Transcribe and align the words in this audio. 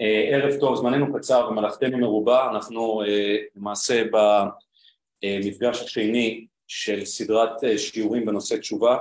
אה, 0.00 0.36
ערב 0.36 0.60
טוב, 0.60 0.76
זמננו 0.76 1.14
קצר 1.14 1.48
ומלאכתנו 1.50 1.98
מרובה, 1.98 2.50
אנחנו 2.50 3.02
אה, 3.02 3.36
למעשה 3.56 4.02
במפגש 5.22 5.82
השני 5.82 6.46
של 6.66 7.04
סדרת 7.04 7.64
אה, 7.64 7.78
שיעורים 7.78 8.26
בנושא 8.26 8.56
תשובה. 8.56 8.98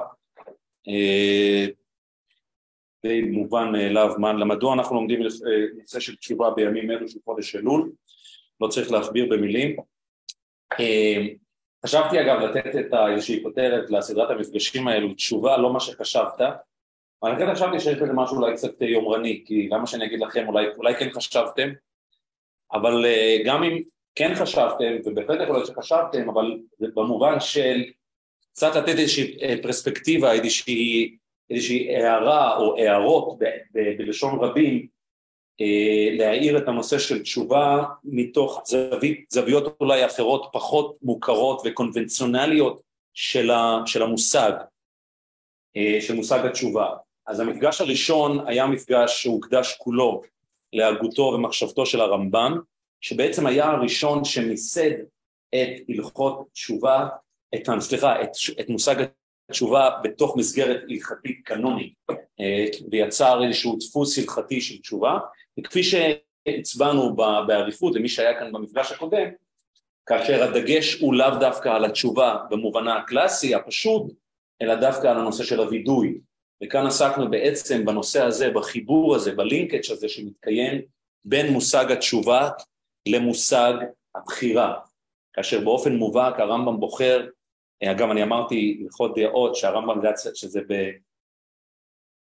די 3.04 3.22
מובן 3.22 3.72
מאליו 3.72 4.14
מדוע 4.46 4.74
אנחנו 4.74 4.96
לומדים 4.96 5.24
נושא 5.82 6.00
של 6.00 6.16
תשובה 6.16 6.50
בימים 6.52 6.92
אלו 6.92 7.08
של 7.08 7.20
חודש 7.26 7.56
אלול, 7.56 7.92
לא 8.62 8.68
צריך 8.68 8.92
להכביר 8.92 9.26
במילים. 9.30 9.76
חשבתי 11.86 12.22
אגב 12.22 12.40
לתת 12.40 12.76
את 12.76 12.94
איזושהי 13.14 13.44
כותרת 13.44 13.90
לסדרת 13.90 14.30
המפגשים 14.30 14.88
האלו, 14.88 15.14
תשובה 15.14 15.58
לא 15.58 15.74
מה 15.74 15.80
שחשבת, 15.80 16.42
אבל 17.24 17.40
כן 17.40 17.56
חשבתי 17.56 17.80
שיש 17.80 17.98
לזה 17.98 18.14
משהו 18.14 18.38
אולי 18.38 18.54
קצת 18.54 18.82
יומרני, 18.82 19.44
כי 19.46 19.70
למה 19.72 19.88
שאני 19.88 20.06
אגיד 20.06 20.20
לכם, 20.20 20.48
אולי, 20.48 20.66
אולי 20.78 20.96
כן 20.96 21.10
חשבתם, 21.10 21.70
אבל 22.74 23.06
אה, 23.06 23.38
גם 23.46 23.64
אם 23.64 23.82
כן 24.16 24.36
חשבתם, 24.36 24.96
ובהחלט 25.06 25.42
יכול 25.42 25.56
להיות 25.56 25.68
שחשבתם, 25.68 26.30
אבל 26.30 26.60
זה 26.80 26.88
במובן 26.96 27.40
של 27.40 27.84
קצת 28.52 28.76
לתת 28.76 29.00
איזושהי 29.00 29.38
אה, 29.42 29.56
פרספקטיבה, 29.62 30.32
איזושהי, 30.34 31.18
איזושהי 31.50 31.96
הערה 31.96 32.58
או 32.58 32.78
הערות 32.78 33.40
ב, 33.40 33.44
ב, 33.74 33.98
בלשון 33.98 34.40
רבים, 34.40 34.88
אה, 35.62 36.18
להעיר 36.18 36.58
את 36.58 36.68
הנושא 36.68 37.00
של 37.00 37.22
תשובה 37.22 37.84
מתוך 38.04 38.62
זווית, 38.66 39.26
זוויות 39.30 39.78
אולי 39.80 40.06
אחרות 40.06 40.50
פחות 40.54 40.98
מוכרות 41.02 41.62
וקונבנציונליות 41.66 42.82
של, 43.14 43.52
ה, 43.52 43.82
של 43.86 44.04
המושג, 44.04 44.52
של 46.00 46.16
מושג 46.16 46.46
התשובה. 46.46 46.90
אז 47.28 47.40
המפגש 47.40 47.82
הראשון 47.82 48.48
היה 48.48 48.68
מפגש 48.68 49.24
שהוקדש 49.24 49.76
כולו 49.78 50.22
להגותו 50.74 51.22
ומחשבתו 51.22 51.86
של 51.86 52.02
הרמב"ם, 52.02 52.60
שבעצם 53.02 53.46
היה 53.46 53.66
הראשון 53.66 54.26
שמיסד 54.26 54.92
את 55.50 55.70
הלכות 55.90 56.48
תשובה, 56.54 57.08
את, 57.56 57.70
סליחה, 57.80 58.22
את, 58.22 58.30
את 58.60 58.70
מושג 58.70 58.96
התשובה 59.50 59.90
בתוך 60.04 60.38
מסגרת 60.38 60.82
הלכתית 60.90 61.42
קנונית, 61.46 61.94
אה, 62.40 62.66
ויצר 62.92 63.44
איזשהו 63.44 63.78
דפוס 63.80 64.18
הלכתי 64.20 64.62
של 64.62 64.78
תשובה, 64.78 65.18
וכפי 65.60 65.82
שהצבענו 65.84 67.16
באריכות 67.48 67.96
למי 67.96 68.10
שהיה 68.10 68.40
כאן 68.40 68.52
במפגש 68.52 68.92
הקודם, 68.92 69.28
כאשר 70.06 70.44
הדגש 70.44 71.00
הוא 71.00 71.14
לאו 71.14 71.40
דווקא 71.40 71.70
על 71.70 71.86
התשובה 71.86 72.38
במובנה 72.50 72.98
הקלאסי, 72.98 73.56
הפשוט, 73.56 74.14
אלא 74.62 74.76
דווקא 74.76 75.08
על 75.08 75.18
הנושא 75.18 75.44
של 75.44 75.60
הווידוי, 75.60 76.20
וכאן 76.64 76.88
עסקנו 76.88 77.32
בעצם 77.32 77.86
בנושא 77.86 78.24
הזה, 78.24 78.50
בחיבור 78.50 79.16
הזה, 79.16 79.32
בלינקג' 79.32 79.92
הזה 79.92 80.10
שמתקיים 80.10 80.82
בין 81.26 81.54
מושג 81.54 81.92
התשובה 81.92 82.50
למושג 83.08 83.74
הבחירה, 84.16 84.80
כאשר 85.34 85.60
באופן 85.60 85.96
מובהק 85.96 86.40
הרמב"ם 86.40 86.80
בוחר, 86.80 87.28
אגב 87.84 88.10
אני 88.10 88.24
אמרתי 88.24 88.80
הלכות 88.84 89.16
דעות 89.16 89.56
שהרמב"ם 89.56 90.02
שזה, 90.34 90.62
ב, 90.70 90.74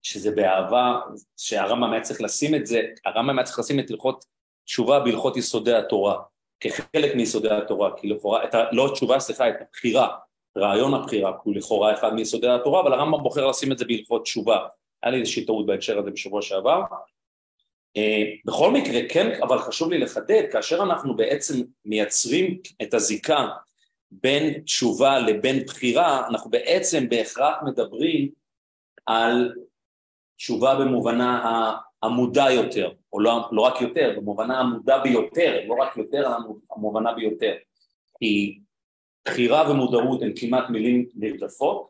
שזה 0.03 0.31
באהבה, 0.31 1.01
שהרמב"ם 1.37 1.93
היה 1.93 2.03
צריך 2.03 2.23
לשים 2.23 2.55
את 2.55 2.67
זה, 2.67 2.83
הרמב"ם 3.05 3.39
היה 3.39 3.47
צריך 3.47 3.59
לשים 3.59 3.81
את 3.81 3.91
הלכות 3.91 4.25
תשובה 4.65 5.01
בהלכות 5.01 5.37
יסודי 5.37 5.75
התורה, 5.75 6.23
כחלק 6.61 7.15
מיסודי 7.17 7.51
התורה, 7.51 7.91
כי 7.97 8.09
לכאורה, 8.09 8.45
לא 8.73 8.91
תשובה, 8.93 9.21
סליחה, 9.21 9.49
את 9.49 9.55
הבחירה, 9.61 10.19
רעיון 10.59 10.95
הבחירה, 10.95 11.33
כי 11.33 11.39
הוא 11.45 11.55
לכאורה 11.55 11.95
אחד 11.95 12.15
מיסודי 12.15 12.49
התורה, 12.49 12.81
אבל 12.81 12.93
הרמב"ם 12.93 13.23
בוחר 13.23 13.47
לשים 13.47 13.73
את 13.73 13.79
זה 13.79 13.85
בהלכות 13.85 14.23
תשובה. 14.23 14.59
היה 15.03 15.13
לי 15.13 15.21
איזושהי 15.21 15.47
טעות 15.47 15.67
בהקשר 15.67 15.99
הזה 15.99 16.11
בשבוע 16.11 16.43
שעבר. 16.43 16.83
אה, 17.97 18.23
בכל 18.45 18.71
מקרה, 18.71 19.01
כן, 19.09 19.43
אבל 19.43 19.59
חשוב 19.59 19.91
לי 19.91 19.99
לחדד, 19.99 20.43
כאשר 20.53 20.83
אנחנו 20.83 21.17
בעצם 21.17 21.55
מייצרים 21.85 22.59
את 22.83 22.95
הזיקה 22.95 23.49
בין 24.11 24.61
תשובה 24.61 25.19
לבין 25.19 25.65
בחירה, 25.65 26.29
אנחנו 26.29 26.51
בעצם 26.51 27.09
בהכרח 27.09 27.57
מדברים 27.63 28.29
על 29.07 29.55
תשובה 30.37 30.75
במובנה 30.75 31.73
המודע 32.03 32.51
יותר, 32.51 32.91
או 33.13 33.21
לא, 33.21 33.49
לא 33.53 33.63
רק 33.63 33.81
יותר, 33.81 34.15
במובנה 34.17 34.61
המודע 34.61 34.99
ביותר, 34.99 35.61
לא 35.69 35.75
רק 35.75 35.97
יותר, 35.97 36.33
המובנה 36.71 37.13
ביותר. 37.13 37.55
כי 38.19 38.59
בחירה 39.31 39.71
ומודעות 39.71 40.23
הן 40.23 40.33
כמעט 40.37 40.71
מילים 40.71 41.07
נרדפות, 41.15 41.89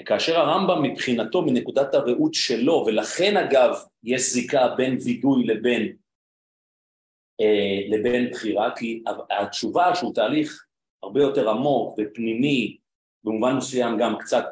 וכאשר 0.00 0.38
הרמב"ם 0.38 0.82
מבחינתו 0.82 1.42
מנקודת 1.42 1.94
הראות 1.94 2.34
שלו, 2.34 2.84
ולכן 2.86 3.36
אגב 3.36 3.74
יש 4.04 4.32
זיקה 4.32 4.68
בין 4.76 4.98
וידוי 5.04 5.44
לבין, 5.46 5.96
אה, 7.40 7.96
לבין 7.96 8.30
בחירה, 8.30 8.76
כי 8.76 9.02
התשובה 9.30 9.94
שהוא 9.94 10.14
תהליך 10.14 10.64
הרבה 11.02 11.20
יותר 11.20 11.50
עמוק 11.50 11.98
ופנימי, 11.98 12.76
במובן 13.24 13.56
מסוים 13.56 13.98
גם 13.98 14.18
קצת 14.18 14.44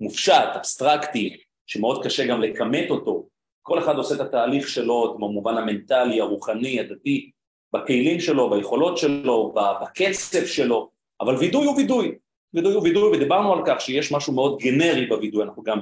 מופשט, 0.00 0.48
אבסטרקטי, 0.56 1.36
שמאוד 1.66 2.04
קשה 2.04 2.26
גם 2.26 2.42
לכמת 2.42 2.90
אותו, 2.90 3.28
כל 3.62 3.78
אחד 3.78 3.96
עושה 3.96 4.14
את 4.14 4.20
התהליך 4.20 4.68
שלו 4.68 5.14
במובן 5.14 5.56
המנטלי, 5.56 6.20
הרוחני, 6.20 6.80
הדתי, 6.80 7.30
בכלים 7.72 8.20
שלו, 8.20 8.50
ביכולות 8.50 8.98
שלו, 8.98 9.54
בקצב 9.54 10.46
שלו, 10.46 10.97
אבל 11.20 11.36
וידוי 11.36 11.66
הוא 11.66 11.76
וידוי, 11.76 12.18
וידוי 12.54 12.74
הוא 12.74 12.82
וידוי, 12.82 13.16
ודיברנו 13.16 13.52
על 13.52 13.62
כך 13.66 13.80
שיש 13.80 14.12
משהו 14.12 14.32
מאוד 14.32 14.58
גנרי 14.58 15.06
בווידוי, 15.06 15.44
אנחנו 15.44 15.62
גם 15.62 15.80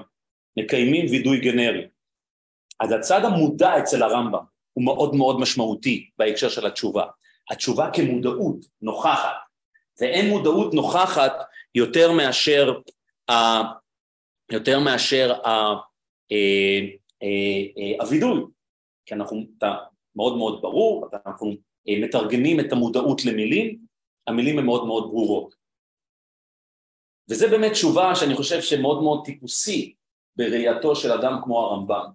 מקיימים 0.57 1.07
וידוי 1.11 1.41
גנרי. 1.41 1.87
אז 2.81 2.93
הצד 2.93 3.25
המודע 3.25 3.79
אצל 3.79 4.03
הרמב"ם 4.03 4.45
הוא 4.73 4.85
מאוד 4.85 5.15
מאוד 5.15 5.41
משמעותי 5.41 6.11
בהקשר 6.19 6.49
של 6.49 6.67
התשובה. 6.67 7.05
התשובה 7.51 7.91
כמודעות 7.93 8.57
נוכחת, 8.83 9.37
ואין 10.01 10.29
מודעות 10.29 10.75
נוכחת 10.75 11.33
יותר 11.75 12.13
מאשר, 12.13 12.81
ה, 13.31 13.35
יותר 14.53 14.81
מאשר 14.81 15.33
ה, 15.45 15.49
ה, 15.49 15.75
אה, 16.33 16.81
אה, 17.23 18.05
הווידוי, 18.05 18.43
כי 19.07 19.15
אנחנו, 19.15 19.45
אתה 19.59 19.75
מאוד 20.17 20.37
מאוד 20.37 20.63
ברור, 20.63 21.09
אנחנו 21.27 21.57
אה, 21.89 21.95
מתרגמים 22.01 22.61
את 22.61 22.73
המודעות 22.73 23.25
למילים, 23.25 23.86
המילים 24.27 24.59
הן 24.59 24.65
מאוד 24.65 24.87
מאוד 24.87 25.05
ברורות. 25.05 25.55
וזה 27.31 27.49
באמת 27.49 27.73
תשובה 27.73 28.15
שאני 28.15 28.35
חושב 28.35 28.61
שמאוד 28.61 29.03
מאוד 29.03 29.25
טיפוסי 29.25 29.95
בראייתו 30.37 30.97
של 30.97 31.13
אדם 31.13 31.41
כמו 31.45 31.61
הרמב"ם, 31.61 32.11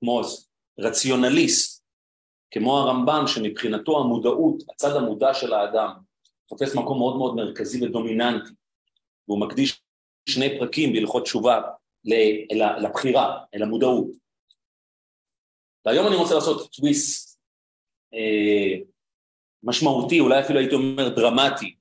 כמו 0.00 0.20
רציונליסט, 0.78 1.84
כמו 2.50 2.78
הרמב"ם 2.78 3.24
שמבחינתו 3.26 4.00
המודעות, 4.00 4.62
הצד 4.70 4.96
המודע 4.96 5.34
של 5.34 5.52
האדם, 5.52 5.90
תופס 6.48 6.74
מקום 6.74 6.98
מאוד 6.98 7.16
מאוד 7.16 7.34
מרכזי 7.34 7.84
ודומיננטי, 7.86 8.50
והוא 9.28 9.40
מקדיש 9.40 9.82
שני 10.28 10.58
פרקים 10.58 10.92
בהלכות 10.92 11.22
תשובה 11.22 11.60
לבחירה, 12.82 13.44
אל 13.54 13.62
המודעות. 13.62 14.06
והיום 15.86 16.06
אני 16.06 16.16
רוצה 16.16 16.34
לעשות 16.34 16.72
טוויסט 16.72 17.40
אה, 18.14 18.91
משמעותי, 19.62 20.20
אולי 20.20 20.40
אפילו 20.40 20.58
הייתי 20.58 20.74
אומר 20.74 21.08
דרמטי, 21.08 21.74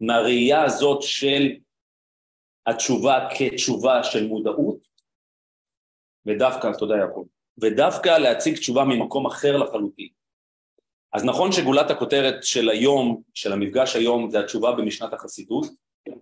מהראייה 0.00 0.64
הזאת 0.64 1.02
של 1.02 1.48
התשובה 2.66 3.28
כתשובה 3.38 4.04
של 4.04 4.26
מודעות, 4.26 4.88
ודווקא, 6.26 6.72
תודה 6.78 6.96
יעקב, 6.96 7.24
ודווקא 7.58 8.08
להציג 8.08 8.56
תשובה 8.56 8.84
ממקום 8.84 9.26
אחר 9.26 9.56
לחלוטין. 9.56 10.08
אז 11.12 11.24
נכון 11.24 11.52
שגולת 11.52 11.90
הכותרת 11.90 12.44
של 12.44 12.68
היום, 12.68 13.22
של 13.34 13.52
המפגש 13.52 13.96
היום, 13.96 14.30
זה 14.30 14.40
התשובה 14.40 14.72
במשנת 14.72 15.12
החסידות, 15.12 15.66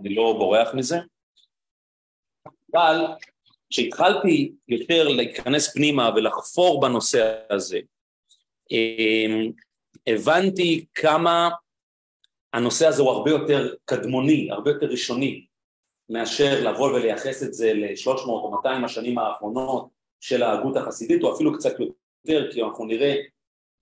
אני 0.00 0.14
לא 0.14 0.34
בורח 0.38 0.74
מזה, 0.74 0.98
אבל 2.72 3.06
כשהתחלתי 3.70 4.52
יותר 4.68 5.08
להיכנס 5.08 5.74
פנימה 5.74 6.10
ולחפור 6.16 6.80
בנושא 6.80 7.34
הזה, 7.50 7.78
אמ, 8.70 9.52
הבנתי 10.06 10.86
כמה 10.94 11.48
הנושא 12.52 12.86
הזה 12.86 13.02
הוא 13.02 13.10
הרבה 13.10 13.30
יותר 13.30 13.74
קדמוני, 13.84 14.50
הרבה 14.50 14.70
יותר 14.70 14.86
ראשוני, 14.86 15.46
מאשר 16.08 16.70
לבוא 16.70 16.92
ולייחס 16.92 17.42
את 17.42 17.54
זה 17.54 17.72
ל-300 17.74 18.26
או 18.26 18.50
200 18.50 18.84
השנים 18.84 19.18
האחרונות 19.18 19.88
של 20.20 20.42
ההגות 20.42 20.76
החסידית, 20.76 21.22
או 21.22 21.34
אפילו 21.34 21.54
קצת 21.58 21.72
יותר, 21.80 22.52
כי 22.52 22.62
אנחנו 22.62 22.84
נראה, 22.84 23.14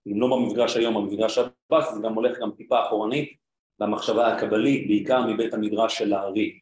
אם 0.07 0.21
לא 0.21 0.27
במפגש 0.37 0.77
היום, 0.77 0.95
במפגש 0.95 1.39
הבא, 1.39 1.95
זה 1.95 2.01
גם 2.03 2.15
הולך 2.15 2.39
גם 2.39 2.51
טיפה 2.57 2.87
אחורנית 2.87 3.33
למחשבה 3.81 4.35
הקבלית, 4.35 4.87
בעיקר 4.89 5.27
מבית 5.27 5.55
המדרש 5.55 5.99
של 5.99 6.13
הארי. 6.13 6.61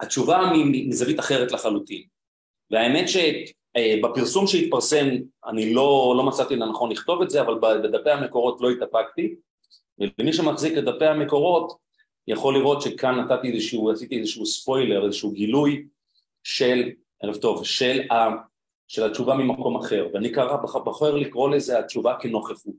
התשובה 0.00 0.38
מזווית 0.88 1.20
אחרת 1.20 1.52
לחלוטין, 1.52 2.06
והאמת 2.70 3.08
ש... 3.08 3.16
אה, 3.76 3.94
בפרסום 4.02 4.46
שהתפרסם, 4.46 5.06
אני 5.46 5.74
לא, 5.74 6.14
לא 6.16 6.26
מצאתי 6.26 6.56
לנכון 6.56 6.92
לכתוב 6.92 7.22
את 7.22 7.30
זה, 7.30 7.40
אבל 7.40 7.58
בדפי 7.58 8.10
המקורות 8.10 8.60
לא 8.60 8.70
התאפקתי, 8.70 9.34
ומי 9.98 10.32
שמחזיק 10.32 10.78
את 10.78 10.84
דפי 10.84 11.06
המקורות 11.06 11.76
יכול 12.26 12.58
לראות 12.58 12.82
שכאן 12.82 13.20
נתתי 13.20 13.52
איזשהו, 13.52 13.90
עשיתי 13.90 14.18
איזשהו 14.18 14.46
ספוילר, 14.46 15.06
איזשהו 15.06 15.30
גילוי 15.30 15.86
של, 16.42 16.90
ערב 17.22 17.36
טוב, 17.36 17.64
של 17.64 18.00
של 18.88 19.04
התשובה 19.04 19.34
ממקום 19.34 19.76
אחר, 19.76 20.08
ואני 20.14 20.32
קרא, 20.32 20.56
בוחר 20.56 21.14
לקרוא 21.14 21.50
לזה 21.50 21.78
התשובה 21.78 22.16
כנוכחות. 22.20 22.74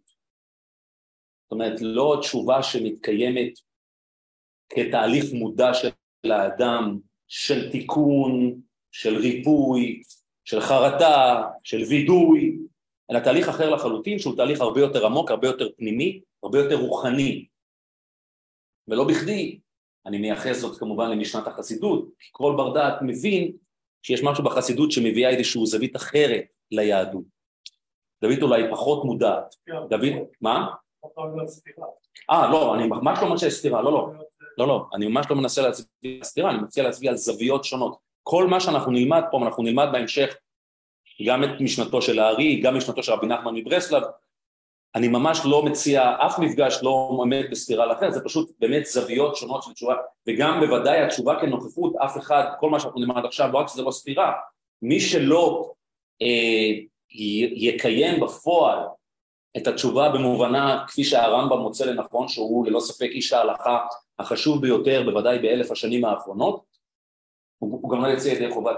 זאת 1.44 1.52
אומרת, 1.52 1.82
לא 1.82 2.18
תשובה 2.20 2.64
שמתקיימת 2.64 3.60
כתהליך 4.70 5.26
מודע 5.34 5.74
של 5.74 5.90
האדם, 6.32 7.00
של 7.28 7.72
תיקון, 7.72 8.62
של 8.92 9.18
ריפוי, 9.18 10.02
של 10.46 10.62
חרטה, 10.62 11.44
של 11.64 11.82
וידוי, 11.90 12.58
אלא 13.12 13.20
תהליך 13.20 13.50
אחר 13.50 13.70
לחלוטין 13.70 14.20
שהוא 14.20 14.36
תהליך 14.36 14.62
הרבה 14.62 14.82
יותר 14.82 15.06
עמוק, 15.06 15.32
הרבה 15.32 15.48
יותר 15.48 15.70
פנימי, 15.78 16.22
הרבה 16.44 16.60
יותר 16.60 16.76
רוחני. 16.76 17.46
ולא 18.88 19.04
בכדי, 19.04 19.60
אני 20.06 20.18
מייחס 20.18 20.58
זאת 20.58 20.80
כמובן 20.80 21.12
למשנת 21.12 21.48
החסידות, 21.48 22.06
כי 22.20 22.30
כל 22.32 22.54
בר 22.58 22.74
דעת 22.74 23.02
מבין 23.02 23.52
שיש 24.02 24.24
משהו 24.24 24.44
בחסידות 24.44 24.92
שמביאה 24.92 25.30
איזושהי 25.30 25.66
זווית 25.66 25.96
אחרת 25.96 26.44
ליהדות. 26.72 27.24
דוד 28.22 28.42
אולי 28.42 28.64
פחות 28.72 29.06
מודעת. 29.06 29.56
דוד, 29.90 30.14
מה? 30.42 30.68
אה, 32.30 32.52
לא, 32.52 32.76
אני 32.76 32.88
ממש 32.88 33.20
לא 33.22 33.30
מנסה 33.30 33.50
סתירה, 33.50 33.82
לא, 33.82 33.92
לא. 33.92 34.12
לא, 34.58 34.68
לא, 34.68 34.86
אני 34.94 35.08
ממש 35.08 35.26
לא 35.30 35.36
מנסה 35.36 35.62
להצביע 35.62 36.18
על 36.18 36.24
סתירה, 36.24 36.52
אני 36.52 36.62
מציע 36.62 36.84
להצביע 36.84 37.12
על 37.12 37.18
זוויות 37.18 37.64
שונות. 37.64 38.05
כל 38.28 38.48
מה 38.48 38.60
שאנחנו 38.60 38.92
נלמד 38.92 39.22
פה, 39.32 39.38
אנחנו 39.46 39.64
נלמד 39.64 39.88
בהמשך 39.92 40.36
גם 41.28 41.44
את 41.44 41.50
משנתו 41.60 42.02
של 42.02 42.20
הארי, 42.20 42.62
גם 42.62 42.78
משנתו 42.78 43.04
של 43.04 43.12
רבי 43.12 43.28
נחמן 43.28 43.56
מברסלב, 43.56 44.04
אני 44.96 45.08
ממש 45.08 45.42
לא 45.46 45.66
מציע, 45.66 46.16
אף 46.26 46.40
מפגש 46.40 46.80
לא 46.84 46.90
עומד 46.90 47.46
בסתירה 47.52 47.86
לאחר, 47.86 48.12
זה 48.12 48.24
פשוט 48.24 48.52
באמת 48.60 48.86
זוויות 48.86 49.36
שונות 49.36 49.64
של 49.64 49.74
תשובה, 49.74 49.96
וגם 50.28 50.60
בוודאי 50.60 51.02
התשובה 51.02 51.42
כנוכחות, 51.42 51.96
אף 51.96 52.18
אחד, 52.18 52.44
כל 52.60 52.70
מה 52.70 52.80
שאנחנו 52.80 53.00
נלמד 53.00 53.26
עכשיו, 53.26 53.50
לא 53.54 53.58
רק 53.58 53.68
שזה 53.68 53.82
לא 53.82 53.92
סתירה, 53.92 54.32
מי 54.82 55.00
שלא 55.00 55.72
אה, 56.22 56.72
יקיים 57.56 58.20
בפועל 58.20 58.80
את 59.58 59.68
התשובה 59.68 60.10
במובנה 60.10 60.84
כפי 60.88 61.04
שהרמב"ם 61.04 61.58
מוצא 61.60 61.86
לנכון, 61.86 62.28
שהוא 62.28 62.68
ללא 62.68 62.80
ספק 62.80 63.10
איש 63.10 63.34
ההלכה 63.34 63.80
החשוב 64.20 64.62
ביותר, 64.62 65.04
בוודאי 65.06 65.40
באלף 65.40 65.72
השנים 65.72 66.06
האחרונות, 66.06 66.75
הוא, 67.66 67.80
הוא 67.82 67.92
גם 67.92 68.02
לא 68.02 68.08
יוצא 68.08 68.28
ידי 68.28 68.54
חובת 68.54 68.78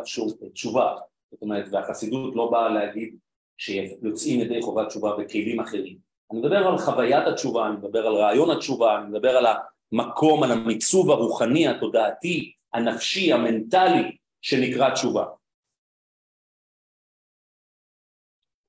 תשובה, 0.54 0.96
זאת 1.32 1.42
אומרת, 1.42 1.66
והחסידות 1.72 2.36
לא 2.36 2.52
באה 2.52 2.70
להגיד 2.70 3.18
שיוצאים 3.58 4.40
ידי 4.40 4.62
חובת 4.62 4.88
תשובה 4.88 5.16
בכלים 5.18 5.60
אחרים. 5.60 5.98
אני 6.32 6.40
מדבר 6.40 6.58
על 6.58 6.78
חוויית 6.78 7.28
התשובה, 7.28 7.68
אני 7.68 7.76
מדבר 7.76 8.08
על 8.08 8.16
רעיון 8.16 8.50
התשובה, 8.58 8.98
אני 8.98 9.10
מדבר 9.10 9.30
על 9.30 9.46
המקום, 9.46 10.44
על 10.44 10.52
המיצוב 10.52 11.10
הרוחני, 11.10 11.68
התודעתי, 11.68 12.54
הנפשי, 12.74 13.34
המנטלי, 13.34 14.18
שנקרא 14.42 14.94
תשובה. 14.94 15.26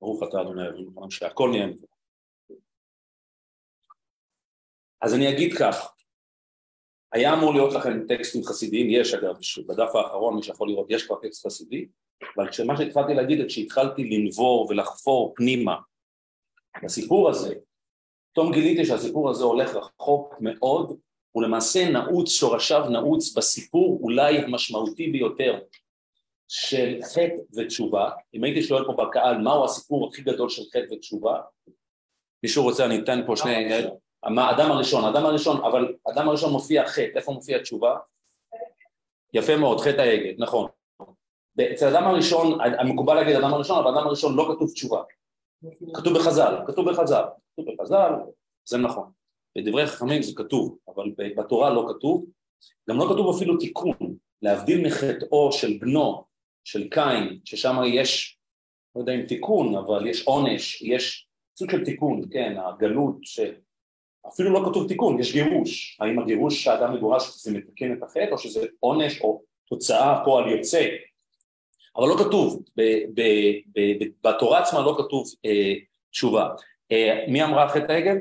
ברוך 0.01 0.23
אתה 0.23 0.41
אדוני 0.41 0.61
אלוהים, 0.61 1.11
שהכל 1.11 1.49
נהיה 1.49 1.67
מזה. 1.67 1.87
אז 5.01 5.13
אני 5.13 5.29
אגיד 5.29 5.53
כך, 5.59 5.95
היה 7.13 7.33
אמור 7.33 7.53
להיות 7.53 7.73
לכם 7.73 8.07
טקסטים 8.07 8.43
חסידיים, 8.43 8.87
יש 8.89 9.13
אגב, 9.13 9.35
בדף 9.67 9.95
האחרון 9.95 10.35
מי 10.35 10.43
שיכול 10.43 10.69
לראות, 10.69 10.87
יש 10.89 11.05
כבר 11.05 11.15
טקסט 11.15 11.45
חסידי, 11.45 11.87
אבל 12.37 12.49
כשמה 12.49 12.77
שהתחלתי 12.77 13.13
להגיד, 13.13 13.47
כשהתחלתי 13.47 14.03
לנבור 14.03 14.67
ולחפור 14.69 15.33
פנימה 15.35 15.75
בסיפור 16.83 17.29
הזה, 17.29 17.55
פתאום 18.31 18.51
גיליתי 18.53 18.85
שהסיפור 18.85 19.29
הזה 19.29 19.43
הולך 19.43 19.75
רחוק 19.75 20.35
מאוד, 20.39 20.99
הוא 21.31 21.43
למעשה 21.43 21.89
נעוץ, 21.91 22.29
שורשיו 22.29 22.89
נעוץ 22.89 23.37
בסיפור 23.37 23.99
אולי 24.01 24.37
המשמעותי 24.37 25.07
ביותר 25.07 25.59
של 26.47 26.99
חטא 27.13 27.41
ותשובה. 27.55 28.09
אם 28.33 28.43
הייתי 28.43 28.63
שואל 28.63 28.85
פה 28.85 28.93
בקהל 28.93 29.37
מהו 29.37 29.65
הסיפור 29.65 30.07
הכי 30.07 30.21
גדול 30.21 30.49
של 30.49 30.63
חטא 30.63 30.93
ותשובה, 30.93 31.41
מישהו 32.43 32.63
רוצה, 32.63 32.85
אני 32.85 32.99
אתן 32.99 33.21
פה 33.27 33.35
שני... 33.35 33.69
האדם 34.23 34.71
הראשון, 34.71 35.05
האדם 35.05 35.25
הראשון, 35.25 35.57
אבל 35.57 35.95
האדם 36.05 36.27
הראשון 36.27 36.51
מופיע 36.51 36.87
חטא, 36.87 37.11
איפה 37.15 37.31
מופיע 37.31 37.61
תשובה? 37.61 37.97
יפה 39.33 39.57
מאוד, 39.57 39.79
חטא 39.79 40.01
העגל, 40.01 40.33
נכון. 40.37 40.69
אצל 41.73 41.85
האדם 41.85 42.03
הראשון, 42.03 42.59
המקובל 42.79 43.15
להגיד 43.15 43.35
האדם 43.35 43.53
הראשון, 43.53 43.79
אבל 43.79 43.87
האדם 43.95 44.07
הראשון 44.07 44.35
לא 44.35 44.53
כתוב 44.55 44.71
תשובה. 44.71 45.03
כתוב 45.93 46.13
בחז"ל, 46.17 46.55
כתוב 46.67 46.89
בחז"ל, 46.89 47.23
כתוב 47.53 47.65
בחז"ל, 47.73 48.11
זה 48.65 48.77
נכון. 48.77 49.11
בדברי 49.57 49.87
חכמים 49.87 50.21
זה 50.21 50.35
כתוב, 50.35 50.77
אבל 50.87 51.11
בתורה 51.37 51.69
לא 51.69 51.89
כתוב. 51.89 52.25
גם 52.89 52.97
לא 52.97 53.05
כתוב 53.13 53.35
אפילו 53.35 53.57
תיקון, 53.57 53.97
להבדיל 54.41 54.87
מחטאו 54.87 55.51
של 55.51 55.77
בנו, 55.81 56.23
של 56.63 56.89
קין, 56.89 57.39
ששם 57.45 57.75
יש, 57.85 58.39
לא 58.95 59.01
יודע 59.01 59.13
אם 59.13 59.25
תיקון, 59.25 59.75
אבל 59.75 60.07
יש 60.07 60.27
עונש, 60.27 60.81
יש 60.81 61.27
סוג 61.59 61.71
של 61.71 61.85
תיקון, 61.85 62.21
כן, 62.31 62.57
הגלות, 62.57 63.15
אפילו 64.27 64.49
לא 64.49 64.69
כתוב 64.69 64.87
תיקון, 64.87 65.19
יש 65.19 65.33
גירוש. 65.33 65.97
האם 66.01 66.19
הגירוש 66.19 66.63
שהאדם 66.63 66.95
מגורש 66.95 67.43
זה 67.43 67.51
מתקן 67.51 67.93
את 67.93 68.03
החטא, 68.03 68.31
או 68.31 68.37
שזה 68.37 68.65
עונש 68.79 69.21
או 69.21 69.41
תוצאה 69.69 70.21
פועל 70.25 70.47
יוצא 70.51 70.87
אבל 71.97 72.07
לא 72.07 72.15
כתוב, 72.19 72.63
ב, 72.77 72.81
ב, 73.13 73.21
ב, 73.75 73.79
ב, 73.79 74.27
בתורה 74.27 74.59
עצמה 74.59 74.81
לא 74.81 74.95
כתוב 74.97 75.27
אה, 75.45 75.73
תשובה. 76.11 76.49
אה, 76.91 77.25
מי 77.27 77.43
אמרה 77.43 77.69
חטא 77.69 77.91
העגל? 77.91 78.17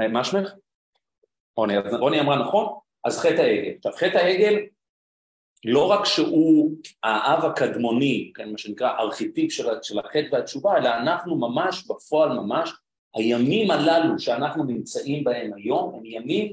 אה, 0.00 0.08
מה 0.08 0.24
שמך? 0.24 0.54
רוני, 1.56 1.78
אז 1.78 1.94
רוני 1.94 2.20
אמרה 2.20 2.36
נכון, 2.36 2.66
אז 3.04 3.18
חטא 3.18 3.40
העגל. 3.40 3.72
עכשיו 3.76 3.92
חטא 3.92 4.18
העגל 4.18 4.54
לא 5.64 5.90
רק 5.90 6.04
שהוא 6.04 6.72
האב 7.02 7.44
הקדמוני, 7.44 8.32
כן, 8.34 8.52
מה 8.52 8.58
שנקרא 8.58 8.98
ארכיטיפ 8.98 9.52
של, 9.52 9.66
של 9.82 9.98
החטא 9.98 10.28
והתשובה, 10.32 10.78
אלא 10.78 10.88
אנחנו 10.88 11.36
ממש, 11.36 11.86
בפועל 11.86 12.28
ממש, 12.28 12.72
הימים 13.14 13.70
הללו 13.70 14.18
שאנחנו 14.18 14.64
נמצאים 14.64 15.24
בהם 15.24 15.50
היום 15.56 15.94
הם 15.94 16.04
ימים 16.04 16.52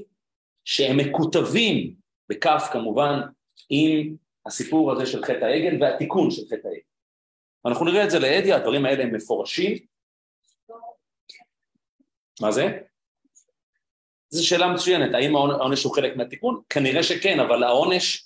שהם 0.64 0.96
מקוטבים, 0.96 1.94
בכף 2.28 2.68
כמובן, 2.72 3.20
עם 3.70 4.16
הסיפור 4.46 4.92
הזה 4.92 5.06
של 5.06 5.24
חטא 5.24 5.44
העגל 5.44 5.82
והתיקון 5.82 6.30
של 6.30 6.42
חטא 6.46 6.68
העגל. 6.68 6.80
אנחנו 7.66 7.84
נראה 7.84 8.04
את 8.04 8.10
זה 8.10 8.18
לאדי, 8.18 8.52
הדברים 8.52 8.84
האלה 8.84 9.02
הם 9.02 9.14
מפורשים. 9.14 9.78
מה 12.40 12.52
זה? 12.52 12.78
זו 14.30 14.46
שאלה 14.46 14.68
מצוינת, 14.68 15.14
האם 15.14 15.36
העונש 15.36 15.84
הוא 15.84 15.94
חלק 15.94 16.16
מהתיקון? 16.16 16.60
כנראה 16.68 17.02
שכן, 17.02 17.40
אבל 17.40 17.62
העונש, 17.62 18.24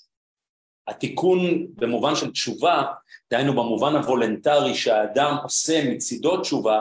התיקון 0.86 1.66
במובן 1.74 2.14
של 2.14 2.32
תשובה, 2.32 2.82
דהיינו 3.30 3.52
במובן 3.52 3.96
הוולנטרי 3.96 4.74
שהאדם 4.74 5.36
עושה 5.42 5.90
מצידו 5.90 6.40
תשובה, 6.40 6.80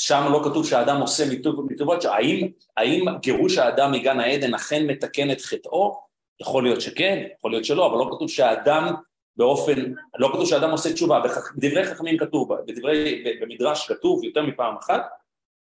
שם 0.00 0.28
לא 0.32 0.40
כתוב 0.44 0.66
שהאדם 0.66 1.00
עושה 1.00 1.24
מטובות, 1.68 2.04
האם, 2.04 2.48
האם 2.76 3.04
גירוש 3.20 3.58
האדם 3.58 3.92
מגן 3.92 4.20
העדן 4.20 4.54
אכן 4.54 4.86
מתקן 4.86 5.30
את 5.30 5.40
חטאו? 5.40 6.00
יכול 6.40 6.62
להיות 6.62 6.80
שכן, 6.80 7.26
יכול 7.38 7.50
להיות 7.50 7.64
שלא, 7.64 7.86
אבל 7.86 7.98
לא 7.98 8.10
כתוב 8.16 8.28
שהאדם 8.28 8.94
באופן, 9.36 9.92
לא 10.18 10.28
כתוב 10.32 10.46
שהאדם 10.46 10.70
עושה 10.70 10.92
תשובה, 10.92 11.20
בדברי 11.56 11.84
חכמים 11.84 12.18
כתוב, 12.18 12.54
בדברי, 12.54 13.24
במדרש 13.40 13.88
כתוב 13.88 14.24
יותר 14.24 14.42
מפעם 14.42 14.76
אחת, 14.76 15.02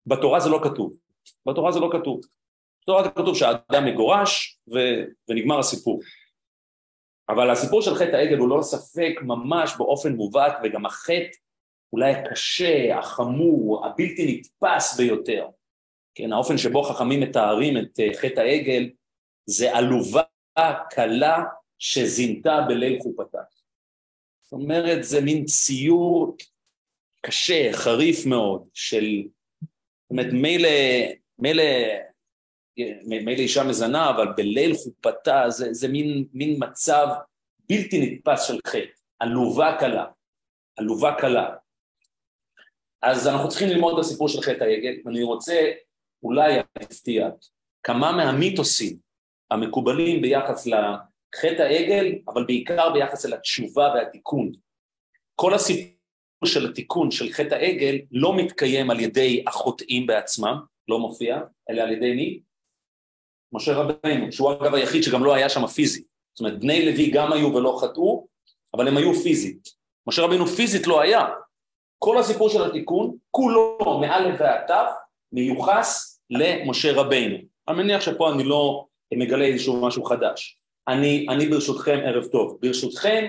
בתורה 0.07 0.41
זה 0.41 0.49
לא 0.49 0.61
כתוב, 0.63 0.93
בתורה 1.47 1.73
זה 1.73 1.81
לא 1.81 1.91
כתוב, 1.93 2.21
בתורה 2.83 3.03
זה 3.03 3.11
כתוב 3.11 3.37
שהאדם 3.37 3.85
מגורש 3.85 4.59
ו, 4.75 4.79
ונגמר 5.29 5.59
הסיפור, 5.59 6.01
אבל 7.29 7.51
הסיפור 7.51 7.83
של 7.83 7.95
חטא 7.95 8.17
העגל 8.17 8.39
הוא 8.39 8.49
לא 8.49 8.63
ספק 8.63 9.21
ממש 9.23 9.75
באופן 9.79 10.13
מובהק 10.13 10.59
וגם 10.63 10.87
החטא 10.87 11.44
אולי 11.95 12.13
הקשה, 12.13 12.99
החמור, 12.99 13.87
הבלתי 13.87 14.27
נתפס 14.27 14.97
ביותר, 14.97 15.47
כן, 16.15 16.33
האופן 16.33 16.59
שבו 16.59 16.83
חכמים 16.83 17.21
מתארים 17.21 17.79
את 17.79 18.01
אה, 18.01 18.15
חטא 18.15 18.41
העגל 18.41 18.91
זה 19.47 19.77
עלובה 19.77 20.23
כלה 20.95 21.45
שזינתה 21.79 22.61
בליל 22.69 22.99
חופתה. 23.03 23.39
זאת 24.43 24.53
אומרת, 24.53 25.05
זה 25.05 25.21
מין 25.21 25.45
ציור 25.45 26.37
קשה, 27.27 27.73
חריף 27.73 28.27
מאוד, 28.27 28.69
של, 28.73 29.23
זאת 30.03 30.11
אומרת, 30.11 30.33
מילא, 30.33 30.69
מילא, 31.39 31.63
מילא 33.07 33.41
אישה 33.41 33.65
מזנה, 33.65 34.11
אבל 34.11 34.27
בליל 34.37 34.75
חופתה 34.75 35.45
זה, 35.49 35.73
זה 35.73 35.89
מין, 35.89 36.25
מין 36.33 36.57
מצב 36.59 37.07
בלתי 37.69 38.01
נתפס 38.01 38.43
של 38.43 38.59
חטא, 38.67 39.01
עלובה 39.19 39.77
קלה, 39.81 40.05
עלובה 40.77 41.15
קלה. 41.21 41.64
אז 43.05 43.29
אנחנו 43.29 43.49
צריכים 43.49 43.69
ללמוד 43.69 43.95
את 43.95 44.01
הסיפור 44.01 44.29
של 44.29 44.43
חטא 44.43 44.65
העגל, 44.65 44.95
ואני 45.05 45.23
רוצה 45.23 45.73
אולי 46.23 46.57
להפתיע 46.79 47.29
כמה 47.83 48.13
מהמיתוסים 48.13 48.97
המקובלים 49.51 50.23
ביחס 50.23 50.67
לחטא 50.67 51.63
העגל, 51.63 52.13
אבל 52.29 52.45
בעיקר 52.47 52.93
ביחס 52.93 53.27
אל 53.27 53.35
התשובה 53.35 53.93
והתיקון. 53.95 54.53
כל 55.35 55.55
הסיפור 55.55 55.95
של 56.45 56.71
התיקון 56.71 57.11
של 57.11 57.33
חטא 57.33 57.55
העגל 57.55 57.99
לא 58.13 58.37
מתקיים 58.37 58.91
על 58.91 59.01
ידי 59.01 59.45
החוטאים 59.47 60.07
בעצמם, 60.07 60.57
לא 60.89 60.99
מופיע, 60.99 61.41
אלא 61.71 61.83
על 61.83 61.93
ידי 61.93 62.15
מי? 62.15 62.41
משה 63.53 63.73
רבנו, 63.73 64.33
שהוא 64.33 64.53
אגב 64.53 64.75
היחיד 64.75 65.03
שגם 65.03 65.25
לא 65.25 65.35
היה 65.35 65.49
שם 65.49 65.67
פיזית. 65.67 66.07
זאת 66.35 66.41
אומרת, 66.41 66.61
בני 66.61 66.87
לוי 66.87 67.11
גם 67.11 67.33
היו 67.33 67.55
ולא 67.55 67.79
חטאו, 67.81 68.27
אבל 68.75 68.89
הם 68.89 68.97
היו 68.97 69.15
פיזית. 69.15 69.69
משה 70.07 70.23
רבנו 70.23 70.47
פיזית 70.47 70.87
לא 70.87 71.01
היה, 71.01 71.27
כל 71.99 72.19
הסיפור 72.19 72.49
של 72.49 72.65
התיקון, 72.65 73.17
כולו 73.31 73.99
מאלף 74.01 74.41
ועד 74.41 74.61
תו, 74.67 74.75
מיוחס 75.33 76.21
למשה 76.31 76.93
רבינו. 76.93 77.37
אני 77.69 77.77
מניח 77.77 78.01
שפה 78.01 78.33
אני 78.33 78.45
לא 78.45 78.87
מגלה 79.15 79.45
איזשהו 79.45 79.81
משהו 79.81 80.05
חדש. 80.05 80.59
אני, 80.89 81.27
אני 81.31 81.47
ברשותכם, 81.47 81.99
ערב 82.05 82.25
טוב, 82.25 82.59
ברשותכם 82.61 83.27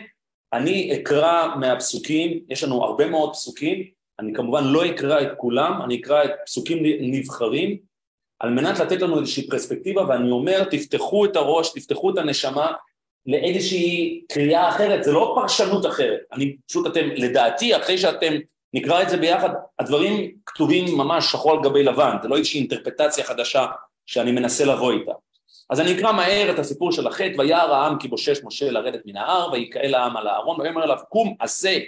אני 0.53 0.95
אקרא 0.95 1.55
מהפסוקים, 1.55 2.39
יש 2.49 2.63
לנו 2.63 2.83
הרבה 2.83 3.07
מאוד 3.07 3.33
פסוקים, 3.33 3.83
אני 4.19 4.33
כמובן 4.33 4.63
לא 4.63 4.85
אקרא 4.85 5.21
את 5.21 5.27
כולם, 5.37 5.81
אני 5.81 5.99
אקרא 5.99 6.23
את 6.23 6.31
פסוקים 6.45 6.77
נבחרים, 6.99 7.77
על 8.39 8.49
מנת 8.49 8.79
לתת 8.79 9.01
לנו 9.01 9.19
איזושהי 9.19 9.47
פרספקטיבה, 9.47 10.07
ואני 10.07 10.31
אומר, 10.31 10.63
תפתחו 10.63 11.25
את 11.25 11.35
הראש, 11.35 11.73
תפתחו 11.73 12.09
את 12.09 12.17
הנשמה 12.17 12.71
לאיזושהי 13.25 14.21
קריאה 14.29 14.69
אחרת, 14.69 15.03
זה 15.03 15.11
לא 15.11 15.35
פרשנות 15.35 15.85
אחרת, 15.85 16.19
אני 16.33 16.55
פשוט 16.67 16.87
אתם, 16.87 17.07
לדעתי, 17.15 17.75
אחרי 17.77 17.97
שאתם 17.97 18.33
נקרא 18.75 19.01
את 19.01 19.09
זה 19.09 19.17
ביחד, 19.17 19.49
הדברים 19.79 20.31
כתובים 20.45 20.97
ממש 20.97 21.31
שחור 21.31 21.51
על 21.51 21.57
גבי 21.63 21.83
לבן, 21.83 22.15
זה 22.21 22.27
לא 22.27 22.37
איזושהי 22.37 22.59
אינטרפטציה 22.59 23.23
חדשה 23.23 23.65
שאני 24.05 24.31
מנסה 24.31 24.65
לבוא 24.65 24.91
איתה. 24.91 25.11
אז 25.69 25.79
אני 25.79 25.97
אקרא 25.97 26.11
מהר 26.11 26.51
את 26.51 26.59
הסיפור 26.59 26.91
של 26.91 27.07
החטא, 27.07 27.33
וירא 27.37 27.75
העם 27.75 27.99
כי 27.99 28.07
בושש 28.07 28.43
משה 28.43 28.71
לרדת 28.71 29.01
מן 29.05 29.17
ההר, 29.17 29.51
ויקהל 29.51 29.95
העם 29.95 30.17
על 30.17 30.27
הארון, 30.27 30.61
ויאמר 30.61 30.83
אליו 30.83 30.97
קום 31.09 31.35
עשה 31.39 31.79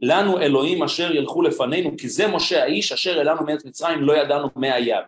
לנו 0.00 0.40
אלוהים 0.40 0.82
אשר 0.82 1.14
ילכו 1.14 1.42
לפנינו, 1.42 1.90
כי 1.98 2.08
זה 2.08 2.26
משה 2.26 2.62
האיש 2.62 2.92
אשר 2.92 3.20
אלינו 3.20 3.42
מארץ 3.46 3.64
מצרים 3.64 4.00
לא 4.00 4.16
ידענו 4.16 4.48
מה 4.56 4.74
היה. 4.74 5.00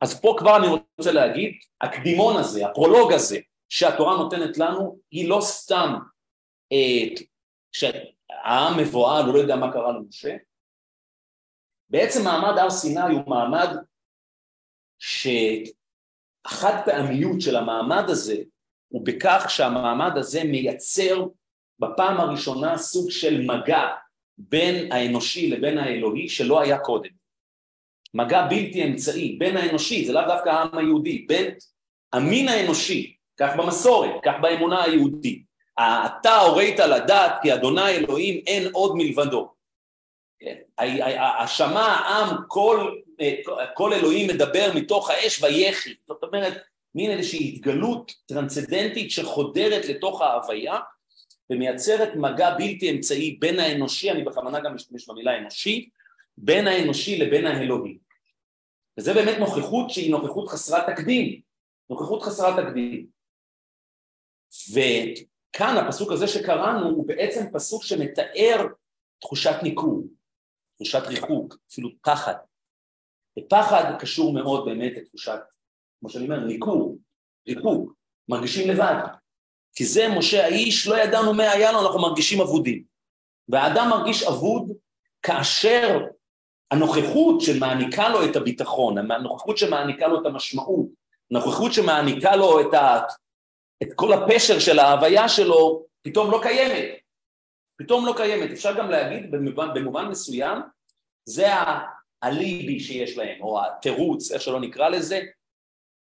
אז 0.00 0.20
פה 0.20 0.34
כבר 0.38 0.56
אני 0.56 0.66
רוצה 0.98 1.12
להגיד, 1.12 1.52
הקדימון 1.80 2.36
הזה, 2.36 2.66
הפרולוג 2.66 3.12
הזה, 3.12 3.38
שהתורה 3.68 4.16
נותנת 4.16 4.58
לנו, 4.58 4.98
היא 5.10 5.28
לא 5.28 5.38
סתם 5.40 5.94
אה, 6.72 7.24
שהעם 8.28 8.78
מבוהל, 8.78 9.24
הוא 9.24 9.34
לא 9.34 9.38
יודע 9.38 9.56
מה 9.56 9.72
קרה 9.72 9.92
למשה, 9.92 10.36
בעצם 11.90 12.24
מעמד 12.24 12.58
הר 12.58 12.70
סיני 12.70 13.00
הוא 13.00 13.22
מעמד 13.26 13.76
שהחד 14.98 15.72
פעמיות 16.84 17.40
של 17.40 17.56
המעמד 17.56 18.04
הזה 18.10 18.36
הוא 18.88 19.06
בכך 19.06 19.46
שהמעמד 19.48 20.12
הזה 20.16 20.44
מייצר 20.44 21.26
בפעם 21.78 22.20
הראשונה 22.20 22.78
סוג 22.78 23.10
של 23.10 23.40
מגע 23.40 23.88
בין 24.38 24.92
האנושי 24.92 25.50
לבין 25.50 25.78
האלוהי 25.78 26.28
שלא 26.28 26.60
היה 26.60 26.78
קודם. 26.78 27.10
מגע 28.14 28.46
בלתי 28.46 28.84
אמצעי 28.84 29.36
בין 29.38 29.56
האנושי, 29.56 30.04
זה 30.06 30.12
לאו 30.12 30.22
דווקא 30.28 30.48
העם 30.48 30.78
היהודי, 30.78 31.18
בין 31.28 31.54
המין 32.12 32.48
האנושי, 32.48 33.16
כך 33.36 33.50
במסורת, 33.58 34.10
כך 34.24 34.34
באמונה 34.42 34.82
היהודית. 34.82 35.53
אתה 35.80 36.36
הורית 36.36 36.78
לדעת 36.78 37.32
כי 37.42 37.54
אדוני 37.54 37.90
אלוהים 37.90 38.42
אין 38.46 38.68
עוד 38.72 38.92
מלבדו. 38.96 39.54
כן? 40.38 40.56
השמע 41.38 41.80
העם 41.80 42.36
כל, 42.48 42.94
כל 43.74 43.92
אלוהים 43.92 44.28
מדבר 44.28 44.70
מתוך 44.74 45.10
האש 45.10 45.42
ויחי, 45.42 45.94
זאת 46.08 46.22
אומרת 46.22 46.62
מין 46.94 47.10
איזושהי 47.10 47.48
התגלות 47.48 48.12
טרנסצדנטית 48.26 49.10
שחודרת 49.10 49.84
לתוך 49.84 50.20
ההוויה 50.22 50.78
ומייצרת 51.50 52.08
מגע 52.16 52.54
בלתי 52.54 52.90
אמצעי 52.90 53.36
בין 53.40 53.60
האנושי, 53.60 54.10
אני 54.10 54.24
בכוונה 54.24 54.60
גם 54.60 54.74
משתמש 54.74 55.08
במילה 55.08 55.38
אנושי, 55.38 55.88
בין 56.36 56.66
האנושי 56.66 57.18
לבין 57.18 57.46
האלוהי. 57.46 57.98
וזה 58.98 59.14
באמת 59.14 59.38
נוכחות 59.38 59.90
שהיא 59.90 60.10
נוכחות 60.10 60.48
חסרת 60.48 60.86
תקדים, 60.86 61.40
נוכחות 61.90 62.22
חסרת 62.22 62.66
תקדים. 62.66 63.06
וכאן 65.54 65.76
הפסוק 65.76 66.12
הזה 66.12 66.28
שקראנו 66.28 66.86
הוא 66.86 67.06
בעצם 67.06 67.44
פסוק 67.52 67.84
שמתאר 67.84 68.66
תחושת 69.20 69.54
ניכור, 69.62 70.02
תחושת 70.76 71.02
ריחוק, 71.06 71.56
אפילו 71.70 71.90
פחד. 72.02 72.34
ופחד 73.38 73.96
קשור 73.98 74.32
מאוד 74.32 74.64
באמת 74.64 74.92
לתחושת, 74.96 75.40
כמו 76.00 76.08
שאני 76.08 76.24
אומר, 76.24 76.38
ניכור, 76.38 76.98
ריחוק, 77.48 77.94
מרגישים 78.28 78.70
לבד. 78.70 78.94
כי 79.74 79.84
זה 79.84 80.08
משה 80.18 80.44
האיש, 80.44 80.88
לא 80.88 80.98
ידענו 80.98 81.34
מה 81.34 81.50
היה 81.50 81.72
לו, 81.72 81.86
אנחנו 81.86 82.00
מרגישים 82.00 82.40
אבודים. 82.40 82.84
והאדם 83.48 83.88
מרגיש 83.90 84.22
אבוד 84.22 84.72
כאשר 85.22 86.00
הנוכחות 86.70 87.40
שמעניקה 87.40 88.08
לו 88.08 88.24
את 88.24 88.36
הביטחון, 88.36 89.10
הנוכחות 89.10 89.58
שמעניקה 89.58 90.08
לו 90.08 90.20
את 90.20 90.26
המשמעות, 90.26 90.86
הנוכחות 91.30 91.72
שמעניקה 91.72 92.36
לו 92.36 92.60
את, 92.60 92.74
את 93.84 93.94
כל 93.94 94.12
הפשר 94.12 94.58
של 94.58 94.78
ההוויה 94.78 95.28
שלו, 95.28 95.86
פתאום 96.02 96.30
לא 96.30 96.40
קיימת. 96.42 96.88
פתאום 97.76 98.06
לא 98.06 98.14
קיימת. 98.16 98.50
אפשר 98.50 98.78
גם 98.78 98.90
להגיד 98.90 99.30
במובן, 99.30 99.68
במובן 99.74 100.06
מסוים, 100.06 100.58
זה 101.24 101.46
האליבי 102.22 102.80
שיש 102.80 103.16
להם, 103.16 103.42
או 103.42 103.64
התירוץ, 103.64 104.32
איך 104.32 104.42
שלא 104.42 104.60
נקרא 104.60 104.88
לזה, 104.88 105.20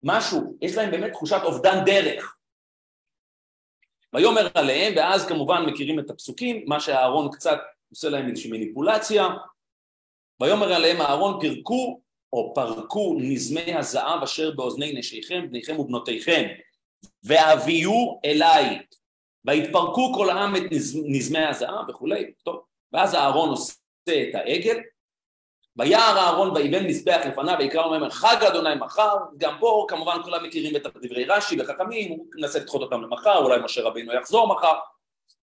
משהו, 0.03 0.57
יש 0.62 0.75
להם 0.75 0.91
באמת 0.91 1.12
תחושת 1.12 1.41
אובדן 1.43 1.86
דרך. 1.86 2.36
ויאמר 4.13 4.48
עליהם, 4.55 4.93
ואז 4.95 5.27
כמובן 5.27 5.65
מכירים 5.65 6.00
את 6.00 6.09
הפסוקים, 6.09 6.63
מה 6.67 6.79
שאהרון 6.79 7.31
קצת 7.31 7.59
עושה 7.89 8.09
להם 8.09 8.29
איזושהי 8.29 8.51
מניפולציה, 8.51 9.27
ויאמר 10.41 10.74
עליהם 10.74 11.01
אהרון 11.01 11.39
פרקו 11.41 12.01
או 12.33 12.53
פרקו 12.55 13.17
נזמי 13.19 13.74
הזהב 13.74 14.24
אשר 14.24 14.51
באוזני 14.51 14.93
נשיכם, 14.93 15.48
בניכם 15.50 15.79
ובנותיכם, 15.79 16.48
והביאו 17.24 18.20
אליי, 18.25 18.79
ויתפרקו 19.46 20.13
כל 20.13 20.29
העם 20.29 20.56
את 20.56 20.63
נזמי 21.06 21.46
הזהב 21.46 21.89
וכולי, 21.89 22.32
טוב, 22.44 22.62
ואז 22.94 23.15
אהרון 23.15 23.50
עושה 23.50 23.74
את 24.08 24.36
העגל, 24.36 24.77
ויער 25.77 26.18
אהרון 26.18 26.51
ויבן 26.56 26.86
מזבח 26.86 27.22
לפניו 27.25 27.56
ויקרא 27.60 27.86
ואומר 27.86 28.10
חג 28.10 28.44
אדוני 28.48 28.75
מחר, 28.75 29.18
גם 29.38 29.58
פה 29.60 29.86
כמובן 29.89 30.18
כולם 30.24 30.44
מכירים 30.44 30.75
את 30.75 30.82
דברי 31.01 31.25
רש"י 31.25 31.62
וחכמים, 31.62 32.12
הוא 32.12 32.25
מנסה 32.36 32.60
לדחות 32.60 32.82
אותם 32.82 33.01
למחר, 33.01 33.38
אולי 33.38 33.60
משה 33.63 33.82
רבינו 33.82 34.13
יחזור 34.13 34.48
מחר, 34.48 34.74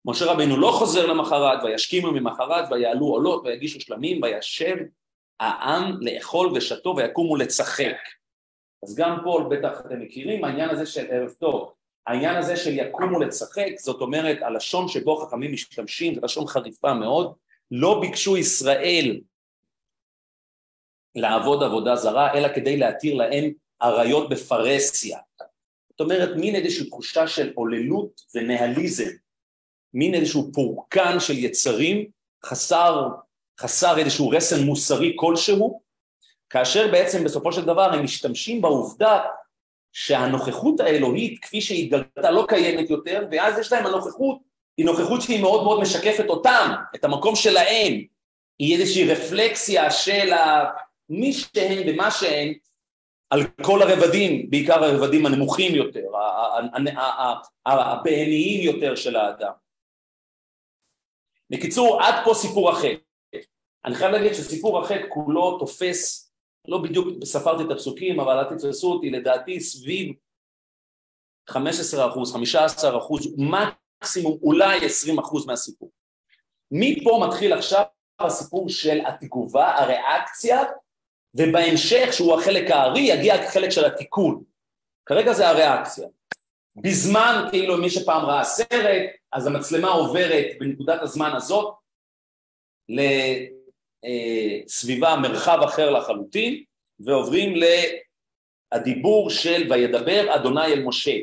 משה 0.06 0.26
רבינו 0.26 0.58
לא 0.58 0.72
חוזר 0.72 1.06
למחרת, 1.06 1.64
וישכימו 1.64 2.12
ממחרת, 2.12 2.66
ויעלו 2.72 3.06
עולות, 3.06 3.42
ויגישו 3.46 3.82
שלמים, 3.82 4.24
וישב 4.24 4.76
העם 5.40 5.98
לאכול 6.02 6.52
ושתו, 6.56 6.94
ויקומו 6.98 7.36
לצחק. 7.36 7.96
אז 8.84 8.96
גם 8.96 9.18
פה 9.24 9.48
בטח 9.52 9.82
אתם 9.86 10.00
מכירים, 10.00 10.44
העניין 10.44 10.70
הזה 10.70 10.86
של 10.86 11.06
ערב 11.10 11.30
טוב, 11.30 11.74
העניין 12.08 12.36
הזה 12.36 12.58
של 12.58 12.72
יקומו 12.74 13.20
לצחק, 13.20 13.70
זאת 13.80 14.02
אומרת 14.02 14.38
הלשון 14.42 14.88
שבו 14.88 15.18
חכמים 15.18 15.54
משתמשים, 15.54 16.16
זה 16.16 16.22
לשון 16.24 16.48
חריפה 16.48 16.94
מאוד, 16.94 17.34
לא 17.72 18.02
ביקשו 18.02 18.38
ישראל 18.38 19.22
לעבוד 21.16 21.64
עבודה 21.64 21.96
זרה, 21.96 22.34
אלא 22.34 22.48
כדי 22.56 22.78
להתיר 22.78 23.16
להם 23.16 23.52
עריות 23.80 24.30
בפרהסיה. 24.30 25.20
זאת 25.90 26.02
אומרת, 26.02 26.30
מין 26.36 26.56
איזושהי 26.56 26.90
תחושה 26.90 27.28
של 27.28 27.52
עוללות 27.56 28.22
ונהליזם, 28.36 29.10
מין 29.94 30.14
איזשהו 30.14 30.52
פורקן 30.54 31.20
של 31.20 31.38
יצרים 31.38 32.08
חסר, 32.46 33.08
חסר 33.60 33.98
איזשהו 33.98 34.30
רסן 34.30 34.64
מוסרי 34.64 35.14
כלשהו, 35.16 35.83
כאשר 36.54 36.92
בעצם 36.92 37.24
בסופו 37.24 37.54
של 37.54 37.66
דבר 37.66 37.94
הם 37.94 38.04
משתמשים 38.04 38.62
בעובדה 38.62 39.22
שהנוכחות 39.92 40.80
האלוהית 40.80 41.40
כפי 41.42 41.62
שהיא 41.62 41.84
התגלתה 41.84 42.32
לא 42.32 42.46
קיימת 42.48 42.90
יותר, 42.90 43.28
ואז 43.32 43.60
יש 43.60 43.72
להם 43.72 43.86
הנוכחות, 43.86 44.38
היא 44.78 44.86
נוכחות 44.86 45.22
שהיא 45.22 45.42
מאוד 45.42 45.64
מאוד 45.64 45.82
משקפת 45.82 46.30
אותם, 46.30 46.72
את 46.96 47.04
המקום 47.04 47.36
שלהם, 47.36 47.94
היא 48.60 48.80
איזושהי 48.80 49.12
רפלקסיה 49.12 49.92
של 49.92 50.32
מי 51.10 51.34
שהם 51.34 51.84
ומה 51.88 52.12
שהם 52.12 52.54
על 53.30 53.44
כל 53.62 53.82
הרבדים, 53.82 54.50
בעיקר 54.50 54.84
הרבדים 54.84 55.26
הנמוכים 55.26 55.76
יותר, 55.76 56.06
הבהמיים 57.66 58.64
יותר 58.64 58.96
של 58.96 59.16
האדם. 59.16 59.52
בקיצור, 61.50 62.02
עד 62.02 62.26
פה 62.26 62.34
סיפור 62.34 62.70
החטא. 62.70 62.96
אני 63.86 63.96
חייב 63.96 64.12
להגיד 64.12 64.34
שסיפור 64.34 64.80
החטא 64.80 65.06
כולו 65.10 65.60
תופס, 65.60 66.23
לא 66.68 66.78
בדיוק 66.78 67.08
ספרתי 67.24 67.64
את 67.64 67.72
הפסוקים, 67.72 68.20
אבל 68.20 68.38
אל 68.38 68.58
תתפסו 68.58 68.94
אותי, 68.94 69.10
לדעתי 69.10 69.60
סביב 69.60 70.16
15 71.50 72.10
אחוז, 72.10 72.34
15 72.34 72.98
אחוז, 72.98 73.36
מקסימום 73.38 74.38
אולי 74.42 74.86
20 74.86 75.20
אחוז 75.20 75.46
מהסיפור. 75.46 75.92
מפה 76.72 77.26
מתחיל 77.28 77.54
עכשיו 77.54 77.84
הסיפור 78.20 78.70
של 78.70 79.00
התגובה, 79.06 79.76
הריאקציה, 79.76 80.62
ובהמשך, 81.36 82.08
שהוא 82.12 82.40
החלק 82.40 82.72
הארי, 82.72 83.02
יגיע 83.02 83.36
החלק 83.36 83.70
של 83.70 83.86
התיקון. 83.86 84.44
כרגע 85.06 85.34
זה 85.34 85.50
הריאקציה. 85.50 86.08
בזמן, 86.76 87.48
כאילו 87.52 87.78
מי 87.78 87.90
שפעם 87.90 88.26
ראה 88.26 88.44
סרט, 88.44 89.10
אז 89.34 89.48
המצלמה 89.48 89.88
עוברת 89.88 90.46
בנקודת 90.60 91.02
הזמן 91.02 91.32
הזאת 91.36 91.76
לסביבה, 94.04 95.16
מרחב 95.16 95.60
אחר 95.66 95.90
לחלוטין, 95.90 96.64
ועוברים 97.00 97.54
לדיבור 98.74 99.30
של 99.30 99.72
וידבר 99.72 100.36
אדוני 100.36 100.66
אל 100.66 100.84
משה, 100.84 101.18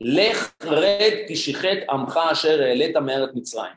לך 0.00 0.54
רד 0.62 1.12
כי 1.28 1.36
שיחת 1.36 1.78
עמך 1.90 2.20
אשר 2.32 2.62
העלית 2.62 2.96
מארץ 2.96 3.30
מצרים. 3.34 3.72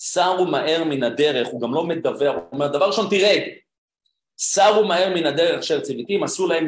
סרו 0.00 0.44
מהר 0.44 0.84
מן 0.84 1.02
הדרך, 1.02 1.48
הוא 1.48 1.60
גם 1.60 1.74
לא 1.74 1.84
מדבר, 1.84 2.34
הוא 2.34 2.42
אומר, 2.52 2.66
דבר 2.66 2.86
ראשון 2.86 3.06
תרד, 3.10 3.42
סרו 4.38 4.84
מהר 4.84 5.14
מן 5.14 5.26
הדרך 5.26 5.58
אשר 5.58 5.80
ציוויתים, 5.80 6.22
עשו 6.22 6.46
להם 6.46 6.66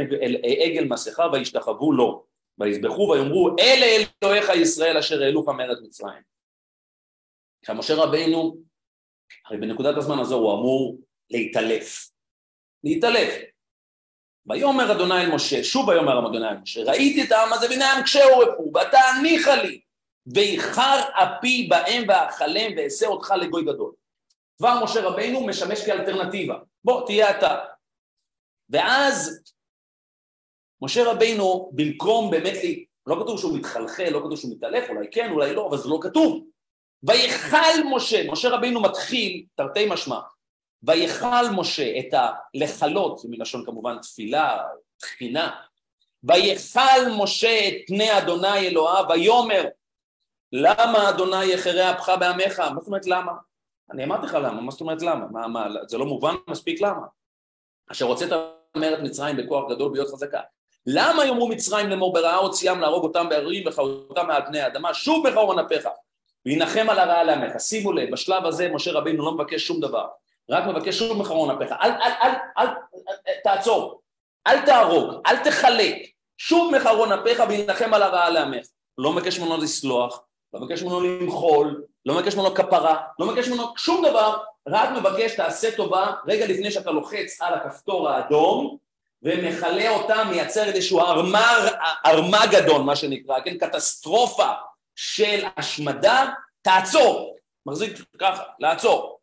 עגל 0.64 0.84
מסכה 0.84 1.26
וישתחוו 1.32 1.92
לו, 1.92 2.24
ויזבחו 2.58 3.08
ויאמרו, 3.12 3.56
אלה 3.58 4.04
אלוהיך 4.22 4.48
ישראל 4.54 4.96
אשר 4.96 5.22
העלוך 5.22 5.48
מארץ 5.48 5.78
מצרים. 5.82 6.22
עכשיו 7.60 7.74
משה 7.74 7.94
רבינו, 7.94 8.56
הרי 9.46 9.58
בנקודת 9.58 9.96
הזמן 9.96 10.18
הזו 10.18 10.36
הוא 10.36 10.52
אמור 10.52 10.98
להתעלף, 11.30 12.10
להתעלף. 12.84 13.34
ויאמר 14.46 14.92
אדוני 14.92 15.20
אל 15.20 15.34
משה, 15.34 15.64
שוב 15.64 15.88
ויאמר 15.88 16.18
אדוני 16.18 16.48
אל 16.48 16.56
משה, 16.56 16.82
ראיתי 16.82 17.24
את 17.24 17.32
העם 17.32 17.52
הזה 17.52 17.68
והנה 17.68 18.02
קשה 18.02 18.24
עורפו, 18.24 18.70
ואתה 18.74 18.98
הניחה 18.98 19.54
לי, 19.54 19.80
ואיחר 20.34 21.00
אפי 21.12 21.66
בהם 21.70 22.04
ואכלם 22.08 22.72
ואעשה 22.76 23.06
אותך 23.06 23.34
לגוי 23.40 23.64
גדול. 23.64 23.92
דבר 24.60 24.84
משה 24.84 25.00
רבינו 25.00 25.46
משמש 25.46 25.86
כאלטרנטיבה, 25.86 26.54
בוא 26.84 27.06
תהיה 27.06 27.38
אתה. 27.38 27.58
ואז 28.70 29.42
משה 30.82 31.10
רבינו 31.10 31.70
במקום 31.74 32.30
באמת, 32.30 32.54
לי, 32.62 32.84
לא 33.06 33.16
כתוב 33.22 33.38
שהוא 33.38 33.58
מתחלחל, 33.58 34.10
לא 34.10 34.18
כתוב 34.18 34.36
שהוא 34.36 34.52
מתעלף, 34.56 34.90
אולי 34.90 35.06
כן, 35.10 35.30
אולי 35.30 35.54
לא, 35.54 35.68
אבל 35.68 35.78
זה 35.78 35.88
לא 35.88 35.98
כתוב. 36.02 36.44
ויכל 37.02 37.82
משה, 37.94 38.30
משה 38.30 38.48
רבינו 38.48 38.82
מתחיל, 38.82 39.44
תרתי 39.54 39.86
משמע, 39.90 40.20
ויכל 40.82 41.48
משה 41.56 41.98
את 41.98 42.14
הלכלות, 42.14 43.20
מלשון 43.28 43.64
כמובן 43.66 43.98
תפילה, 43.98 44.62
תחינה, 44.96 45.50
ויכל 46.24 47.08
משה 47.18 47.68
את 47.68 47.74
פני 47.86 48.18
אדוני 48.18 48.58
אלוהיו, 48.58 49.04
ויאמר 49.08 49.64
למה 50.52 51.08
אדוני 51.08 51.44
יחרה 51.44 51.92
אפך 51.92 52.12
בעמך? 52.20 52.60
מה 52.60 52.80
זאת 52.80 52.86
אומרת 52.86 53.06
למה? 53.06 53.32
אני 53.92 54.04
אמרתי 54.04 54.26
לך 54.26 54.34
למה, 54.34 54.60
מה 54.60 54.70
זאת 54.70 54.80
אומרת 54.80 55.02
למה? 55.02 55.26
מה, 55.30 55.48
מה, 55.48 55.66
זה 55.86 55.98
לא 55.98 56.06
מובן 56.06 56.34
מספיק 56.50 56.80
למה? 56.80 57.06
אשר 57.92 58.04
הוצאת 58.04 58.28
מארץ 58.76 59.00
מצרים 59.02 59.36
בכוח 59.36 59.70
גדול 59.70 59.92
ביות 59.92 60.08
חזקה. 60.08 60.40
למה 60.86 61.24
יאמרו 61.24 61.48
מצרים 61.48 61.88
לאמור 61.88 62.12
ברעה 62.12 62.36
הוציאם 62.36 62.80
להרוג 62.80 63.04
אותם 63.04 63.28
בערים 63.28 63.68
וחרותם 63.68 64.26
מעל 64.26 64.46
פני 64.46 64.60
האדמה? 64.60 64.94
שוב 64.94 65.28
בחרון 65.28 65.58
אפיך 65.58 65.88
וינחם 66.46 66.86
על 66.90 66.98
הרעה 66.98 67.24
לעמך. 67.24 67.60
שימו 67.60 67.92
לב, 67.92 68.12
בשלב 68.12 68.46
הזה 68.46 68.68
משה 68.68 68.92
רבינו 68.92 69.24
לא 69.24 69.32
מבקש 69.32 69.66
שום 69.66 69.80
דבר, 69.80 70.06
רק 70.50 70.64
מבקש 70.66 70.98
שוב 70.98 71.18
בחרון 71.22 71.50
אפיך. 71.50 71.72
אל, 71.82 71.90
אל, 71.90 72.12
אל, 72.22 72.30
אל, 72.58 72.66
אל, 73.08 73.34
תעצור, 73.44 74.00
אל 74.46 74.66
תהרוג, 74.66 75.14
אל 75.26 75.36
תחלק, 75.36 75.96
שוב 76.38 76.76
מחרון 76.76 77.12
אפיך 77.12 77.42
וינחם 77.48 77.94
על 77.94 78.02
הרעה 78.02 78.30
לעמך. 78.30 78.66
לא 78.98 79.12
מבקש 79.12 79.38
ממנו 79.38 79.56
לסלוח, 79.56 80.22
לא 80.52 80.60
מבקש 80.60 80.82
ממנו 80.82 81.00
למחול, 81.00 81.84
לא 82.06 82.14
מבקש 82.14 82.34
ממנו 82.34 82.54
כפרה, 82.54 83.00
לא 83.18 83.26
מבקש 83.26 83.48
ממנו 83.48 83.64
שום 83.76 84.06
דבר, 84.06 84.36
רק 84.68 84.90
מבקש 84.90 85.34
תעשה 85.34 85.76
טובה 85.76 86.12
רגע 86.26 86.46
לפני 86.46 86.70
שאתה 86.70 86.90
לוחץ 86.90 87.40
על 87.40 87.54
הכפתור 87.54 88.08
האדום 88.08 88.76
ומכלה 89.22 89.90
אותה, 89.90 90.24
מייצר 90.24 90.64
איזשהו 90.64 91.00
ארמר, 91.00 91.68
ארמגדון 92.06 92.86
מה 92.86 92.96
שנקרא, 92.96 93.40
כן, 93.40 93.58
קטסטרופה 93.58 94.48
של 94.96 95.44
השמדה, 95.56 96.30
תעצור, 96.62 97.36
מחזיק 97.66 97.98
ככה, 98.18 98.42
לעצור. 98.58 99.15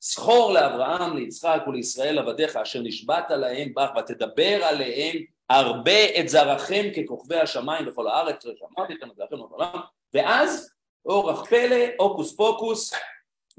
זכור 0.00 0.52
לאברהם, 0.52 1.16
ליצחק 1.16 1.60
ולישראל 1.66 2.18
עבדיך 2.18 2.56
אשר 2.56 2.80
נשבעת 2.80 3.30
להם 3.30 3.74
בך 3.74 3.90
ותדבר 3.98 4.64
עליהם 4.64 5.16
הרבה 5.50 6.20
את 6.20 6.28
זרעכם 6.28 6.84
ככוכבי 6.96 7.36
השמיים 7.36 7.86
בכל 7.86 8.08
הארץ, 8.08 8.42
שאמרתי 8.42 8.98
כאן 9.00 9.10
את 9.10 9.16
זה 9.16 9.24
אחרי 9.24 9.38
בעולם, 9.38 9.80
ואז 10.14 10.74
אורח 11.06 11.44
פלא, 11.44 11.86
הוקוס 11.98 12.36
פוקוס, 12.36 12.92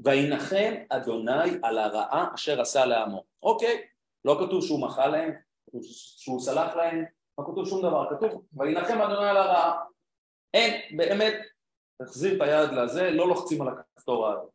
וינחם 0.00 0.74
אדוני 0.88 1.50
על 1.62 1.78
הרעה 1.78 2.26
אשר 2.34 2.60
עשה 2.60 2.84
לעמו. 2.84 3.24
אוקיי, 3.42 3.82
לא 4.24 4.38
כתוב 4.46 4.64
שהוא 4.64 4.80
מחל 4.80 5.08
להם, 5.08 5.32
שהוא 6.18 6.40
סלח 6.40 6.76
להם, 6.76 7.04
לא 7.38 7.44
כתוב 7.44 7.68
שום 7.68 7.82
דבר, 7.82 8.06
כתוב 8.10 8.42
וינחם 8.52 9.00
אדוני 9.00 9.28
על 9.28 9.36
הרעה. 9.36 9.84
אין, 10.54 10.96
באמת, 10.96 11.34
תחזיר 12.02 12.36
את 12.36 12.40
היד 12.40 12.72
לזה, 12.72 13.10
לא 13.10 13.28
לוחצים 13.28 13.62
על 13.62 13.68
הכפתור 13.68 14.28
הזה. 14.28 14.46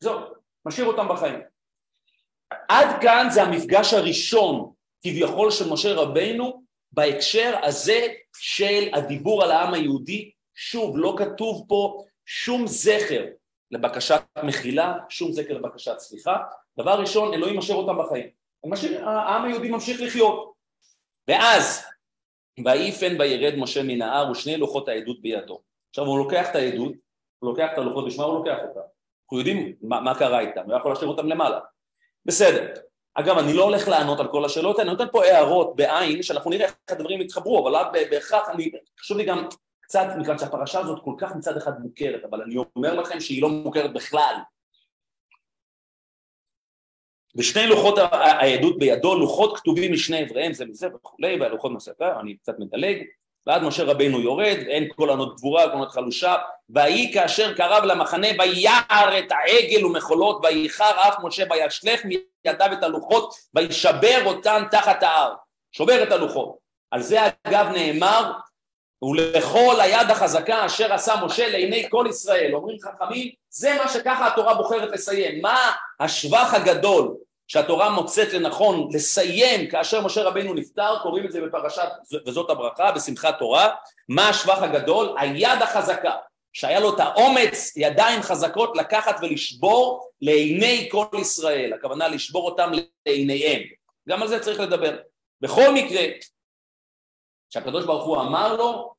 זהו, 0.00 0.18
משאיר 0.66 0.86
אותם 0.86 1.08
בחיים. 1.08 1.40
עד 2.68 3.02
כאן 3.02 3.26
זה 3.30 3.42
המפגש 3.42 3.94
הראשון 3.94 4.72
כביכול 5.02 5.50
של 5.50 5.68
משה 5.68 5.94
רבינו 5.94 6.62
בהקשר 6.92 7.58
הזה 7.62 8.06
של 8.38 8.88
הדיבור 8.94 9.42
על 9.42 9.50
העם 9.50 9.74
היהודי. 9.74 10.30
שוב, 10.54 10.98
לא 10.98 11.14
כתוב 11.18 11.64
פה 11.68 12.04
שום 12.26 12.66
זכר 12.66 13.24
לבקשת 13.70 14.22
מחילה, 14.44 14.94
שום 15.08 15.32
זכר 15.32 15.54
לבקשת 15.54 15.98
סליחה. 15.98 16.36
דבר 16.78 17.00
ראשון, 17.00 17.34
אלוהים 17.34 17.58
משאיר 17.58 17.76
אותם 17.76 17.98
בחיים. 17.98 18.26
משאיר, 18.66 19.08
העם 19.08 19.44
היהודי 19.44 19.70
ממשיך 19.70 20.00
לחיות. 20.00 20.52
ואז, 21.28 21.84
ויפן 22.64 23.20
וירד 23.20 23.54
משה 23.58 23.82
מן 23.82 24.02
ההר 24.02 24.30
ושני 24.30 24.56
לוחות 24.56 24.88
העדות 24.88 25.22
בידו. 25.22 25.60
עכשיו 25.90 26.04
הוא 26.04 26.18
לוקח 26.18 26.50
את 26.50 26.56
העדות, 26.56 26.92
הוא 27.38 27.50
לוקח 27.50 27.68
את 27.72 27.78
הלוחות, 27.78 28.06
בשביל 28.06 28.26
הוא 28.26 28.38
לוקח 28.38 28.56
אותם? 28.68 28.91
אנחנו 29.32 29.50
יודעים 29.50 29.72
מה, 29.82 30.00
מה 30.00 30.18
קרה 30.18 30.40
איתם, 30.40 30.62
הוא 30.64 30.76
יכול 30.76 30.90
להשאיר 30.90 31.08
אותם 31.08 31.26
למעלה. 31.26 31.58
בסדר. 32.26 32.74
אגב, 33.14 33.38
אני 33.38 33.52
לא 33.52 33.64
הולך 33.64 33.88
לענות 33.88 34.20
על 34.20 34.28
כל 34.28 34.44
השאלות, 34.44 34.80
אני 34.80 34.90
נותן 34.90 35.04
פה 35.12 35.24
הערות 35.24 35.76
בעין, 35.76 36.22
שאנחנו 36.22 36.50
נראה 36.50 36.66
איך 36.66 36.74
הדברים 36.88 37.20
יתחברו, 37.20 37.62
אבל 37.62 37.70
לא 37.70 37.92
בהכרח, 38.10 38.48
אני, 38.48 38.70
חשוב 39.00 39.18
לי 39.18 39.24
גם 39.24 39.48
קצת, 39.80 40.06
מכיוון 40.18 40.38
שהפרשה 40.38 40.80
הזאת 40.80 40.98
כל 41.04 41.14
כך 41.18 41.36
מצד 41.36 41.56
אחד 41.56 41.80
מוכרת, 41.80 42.24
אבל 42.24 42.42
אני 42.42 42.56
אומר 42.76 42.94
לכם 42.94 43.20
שהיא 43.20 43.42
לא 43.42 43.48
מוכרת 43.48 43.92
בכלל. 43.92 44.34
ושני 47.36 47.66
לוחות 47.66 47.98
העדות 47.98 48.78
בידו, 48.78 49.18
לוחות 49.18 49.58
כתובים 49.58 49.92
משני 49.92 50.24
אבריהם 50.24 50.52
זה 50.52 50.64
מזה 50.64 50.88
וכולי, 50.94 51.40
והלוחות 51.40 51.72
מספר, 51.72 52.20
אני 52.20 52.36
קצת 52.36 52.58
מדלג, 52.58 53.02
ואז 53.46 53.62
משה 53.62 53.84
רבינו 53.84 54.20
יורד, 54.20 54.58
אין 54.68 54.88
כל 54.96 55.10
ענות 55.10 55.36
גבורה, 55.36 55.68
כל 55.68 55.72
ענות 55.72 55.92
חלושה, 55.92 56.34
ויהי 56.70 57.12
כאשר 57.14 57.54
קרב 57.54 57.84
למחנה, 57.84 58.28
ויער 58.38 59.18
את 59.18 59.32
העגל 59.32 59.86
ומחולות, 59.86 60.40
וייחר 60.42 61.08
אף 61.08 61.14
משה 61.22 61.44
וישלך 61.50 62.04
מידיו 62.04 62.72
את 62.72 62.82
הלוחות, 62.82 63.34
וישבר 63.54 64.22
אותן 64.24 64.62
תחת 64.70 65.02
ההר, 65.02 65.34
שובר 65.72 66.02
את 66.02 66.12
הלוחות. 66.12 66.56
על 66.90 67.02
זה 67.02 67.18
אגב 67.46 67.66
נאמר, 67.72 68.32
ולכל 69.02 69.80
היד 69.80 70.10
החזקה 70.10 70.66
אשר 70.66 70.92
עשה 70.92 71.14
משה 71.24 71.48
לעיני 71.48 71.86
כל 71.90 72.06
ישראל. 72.08 72.54
אומרים 72.54 72.76
חכמים, 72.80 73.32
זה 73.48 73.78
מה 73.78 73.88
שככה 73.88 74.26
התורה 74.26 74.54
בוחרת 74.54 74.90
לסיים. 74.92 75.42
מה 75.42 75.72
השבח 76.00 76.54
הגדול 76.54 77.14
שהתורה 77.52 77.90
מוצאת 77.90 78.32
לנכון 78.32 78.88
לסיים 78.92 79.70
כאשר 79.70 80.00
משה 80.00 80.22
רבינו 80.22 80.54
נפטר, 80.54 80.98
קוראים 81.02 81.26
את 81.26 81.32
זה 81.32 81.40
בפרשת, 81.40 81.88
וזאת 82.26 82.50
הברכה, 82.50 82.92
בשמחת 82.92 83.38
תורה, 83.38 83.74
מה 84.08 84.28
השבח 84.28 84.58
הגדול? 84.62 85.14
היד 85.18 85.62
החזקה, 85.62 86.16
שהיה 86.52 86.80
לו 86.80 86.94
את 86.94 87.00
האומץ, 87.00 87.76
ידיים 87.76 88.22
חזקות 88.22 88.76
לקחת 88.76 89.16
ולשבור 89.22 90.10
לעיני 90.22 90.88
כל 90.92 91.06
ישראל, 91.20 91.72
הכוונה 91.72 92.08
לשבור 92.08 92.50
אותם 92.50 92.70
לעיניהם. 93.06 93.62
גם 94.08 94.22
על 94.22 94.28
זה 94.28 94.40
צריך 94.40 94.60
לדבר. 94.60 94.98
בכל 95.40 95.74
מקרה, 95.74 96.02
שהקדוש 97.50 97.84
ברוך 97.84 98.04
הוא 98.04 98.20
אמר 98.20 98.56
לו, 98.56 98.94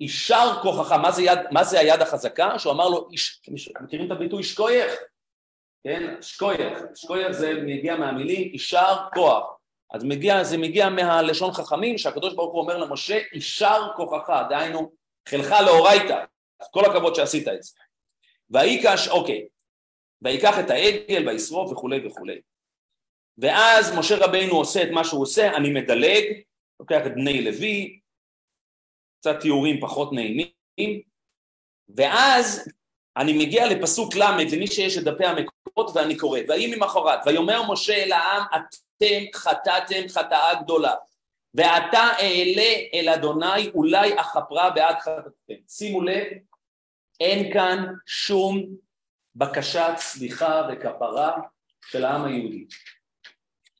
יישר 0.00 0.58
כוחך, 0.62 0.92
מה 0.92 1.10
זה, 1.10 1.22
יד, 1.22 1.38
מה 1.50 1.64
זה 1.64 1.80
היד 1.80 2.02
החזקה? 2.02 2.58
שהוא 2.58 2.72
אמר 2.72 2.88
לו, 2.88 3.08
איש, 3.12 3.40
מכירים 3.80 4.06
את 4.06 4.10
הביטוי 4.16 4.42
שקוייך? 4.42 4.92
כן, 5.84 6.22
שקוייך, 6.22 6.78
שקוייך 6.94 7.30
זה 7.30 7.52
מגיע 7.66 7.96
מהמילים 7.96 8.52
יישר 8.52 8.96
כוח, 9.14 9.56
אז 9.90 10.04
מגיע, 10.04 10.44
זה 10.44 10.58
מגיע 10.58 10.88
מהלשון 10.88 11.52
חכמים 11.52 11.98
שהקדוש 11.98 12.34
ברוך 12.34 12.52
הוא 12.52 12.62
אומר 12.62 12.78
למשה 12.78 13.18
יישר 13.32 13.88
כוחך, 13.96 14.32
דהיינו 14.48 14.92
חילך 15.28 15.54
לאורייתא, 15.66 16.24
כל 16.70 16.84
הכבוד 16.84 17.14
שעשית 17.14 17.48
את 17.48 17.62
זה. 17.62 17.72
ויקש, 18.50 19.08
אוקיי, 19.08 19.46
ויקח 20.22 20.58
את 20.60 20.70
העגל 20.70 21.28
וישרוף 21.28 21.72
וכולי 21.72 22.06
וכולי. 22.06 22.40
ואז 23.38 23.98
משה 23.98 24.14
רבינו 24.26 24.56
עושה 24.56 24.82
את 24.82 24.88
מה 24.90 25.04
שהוא 25.04 25.22
עושה, 25.22 25.56
אני 25.56 25.70
מדלג, 25.70 26.24
לוקח 26.80 27.00
את 27.06 27.14
בני 27.14 27.44
לוי, 27.44 28.00
קצת 29.20 29.40
תיאורים 29.40 29.80
פחות 29.80 30.12
נעימים, 30.12 31.02
ואז 31.96 32.68
אני 33.16 33.32
מגיע 33.32 33.66
לפסוק 33.66 34.14
ל' 34.14 34.22
למי 34.52 34.66
שיש 34.66 34.98
את 34.98 35.04
דפי 35.04 35.24
המקורות 35.70 35.96
ואני 35.96 36.16
קורא, 36.16 36.40
ויהי 36.48 36.76
ממחרת, 36.76 37.18
ויאמר 37.26 37.72
משה 37.72 37.94
אל 37.94 38.12
העם, 38.12 38.42
אתם 38.56 39.24
חטאתם 39.34 40.08
חטאה 40.08 40.62
גדולה, 40.62 40.94
ועתה 41.54 42.08
אעלה 42.20 42.72
אל 42.94 43.08
אדוני 43.08 43.70
אולי 43.74 44.20
אכפרה 44.20 44.70
בעד 44.70 44.96
חטאתכם. 44.98 45.62
שימו 45.68 46.02
לב, 46.02 46.26
אין 47.20 47.52
כאן 47.52 47.84
שום 48.06 48.66
בקשת 49.36 49.92
סליחה 49.96 50.68
וכפרה 50.72 51.32
של 51.86 52.04
העם 52.04 52.24
היהודי. 52.24 52.64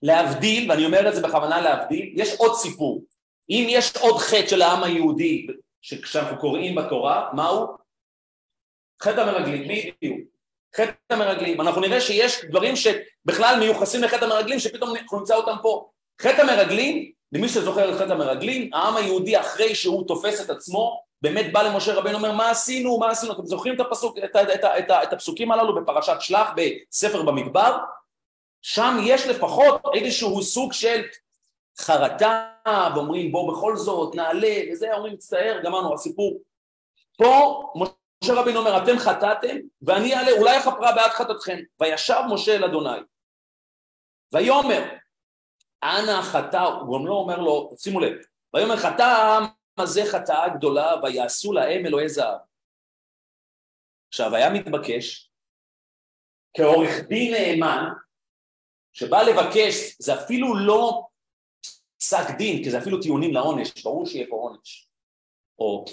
להבדיל, 0.03 0.71
ואני 0.71 0.85
אומר 0.85 1.09
את 1.09 1.15
זה 1.15 1.23
בכוונה 1.23 1.61
להבדיל, 1.61 2.13
יש 2.15 2.37
עוד 2.39 2.55
סיפור. 2.55 3.05
אם 3.51 3.67
יש 3.69 3.97
עוד 3.97 4.17
חטא 4.21 4.47
של 4.47 4.63
העם 4.63 4.83
היהודי 4.83 5.47
שכשאנחנו 5.83 6.39
קוראים 6.39 6.75
בתורה, 6.75 7.31
מהו? 7.35 7.67
חטא 9.03 9.21
המרגלים, 9.21 9.69
בדיוק. 9.69 10.30
חטא 10.77 10.93
המרגלים. 11.11 11.61
אנחנו 11.61 11.81
נראה 11.81 12.01
שיש 12.01 12.45
דברים 12.45 12.75
שבכלל 12.77 13.57
מיוחסים 13.59 14.03
לחטא 14.03 14.25
המרגלים, 14.25 14.59
שפתאום 14.59 14.97
אנחנו 14.97 15.19
נמצא 15.19 15.35
אותם 15.35 15.57
פה. 15.63 15.89
חטא 16.23 16.41
המרגלים, 16.41 17.13
למי 17.33 17.49
שזוכר 17.49 17.95
את 17.95 17.99
חטא 18.01 18.13
המרגלים, 18.13 18.71
העם 18.75 18.97
היהודי 18.97 19.41
אחרי 19.41 19.75
שהוא 19.75 20.09
תופס 20.09 20.45
את 20.45 20.51
עצמו, 20.51 21.03
באמת 21.23 21.53
בא 21.53 21.63
למשה 21.63 21.95
רבינו 21.95 22.19
ואומר 22.19 22.33
מה 22.33 22.51
עשינו, 22.51 22.99
מה 22.99 23.11
עשינו, 23.11 23.33
אתם 23.33 23.47
זוכרים 23.47 23.75
את, 23.75 23.81
הפסוק, 23.81 24.19
את, 24.19 24.37
את, 24.37 24.51
את, 24.55 24.65
את, 24.65 24.91
את 24.91 25.13
הפסוקים 25.13 25.53
הללו 25.53 25.75
בפרשת 25.75 26.17
שלח 26.21 26.49
בספר 26.57 27.23
במדבר? 27.23 27.79
שם 28.63 28.97
יש 29.03 29.27
לפחות 29.27 29.83
איזשהו 29.95 30.43
סוג 30.43 30.73
של 30.73 31.03
חרטה, 31.79 32.47
ואומרים 32.95 33.33
בוא 33.33 33.53
בכל 33.53 33.77
זאת 33.77 34.15
נעלה, 34.15 34.57
וזה 34.73 34.95
אומרים 34.95 35.13
מצטער, 35.13 35.61
גמרנו 35.65 35.95
הסיפור. 35.95 36.39
פה 37.17 37.63
משה 38.25 38.33
רבינו 38.35 38.59
אומר 38.59 38.83
אתם 38.83 38.99
חטאתם 38.99 39.57
ואני 39.83 40.15
אעלה 40.15 40.31
אולי 40.39 40.59
אכפרה 40.59 40.93
בעד 40.95 41.11
חטאתכם, 41.11 41.59
וישב 41.81 42.21
משה 42.33 42.57
אל 42.57 42.65
אדוני 42.65 42.99
ויאמר 44.33 44.83
אנא 45.83 46.23
חטא, 46.23 46.57
הוא 46.57 46.99
גם 46.99 47.07
לא 47.07 47.15
אומר 47.15 47.39
לו, 47.39 47.75
שימו 47.77 48.01
לב, 48.01 48.13
ויאמר 48.55 48.77
חטא 48.77 49.03
העם 49.03 49.45
הזה 49.79 50.03
חטאה 50.13 50.49
גדולה 50.49 50.95
ויעשו 51.03 51.53
להם 51.53 51.87
אלוהי 51.87 52.09
זהב. 52.09 52.39
עכשיו 54.09 54.35
היה 54.35 54.51
מתבקש 54.51 55.31
כעורך 56.57 57.01
דין 57.09 57.35
נאמן 57.35 57.85
שבא 58.93 59.23
לבקש, 59.23 59.97
זה 59.99 60.15
אפילו 60.15 60.57
לא 60.67 61.07
פסק 61.99 62.37
דין, 62.39 62.65
כי 62.65 62.71
זה 62.71 62.79
אפילו 62.79 63.03
טיעונים 63.03 63.35
לעונש, 63.35 63.83
ברור 63.85 64.07
שיהיה 64.07 64.27
פה 64.31 64.37
עונש. 64.37 64.89
או 65.59 65.85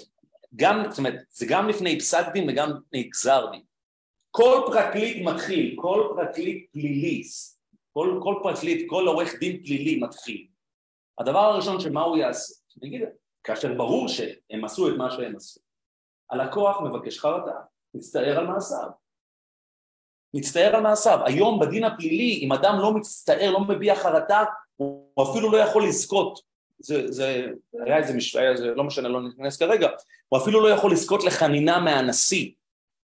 גם, 0.56 0.82
זאת 0.88 0.98
אומרת, 0.98 1.14
זה 1.30 1.46
גם 1.48 1.68
לפני 1.68 1.98
פסק 1.98 2.26
דין 2.32 2.50
וגם 2.50 2.70
לפני 2.70 3.02
גזר 3.02 3.50
דין. 3.50 3.62
כל 4.30 4.62
פרקליט 4.66 5.26
מתחיל, 5.26 5.76
כל 5.80 6.12
פרקליט 6.16 6.72
פלילי, 6.72 7.22
כל, 7.92 8.20
כל 8.22 8.34
פרקליט, 8.42 8.86
כל 8.90 9.06
עורך 9.06 9.34
דין 9.40 9.62
פלילי 9.64 10.00
מתחיל. 10.00 10.46
הדבר 11.18 11.38
הראשון 11.38 11.80
שמה 11.80 12.02
הוא 12.02 12.16
יעשה, 12.16 12.54
אני 12.78 12.88
אגיד, 12.88 13.08
כאשר 13.44 13.74
ברור 13.74 14.08
שהם 14.08 14.64
עשו 14.64 14.88
את 14.88 14.94
מה 14.98 15.10
שהם 15.10 15.36
עשו. 15.36 15.60
הלקוח 16.30 16.80
מבקש 16.80 17.18
חרטה, 17.18 17.52
מצטער 17.94 18.38
על 18.38 18.46
מעשיו. 18.46 18.88
מצטער 20.34 20.76
על 20.76 20.82
מעשיו. 20.82 21.18
היום 21.26 21.60
בדין 21.60 21.84
הפלילי, 21.84 22.40
אם 22.42 22.52
אדם 22.52 22.74
לא 22.78 22.94
מצטער, 22.94 23.50
לא 23.50 23.60
מביע 23.60 23.96
חרטה, 23.96 24.44
הוא 24.76 25.24
אפילו 25.32 25.52
לא 25.52 25.56
יכול 25.56 25.88
לזכות. 25.88 26.47
זה, 26.78 27.12
זה 27.12 27.46
היה 27.84 27.96
איזה 27.96 28.14
משוואה, 28.14 28.56
זה 28.56 28.66
לא 28.66 28.84
משנה, 28.84 29.08
לא 29.08 29.22
ניכנס 29.22 29.56
כרגע. 29.56 29.88
הוא 30.28 30.40
אפילו 30.40 30.60
לא 30.60 30.68
יכול 30.68 30.92
לזכות 30.92 31.24
לחנינה 31.24 31.80
מהנשיא 31.80 32.50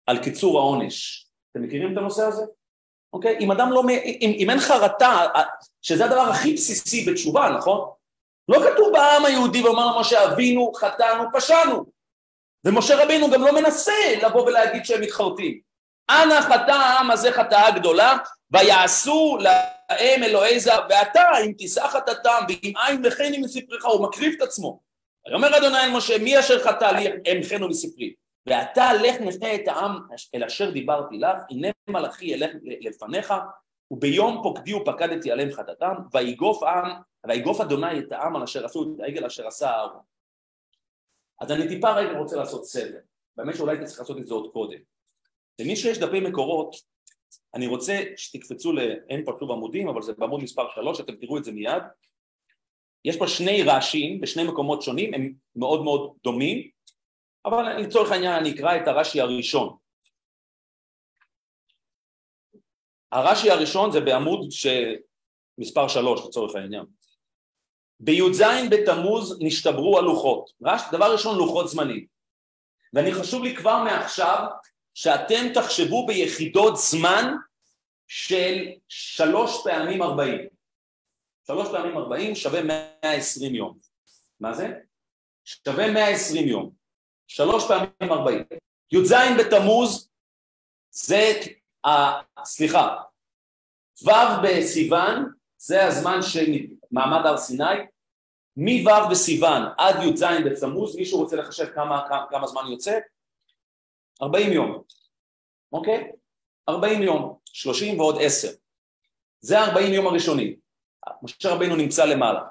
על 0.05 0.23
קיצור 0.23 0.59
העונש. 0.59 1.27
אתם 1.51 1.63
מכירים 1.63 1.93
את 1.93 1.97
הנושא 1.97 2.23
הזה? 2.23 2.43
אוקיי? 3.13 3.37
אם 3.39 3.51
אדם 3.51 3.71
לא, 3.71 3.83
אם, 4.05 4.33
אם 4.37 4.49
אין 4.49 4.59
חרטה, 4.59 5.27
שזה 5.81 6.05
הדבר 6.05 6.21
הכי 6.21 6.53
בסיסי 6.53 7.05
בתשובה, 7.05 7.49
נכון? 7.57 7.89
לא 8.49 8.59
כתוב 8.59 8.93
בעם 8.93 9.25
היהודי 9.25 9.63
ואומר 9.63 9.85
לו 9.85 9.99
משה 9.99 10.33
אבינו, 10.33 10.71
חטאנו, 10.73 11.23
פשענו. 11.33 11.85
ומשה 12.65 13.03
רבינו 13.03 13.31
גם 13.31 13.41
לא 13.41 13.53
מנסה 13.53 13.93
לבוא 14.23 14.41
ולהגיד 14.41 14.85
שהם 14.85 15.01
מתחרטים. 15.01 15.59
אנא 16.09 16.41
חטא 16.41 16.71
העם 16.71 17.11
הזה 17.11 17.31
חטאה 17.31 17.71
גדולה, 17.79 18.17
ויעשו 18.51 19.37
להם 19.41 20.23
אלוהי 20.23 20.59
זהב, 20.59 20.83
ואתה 20.89 21.21
אם 21.45 21.51
תישא 21.57 21.87
חטאתם 21.87 22.45
ואם 22.47 22.73
אין 22.87 23.01
וכני 23.05 23.37
מספריך, 23.37 23.85
הוא 23.85 24.07
מקריב 24.07 24.33
את 24.37 24.41
עצמו. 24.41 24.79
ויאמר 25.27 25.57
אדוני 25.57 25.77
אל 25.77 25.91
משה, 25.91 26.17
מי 26.17 26.39
אשר 26.39 26.63
חטא 26.63 26.85
לי 26.85 27.07
אמכנו 27.31 27.69
מספרי? 27.69 28.13
ואתה 28.47 28.93
לך 28.93 29.15
נכה 29.21 29.55
את 29.55 29.67
העם 29.67 29.99
אל 30.35 30.43
אשר 30.43 30.71
דיברתי 30.71 31.17
לך, 31.17 31.37
הנה 31.49 31.67
מלאכי 31.89 32.25
ילך 32.25 32.51
לפניך, 32.63 33.33
וביום 33.91 34.39
פוקדי 34.43 34.73
ופקדתי 34.73 35.31
עליהם 35.31 35.51
חטאתם, 35.51 35.93
ויגוף 36.13 36.63
העם, 36.63 36.91
ויגוף 37.27 37.61
אדוני 37.61 37.99
את 37.99 38.11
העם 38.11 38.35
על 38.35 38.43
אשר 38.43 38.65
עשו 38.65 38.83
את 38.83 38.99
העגל 38.99 39.25
אשר 39.25 39.47
עשה 39.47 39.69
אהרון. 39.69 40.01
אז 41.41 41.51
אני 41.51 41.67
טיפה 41.67 41.93
רגע 41.93 42.17
רוצה 42.17 42.35
לעשות 42.35 42.65
סדר, 42.65 42.99
באמת 43.37 43.55
שאולי 43.55 43.71
הייתי 43.71 43.85
צריך 43.85 43.99
לעשות 43.99 44.17
את 44.17 44.27
זה 44.27 44.33
עוד 44.33 44.51
קודם. 44.53 44.77
למי 45.59 45.75
שיש 45.75 45.97
דפי 45.97 46.19
מקורות, 46.19 46.75
אני 47.53 47.67
רוצה 47.67 48.03
שתקפצו 48.17 48.73
ל... 48.73 48.79
אין 49.09 49.25
פה 49.25 49.31
שוב 49.39 49.51
עמודים, 49.51 49.89
אבל 49.89 50.01
זה 50.01 50.13
בעמוד 50.13 50.43
מספר 50.43 50.67
3, 50.75 50.99
אתם 50.99 51.15
תראו 51.15 51.37
את 51.37 51.43
זה 51.43 51.51
מיד. 51.51 51.83
יש 53.05 53.17
פה 53.17 53.27
שני 53.27 53.63
רש"ים 53.63 54.21
בשני 54.21 54.43
מקומות 54.43 54.81
שונים, 54.81 55.13
הם 55.13 55.33
מאוד 55.55 55.83
מאוד 55.83 56.13
דומים, 56.23 56.69
אבל 57.45 57.77
לצורך 57.77 58.11
העניין 58.11 58.33
אני 58.33 58.51
אקרא 58.51 58.75
את 58.75 58.87
הרש"י 58.87 59.21
הראשון. 59.21 59.77
הרש"י 63.11 63.51
הראשון 63.51 63.91
זה 63.91 64.01
בעמוד 64.01 64.51
ש... 64.51 64.67
מספר 65.57 65.87
3 65.87 66.25
לצורך 66.27 66.55
העניין. 66.55 66.85
בי"ז 67.99 68.41
בתמוז 68.71 69.37
נשתברו 69.41 69.99
הלוחות. 69.99 70.49
דבר 70.91 71.11
ראשון 71.13 71.37
לוחות 71.37 71.69
זמנים. 71.69 72.05
ואני 72.93 73.13
חשוב 73.13 73.43
לי 73.43 73.55
כבר 73.55 73.83
מעכשיו 73.83 74.45
שאתם 74.95 75.53
תחשבו 75.53 76.05
ביחידות 76.05 76.77
זמן 76.77 77.35
של 78.07 78.67
שלוש 78.87 79.63
פעמים 79.63 80.01
ארבעים. 80.01 80.47
שלוש 81.47 81.67
פעמים 81.71 81.97
ארבעים 81.97 82.35
שווה 82.35 82.63
מאה 82.63 83.11
עשרים 83.11 83.55
יום. 83.55 83.77
מה 84.39 84.53
זה? 84.53 84.73
שווה 85.43 85.91
מאה 85.91 86.07
עשרים 86.07 86.47
יום. 86.47 86.71
שלוש 87.27 87.63
פעמים 87.67 88.11
ארבעים. 88.11 88.43
י"ז 88.91 89.13
בתמוז 89.39 90.09
זה, 90.91 91.31
אה, 91.85 92.21
סליחה, 92.43 92.95
ו' 94.03 94.43
בסיוון 94.43 95.31
זה 95.57 95.85
הזמן 95.85 96.21
של 96.21 96.51
מעמד 96.91 97.25
הר 97.25 97.37
סיני, 97.37 97.63
מו' 98.57 99.09
בסיוון 99.11 99.61
עד 99.77 99.95
י"ז 100.03 100.23
בתמוז, 100.45 100.95
מישהו 100.95 101.19
רוצה 101.19 101.35
לחשב 101.35 101.65
כמה, 101.73 102.05
כמה, 102.09 102.25
כמה 102.29 102.47
זמן 102.47 102.61
יוצא? 102.71 102.99
40 104.21 104.51
יום, 104.51 104.83
אוקיי? 105.71 106.11
40 106.69 107.03
יום, 107.03 107.39
30 107.45 107.99
ועוד 107.99 108.15
10. 108.21 108.47
זה 109.39 109.59
ה-40 109.59 109.79
יום 109.79 110.07
הראשונים. 110.07 110.55
משה 111.23 111.53
רבינו 111.53 111.75
נמצא 111.75 112.05
למעלה. 112.05 112.41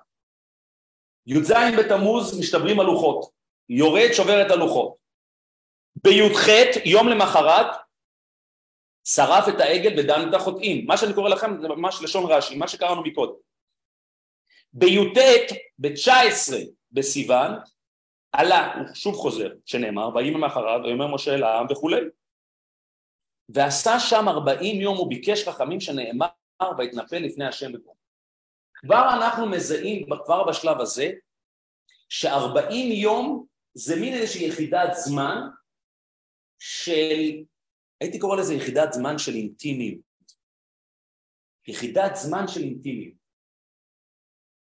י"ז 1.27 1.53
בתמוז 1.79 2.41
משתברים 2.41 2.81
הלוחות, 2.81 3.31
יורד 3.69 4.13
שובר 4.13 4.47
את 4.47 4.51
הלוחות. 4.51 4.97
בי"ח 5.97 6.49
יום 6.85 7.09
למחרת 7.09 7.67
שרף 9.05 9.49
את 9.49 9.61
העגל 9.61 10.01
ודן 10.01 10.29
את 10.29 10.35
החוטאים. 10.35 10.87
מה 10.87 10.97
שאני 10.97 11.15
קורא 11.15 11.29
לכם 11.29 11.61
זה 11.61 11.69
ממש 11.69 12.03
לשון 12.03 12.33
רש"י, 12.33 12.57
מה 12.57 12.69
שקראנו 12.69 13.03
מקודם. 13.03 13.35
בי"ט, 14.73 15.19
ב-19 15.79 16.53
בסיוון, 16.93 17.51
עלה, 18.39 18.75
הוא 18.75 18.95
שוב 18.95 19.15
חוזר, 19.15 19.55
שנאמר, 19.65 20.09
ויהי 20.15 20.31
מאחריו, 20.31 20.81
ויאמר 20.85 21.15
משה 21.15 21.35
אל 21.35 21.43
העם 21.43 21.67
וכולי. 21.71 22.01
ועשה 23.49 24.01
שם 24.01 24.29
ארבעים 24.29 24.81
יום 24.81 25.01
וביקש 25.01 25.49
חכמים 25.49 25.81
שנאמר 25.81 26.27
והתנפל 26.79 27.19
לפני 27.19 27.47
השם 27.47 27.73
בקום. 27.73 27.95
כבר 28.75 29.09
אנחנו 29.17 29.47
מזהים, 29.47 30.07
כבר 30.25 30.45
בשלב 30.49 30.81
הזה, 30.81 31.11
שארבעים 32.09 32.93
יום 32.93 33.47
זה 33.75 34.01
מין 34.01 34.15
איזושהי 34.15 34.49
יחידת 34.49 34.91
זמן 34.93 35.41
של, 36.59 37.45
הייתי 38.01 38.19
קורא 38.19 38.37
לזה 38.37 38.55
יחידת 38.55 38.93
זמן 38.93 39.19
של 39.19 39.35
אינטימיות. 39.35 40.01
יחידת 41.69 42.15
זמן 42.15 42.49
של 42.49 42.61
אינטימיות. 42.61 43.24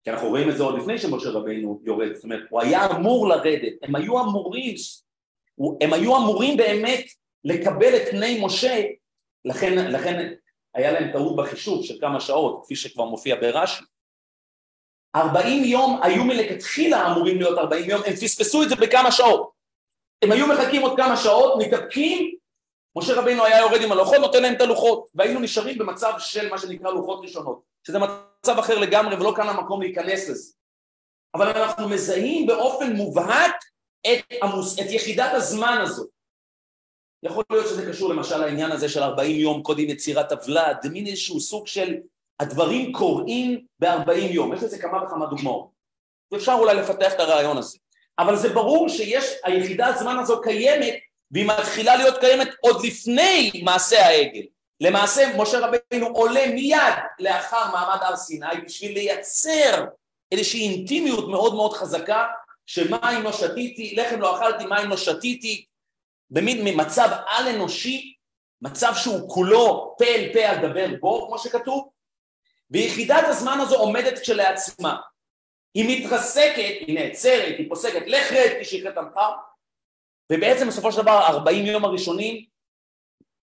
כי 0.05 0.11
אנחנו 0.11 0.29
רואים 0.29 0.51
את 0.51 0.57
זה 0.57 0.63
עוד 0.63 0.79
לפני 0.79 0.99
שמשה 0.99 1.31
רבינו 1.31 1.81
יורד, 1.85 2.15
זאת 2.15 2.25
אומרת, 2.25 2.43
הוא 2.51 2.61
היה 2.61 2.87
אמור 2.87 3.29
לרדת, 3.29 3.73
הם 3.83 3.95
היו 3.95 4.21
אמורים, 4.21 4.75
הם 5.81 5.93
היו 5.93 6.17
אמורים 6.17 6.57
באמת 6.57 7.05
לקבל 7.45 7.97
את 7.97 8.09
פני 8.11 8.41
משה, 8.45 8.83
לכן, 9.45 9.93
לכן 9.93 10.35
היה 10.75 10.93
להם 10.93 11.13
טעות 11.13 11.37
בחישוב 11.37 11.85
של 11.85 12.01
כמה 12.01 12.21
שעות, 12.21 12.61
כפי 12.65 12.77
שכבר 12.77 13.05
מופיע 13.05 13.37
ברש"י. 13.41 13.85
40 15.17 15.65
יום 15.65 16.01
היו 16.03 16.25
מלכתחילה 16.25 17.13
אמורים 17.13 17.39
להיות 17.39 17.59
40 17.59 17.91
יום, 17.91 18.03
הם 18.07 18.13
פספסו 18.13 18.63
את 18.63 18.69
זה 18.69 18.77
בכמה 18.77 19.13
שעות. 19.13 19.51
הם 20.23 20.33
היו 20.33 20.47
מחכים 20.47 20.83
עוד 20.83 20.97
כמה 20.97 21.17
שעות, 21.17 21.59
מתאפקים, 21.59 22.35
משה 22.97 23.15
רבינו 23.15 23.45
היה 23.45 23.59
יורד 23.59 23.83
עם 23.83 23.93
הלוחות, 23.93 24.19
נותן 24.19 24.43
להם 24.43 24.55
את 24.55 24.61
הלוחות, 24.61 25.09
והיינו 25.15 25.41
נשארים 25.41 25.79
במצב 25.79 26.13
של 26.19 26.51
מה 26.51 26.59
שנקרא 26.59 26.91
לוחות 26.91 27.21
ראשונות, 27.23 27.63
שזה 27.87 27.99
מצב 27.99 28.34
אחר 28.53 28.79
לגמרי 28.79 29.17
ולא 29.17 29.33
כאן 29.37 29.49
המקום 29.49 29.83
להיכנס 29.83 30.29
לזה. 30.29 30.53
אבל 31.35 31.49
אנחנו 31.49 31.89
מזהים 31.89 32.47
באופן 32.47 32.93
מובהק 32.93 33.65
את, 34.07 34.25
המוס, 34.43 34.79
את 34.79 34.87
יחידת 34.91 35.31
הזמן 35.33 35.79
הזאת. 35.83 36.09
יכול 37.23 37.45
להיות 37.51 37.67
שזה 37.67 37.91
קשור 37.91 38.09
למשל 38.09 38.37
לעניין 38.37 38.73
הזה 38.73 38.89
של 38.89 39.03
40 39.03 39.37
יום 39.37 39.63
קודם 39.63 39.89
יצירת 39.89 40.33
הוולד, 40.33 40.77
מין 40.93 41.07
איזשהו 41.07 41.41
סוג 41.41 41.67
של 41.67 41.95
הדברים 42.41 42.93
קורים 42.93 43.65
ב-40 43.79 44.13
יום, 44.13 44.55
יש 44.55 44.63
לזה 44.63 44.79
כמה 44.79 45.05
וכמה 45.05 45.27
דוגמאות, 45.27 45.69
ואפשר 46.33 46.57
אולי 46.59 46.75
לפתח 46.75 47.13
את 47.13 47.21
הרעיון 47.21 47.59
הזה, 47.59 47.79
אבל 48.19 48.37
זה 48.37 48.49
ברור 48.49 48.89
שיש, 48.89 49.25
היחידת 49.45 49.99
זמן 49.99 50.19
הזו 50.19 50.41
קיימת 50.41 50.95
והיא 51.31 51.47
מתחילה 51.47 51.97
להיות 51.97 52.19
קיימת 52.21 52.49
עוד 52.61 52.85
לפני 52.85 53.51
מעשה 53.65 54.07
העגל, 54.07 54.47
למעשה 54.81 55.37
משה 55.37 55.59
רבינו 55.59 56.07
עולה 56.07 56.47
מיד 56.47 56.95
לאחר 57.19 57.73
מעמד 57.73 58.03
הר 58.03 58.17
סיני 58.17 58.61
בשביל 58.67 58.93
לייצר 58.93 59.85
איזושהי 60.33 60.69
אינטימיות 60.69 61.29
מאוד 61.29 61.55
מאוד 61.55 61.73
חזקה 61.73 62.27
שמים 62.67 63.23
לא 63.23 63.33
שתיתי, 63.33 63.95
לחם 63.97 64.21
לא 64.21 64.37
אכלתי, 64.37 64.67
מים 64.67 64.91
לא 64.91 64.97
שתיתי, 64.97 65.65
במין 66.31 66.65
ממצב 66.65 67.09
על 67.29 67.49
אנושי, 67.49 68.15
מצב 68.63 68.93
שהוא 68.97 69.31
כולו 69.31 69.95
פה 69.99 70.05
אל 70.05 70.31
פה 70.33 70.41
על 70.41 70.71
דבר 70.71 70.87
בו, 71.01 71.27
כמו 71.27 71.39
שכתוב, 71.39 71.89
ויחידת 72.71 73.25
הזמן 73.27 73.59
הזו 73.61 73.77
עומדת 73.77 74.19
כשלעצמה. 74.19 74.97
היא 75.75 76.05
מתרסקת, 76.05 76.75
היא 76.87 76.95
נעצרת, 76.95 77.55
היא 77.59 77.69
פוסקת, 77.69 78.03
לך 78.07 78.33
רד 78.33 78.59
כי 78.59 78.65
שכרת 78.65 78.97
המחר, 78.97 79.31
ובעצם 80.33 80.69
בסופו 80.69 80.93
של 80.93 81.03
דבר 81.03 81.27
40 81.27 81.67
יום 81.67 81.85
הראשונים 81.85 82.45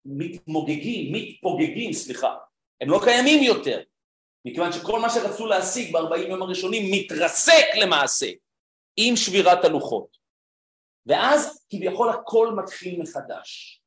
מתמוגגים, 0.05 1.13
מתפוגגים, 1.13 1.93
סליחה, 1.93 2.35
הם 2.81 2.89
לא 2.89 2.99
קיימים 3.03 3.43
יותר, 3.43 3.81
מכיוון 4.45 4.71
שכל 4.71 4.99
מה 4.99 5.09
שרצו 5.09 5.45
להשיג 5.45 5.93
ב-40 5.93 6.17
יום 6.17 6.41
הראשונים 6.41 6.91
מתרסק 6.91 7.65
למעשה 7.75 8.27
עם 8.97 9.15
שבירת 9.15 9.65
הלוחות. 9.65 10.17
ואז 11.05 11.65
כביכול 11.69 12.09
הכל 12.09 12.53
מתחיל 12.63 13.01
מחדש. 13.01 13.81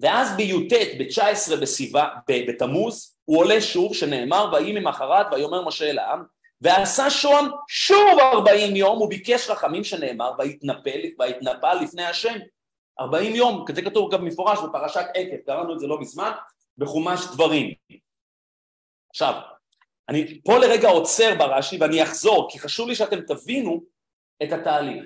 ואז 0.00 0.36
בי"ט, 0.36 0.72
ב-19 0.72 1.56
בסיבה, 1.60 2.08
בתמוז, 2.28 3.18
הוא 3.24 3.38
עולה 3.38 3.60
שוב, 3.60 3.94
שנאמר, 3.94 4.50
ויהי 4.52 4.72
ממחרת, 4.72 5.26
ויאמר 5.32 5.68
משה 5.68 5.90
אל 5.90 5.98
העם, 5.98 6.24
ועשה 6.60 7.10
שוהם 7.10 7.44
שוב 7.68 8.18
ארבעים 8.20 8.76
יום, 8.76 8.98
הוא 8.98 9.10
ביקש 9.10 9.50
רחמים 9.50 9.84
שנאמר, 9.84 10.32
ויתנפל, 10.38 11.00
ויתנפל 11.18 11.74
לפני 11.74 12.04
השם. 12.04 12.38
ארבעים 13.00 13.34
יום, 13.34 13.64
כזה 13.66 13.82
כתוב 13.82 14.12
גם 14.12 14.24
מפורש 14.24 14.58
בפרשת 14.68 15.04
עקב, 15.14 15.36
קראנו 15.46 15.74
את 15.74 15.80
זה 15.80 15.86
לא 15.86 16.00
מזמן, 16.00 16.30
בחומש 16.78 17.20
דברים. 17.32 17.74
עכשיו, 19.10 19.40
אני 20.08 20.40
פה 20.44 20.58
לרגע 20.58 20.88
עוצר 20.88 21.34
ברש"י 21.38 21.78
ואני 21.80 22.02
אחזור, 22.02 22.48
כי 22.50 22.58
חשוב 22.58 22.88
לי 22.88 22.94
שאתם 22.94 23.20
תבינו 23.20 23.84
את 24.42 24.52
התהליך. 24.52 25.04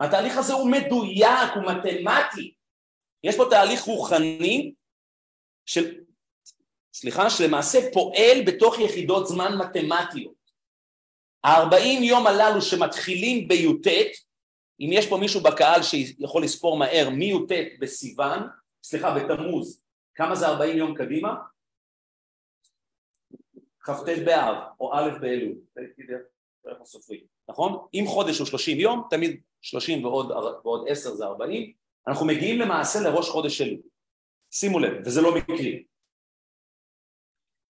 התהליך 0.00 0.36
הזה 0.36 0.52
הוא 0.52 0.70
מדויק, 0.70 1.52
הוא 1.54 1.62
מתמטי. 1.62 2.54
יש 3.24 3.36
פה 3.36 3.44
תהליך 3.50 3.82
רוחני 3.82 4.72
של, 5.66 6.00
סליחה, 6.94 7.30
שלמעשה 7.30 7.78
פועל 7.92 8.42
בתוך 8.46 8.78
יחידות 8.78 9.26
זמן 9.26 9.58
מתמטיות. 9.58 10.38
הארבעים 11.44 12.02
יום 12.02 12.26
הללו 12.26 12.62
שמתחילים 12.62 13.48
בי"ט, 13.48 13.86
אם 14.80 14.90
יש 14.92 15.08
פה 15.08 15.16
מישהו 15.16 15.40
בקהל 15.40 15.82
שיכול 15.82 16.42
לספור 16.44 16.78
מהר 16.78 17.10
מי"ט 17.10 17.52
בסיוון, 17.80 18.38
סליחה, 18.82 19.14
בתמוז, 19.14 19.82
כמה 20.14 20.34
זה 20.34 20.46
ארבעים 20.46 20.76
יום 20.76 20.94
קדימה? 20.94 21.34
כ"ט 23.80 24.08
באב 24.24 24.56
או 24.80 24.94
א' 24.94 25.10
באלול, 25.20 25.54
נכון? 27.48 27.86
אם 27.94 28.04
חודש 28.06 28.38
הוא 28.38 28.46
שלושים 28.46 28.80
יום, 28.80 29.06
תמיד 29.10 29.40
שלושים 29.62 30.04
ועוד, 30.04 30.30
ועוד 30.64 30.88
עשר 30.88 31.14
זה 31.14 31.24
ארבעים, 31.24 31.72
אנחנו 32.08 32.26
מגיעים 32.26 32.58
למעשה 32.58 32.98
לראש 33.00 33.28
חודש 33.28 33.60
אלול. 33.60 33.80
שימו 34.50 34.78
לב, 34.78 34.92
וזה 35.06 35.20
לא 35.20 35.34
מקרי. 35.34 35.84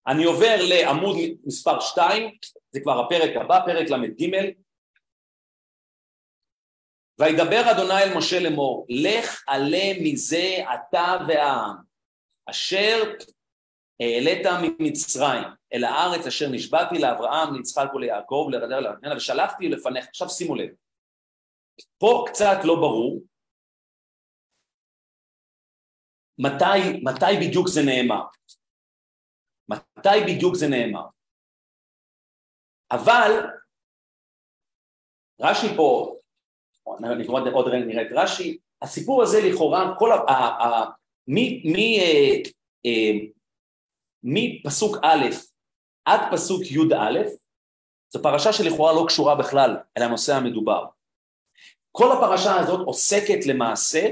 אני 0.06 0.24
עובר 0.24 0.56
לעמוד 0.68 1.16
מספר 1.44 1.80
2, 1.80 2.38
זה 2.70 2.80
כבר 2.80 3.00
הפרק 3.00 3.36
הבא, 3.36 3.60
פרק 3.66 3.90
ל"ג. 3.90 4.52
וידבר 7.20 7.70
אדוני 7.70 8.02
אל 8.02 8.18
משה 8.18 8.40
לאמור, 8.40 8.86
לך 8.88 9.44
עלה 9.46 9.92
מזה 10.02 10.56
אתה 10.74 11.16
והעם, 11.28 11.76
אשר 12.50 13.14
העלית 14.00 14.46
ממצרים 14.62 15.48
אל 15.72 15.84
הארץ 15.84 16.26
אשר 16.26 16.46
נשבעתי 16.52 16.98
לאברהם, 16.98 17.54
ליצחק 17.54 17.94
וליעקב, 17.94 18.48
לרדר 18.52 18.80
לאמנה, 18.80 19.16
ושלחתי 19.16 19.68
לפניך. 19.68 20.08
עכשיו 20.08 20.28
שימו 20.28 20.54
לב, 20.54 20.70
פה 21.98 22.24
קצת 22.28 22.56
לא 22.64 22.74
ברור 22.74 23.22
מתי, 26.38 27.00
מתי 27.02 27.46
בדיוק 27.46 27.68
זה 27.68 27.80
נאמר. 27.86 28.24
מתי 29.68 30.18
בדיוק 30.26 30.54
זה 30.54 30.66
נאמר. 30.68 31.06
אבל 32.90 33.30
רש"י 35.40 35.76
פה, 35.76 36.18
עוד 37.52 37.68
רגע 37.68 37.84
נראה 37.84 38.02
את 38.02 38.12
רש"י, 38.12 38.58
הסיפור 38.82 39.22
הזה 39.22 39.40
לכאורה, 39.40 39.94
כל 39.98 40.12
ה... 40.12 40.84
מפסוק 44.22 44.96
אה, 45.04 45.14
א' 45.14 45.26
עד 46.04 46.20
פסוק 46.32 46.62
י"א, 46.70 47.18
זו 48.12 48.22
פרשה 48.22 48.52
שלכאורה 48.52 48.92
לא 48.92 49.04
קשורה 49.08 49.34
בכלל 49.34 49.76
אל 49.98 50.02
הנושא 50.02 50.34
המדובר. 50.34 50.84
כל 51.92 52.12
הפרשה 52.12 52.56
הזאת 52.56 52.86
עוסקת 52.86 53.46
למעשה 53.46 54.08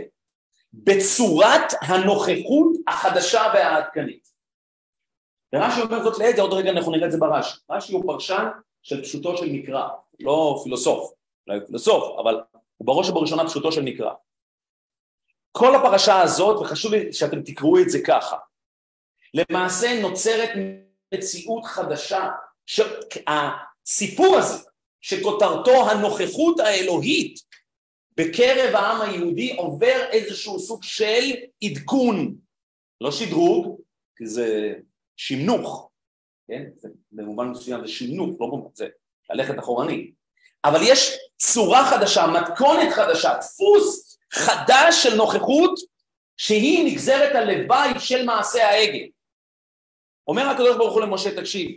בצורת 0.72 1.72
הנוכחות 1.82 2.68
החדשה 2.88 3.42
והעדכנית. 3.54 4.28
ורש"י 5.54 5.80
אומר 5.80 6.04
זאת 6.04 6.18
לעד, 6.18 6.38
עוד 6.38 6.52
רגע 6.52 6.70
אנחנו 6.70 6.92
נראה 6.92 7.06
את 7.06 7.12
זה 7.12 7.18
ברש"י. 7.18 7.58
רש"י 7.70 7.92
הוא 7.92 8.02
פרשן 8.06 8.46
של 8.82 9.02
פשוטו 9.02 9.36
של 9.36 9.52
מקרא, 9.52 9.88
לא 10.20 10.60
פילוסוף, 10.64 11.12
אולי 11.48 11.66
פילוסוף, 11.66 12.18
אבל 12.18 12.40
הוא 12.76 12.86
בראש 12.86 13.08
ובראשונה 13.08 13.46
פשוטו 13.46 13.72
של 13.72 13.82
מקרא. 13.82 14.12
כל 15.52 15.74
הפרשה 15.74 16.20
הזאת, 16.20 16.60
וחשוב 16.60 16.94
לי 16.94 17.12
שאתם 17.12 17.42
תקראו 17.42 17.78
את 17.78 17.90
זה 17.90 17.98
ככה, 18.06 18.36
למעשה 19.34 20.00
נוצרת 20.00 20.50
מציאות 21.14 21.64
חדשה, 21.64 22.28
שהסיפור 22.66 24.36
הזה, 24.36 24.64
שכותרתו 25.00 25.90
הנוכחות 25.90 26.60
האלוהית 26.60 27.40
בקרב 28.16 28.74
העם 28.74 29.00
היהודי 29.00 29.56
עובר 29.56 30.04
איזשהו 30.10 30.58
סוג 30.60 30.82
של 30.82 31.34
עדכון, 31.64 32.36
לא 33.00 33.12
שדרוג, 33.12 33.80
כי 34.16 34.26
זה 34.26 34.74
שימנוך, 35.16 35.90
כן? 36.48 36.64
זה 36.76 36.88
במובן 37.12 37.48
מסוים 37.48 37.86
זה 37.86 37.92
שימנוך, 37.92 38.40
לא 38.40 38.46
במובן 38.46 38.70
זה 38.74 38.88
ללכת 39.30 39.58
אחורנית, 39.58 40.14
אבל 40.64 40.80
יש 40.82 41.18
צורה 41.37 41.90
חדשה, 41.90 42.27
מתכונת 42.27 42.92
חדשה, 42.92 43.35
דפוס 43.38 44.18
חדש 44.33 45.03
של 45.03 45.16
נוכחות 45.16 45.81
שהיא 46.37 46.92
נגזרת 46.92 47.35
הלוואי 47.35 48.01
של 48.01 48.25
מעשה 48.25 48.68
העגל. 48.68 49.09
אומר 50.29 50.42
הקדוש 50.42 50.77
ברוך 50.77 50.94
הוא 50.94 51.01
למשה, 51.01 51.37
תקשיב, 51.37 51.70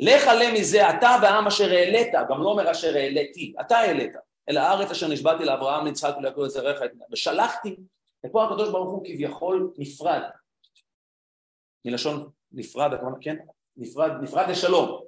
לך 0.00 0.28
עלה 0.28 0.52
מזה 0.52 0.90
אתה 0.90 1.16
והעם 1.22 1.46
אשר 1.46 1.70
העלית, 1.70 2.08
גם 2.28 2.42
לא 2.42 2.48
אומר 2.48 2.70
אשר 2.70 2.96
העליתי, 2.96 3.54
אתה 3.60 3.78
העלית, 3.78 4.12
אל 4.48 4.56
הארץ 4.56 4.90
אשר 4.90 5.08
נשבעתי 5.08 5.44
לאברהם, 5.44 5.86
ליצחק 5.86 6.14
וליעקב 6.18 6.40
את 6.40 6.50
זרעך, 6.50 6.80
ושלחתי, 7.12 7.76
ופה 8.26 8.44
הקדוש 8.44 8.68
ברוך 8.68 8.90
הוא 8.90 9.04
כביכול 9.04 9.72
נפרד, 9.78 10.22
מלשון 11.84 12.30
נפרד, 12.52 12.90
כן? 13.20 13.36
נפרד, 13.76 14.10
נפרד 14.22 14.48
לשלום. 14.48 15.07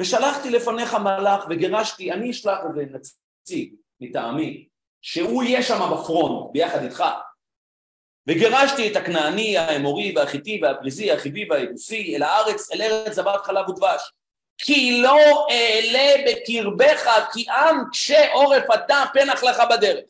ושלחתי 0.00 0.50
לפניך 0.50 0.94
מלאך 0.94 1.44
וגירשתי, 1.50 2.12
אני 2.12 2.30
אשלח 2.30 2.58
איזה 2.68 2.84
נציג 2.90 3.74
מטעמי, 4.00 4.68
שהוא 5.02 5.42
יהיה 5.42 5.62
שם 5.62 5.80
בפרונט 5.92 6.52
ביחד 6.52 6.82
איתך. 6.82 7.04
וגירשתי 8.26 8.92
את 8.92 8.96
הכנעני, 8.96 9.58
האמורי 9.58 10.12
והחיטי 10.16 10.60
והפריזי, 10.62 11.12
החיבי 11.12 11.46
והיבוסי, 11.50 12.16
אל 12.16 12.22
הארץ, 12.22 12.72
אל 12.72 12.82
ארץ 12.82 13.12
זבת 13.12 13.44
חלב 13.44 13.68
ודבש. 13.68 14.12
כי 14.58 15.02
לא 15.02 15.46
אעלה 15.50 16.24
בקרבך 16.26 17.08
כי 17.32 17.50
עם 17.50 17.76
קשה 17.92 18.32
עורף 18.32 18.64
אתה 18.74 19.04
פנח 19.12 19.44
לך 19.44 19.62
בדרך. 19.70 20.04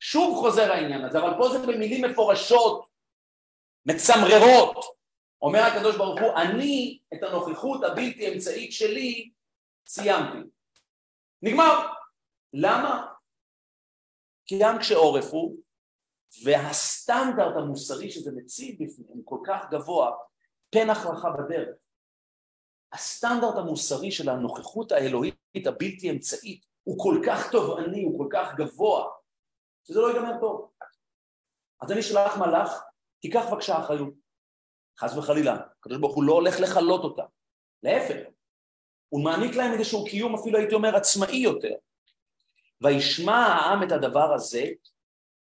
שוב 0.00 0.38
חוזר 0.40 0.72
העניין 0.72 1.04
הזה, 1.04 1.18
אבל 1.18 1.34
פה 1.38 1.48
זה 1.48 1.58
במילים 1.58 2.04
מפורשות, 2.04 2.86
מצמררות. 3.86 4.99
אומר 5.42 5.60
הקדוש 5.60 5.96
ברוך 5.96 6.20
הוא, 6.20 6.36
אני 6.36 6.98
את 7.14 7.22
הנוכחות 7.22 7.84
הבלתי 7.84 8.34
אמצעית 8.34 8.72
שלי 8.72 9.30
סיימתי. 9.86 10.50
נגמר. 11.42 11.86
למה? 12.52 13.06
כי 14.46 14.58
גם 14.62 14.78
כשעורף 14.78 15.24
הוא, 15.30 15.56
והסטנדרט 16.44 17.56
המוסרי 17.56 18.10
שזה 18.10 18.30
מציב 18.36 18.74
בפניהם 18.74 19.22
כל 19.24 19.38
כך 19.46 19.70
גבוה, 19.70 20.10
פנח 20.70 21.06
לך 21.06 21.26
בדרך. 21.38 21.76
הסטנדרט 22.92 23.56
המוסרי 23.56 24.10
של 24.10 24.28
הנוכחות 24.28 24.92
האלוהית 24.92 25.66
הבלתי 25.66 26.10
אמצעית 26.10 26.64
הוא 26.82 26.98
כל 26.98 27.22
כך 27.26 27.50
תובעני, 27.52 28.02
הוא 28.02 28.18
כל 28.18 28.28
כך 28.32 28.54
גבוה, 28.56 29.10
שזה 29.84 30.00
לא 30.00 30.08
ייגמר 30.08 30.40
טוב. 30.40 30.70
אז 31.80 31.92
אני 31.92 32.02
שלח 32.02 32.36
מלאך, 32.36 32.82
תיקח 33.20 33.44
בבקשה 33.50 33.78
אחריות. 33.78 34.19
חס 35.00 35.16
וחלילה, 35.16 35.56
הקדוש 35.80 35.98
ברוך 35.98 36.14
הוא 36.14 36.24
לא 36.24 36.32
הולך 36.32 36.60
לכלות 36.60 37.04
אותה, 37.04 37.22
להפך, 37.82 38.16
הוא 39.08 39.24
מעניק 39.24 39.56
להם 39.56 39.72
איזשהו 39.72 40.04
קיום 40.04 40.34
אפילו 40.34 40.58
הייתי 40.58 40.74
אומר 40.74 40.96
עצמאי 40.96 41.36
יותר. 41.36 41.74
וישמע 42.80 43.36
העם 43.36 43.82
את 43.82 43.92
הדבר 43.92 44.34
הזה, 44.34 44.64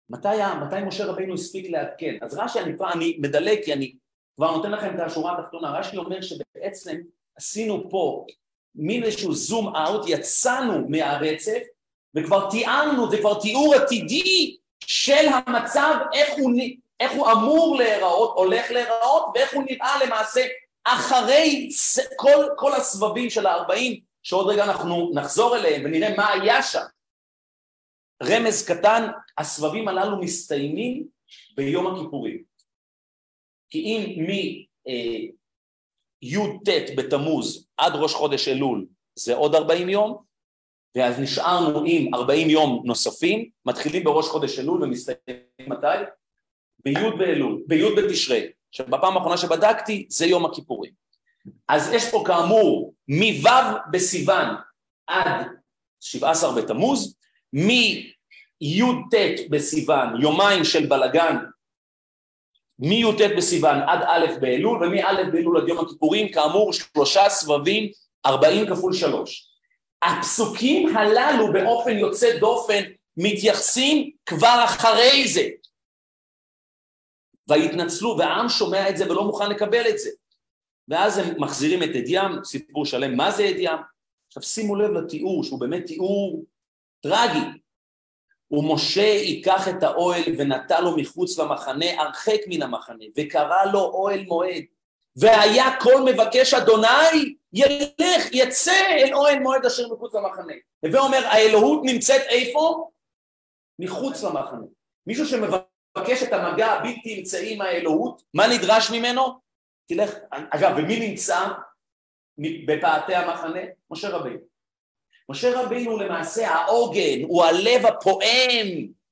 מתי, 0.09 0.27
מתי 0.61 0.83
משה 0.87 1.05
רבינו 1.05 1.33
הספיק 1.33 1.69
לעדכן? 1.69 2.17
אז 2.21 2.37
רש"י, 2.37 2.59
אני, 2.59 2.73
אני 2.93 3.17
מדלג 3.21 3.63
כי 3.65 3.73
אני 3.73 3.95
כבר 4.35 4.51
נותן 4.51 4.71
לכם 4.71 4.95
את 4.95 4.99
השורה 4.99 5.39
התחתונה, 5.39 5.79
רש"י 5.79 5.97
אומר 5.97 6.21
שבעצם 6.21 7.01
עשינו 7.35 7.89
פה 7.89 8.25
מין 8.75 9.03
איזשהו 9.03 9.33
זום 9.33 9.75
אאוט, 9.75 10.05
יצאנו 10.07 10.89
מהרצף 10.89 11.61
וכבר 12.15 12.49
תיארנו, 12.49 13.11
זה 13.11 13.17
כבר 13.17 13.41
תיאור 13.41 13.75
עתידי 13.75 14.57
של 14.85 15.27
המצב, 15.27 15.95
איך 16.13 16.29
הוא, 16.37 16.51
איך 17.03 17.11
הוא 17.11 17.31
אמור 17.31 17.77
להיראות, 17.77 18.33
הולך 18.35 18.71
להיראות, 18.71 19.25
ואיך 19.35 19.53
הוא 19.53 19.63
נראה 19.63 20.05
למעשה 20.05 20.41
אחרי 20.83 21.69
כל, 22.17 22.45
כל 22.57 22.73
הסבבים 22.73 23.29
של 23.29 23.45
הארבעים, 23.45 23.99
שעוד 24.23 24.49
רגע 24.49 24.63
אנחנו 24.63 25.11
נחזור 25.13 25.57
אליהם 25.57 25.81
ונראה 25.85 26.17
מה 26.17 26.31
היה 26.31 26.63
שם. 26.63 26.83
רמז 28.23 28.65
קטן, 28.65 29.07
הסבבים 29.37 29.87
הללו 29.87 30.19
מסתיימים 30.19 31.07
ביום 31.55 31.87
הכיפורים. 31.87 32.43
כי 33.69 33.79
אם 33.79 34.25
מי"ט 34.27 36.69
אה, 36.69 36.85
בתמוז 36.97 37.67
עד 37.77 37.93
ראש 37.95 38.13
חודש 38.13 38.47
אלול 38.47 38.87
זה 39.15 39.35
עוד 39.35 39.55
40 39.55 39.89
יום, 39.89 40.23
ואז 40.95 41.19
נשארנו 41.19 41.83
עם 41.85 42.15
40 42.15 42.49
יום 42.49 42.81
נוספים, 42.85 43.49
מתחילים 43.65 44.03
בראש 44.03 44.27
חודש 44.27 44.59
אלול 44.59 44.83
ומסתיימים 44.83 45.43
מתי? 45.67 45.87
בי' 46.85 47.17
באלול, 47.17 47.61
בי' 47.67 47.95
בתשרי, 47.95 48.47
שבפעם 48.71 49.17
האחרונה 49.17 49.37
שבדקתי 49.37 50.05
זה 50.09 50.25
יום 50.25 50.45
הכיפורים. 50.45 50.91
אז 51.67 51.93
יש 51.93 52.11
פה 52.11 52.23
כאמור 52.27 52.93
מו' 53.07 53.49
בסיוון 53.91 54.47
עד 55.07 55.47
17 55.99 56.55
בתמוז, 56.61 57.15
מי"ט 57.53 59.15
בסיוון, 59.49 60.21
יומיים 60.21 60.63
של 60.63 60.85
בלגן, 60.85 61.37
מי"ט 62.79 63.21
בסיוון 63.37 63.77
עד 63.87 63.99
א' 64.07 64.25
באלול, 64.41 64.83
ומא' 64.83 65.31
באלול 65.31 65.57
עד 65.57 65.67
יום 65.67 65.79
הכיפורים, 65.79 66.31
כאמור 66.31 66.73
שלושה 66.73 67.29
סבבים, 67.29 67.91
40 68.25 68.69
כפול 68.69 68.93
שלוש. 68.93 69.49
הפסוקים 70.03 70.97
הללו 70.97 71.53
באופן 71.53 71.97
יוצא 71.97 72.39
דופן 72.39 72.83
מתייחסים 73.17 74.11
כבר 74.25 74.61
אחרי 74.65 75.27
זה. 75.27 75.47
ויתנצלו, 77.47 78.15
והעם 78.17 78.49
שומע 78.49 78.89
את 78.89 78.97
זה 78.97 79.11
ולא 79.11 79.23
מוכן 79.23 79.49
לקבל 79.49 79.89
את 79.89 79.99
זה. 79.99 80.09
ואז 80.87 81.17
הם 81.17 81.41
מחזירים 81.41 81.83
את 81.83 81.89
עד 81.95 82.43
סיפור 82.43 82.85
שלם 82.85 83.17
מה 83.17 83.31
זה 83.31 83.43
עד. 83.43 83.75
עכשיו 84.27 84.43
שימו 84.43 84.75
לב 84.75 84.91
לתיאור, 84.91 85.43
שהוא 85.43 85.59
באמת 85.59 85.85
תיאור 85.85 86.43
טרגי. 87.01 87.59
ומשה 88.51 89.01
ייקח 89.01 89.67
את 89.67 89.83
האוהל 89.83 90.23
ונטע 90.37 90.81
לו 90.81 90.97
מחוץ 90.97 91.39
למחנה, 91.39 92.01
הרחק 92.01 92.39
מן 92.47 92.61
המחנה, 92.61 93.05
וקרא 93.17 93.65
לו 93.73 93.79
אוהל 93.79 94.23
מועד. 94.23 94.63
והיה 95.15 95.79
כל 95.81 96.01
מבקש 96.05 96.53
אדוני 96.53 97.35
ילך, 97.53 98.31
יצא 98.31 98.85
אל 98.89 99.13
אוהל 99.13 99.39
מועד 99.39 99.65
אשר 99.65 99.93
מחוץ 99.93 100.15
למחנה. 100.15 100.53
הווה 100.85 100.99
אומר, 100.99 101.25
האלוהות 101.25 101.81
נמצאת 101.83 102.21
איפה? 102.21 102.89
מחוץ 103.79 104.23
למחנה. 104.23 104.65
מישהו 105.07 105.25
שמבקש 105.25 105.72
את 105.97 106.33
המגע 106.33 106.67
הבלתי 106.67 107.19
אמצעי 107.19 107.53
עם 107.53 107.61
האלוהות, 107.61 108.23
מה 108.33 108.47
נדרש 108.47 108.91
ממנו? 108.91 109.39
תלך, 109.87 110.13
אגב, 110.29 110.73
ומי 110.77 111.09
נמצא 111.09 111.47
בפאתי 112.37 113.15
המחנה? 113.15 113.59
משה 113.91 114.09
רבינו. 114.09 114.39
משה 115.29 115.61
רבינו 115.61 115.91
הוא 115.91 116.01
למעשה 116.01 116.49
העוגן, 116.49 117.23
הוא 117.23 117.43
הלב 117.43 117.85
הפועם, 117.85 118.67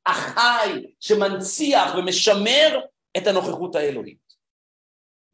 החי, 0.06 0.86
שמנציח 1.00 1.96
ומשמר 1.96 2.80
את 3.18 3.28
הנוכחות 3.28 3.76
האלוהית. 3.76 4.34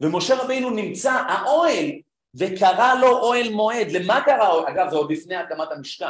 ומשה 0.02 0.44
רבינו 0.44 0.70
נמצא, 0.70 1.12
האוהל 1.12 1.92
וקרא 2.36 2.94
לו 3.02 3.18
אוהל 3.18 3.50
מועד. 3.50 3.92
למה 3.92 4.22
קרא 4.26 4.50
אוהל? 4.50 4.74
אגב, 4.74 4.90
זה 4.90 4.96
עוד 4.96 5.12
לפני 5.12 5.36
הקמת 5.36 5.72
המשכן. 5.72 6.06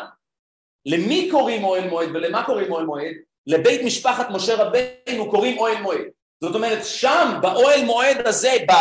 למי 0.86 1.30
קוראים 1.32 1.64
אוהל 1.64 1.90
מועד 1.90 2.10
ולמה 2.10 2.46
קוראים 2.46 2.72
אוהל 2.72 2.86
מועד? 2.86 3.16
לבית 3.48 3.82
משפחת 3.86 4.28
משה 4.30 4.56
רבינו 4.56 5.32
קוראים 5.32 5.58
אוהל 5.58 5.82
מועד. 5.82 6.06
זאת 6.44 6.56
אומרת, 6.56 6.86
שם, 6.86 7.40
באוהל 7.42 7.86
מועד 7.86 8.28
הזה, 8.28 8.52
ב, 8.68 8.72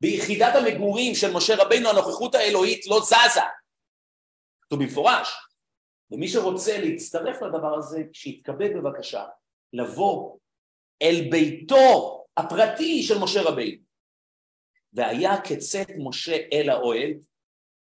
ביחידת 0.00 0.54
המגורים 0.54 1.14
של 1.14 1.32
משה 1.32 1.54
רבינו, 1.56 1.88
הנוכחות 1.88 2.34
האלוהית 2.34 2.86
לא 2.86 3.00
זזה. 3.00 3.40
זה 4.70 4.76
במפורש. 4.76 5.32
ומי 6.10 6.28
שרוצה 6.28 6.78
להצטרף 6.78 7.42
לדבר 7.42 7.78
הזה, 7.78 8.02
שיתכבד 8.12 8.70
בבקשה 8.76 9.24
לבוא 9.72 10.36
אל 11.02 11.28
ביתו 11.30 12.24
הפרטי 12.36 13.02
של 13.02 13.18
משה 13.18 13.42
רבינו. 13.42 13.82
והיה 14.92 15.40
כצאת 15.40 15.90
משה 15.98 16.36
אל 16.52 16.70
האוהל, 16.70 17.10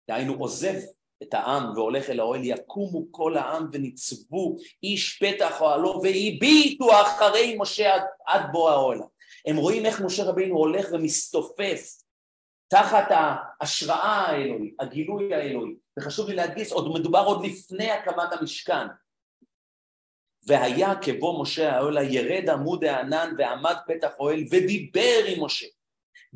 דהיינו 0.08 0.34
עוזב 0.34 0.74
את 1.22 1.34
העם 1.34 1.72
והולך 1.74 2.10
אל 2.10 2.20
האוהל, 2.20 2.40
יקומו 2.44 3.06
כל 3.10 3.36
העם 3.36 3.68
ונצבו 3.72 4.56
איש 4.82 5.22
פתח 5.22 5.60
אוהלו 5.60 6.00
והביטו 6.02 7.02
אחרי 7.02 7.56
משה 7.58 7.94
עד, 7.94 8.02
עד 8.26 8.42
בוא 8.52 8.70
האוהל. 8.70 8.98
הם 9.46 9.56
רואים 9.56 9.86
איך 9.86 10.00
משה 10.00 10.24
רבינו 10.24 10.56
הולך 10.56 10.88
ומסתופף 10.92 12.00
תחת 12.68 13.08
ההשראה 13.10 14.26
האלוהית, 14.26 14.74
הגילוי 14.80 15.34
האלוהי. 15.34 15.74
וחשוב 15.98 16.28
לי 16.28 16.34
להדגיש, 16.34 16.72
עוד 16.72 16.92
מדובר 16.98 17.24
עוד 17.24 17.44
לפני 17.44 17.90
הקמת 17.90 18.32
המשכן. 18.32 18.86
והיה 20.46 20.94
כבוא 21.02 21.42
משה 21.42 21.72
האוהל, 21.72 21.98
ירד 22.14 22.50
עמוד 22.50 22.84
הענן 22.84 23.34
ועמד 23.38 23.76
פתח 23.86 24.10
אוהל 24.18 24.44
ודיבר 24.50 25.24
עם 25.26 25.44
משה. 25.44 25.66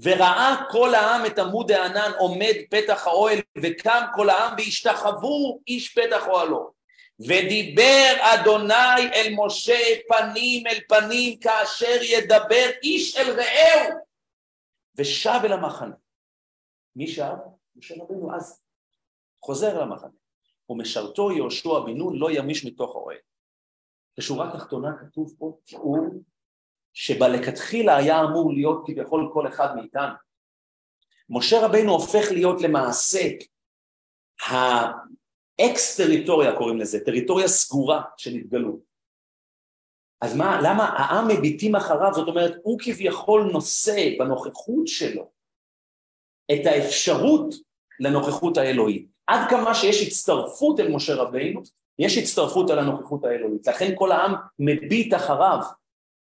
וראה 0.02 0.64
כל 0.70 0.94
העם 0.94 1.26
את 1.26 1.38
עמוד 1.38 1.72
הענן 1.72 2.10
עומד 2.18 2.54
פתח 2.70 3.06
האוהל 3.06 3.38
וקם 3.62 4.02
כל 4.14 4.30
העם 4.30 4.54
והשתחוו 4.58 5.60
איש 5.68 5.98
פתח 5.98 6.26
אוהלו. 6.26 6.74
ודיבר 7.20 8.14
אדוני 8.20 9.12
אל 9.14 9.34
משה 9.36 9.78
פנים 10.08 10.66
אל 10.66 10.78
פנים 10.88 11.38
כאשר 11.38 12.02
ידבר 12.02 12.70
איש 12.82 13.16
אל 13.16 13.30
רעהו. 13.30 13.98
ושב 14.96 15.40
אל 15.44 15.52
המחנה. 15.52 15.94
מי 16.96 17.06
שב? 17.06 17.34
משה 17.76 17.94
רבינו 17.98 18.36
אז 18.36 18.62
חוזר 19.42 19.80
למחנה 19.80 20.10
ומשרתו 20.68 21.32
יהושע 21.32 21.80
בן 21.86 21.96
נון 21.96 22.18
לא 22.18 22.30
ימיש 22.30 22.64
מתוך 22.64 22.96
האוהל. 22.96 23.18
בשורה 24.18 24.52
תחתונה 24.52 24.88
כתוב 25.00 25.34
פה 25.38 25.58
תיאור 25.64 26.06
שבלכתחילה 26.94 27.96
היה 27.96 28.20
אמור 28.20 28.52
להיות 28.52 28.82
כביכול 28.86 29.30
כל 29.32 29.48
אחד 29.48 29.76
מאיתנו. 29.76 30.14
משה 31.28 31.66
רבינו 31.66 31.92
הופך 31.92 32.30
להיות 32.30 32.62
למעשה 32.62 33.20
האקס 34.46 35.96
טריטוריה 35.96 36.56
קוראים 36.56 36.78
לזה, 36.78 37.04
טריטוריה 37.04 37.48
סגורה 37.48 38.02
של 38.16 38.30
התגלות. 38.30 38.94
אז 40.20 40.36
מה, 40.36 40.60
למה 40.62 40.84
העם 40.84 41.28
מביטים 41.28 41.76
אחריו, 41.76 42.14
זאת 42.14 42.28
אומרת 42.28 42.54
הוא 42.62 42.78
כביכול 42.82 43.50
נושא 43.52 44.08
בנוכחות 44.18 44.86
שלו 44.86 45.30
את 46.52 46.66
האפשרות 46.66 47.54
לנוכחות 48.00 48.56
האלוהית. 48.56 49.06
עד 49.26 49.50
כמה 49.50 49.74
שיש 49.74 50.06
הצטרפות 50.06 50.80
אל 50.80 50.92
משה 50.92 51.14
רבינו, 51.14 51.62
יש 51.98 52.18
הצטרפות 52.18 52.70
על 52.70 52.78
הנוכחות 52.78 53.24
האלוהית. 53.24 53.66
לכן 53.66 53.92
כל 53.94 54.12
העם 54.12 54.34
מביט 54.58 55.14
אחריו. 55.14 55.58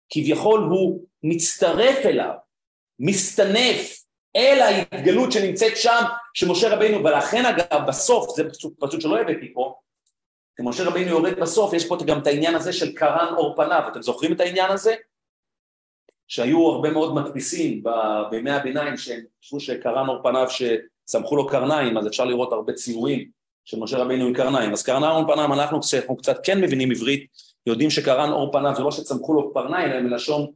כביכול 0.09 0.59
הוא 0.59 1.05
מצטרף 1.23 2.05
אליו, 2.05 2.33
מסתנף 2.99 4.03
אל 4.35 4.61
ההתגלות 4.61 5.31
שנמצאת 5.31 5.77
שם, 5.77 6.03
שמשה 6.33 6.75
רבינו, 6.75 7.03
ולכן 7.03 7.45
אגב 7.45 7.87
בסוף, 7.87 8.35
זה 8.35 8.49
פשוט, 8.49 8.73
פשוט 8.79 9.01
שלא 9.01 9.19
הבאתי 9.19 9.53
פה, 9.53 9.75
כשמשה 10.55 10.83
רבינו 10.83 11.09
יורד 11.09 11.39
בסוף, 11.39 11.73
יש 11.73 11.87
פה 11.87 11.97
גם 12.05 12.19
את 12.21 12.27
העניין 12.27 12.55
הזה 12.55 12.73
של 12.73 12.95
קרן 12.95 13.33
אור 13.37 13.55
פניו, 13.55 13.83
אתם 13.91 14.01
זוכרים 14.01 14.33
את 14.33 14.39
העניין 14.39 14.71
הזה? 14.71 14.95
שהיו 16.27 16.69
הרבה 16.69 16.91
מאוד 16.91 17.15
מדפיסים 17.15 17.83
בימי 18.31 18.51
הביניים 18.51 18.97
שהם 18.97 19.21
חשבו 19.43 19.59
שקרן 19.59 20.09
אור 20.09 20.23
פניו 20.23 20.47
שצמחו 20.49 21.35
לו 21.35 21.47
קרניים, 21.47 21.97
אז 21.97 22.07
אפשר 22.07 22.25
לראות 22.25 22.53
הרבה 22.53 22.73
ציורים 22.73 23.29
של 23.65 23.79
משה 23.79 23.97
רבינו 23.97 24.25
עם 24.25 24.33
קרניים. 24.33 24.71
אז 24.71 24.83
קרניים 24.83 25.11
אור 25.11 25.33
פניו, 25.33 25.53
אנחנו, 25.53 25.81
כשאנחנו 25.81 26.17
קצת 26.17 26.37
כן 26.43 26.61
מבינים 26.61 26.91
עברית, 26.91 27.27
יודעים 27.71 27.89
שקרן 27.89 28.31
אור 28.31 28.51
פניו 28.51 28.75
זה 28.75 28.83
לא 28.83 28.91
שצמחו 28.91 29.33
לו 29.33 29.53
קרניים, 29.53 29.91
אלא 29.91 30.01
מלשון 30.01 30.51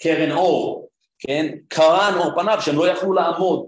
קרן 0.00 0.32
אור, 0.32 0.88
כן? 1.18 1.54
קרן 1.68 2.14
אור 2.16 2.34
פניו 2.34 2.58
שהם 2.60 2.76
לא 2.76 2.88
יכלו 2.88 3.12
לעמוד. 3.12 3.66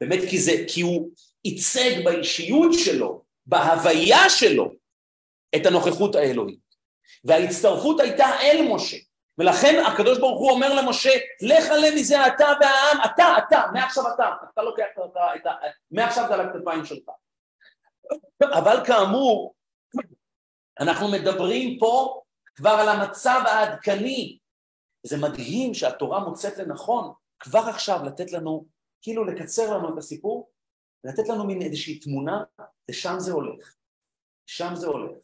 באמת 0.00 0.18
כי 0.30 0.38
זה, 0.38 0.52
כי 0.68 0.80
הוא 0.80 1.10
ייצג 1.44 2.04
באישיות 2.04 2.72
שלו, 2.74 3.22
בהוויה 3.46 4.30
שלו, 4.30 4.72
את 5.56 5.66
הנוכחות 5.66 6.14
האלוהית. 6.14 6.62
וההצטרפות 7.24 8.00
הייתה 8.00 8.26
אל 8.40 8.68
משה. 8.74 8.96
ולכן 9.38 9.82
הקדוש 9.86 10.18
ברוך 10.18 10.40
הוא 10.40 10.50
אומר 10.50 10.74
למשה, 10.74 11.10
לך 11.42 11.70
עלה 11.70 11.90
מזה 11.94 12.26
אתה 12.26 12.44
והעם, 12.60 12.98
אתה, 13.04 13.34
אתה, 13.38 13.62
מעכשיו 13.72 14.04
אתה, 14.14 14.30
אתה 14.52 14.62
לוקח 14.62 14.84
את 15.36 15.46
ה... 15.46 15.50
מעכשיו 15.90 16.24
זה 16.28 16.34
על 16.34 16.40
הכתפיים 16.40 16.84
שלך. 16.84 17.08
אבל 18.42 18.76
כאמור, 18.86 19.54
אנחנו 20.80 21.08
מדברים 21.08 21.78
פה 21.78 22.22
כבר 22.54 22.70
על 22.70 22.88
המצב 22.88 23.42
העדכני. 23.46 24.38
זה 25.06 25.16
מדהים 25.16 25.74
שהתורה 25.74 26.20
מוצאת 26.20 26.58
לנכון 26.58 27.12
כבר 27.38 27.58
עכשיו 27.58 28.00
לתת 28.04 28.32
לנו, 28.32 28.66
כאילו 29.02 29.24
לקצר 29.24 29.76
לנו 29.76 29.94
את 29.94 29.98
הסיפור, 29.98 30.50
ולתת 31.04 31.28
לנו 31.28 31.44
מין 31.44 31.62
איזושהי 31.62 31.98
תמונה, 31.98 32.42
ושם 32.90 33.14
זה 33.18 33.32
הולך. 33.32 33.74
שם 34.46 34.74
זה 34.74 34.86
הולך. 34.86 35.18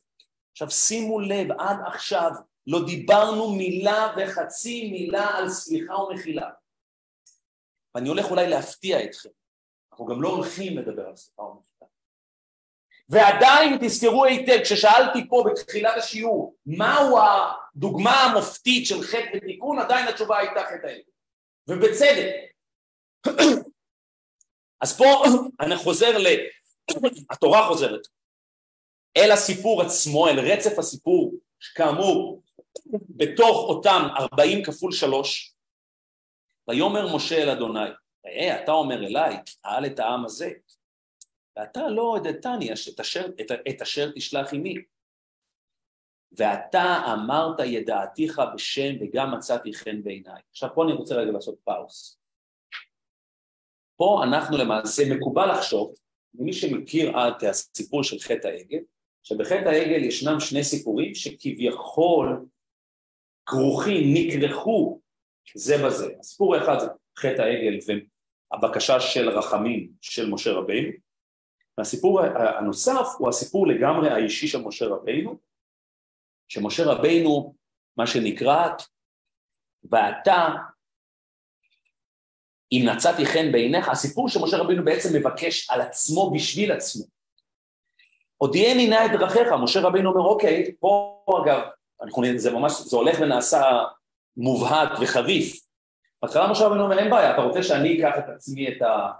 עכשיו 0.52 0.70
שימו 0.70 1.20
לב, 1.20 1.52
עד 1.58 1.76
עכשיו 1.86 2.30
לא 2.66 2.78
דיברנו 2.86 3.54
מילה 3.54 4.14
וחצי 4.16 4.90
מילה 4.90 5.36
על 5.36 5.48
סליחה 5.48 5.94
ומחילה. 5.94 6.50
ואני 7.94 8.08
הולך 8.08 8.30
אולי 8.30 8.48
להפתיע 8.48 9.04
אתכם. 9.04 9.28
אנחנו 9.92 10.06
גם 10.06 10.22
לא 10.22 10.28
הולכים 10.28 10.78
לדבר 10.78 11.06
על 11.06 11.16
סליחה 11.16 11.42
ומחילה. 11.42 11.67
ועדיין 13.08 13.78
תזכרו 13.80 14.24
היטב, 14.24 14.62
כששאלתי 14.62 15.28
פה 15.28 15.44
בתחילת 15.50 15.96
השיעור, 15.96 16.56
מהו 16.66 17.18
הדוגמה 17.18 18.24
המופתית 18.24 18.86
של 18.86 19.02
חטא 19.02 19.36
ותיקון, 19.36 19.78
עדיין 19.78 20.08
התשובה 20.08 20.38
הייתה 20.38 20.60
חטא 20.60 20.86
האלה. 20.86 21.02
ובצדק. 21.68 22.34
אז 24.82 24.98
פה 24.98 25.24
אני 25.60 25.76
חוזר 25.76 26.18
ל... 26.18 26.26
התורה 27.30 27.68
חוזרת 27.68 28.06
אל 29.16 29.30
הסיפור 29.30 29.82
עצמו, 29.82 30.28
אל 30.28 30.40
רצף 30.40 30.78
הסיפור, 30.78 31.34
שכאמור, 31.60 32.42
בתוך 33.08 33.56
אותם 33.68 34.02
ארבעים 34.18 34.64
כפול 34.64 34.92
שלוש, 34.92 35.54
ויאמר 36.68 37.16
משה 37.16 37.42
אל 37.42 37.50
אדוני, 37.50 37.88
ראה, 38.26 38.62
אתה 38.62 38.72
אומר 38.72 39.06
אליי, 39.06 39.36
תעל 39.62 39.86
את 39.86 39.98
העם 39.98 40.24
הזה, 40.24 40.50
ואתה 41.58 41.88
לא 41.88 42.02
הודתני 42.02 42.72
את 42.72 43.00
אשר, 43.00 43.26
את, 43.40 43.50
את 43.68 43.82
אשר 43.82 44.10
תשלח 44.14 44.54
עמי. 44.54 44.74
ואתה 46.32 47.12
אמרת 47.12 47.60
ידעתיך 47.60 48.42
בשם 48.54 48.94
וגם 49.00 49.34
מצאתי 49.34 49.74
חן 49.74 50.02
בעיניי. 50.02 50.40
עכשיו 50.50 50.68
פה 50.74 50.84
אני 50.84 50.92
רוצה 50.92 51.14
רגע 51.14 51.30
לעשות 51.30 51.58
פאוס. 51.64 52.18
פה 53.96 54.20
אנחנו 54.24 54.56
למעשה 54.56 55.02
מקובל 55.14 55.52
לחשוב, 55.52 55.94
מי 56.34 56.52
שמכיר 56.52 57.10
את 57.10 57.42
הסיפור 57.42 58.04
של 58.04 58.18
חטא 58.18 58.48
העגל, 58.48 58.78
שבחטא 59.22 59.68
העגל 59.68 60.04
ישנם 60.04 60.40
שני 60.40 60.64
סיפורים 60.64 61.14
שכביכול 61.14 62.46
כרוכים, 63.46 64.14
נקרחו 64.14 65.00
זה 65.54 65.74
בזה. 65.86 66.08
הסיפור 66.20 66.54
האחד 66.54 66.78
זה 66.78 66.86
חטא 67.18 67.42
העגל 67.42 67.78
והבקשה 68.52 69.00
של 69.00 69.28
רחמים 69.28 69.90
של 70.00 70.30
משה 70.30 70.52
רבינו, 70.52 71.07
והסיפור 71.78 72.20
הנוסף 72.58 73.06
הוא 73.18 73.28
הסיפור 73.28 73.66
לגמרי 73.66 74.10
האישי 74.10 74.48
של 74.48 74.62
משה 74.62 74.86
רבינו, 74.86 75.38
שמשה 76.48 76.84
רבינו, 76.84 77.54
מה 77.96 78.06
שנקרא, 78.06 78.68
ואתה, 79.90 80.48
אם 82.72 82.82
נצאתי 82.84 83.26
חן 83.26 83.52
בעיניך, 83.52 83.88
הסיפור 83.88 84.28
שמשה 84.28 84.56
רבינו 84.56 84.84
בעצם 84.84 85.16
מבקש 85.16 85.70
על 85.70 85.80
עצמו 85.80 86.30
בשביל 86.34 86.72
עצמו. 86.72 87.04
הודיעני 88.36 88.88
נא 88.88 89.06
את 89.06 89.10
דרכיך, 89.20 89.48
משה 89.62 89.80
רבינו 89.80 90.10
אומר, 90.10 90.22
אוקיי, 90.22 90.74
פה 90.80 91.24
אגב, 91.44 91.60
אנחנו, 92.02 92.22
זה 92.36 92.50
ממש, 92.50 92.72
זה 92.72 92.96
הולך 92.96 93.18
ונעשה 93.20 93.84
מובהק 94.36 94.90
וחריף. 95.00 95.66
בהתחלה 96.22 96.50
משה 96.50 96.64
רבינו 96.64 96.84
אומר, 96.84 96.98
אין 96.98 97.10
בעיה, 97.10 97.34
אתה 97.34 97.40
רוצה 97.40 97.62
שאני 97.62 97.98
אקח 97.98 98.18
את 98.18 98.28
עצמי 98.28 98.68
את, 98.68 98.82
ה, 98.82 99.10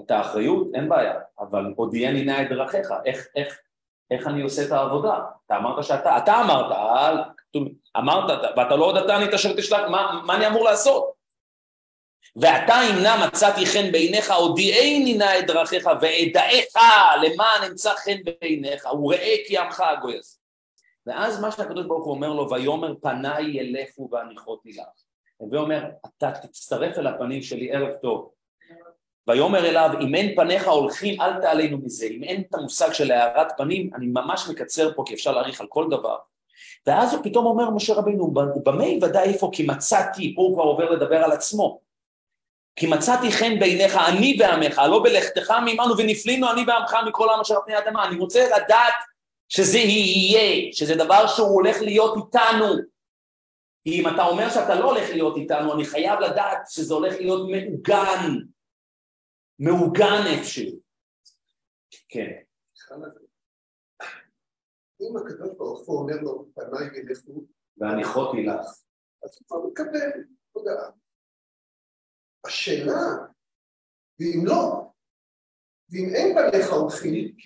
את 0.00 0.10
האחריות? 0.10 0.66
אין 0.74 0.88
בעיה, 0.88 1.14
אבל 1.38 1.72
הודיעני 1.76 2.24
נא 2.24 2.42
את 2.42 2.48
דרכיך, 2.48 2.88
איך, 3.04 3.26
איך, 3.36 3.58
איך 4.10 4.26
אני 4.26 4.42
עושה 4.42 4.66
את 4.66 4.72
העבודה? 4.72 5.18
אתה 5.46 5.56
אמרת 5.56 5.84
שאתה, 5.84 6.18
אתה 6.18 6.40
אמרת, 6.40 6.66
אמרת, 7.96 8.40
ואתה 8.56 8.76
לא 8.76 8.84
הודתני 8.84 9.24
את 9.24 9.34
אשר 9.34 9.56
תשלח, 9.56 9.80
מה, 9.90 10.22
מה 10.26 10.36
אני 10.36 10.46
אמור 10.46 10.64
לעשות? 10.64 11.18
ואתה 12.36 12.74
אם 12.90 13.02
נא 13.02 13.26
מצאתי 13.26 13.66
חן 13.66 13.92
בעיניך, 13.92 14.30
הודיעני 14.30 15.14
נא 15.18 15.38
את 15.38 15.46
דרכיך 15.46 15.88
ואדעך 16.00 16.84
למען 17.22 17.70
אמצא 17.70 17.94
חן 17.94 18.16
בעיניך, 18.24 18.86
וראה 18.86 19.34
כי 19.46 19.58
עמך 19.58 19.80
הגוי 19.80 20.18
הזה. 20.18 20.36
ואז 21.06 21.40
מה 21.40 21.50
שהקדוש 21.50 21.86
ברוך 21.86 22.04
הוא 22.04 22.14
אומר 22.14 22.28
לו, 22.28 22.50
ויאמר 22.50 22.94
פניי 23.02 23.44
ילכו 23.44 24.08
והניחותי 24.12 24.72
לך. 24.72 24.86
הווי 25.36 25.58
אומר, 25.58 25.84
אתה 26.06 26.30
תצטרף 26.32 26.98
אל 26.98 27.06
הפנים 27.06 27.42
שלי 27.42 27.72
ערב 27.72 27.92
טוב. 28.02 28.30
ויאמר 29.28 29.66
אליו, 29.66 29.90
אם 30.00 30.14
אין 30.14 30.36
פניך 30.36 30.68
הולכים, 30.68 31.20
אל 31.20 31.40
תעלינו 31.40 31.78
מזה. 31.78 32.06
אם 32.06 32.24
אין 32.24 32.40
את 32.40 32.54
המושג 32.54 32.92
של 32.92 33.10
הארת 33.10 33.52
פנים, 33.56 33.90
אני 33.94 34.06
ממש 34.06 34.48
מקצר 34.50 34.94
פה, 34.94 35.02
כי 35.06 35.14
אפשר 35.14 35.32
להעריך 35.32 35.60
על 35.60 35.66
כל 35.66 35.86
דבר. 35.90 36.16
ואז 36.86 37.14
הוא 37.14 37.24
פתאום 37.24 37.46
אומר, 37.46 37.70
משה 37.70 37.94
רבינו, 37.94 38.34
במה 38.64 38.86
יוודע 38.86 39.22
איפה 39.22 39.50
כי 39.52 39.62
מצאתי, 39.62 40.34
פה 40.34 40.42
הוא 40.42 40.54
כבר 40.54 40.62
עובר 40.62 40.90
לדבר 40.90 41.24
על 41.24 41.32
עצמו. 41.32 41.80
כי 42.76 42.86
מצאתי 42.86 43.32
חן 43.32 43.58
בעיניך, 43.58 43.96
אני 44.08 44.36
ועמך, 44.40 44.82
לא 44.90 45.02
בלכתך 45.02 45.50
מעמנו 45.50 45.98
ונפלינו 45.98 46.50
אני 46.52 46.64
ועמך 46.66 46.96
מכל 47.06 47.28
העם 47.30 47.40
אשר 47.40 47.54
על 47.54 47.60
פני 47.66 47.78
אדמה. 47.78 48.04
אני 48.08 48.16
רוצה 48.16 48.46
לדעת 48.56 48.94
שזה 49.48 49.78
יהיה, 49.78 50.72
שזה 50.72 50.94
דבר 50.94 51.26
שהוא 51.26 51.48
הולך 51.48 51.76
להיות 51.80 52.16
איתנו. 52.16 52.74
כי 53.84 54.00
אם 54.00 54.08
אתה 54.08 54.24
אומר 54.26 54.50
שאתה 54.50 54.74
לא 54.74 54.84
הולך 54.84 55.10
להיות 55.10 55.36
איתנו, 55.36 55.74
אני 55.74 55.84
חייב 55.84 56.20
לדעת 56.20 56.58
שזה 56.68 56.94
הולך 56.94 57.14
להיות 57.20 57.48
מעוגן, 57.50 58.34
מעוגן 59.58 60.22
איפשהו. 60.26 60.80
כן. 62.08 62.42
אם 65.00 65.16
הקדוש 65.16 65.50
ברוך 65.56 65.86
הוא 65.86 65.98
אומר 66.00 66.16
לו, 66.22 66.48
פניי 66.54 66.86
ילכו, 67.00 67.44
והניחותי 67.76 68.42
לך. 68.46 68.66
אז 69.24 69.38
הוא 69.38 69.46
כבר 69.46 69.66
מקבל 69.66 70.24
הודעה. 70.52 70.90
השאלה, 72.46 73.00
ואם 74.20 74.42
לא, 74.44 74.90
ואם 75.90 76.08
אין 76.14 76.36
פניך 76.36 76.72
הולכים, 76.72 77.36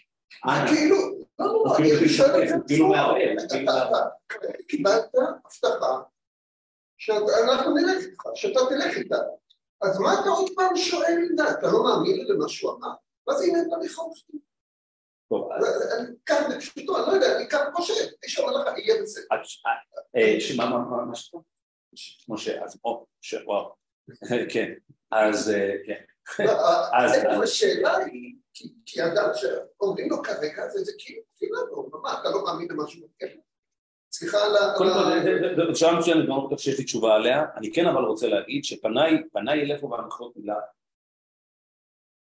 כאילו, 0.68 0.96
לא, 1.38 1.46
לא, 1.46 1.64
לא, 1.64 1.76
אני 1.78 1.88
חושב 1.98 2.24
את 2.42 2.48
זה 2.48 2.54
כאילו 2.68 2.92
קיבלת 4.68 5.14
הבטחה 5.14 6.02
שאנחנו 6.98 7.74
נלך 7.74 8.04
איתך, 8.06 8.22
שאתה 8.34 8.60
תלך 8.68 8.96
איתה. 8.96 9.16
אז 9.82 9.98
מה 9.98 10.20
אתה 10.20 10.28
עוד 10.28 10.50
פעם 10.56 10.76
שואל 10.76 11.28
אתה 11.50 11.66
לא 11.72 11.82
מאמין 11.84 12.26
למה 12.26 12.48
שהוא 12.48 12.72
אמר? 12.72 12.88
אין 13.54 13.70
פניך 13.70 13.98
הולכים? 13.98 14.40
אני 15.98 16.16
אקח 16.24 16.42
בפשוטו, 16.54 16.96
אני 16.96 17.06
לא 17.06 17.12
יודע, 17.12 17.36
אני 17.36 17.44
אקח 17.44 17.58
חושב, 17.74 17.94
מי 18.22 18.28
שאומר 18.28 18.52
לך, 18.52 18.78
יהיה 18.78 19.02
בסדר. 19.02 19.24
שמה, 20.40 20.66
מה, 20.66 21.04
מה 21.04 21.14
שאתה? 21.14 21.38
משה, 22.28 22.64
אז 22.64 22.78
או, 22.84 23.06
וואו, 23.46 23.74
כן, 24.52 24.72
אז 25.10 25.52
כן. 25.86 26.04
השאלה 27.42 27.96
היא, 27.96 28.34
כי 28.86 29.02
אדם 29.02 29.30
שאומרים 29.34 30.10
לו 30.10 30.22
כרגע, 30.22 30.68
זה 30.68 30.92
כאילו 30.98 31.22
תפילה 31.28 31.58
לו, 31.70 31.88
מה, 32.02 32.20
אתה 32.20 32.30
לא 32.30 32.44
מאמין 32.44 32.68
למה 32.70 32.88
שהוא 32.88 33.08
מבקש? 33.08 33.36
סליחה 34.12 34.38
על 34.44 34.56
ה... 34.56 34.74
קודם 34.76 34.90
כל, 34.92 35.72
זו 35.72 35.80
שאלה 35.80 35.98
מצוינת, 35.98 36.28
לא 36.28 36.46
בטוח 36.46 36.58
שיש 36.58 36.78
לי 36.78 36.84
תשובה 36.84 37.14
עליה, 37.14 37.44
אני 37.56 37.72
כן 37.72 37.86
אבל 37.86 38.04
רוצה 38.04 38.28
להגיד 38.28 38.64
שפניי 38.64 39.58
ילכו 39.62 39.88
בהנחות 39.88 40.36
מילה, 40.36 40.56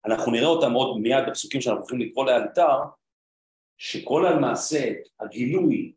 אנחנו 0.04 0.32
נראה 0.32 0.46
אותם 0.46 0.72
עוד 0.72 1.00
מיד 1.00 1.24
בפסוקים 1.28 1.60
שאנחנו 1.60 1.80
הולכים 1.80 2.00
לקרוא 2.00 2.24
לאלתר, 2.26 2.78
שכל 3.78 4.26
המעשה, 4.26 4.92
הגילוי, 5.20 5.92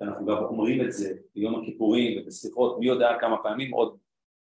אנחנו 0.00 0.26
גם 0.26 0.36
אומרים 0.36 0.86
את 0.86 0.92
זה 0.92 1.14
ביום 1.34 1.62
הכיפורים 1.62 2.22
ובסליחות, 2.22 2.78
מי 2.78 2.86
יודע 2.86 3.08
כמה 3.20 3.42
פעמים, 3.42 3.72
עוד 3.72 3.98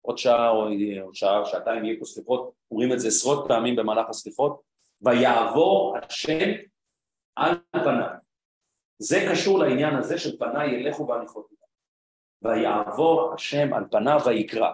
עוד 0.06 0.18
שעה 0.18 0.50
או 0.50 0.68
עוד 1.02 1.14
שעה, 1.14 1.44
שעתיים 1.44 1.84
יהיו 1.84 1.98
פה 1.98 2.04
סליחות, 2.04 2.52
אומרים 2.70 2.92
את 2.92 3.00
זה 3.00 3.08
עשרות 3.08 3.44
פעמים 3.48 3.76
במהלך 3.76 4.08
הסליחות, 4.08 4.60
ויעבור 5.00 5.96
השם 6.02 6.50
על 7.36 7.54
פניו. 7.72 8.23
זה 8.98 9.16
קשור 9.30 9.58
לעניין 9.58 9.94
הזה 9.94 10.18
של 10.18 10.38
פניי 10.38 10.70
ילכו 10.70 11.08
והניחות 11.08 11.48
איתם. 11.50 11.64
ויעבור 12.42 13.34
השם 13.34 13.74
על 13.74 13.84
פניו 13.90 14.18
ויקרא. 14.26 14.72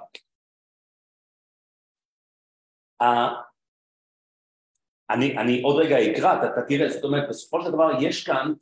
אני, 5.11 5.39
אני 5.39 5.63
עוד 5.63 5.77
רגע 5.77 5.97
אקרא, 6.13 6.39
אתה, 6.39 6.53
אתה 6.53 6.63
תראה, 6.69 6.89
זאת 6.89 7.05
אומרת, 7.05 7.29
בסופו 7.29 7.63
של 7.63 7.71
דבר 7.71 7.91
יש 8.01 8.27
כאן, 8.27 8.53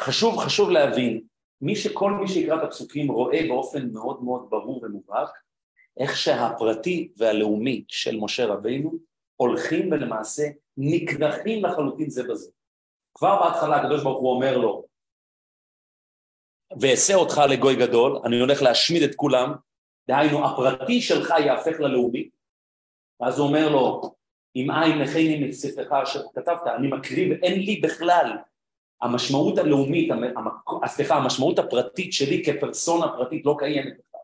חשוב, 0.00 0.38
חשוב 0.38 0.70
להבין, 0.70 1.26
מי 1.60 1.76
שכל 1.76 2.10
מי 2.10 2.28
שיקרא 2.28 2.58
את 2.58 2.62
הפסוקים 2.62 3.10
רואה 3.10 3.38
באופן 3.48 3.90
מאוד 3.92 4.22
מאוד 4.22 4.46
ברור 4.50 4.84
ומובהק 4.84 5.28
איך 6.00 6.16
שהפרטי 6.16 7.12
והלאומי 7.16 7.84
של 7.88 8.16
משה 8.20 8.46
רבינו 8.46 8.98
הולכים 9.36 9.92
ולמעשה 9.92 10.42
נקרחים 10.76 11.64
לחלוטין 11.64 12.10
זה 12.10 12.22
בזה. 12.22 12.50
כבר 13.14 13.42
בהתחלה 13.42 13.76
הקדוש 13.76 14.02
ברוך 14.02 14.20
הוא 14.20 14.34
אומר 14.34 14.58
לו 14.58 14.84
ואעשה 16.80 17.14
אותך 17.14 17.40
לגוי 17.50 17.76
גדול, 17.76 18.18
אני 18.24 18.40
הולך 18.40 18.62
להשמיד 18.62 19.02
את 19.02 19.14
כולם, 19.14 19.54
דהיינו 20.08 20.46
הפרטי 20.46 21.00
שלך 21.00 21.34
יהפך 21.38 21.80
ללאומי, 21.80 22.28
ואז 23.20 23.38
הוא 23.38 23.48
אומר 23.48 23.68
לו 23.68 24.14
אם 24.56 24.70
אין 24.70 25.02
נכני 25.02 25.48
מספרך 25.48 25.92
אשר 25.92 26.22
כתבת, 26.34 26.62
אני 26.78 26.88
מקריב, 26.88 27.32
אין 27.42 27.60
לי 27.60 27.80
בכלל 27.80 28.30
המשמעות 29.02 29.58
הלאומית, 29.58 30.10
סליחה, 30.86 31.14
המשמעות 31.14 31.58
הפרטית 31.58 32.12
שלי 32.12 32.42
כפרסונה 32.44 33.06
פרטית 33.16 33.46
לא 33.46 33.56
קיימת 33.58 33.92
בכלל. 33.92 34.20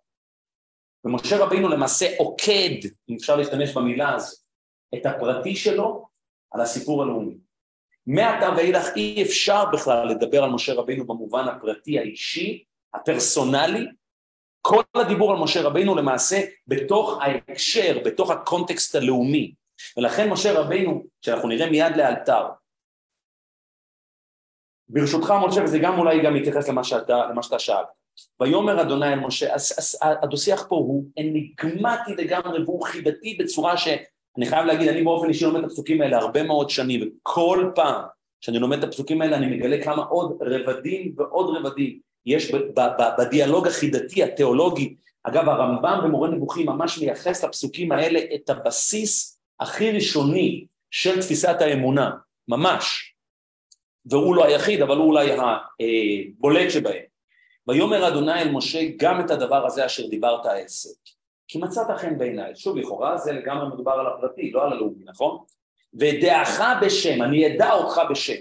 ומשה 1.04 1.44
רבינו 1.44 1.68
למעשה 1.68 2.06
עוקד, 2.18 2.88
אם 3.08 3.14
אפשר 3.14 3.36
להשתמש 3.36 3.72
במילה 3.76 4.14
הזו, 4.14 4.36
את 4.94 5.06
הפרטי 5.06 5.56
שלו 5.56 6.06
על 6.50 6.60
הסיפור 6.60 7.02
הלאומי. 7.02 7.49
מעתה 8.06 8.48
ואילך 8.56 8.86
אי 8.96 9.22
אפשר 9.22 9.64
בכלל 9.72 10.08
לדבר 10.08 10.44
על 10.44 10.50
משה 10.50 10.74
רבינו 10.74 11.06
במובן 11.06 11.48
הפרטי 11.48 11.98
האישי, 11.98 12.64
הפרסונלי, 12.94 13.86
כל 14.62 14.82
הדיבור 14.94 15.32
על 15.32 15.38
משה 15.38 15.62
רבינו 15.62 15.94
למעשה 15.94 16.40
בתוך 16.66 17.18
ההקשר, 17.22 17.98
בתוך 18.04 18.30
הקונטקסט 18.30 18.94
הלאומי. 18.94 19.54
ולכן 19.96 20.28
משה 20.28 20.60
רבינו, 20.60 21.04
שאנחנו 21.20 21.48
נראה 21.48 21.70
מיד 21.70 21.96
לאלתר, 21.96 22.48
ברשותך 24.88 25.34
משה, 25.46 25.64
וזה 25.64 25.78
גם 25.78 25.98
אולי 25.98 26.22
גם 26.22 26.34
מתייחס 26.34 26.68
למה 26.68 26.84
שאתה, 26.84 27.26
למה 27.30 27.42
שאתה 27.42 27.58
שאלת. 27.58 27.86
ויאמר 28.40 28.82
אדוני 28.82 29.12
אל 29.12 29.20
משה, 29.20 29.54
הדו-שיח 30.02 30.66
פה 30.68 30.76
הוא 30.76 31.04
אניגמטי 31.18 32.14
לגמרי 32.16 32.62
והוא 32.62 32.86
חידתי 32.86 33.36
בצורה 33.40 33.76
שאני 34.36 34.46
חייב 34.46 34.66
להגיד, 34.66 34.88
אני 34.88 35.02
באופן 35.02 35.28
אישי 35.28 35.44
לומד 35.44 35.58
את 35.58 35.64
הפסוקים 35.64 36.02
האלה 36.02 36.18
הרבה 36.18 36.42
מאוד 36.42 36.70
שנים, 36.70 37.00
וכל 37.08 37.70
פעם 37.74 38.02
שאני 38.40 38.58
לומד 38.58 38.78
את 38.78 38.84
הפסוקים 38.84 39.22
האלה 39.22 39.36
אני 39.36 39.46
מגלה 39.46 39.84
כמה 39.84 40.02
עוד 40.02 40.38
רבדים 40.40 41.14
ועוד 41.16 41.56
רבדים 41.56 41.98
יש 42.26 42.52
בדיאלוג 43.18 43.66
החידתי, 43.66 44.22
התיאולוגי. 44.22 44.94
אגב, 45.22 45.48
הרמב"ם 45.48 46.00
במורה 46.04 46.28
נבוכים 46.28 46.66
ממש 46.66 46.98
מייחס 46.98 47.44
לפסוקים 47.44 47.92
האלה 47.92 48.20
את 48.34 48.50
הבסיס 48.50 49.40
הכי 49.60 49.90
ראשוני 49.90 50.66
של 50.90 51.20
תפיסת 51.20 51.56
האמונה, 51.60 52.10
ממש. 52.48 53.14
והוא 54.06 54.36
לא 54.36 54.44
היחיד, 54.44 54.82
אבל 54.82 54.96
הוא 54.96 55.06
אולי 55.06 55.30
הבולט 55.32 56.70
שבהם. 56.70 57.02
ויאמר 57.68 58.08
אדוני 58.08 58.42
אל 58.42 58.50
משה 58.50 58.80
גם 58.96 59.20
את 59.20 59.30
הדבר 59.30 59.66
הזה 59.66 59.86
אשר 59.86 60.06
דיברת 60.06 60.46
העשר. 60.46 60.88
כי 61.50 61.58
מצאת 61.58 61.98
חן 61.98 62.18
בעיניי. 62.18 62.56
שוב, 62.56 62.76
לכאורה 62.76 63.18
זה 63.18 63.32
לגמרי 63.32 63.68
מדובר 63.68 63.92
על 63.92 64.06
הפרטי, 64.06 64.50
לא 64.50 64.64
על 64.64 64.72
הלאומי, 64.72 65.04
נכון? 65.04 65.38
ודעך 65.94 66.60
בשם, 66.82 67.22
אני 67.22 67.46
אדע 67.46 67.72
אותך 67.72 68.00
בשם. 68.10 68.40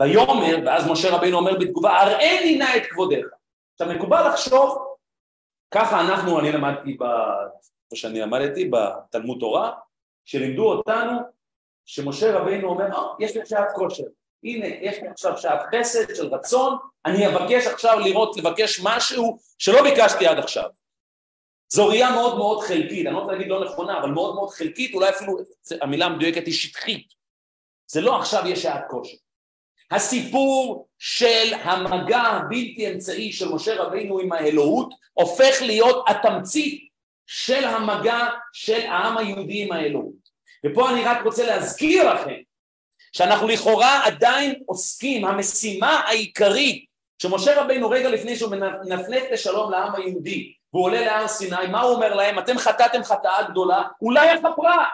ויאמר, 0.00 0.56
ואז 0.66 0.90
משה 0.90 1.16
רבינו 1.16 1.38
אומר 1.38 1.58
בתגובה, 1.58 2.00
הראני 2.00 2.56
נא 2.58 2.76
את 2.76 2.82
כבודך. 2.90 3.26
עכשיו 3.72 3.96
מקובל 3.96 4.28
לחשוב, 4.28 4.78
ככה 5.70 6.00
אנחנו, 6.00 6.40
אני 6.40 6.52
למדתי, 6.52 6.90
איפה 6.90 7.94
שאני 7.94 8.20
למדתי, 8.20 8.70
בתלמוד 8.70 9.40
תורה, 9.40 9.72
שלימדו 10.24 10.72
אותנו 10.72 11.18
שמשה 11.84 12.38
רבינו 12.38 12.68
אומר, 12.68 12.94
או, 12.94 13.16
יש 13.20 13.36
לי 13.36 13.46
שעת 13.46 13.68
כושר, 13.74 14.04
הנה, 14.44 14.66
יש 14.66 15.02
לי 15.02 15.08
עכשיו 15.08 15.38
שעת 15.38 15.62
חסד 15.74 16.14
של 16.14 16.34
רצון, 16.34 16.76
אני 17.06 17.26
אבקש 17.26 17.66
עכשיו 17.66 17.98
לראות, 17.98 18.36
לבקש 18.36 18.80
משהו 18.84 19.38
שלא 19.58 19.82
ביקשתי 19.82 20.26
עד 20.26 20.38
עכשיו. 20.38 20.70
זו 21.68 21.88
ראייה 21.88 22.10
מאוד 22.10 22.38
מאוד 22.38 22.62
חלקית, 22.62 23.06
אני 23.06 23.14
לא 23.14 23.18
רוצה 23.20 23.32
להגיד 23.32 23.48
לא 23.48 23.64
נכונה, 23.64 23.98
אבל 23.98 24.10
מאוד 24.10 24.34
מאוד 24.34 24.50
חלקית, 24.50 24.94
אולי 24.94 25.08
אפילו 25.08 25.38
המילה 25.80 26.06
המדויקת 26.06 26.46
היא 26.46 26.54
שטחית. 26.54 27.06
זה 27.86 28.00
לא 28.00 28.18
עכשיו 28.18 28.42
יש 28.46 28.62
שעת 28.62 28.84
כושר. 28.90 29.16
הסיפור 29.90 30.88
של 30.98 31.54
המגע 31.62 32.18
הבלתי 32.18 32.92
אמצעי 32.92 33.32
של 33.32 33.48
משה 33.48 33.82
רבינו 33.82 34.18
עם 34.18 34.32
האלוהות 34.32 34.94
הופך 35.12 35.54
להיות 35.60 36.04
התמצית 36.08 36.88
של 37.26 37.64
המגע 37.64 38.28
של 38.52 38.80
העם 38.80 39.18
היהודי 39.18 39.62
עם 39.62 39.72
האלוהות. 39.72 40.24
ופה 40.66 40.90
אני 40.90 41.04
רק 41.04 41.24
רוצה 41.24 41.46
להזכיר 41.46 42.12
לכם 42.14 42.34
שאנחנו 43.12 43.48
לכאורה 43.48 44.06
עדיין 44.06 44.62
עוסקים, 44.66 45.24
המשימה 45.24 46.00
העיקרית 46.06 46.84
שמשה 47.22 47.62
רבינו 47.62 47.90
רגע 47.90 48.10
לפני 48.10 48.36
שהוא 48.36 48.50
מנפנף 48.50 49.22
לשלום 49.32 49.70
לעם 49.70 49.94
היהודי 49.94 50.54
והוא 50.74 50.84
עולה 50.84 51.00
להר 51.00 51.28
סיני, 51.28 51.66
מה 51.72 51.80
הוא 51.80 51.94
אומר 51.94 52.14
להם? 52.14 52.38
אתם 52.38 52.58
חטאתם 52.58 53.02
חטאה 53.02 53.50
גדולה, 53.50 53.82
אולי 54.00 54.30
הכפרה, 54.30 54.88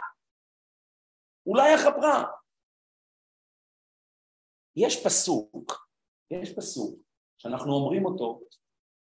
אולי 1.46 1.74
הכפרה. 1.74 2.24
יש 4.76 5.04
פסוק, 5.04 5.88
יש 6.30 6.54
פסוק 6.56 6.94
שאנחנו 7.38 7.72
אומרים 7.72 8.04
אותו 8.04 8.40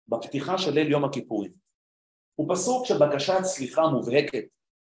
בפתיחה 0.08 0.58
של 0.58 0.72
ליל 0.72 0.92
יום 0.92 1.06
הכיפורים. 1.06 1.52
הוא 2.36 2.56
פסוק 2.56 2.86
של 2.86 2.98
בקשת 2.98 3.44
סליחה 3.44 3.82
מובהקת, 3.82 4.44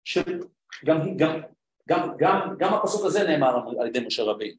שגם 0.05 1.17
גם, 1.17 1.41
גם, 1.89 2.17
גם, 2.19 2.57
גם 2.59 2.75
הפסוק 2.75 3.07
הזה 3.07 3.25
נאמר 3.25 3.57
על 3.81 3.87
ידי 3.87 4.07
משה 4.07 4.23
רבינו. 4.23 4.59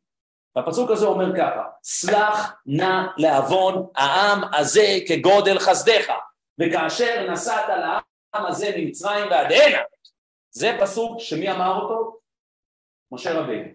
והפסוק 0.55 0.91
הזה 0.91 1.05
אומר 1.05 1.37
ככה, 1.37 1.63
סלח 1.83 2.61
נא 2.65 3.07
לעוון 3.17 3.87
העם 3.95 4.53
הזה 4.53 4.97
כגודל 5.07 5.59
חסדיך, 5.59 6.11
וכאשר 6.59 7.31
נסעת 7.31 7.69
לעם 7.69 8.45
הזה 8.45 8.71
ממצרים 8.77 9.31
ועד 9.31 9.51
הנה. 9.51 9.77
זה 10.49 10.67
פסוק 10.81 11.19
שמי 11.19 11.51
אמר 11.51 11.81
אותו? 11.81 12.19
משה 13.11 13.39
רבינו. 13.39 13.69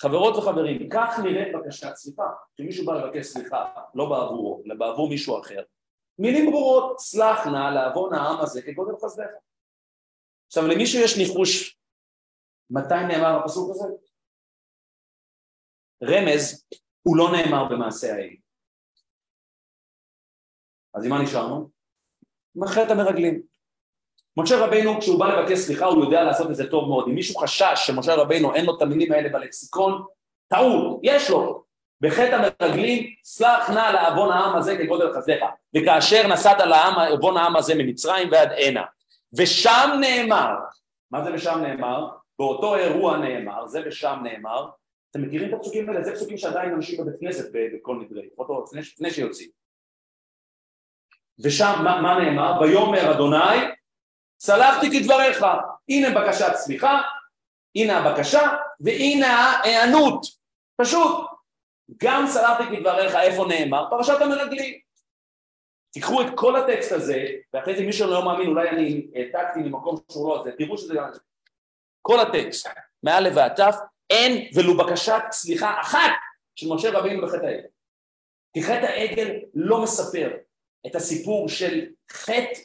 חברות 0.00 0.36
וחברים, 0.36 0.88
כך 0.92 1.18
נראית 1.24 1.54
בקשת 1.54 1.94
סליחה, 1.94 2.22
כשמישהו 2.54 2.86
בא 2.86 2.92
לבקש 2.92 3.26
סליחה, 3.26 3.72
לא 3.94 4.10
בעבורו, 4.10 4.62
אלא 4.66 4.74
בעבור 4.74 5.08
מישהו 5.08 5.40
אחר. 5.40 5.62
מילים 6.18 6.50
ברורות, 6.50 7.00
סלח 7.00 7.46
נא 7.46 7.70
לעוון 7.74 8.14
העם 8.14 8.40
הזה 8.40 8.62
כגודל 8.62 8.92
חסדיך. 9.04 9.30
עכשיו 10.46 10.66
למישהו 10.66 11.00
יש 11.04 11.18
ניחוש 11.18 11.78
מתי 12.70 12.94
נאמר 13.08 13.40
הפסוק 13.40 13.70
הזה? 13.70 13.88
רמז, 16.04 16.68
הוא 17.02 17.16
לא 17.16 17.24
נאמר 17.32 17.64
במעשה 17.70 18.14
האל. 18.14 18.36
אז 20.94 21.04
עם 21.04 21.10
מה 21.10 21.22
נשארנו? 21.22 21.77
עם 22.58 22.62
החטא 22.62 22.92
המרגלים. 22.92 23.40
משה 24.36 24.66
רבינו 24.66 25.00
כשהוא 25.00 25.20
בא 25.20 25.26
לבקש 25.26 25.58
סליחה 25.58 25.86
הוא 25.86 26.04
יודע 26.04 26.24
לעשות 26.24 26.50
את 26.50 26.56
זה 26.56 26.70
טוב 26.70 26.88
מאוד, 26.88 27.04
אם 27.08 27.14
מישהו 27.14 27.36
חשש 27.36 27.74
שמשה 27.74 28.14
רבינו 28.14 28.54
אין 28.54 28.64
לו 28.64 28.76
את 28.76 28.82
המילים 28.82 29.12
האלה 29.12 29.28
בלקסיקון, 29.28 30.02
טעות, 30.48 31.00
יש 31.02 31.30
לו, 31.30 31.64
בחטא 32.00 32.34
המרגלים, 32.60 33.06
סלח 33.24 33.70
נא 33.70 33.90
לעוון 33.92 34.32
העם 34.32 34.56
הזה 34.56 34.76
כגודל 34.76 35.12
חסדיך, 35.12 35.44
וכאשר 35.76 36.28
נסעת 36.28 36.60
לעוון 36.60 37.36
העם 37.36 37.56
הזה 37.56 37.74
ממצרים 37.74 38.28
ועד 38.32 38.52
הנה, 38.52 38.82
ושם 39.38 39.98
נאמר, 40.00 40.54
מה 41.10 41.24
זה 41.24 41.34
ושם 41.34 41.58
נאמר? 41.62 42.08
באותו 42.38 42.76
אירוע 42.76 43.16
נאמר, 43.16 43.66
זה 43.66 43.82
ושם 43.86 44.18
נאמר, 44.22 44.68
אתם 45.10 45.22
מכירים 45.22 45.48
את 45.48 45.54
הפסוקים 45.54 45.88
האלה? 45.88 46.04
זה 46.04 46.12
פסוקים 46.12 46.38
שעדיין 46.38 46.72
אנשים 46.74 47.00
בבית 47.00 47.20
כנסת 47.20 47.50
בכל 47.52 47.96
נדרי, 47.96 48.28
לפני 48.72 49.10
שיוצאים. 49.10 49.48
ושם 51.40 51.80
מה, 51.84 52.00
מה 52.00 52.18
נאמר? 52.18 52.60
ויאמר 52.60 53.10
אדוני 53.10 53.58
סלחתי 54.40 54.90
כדבריך, 54.90 55.46
הנה 55.88 56.20
בקשת 56.20 56.54
סליחה, 56.54 57.00
הנה 57.74 57.98
הבקשה 57.98 58.48
והנה 58.80 59.26
ההיענות, 59.26 60.26
פשוט. 60.76 61.26
גם 62.02 62.26
סלחתי 62.26 62.64
כדבריך, 62.76 63.14
איפה 63.14 63.46
נאמר? 63.48 63.90
פרשת 63.90 64.20
המרגלים. 64.20 64.78
תיקחו 65.92 66.22
את 66.22 66.26
כל 66.34 66.56
הטקסט 66.56 66.92
הזה, 66.92 67.26
ואחרי 67.52 67.76
זה 67.76 67.82
מי 67.82 67.92
שלא 67.92 68.24
מאמין, 68.24 68.48
אולי 68.48 68.70
אני 68.70 69.06
העתקתי 69.14 69.60
ממקום 69.60 69.96
שהוא 70.12 70.36
לא 70.36 70.42
זה, 70.44 70.52
תראו 70.52 70.78
שזה 70.78 70.94
גם... 70.94 71.10
כל 72.02 72.20
הטקסט, 72.20 72.68
מא' 73.02 73.34
ועד 73.34 73.60
ת', 73.60 73.74
אין 74.10 74.50
ולו 74.54 74.76
בקשת 74.76 75.22
סליחה 75.30 75.80
אחת 75.80 76.10
של 76.54 76.66
משה 76.74 76.90
רבינו 76.90 77.26
בחטא 77.26 77.46
העגל. 77.46 77.66
כי 78.54 78.62
חטא 78.62 78.86
העגל 78.86 79.38
לא 79.54 79.82
מספר 79.82 80.30
את 80.86 80.94
הסיפור 80.94 81.48
של 81.48 81.86
חטא 82.10 82.60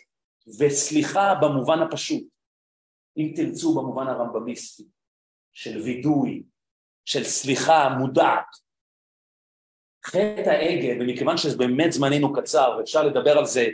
וסליחה 0.59 1.33
במובן 1.41 1.79
הפשוט, 1.79 2.23
אם 3.17 3.33
תרצו 3.35 3.75
במובן 3.75 4.07
הרמב"מיסטי, 4.07 4.83
של 5.53 5.81
וידוי, 5.81 6.43
של 7.05 7.23
סליחה 7.23 7.89
מודעת. 7.99 8.45
חטא 10.05 10.49
העגל, 10.49 11.01
ומכיוון 11.01 11.37
שבאמת 11.37 11.91
זמננו 11.91 12.33
קצר 12.33 12.75
ואפשר 12.77 13.03
לדבר 13.03 13.37
על 13.37 13.45
זה 13.45 13.65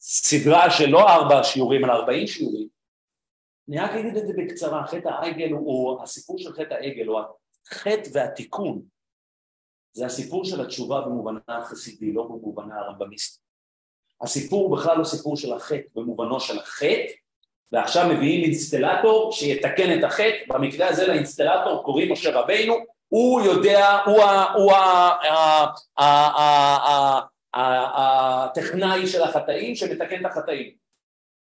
סדרה 0.00 0.70
של 0.70 0.86
לא 0.88 1.08
ארבע 1.08 1.44
שיעורים 1.44 1.84
אלא 1.84 1.92
ארבעים 1.92 2.26
שיעורים, 2.26 2.68
אני 3.68 3.78
רק 3.78 3.90
אגיד 3.90 4.16
את 4.16 4.26
זה 4.26 4.32
בקצרה, 4.36 4.86
חטא 4.86 5.08
העגל 5.08 5.52
הוא, 5.52 6.02
הסיפור 6.02 6.38
של 6.38 6.52
חטא 6.52 6.74
העגל, 6.74 7.08
או 7.08 7.20
החטא 7.66 8.10
והתיקון, 8.12 8.82
זה 9.92 10.06
הסיפור 10.06 10.44
של 10.44 10.60
התשובה 10.60 11.00
במובנה 11.00 11.40
החסידי, 11.48 12.12
לא 12.12 12.22
במובנה 12.22 12.74
הרמב"מיסטי. 12.78 13.43
הסיפור 14.22 14.76
בכלל 14.76 14.98
לא 14.98 15.04
סיפור 15.04 15.36
של 15.36 15.52
החטא 15.52 15.88
במובנו 15.94 16.40
של 16.40 16.58
החטא, 16.58 17.12
ועכשיו 17.72 18.08
מביאים 18.08 18.44
אינסטלטור 18.44 19.32
שיתקן 19.32 19.98
את 19.98 20.04
החטא, 20.04 20.36
במקרה 20.48 20.88
הזה 20.88 21.06
לאינסטלטור 21.06 21.82
קוראים 21.84 22.12
משה 22.12 22.30
רבינו, 22.40 22.74
הוא 23.08 23.40
יודע, 23.40 23.98
הוא 24.56 24.72
הטכנאי 27.54 29.06
של 29.06 29.22
החטאים 29.22 29.74
שמתקן 29.74 30.20
את 30.20 30.30
החטאים. 30.30 30.84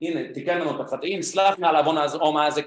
הנה, 0.02 0.34
תיקן 0.34 0.60
לנו 0.62 0.76
את 0.76 0.80
החטאים, 0.80 1.22
סלח 1.22 1.60
נא 1.60 1.68
לעוון 1.68 1.98
העומה 1.98 2.46
הזה 2.46 2.62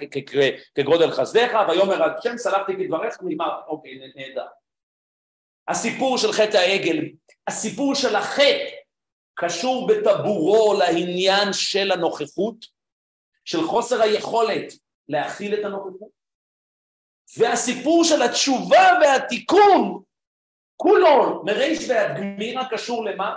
כגודל 0.74 1.10
חסדיך, 1.10 1.56
ויאמר 1.68 2.02
השם 2.02 2.36
סלחתי 2.36 2.72
כדבריך, 2.72 3.18
נגמר, 3.22 3.60
אוקיי, 3.66 3.98
נהדר. 4.16 4.46
הסיפור 5.68 6.18
של 6.18 6.32
חטא 6.32 6.56
העגל, 6.56 6.98
הסיפור 7.46 7.94
של 7.94 8.16
החטא 8.16 8.83
קשור 9.34 9.88
בטבורו 9.88 10.74
לעניין 10.78 11.52
של 11.52 11.92
הנוכחות, 11.92 12.66
של 13.44 13.62
חוסר 13.66 14.02
היכולת 14.02 14.72
להכיל 15.08 15.54
את 15.54 15.64
הנוכחות, 15.64 16.10
והסיפור 17.38 18.04
של 18.04 18.22
התשובה 18.22 18.98
והתיקון, 19.02 20.02
כולו 20.76 21.44
מריש 21.44 21.88
ועד 21.88 22.16
גמירה 22.16 22.68
קשור 22.70 23.04
למה? 23.04 23.34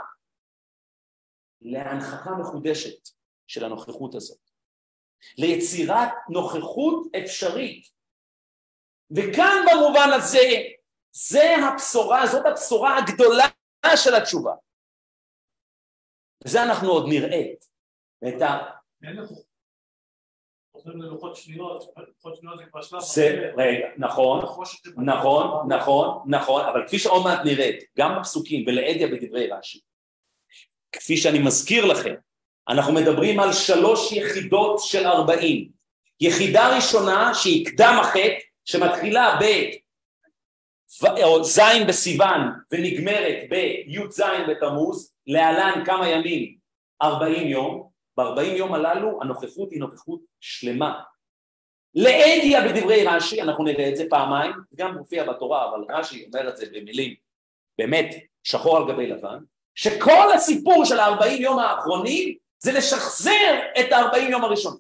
להנכחה 1.62 2.32
מחודשת 2.32 3.10
של 3.48 3.66
הנוכחות 3.66 4.16
הזאת, 4.16 4.40
ליצירת 5.38 6.14
נוכחות 6.30 7.08
אפשרית. 7.24 7.88
וכאן 9.12 9.66
במובן 9.72 10.10
הזה, 10.16 10.48
זה 11.12 11.56
הבשורה, 11.56 12.28
זאת 12.28 12.46
הבשורה 12.46 12.98
הגדולה 12.98 13.48
של 13.96 14.16
התשובה. 14.16 14.54
וזה 16.48 16.64
אנחנו 16.64 16.90
עוד 16.90 17.08
נראה. 17.08 17.44
את 18.28 18.42
ה... 18.42 18.58
זה, 23.00 23.52
רגע, 23.58 23.88
נכון, 23.98 24.46
נכון, 25.06 25.68
נכון, 25.70 26.24
נכון, 26.28 26.66
אבל 26.66 26.88
כפי 26.88 27.00
שעוד 27.00 27.24
מעט 27.24 27.46
נראית, 27.46 27.84
גם 27.98 28.20
בפסוקים 28.20 28.64
ולעדיה 28.68 29.08
בדברי 29.08 29.48
רש"י, 29.52 29.80
כפי 30.92 31.18
שאני 31.18 31.40
מזכיר 31.40 31.86
לכם, 31.86 32.16
אנחנו 32.70 32.94
מדברים 32.94 33.40
על 33.40 33.54
שלוש 33.54 34.12
יחידות 34.12 34.80
של 34.80 35.08
ארבעים. 35.08 35.70
יחידה 36.22 36.76
ראשונה 36.76 37.34
שהיא 37.34 37.66
קדם 37.66 37.98
החטא, 38.02 38.40
שמתחילה 38.66 39.40
בז' 41.02 41.60
בסיוון 41.88 42.42
ונגמרת 42.72 43.50
בי"ז 43.50 44.22
בתמוז, 44.50 45.17
להלן 45.28 45.84
כמה 45.86 46.10
ימים, 46.10 46.58
ארבעים 47.02 47.48
יום, 47.48 47.90
בארבעים 48.18 48.56
יום 48.56 48.74
הללו 48.74 49.20
הנוכחות 49.22 49.72
היא 49.72 49.80
נוכחות 49.80 50.20
שלמה. 50.40 51.02
לאדיה 51.96 52.62
בדברי 52.68 53.06
רש"י, 53.06 53.42
אנחנו 53.42 53.64
נראה 53.64 53.90
את 53.90 53.96
זה 53.96 54.04
פעמיים, 54.10 54.52
גם 54.76 54.98
מופיע 54.98 55.24
בתורה, 55.24 55.70
אבל 55.70 55.86
רש"י 55.90 56.26
אומר 56.26 56.50
את 56.50 56.58
זה 56.58 56.66
במילים 56.72 57.16
באמת 57.78 58.16
שחור 58.44 58.78
על 58.78 58.84
גבי 58.88 59.08
לבן, 59.08 59.38
שכל 59.76 60.32
הסיפור 60.36 60.86
של 60.86 61.00
הארבעים 61.00 61.42
יום 61.42 61.60
האחרונים 61.60 62.38
זה 62.60 62.72
לשחזר 62.72 63.60
את 63.80 63.92
הארבעים 63.92 64.32
יום 64.32 64.44
הראשונים. 64.44 64.80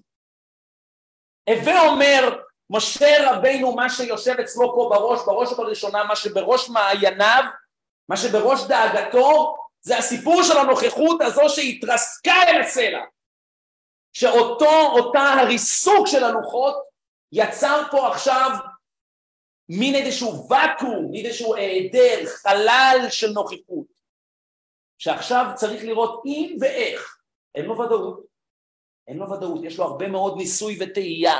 הווה 1.49 1.87
אומר 1.87 2.39
משה 2.69 3.31
רבינו 3.31 3.75
מה 3.75 3.89
שיושב 3.89 4.35
אצלו 4.39 4.75
פה 4.75 4.89
בראש, 4.93 5.19
בראש 5.25 5.51
ובראשונה, 5.51 6.03
מה 6.03 6.15
שבראש 6.15 6.69
מעייניו, 6.69 7.43
מה 8.09 8.17
שבראש 8.17 8.67
דאגתו, 8.67 9.55
זה 9.87 9.97
הסיפור 9.97 10.43
של 10.43 10.57
הנוכחות 10.57 11.21
הזו 11.21 11.41
שהתרסקה 11.49 12.33
אל 12.47 12.61
הסלע. 12.61 13.03
שאותו, 14.13 14.91
אותה 14.91 15.19
הריסוק 15.19 16.07
של 16.07 16.23
הלוחות 16.23 16.75
יצר 17.31 17.83
פה 17.91 18.07
עכשיו 18.07 18.49
מין 19.69 19.95
איזשהו 19.95 20.49
ואקום, 20.49 21.11
מין 21.11 21.25
איזשהו 21.25 21.55
היעדר, 21.55 22.25
חלל 22.25 22.99
של 23.09 23.27
נוכחות. 23.27 23.85
שעכשיו 24.97 25.45
צריך 25.55 25.83
לראות 25.83 26.23
אם 26.25 26.57
ואיך, 26.61 27.17
אין 27.55 27.65
לו 27.65 27.79
ודאות, 27.79 28.25
אין 29.07 29.17
לו 29.17 29.29
ודאות, 29.31 29.59
יש 29.63 29.77
לו 29.77 29.85
הרבה 29.85 30.07
מאוד 30.07 30.37
ניסוי 30.37 30.77
וטעייה, 30.81 31.37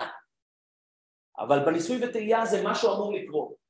אבל 1.40 1.66
בניסוי 1.66 2.06
וטעייה 2.06 2.46
זה 2.46 2.62
משהו 2.64 2.94
אמור 2.94 3.14
לקרות. 3.14 3.67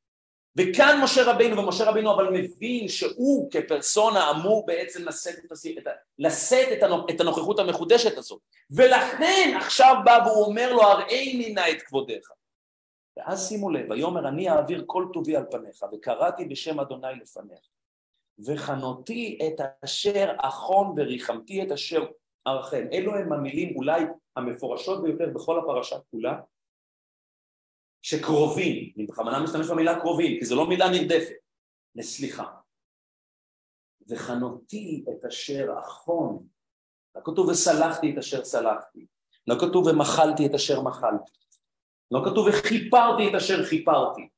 וכאן 0.58 1.00
משה 1.04 1.32
רבינו, 1.32 1.64
ומשה 1.64 1.90
רבינו 1.90 2.14
אבל 2.14 2.30
מבין 2.30 2.88
שהוא 2.88 3.52
כפרסונה 3.52 4.32
אמור 4.32 4.66
בעצם 4.66 5.08
לשאת 5.08 5.36
את, 5.46 5.52
את, 5.78 5.88
לשאת 6.20 6.68
את, 6.72 6.90
את 7.10 7.22
הנוכחות 7.22 7.60
המחודשת 7.60 8.18
הזאת. 8.18 8.42
ולכן 8.72 9.58
עכשיו 9.58 9.96
בא 10.06 10.20
והוא 10.26 10.46
אומר 10.46 10.74
לו, 10.74 10.82
הראיני 10.82 11.54
נא 11.54 11.64
את 11.72 11.82
כבודיך. 11.82 12.32
ואז 13.18 13.50
שימו 13.50 13.70
לב, 13.70 13.92
ויאמר 13.92 14.28
אני 14.28 14.50
אעביר 14.50 14.84
כל 14.86 15.06
טובי 15.14 15.36
על 15.36 15.44
פניך, 15.52 15.86
וקראתי 15.94 16.46
בשם 16.46 16.80
אדוני 16.80 17.16
לפניך. 17.22 17.60
וחנותי 18.46 19.40
את 19.48 19.62
אשר 19.86 20.34
אחון 20.38 20.96
וריחמתי 20.98 21.64
את 21.64 21.72
אשר 21.72 22.06
ארחם. 22.48 22.86
אלו 22.94 23.16
הם 23.16 23.34
המילים 23.34 23.76
אולי 23.76 24.04
המפורשות 24.36 25.04
ביותר 25.04 25.30
בכל 25.34 25.60
הפרשה 25.60 25.96
כולה, 26.12 26.40
שקרובים, 28.02 28.92
אני 28.98 29.06
בכוונה 29.06 29.40
משתמש 29.40 29.68
במילה 29.68 30.00
קרובים, 30.00 30.40
כי 30.40 30.46
זו 30.46 30.56
לא 30.56 30.68
מילה 30.68 30.90
נרדפת, 30.90 31.36
לסליחה. 31.96 32.46
וחנותי 34.10 35.06
את 35.10 35.26
אשר 35.26 35.68
אחון, 35.80 36.48
לא 37.16 37.22
כתוב 37.26 37.48
וסלחתי 37.48 38.14
את 38.14 38.18
אשר 38.18 38.46
סלחתי, 38.46 39.06
לא 39.48 39.56
כתוב 39.60 39.88
ומחלתי 39.88 40.46
את 40.46 40.54
אשר 40.56 40.82
מחלתי, 40.82 41.32
לא 42.12 42.22
כתוב 42.26 42.48
וכיפרתי 42.48 43.30
את 43.30 43.36
אשר 43.36 43.66
כיפרתי, 43.66 44.30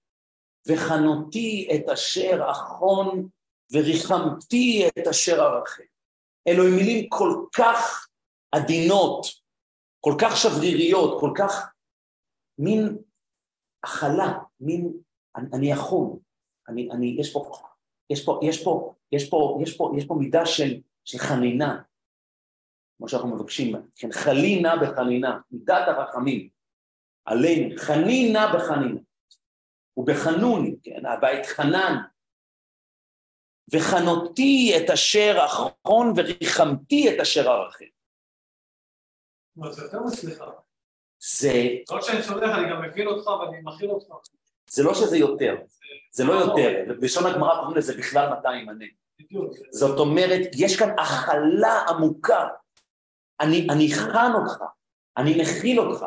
וחנותי 0.68 1.70
את 1.76 1.89
אשר 1.89 2.47
אחון 2.51 3.30
וריחמתי 3.74 4.88
את 4.88 5.07
אשר 5.07 5.41
ארחם. 5.41 5.84
אלו 6.47 6.64
הם 6.64 6.76
מילים 6.76 7.10
כל 7.10 7.45
כך 7.55 8.07
עדינות, 8.51 9.26
כל 9.99 10.14
כך 10.22 10.38
שבריריות, 10.38 11.20
כל 11.20 11.32
כך 11.38 11.70
מין 12.60 12.97
הכלה, 13.84 14.39
מין, 14.59 14.93
אני, 15.36 15.47
אני 15.53 15.73
אחון, 15.73 16.19
אני, 16.67 16.91
אני, 16.91 17.15
יש 17.19 17.34
פה, 17.34 17.51
יש 18.09 18.25
פה, 18.25 18.39
יש 18.43 18.63
פה, 18.63 18.93
יש 19.11 19.30
פה, 19.30 19.59
יש 19.63 19.77
פה, 19.77 19.91
יש 19.97 20.05
פה 20.05 20.15
מידה 20.15 20.45
של, 20.45 20.82
של 21.05 21.17
חנינה, 21.17 21.82
כמו 22.97 23.09
שאנחנו 23.09 23.36
מבקשים, 23.36 23.75
כן, 23.95 24.11
חלינה 24.11 24.75
בחנינה, 24.82 25.39
מידת 25.51 25.88
הרחמים, 25.88 26.49
עלינו, 27.25 27.75
חנינה 27.77 28.53
בחנינה, 28.55 28.99
ובחנוני, 29.97 30.75
כן, 30.84 31.05
הבית 31.05 31.45
חנן, 31.45 31.95
וחנותי 33.73 34.73
את 34.77 34.89
אשר 34.89 35.38
אחרון 35.45 36.13
וריחמתי 36.15 37.15
את 37.15 37.19
אשר 37.21 37.47
ארחם. 37.47 37.86
זה 39.71 39.84
יותר 39.84 39.99
מצליחה. 40.07 40.51
זה... 41.20 41.53
לא 41.91 42.01
שאני 42.01 42.24
סולח, 42.24 42.57
אני 42.57 42.70
גם 42.70 42.82
מבין 42.82 43.07
אותך 43.07 43.28
ואני 43.28 43.57
מכיל 43.63 43.89
אותך. 43.89 44.07
זה 44.70 44.84
לא 44.84 44.93
שזה 44.93 45.17
יותר, 45.17 45.55
זה 46.11 46.24
לא 46.24 46.34
יותר, 46.34 46.93
בלשון 46.99 47.26
הגמרא 47.26 47.55
קוראים 47.55 47.78
לזה 47.78 47.97
בכלל 47.97 48.30
200 48.30 48.65
מנה. 48.65 48.86
זאת 49.72 49.99
אומרת, 49.99 50.41
יש 50.57 50.80
כאן 50.80 50.89
הכלה 50.99 51.82
עמוקה. 51.89 52.47
אני, 53.39 53.67
אני 53.70 53.88
חן 53.93 54.32
אותך, 54.36 54.63
אני 55.17 55.41
מכיל 55.41 55.80
אותך. 55.80 56.05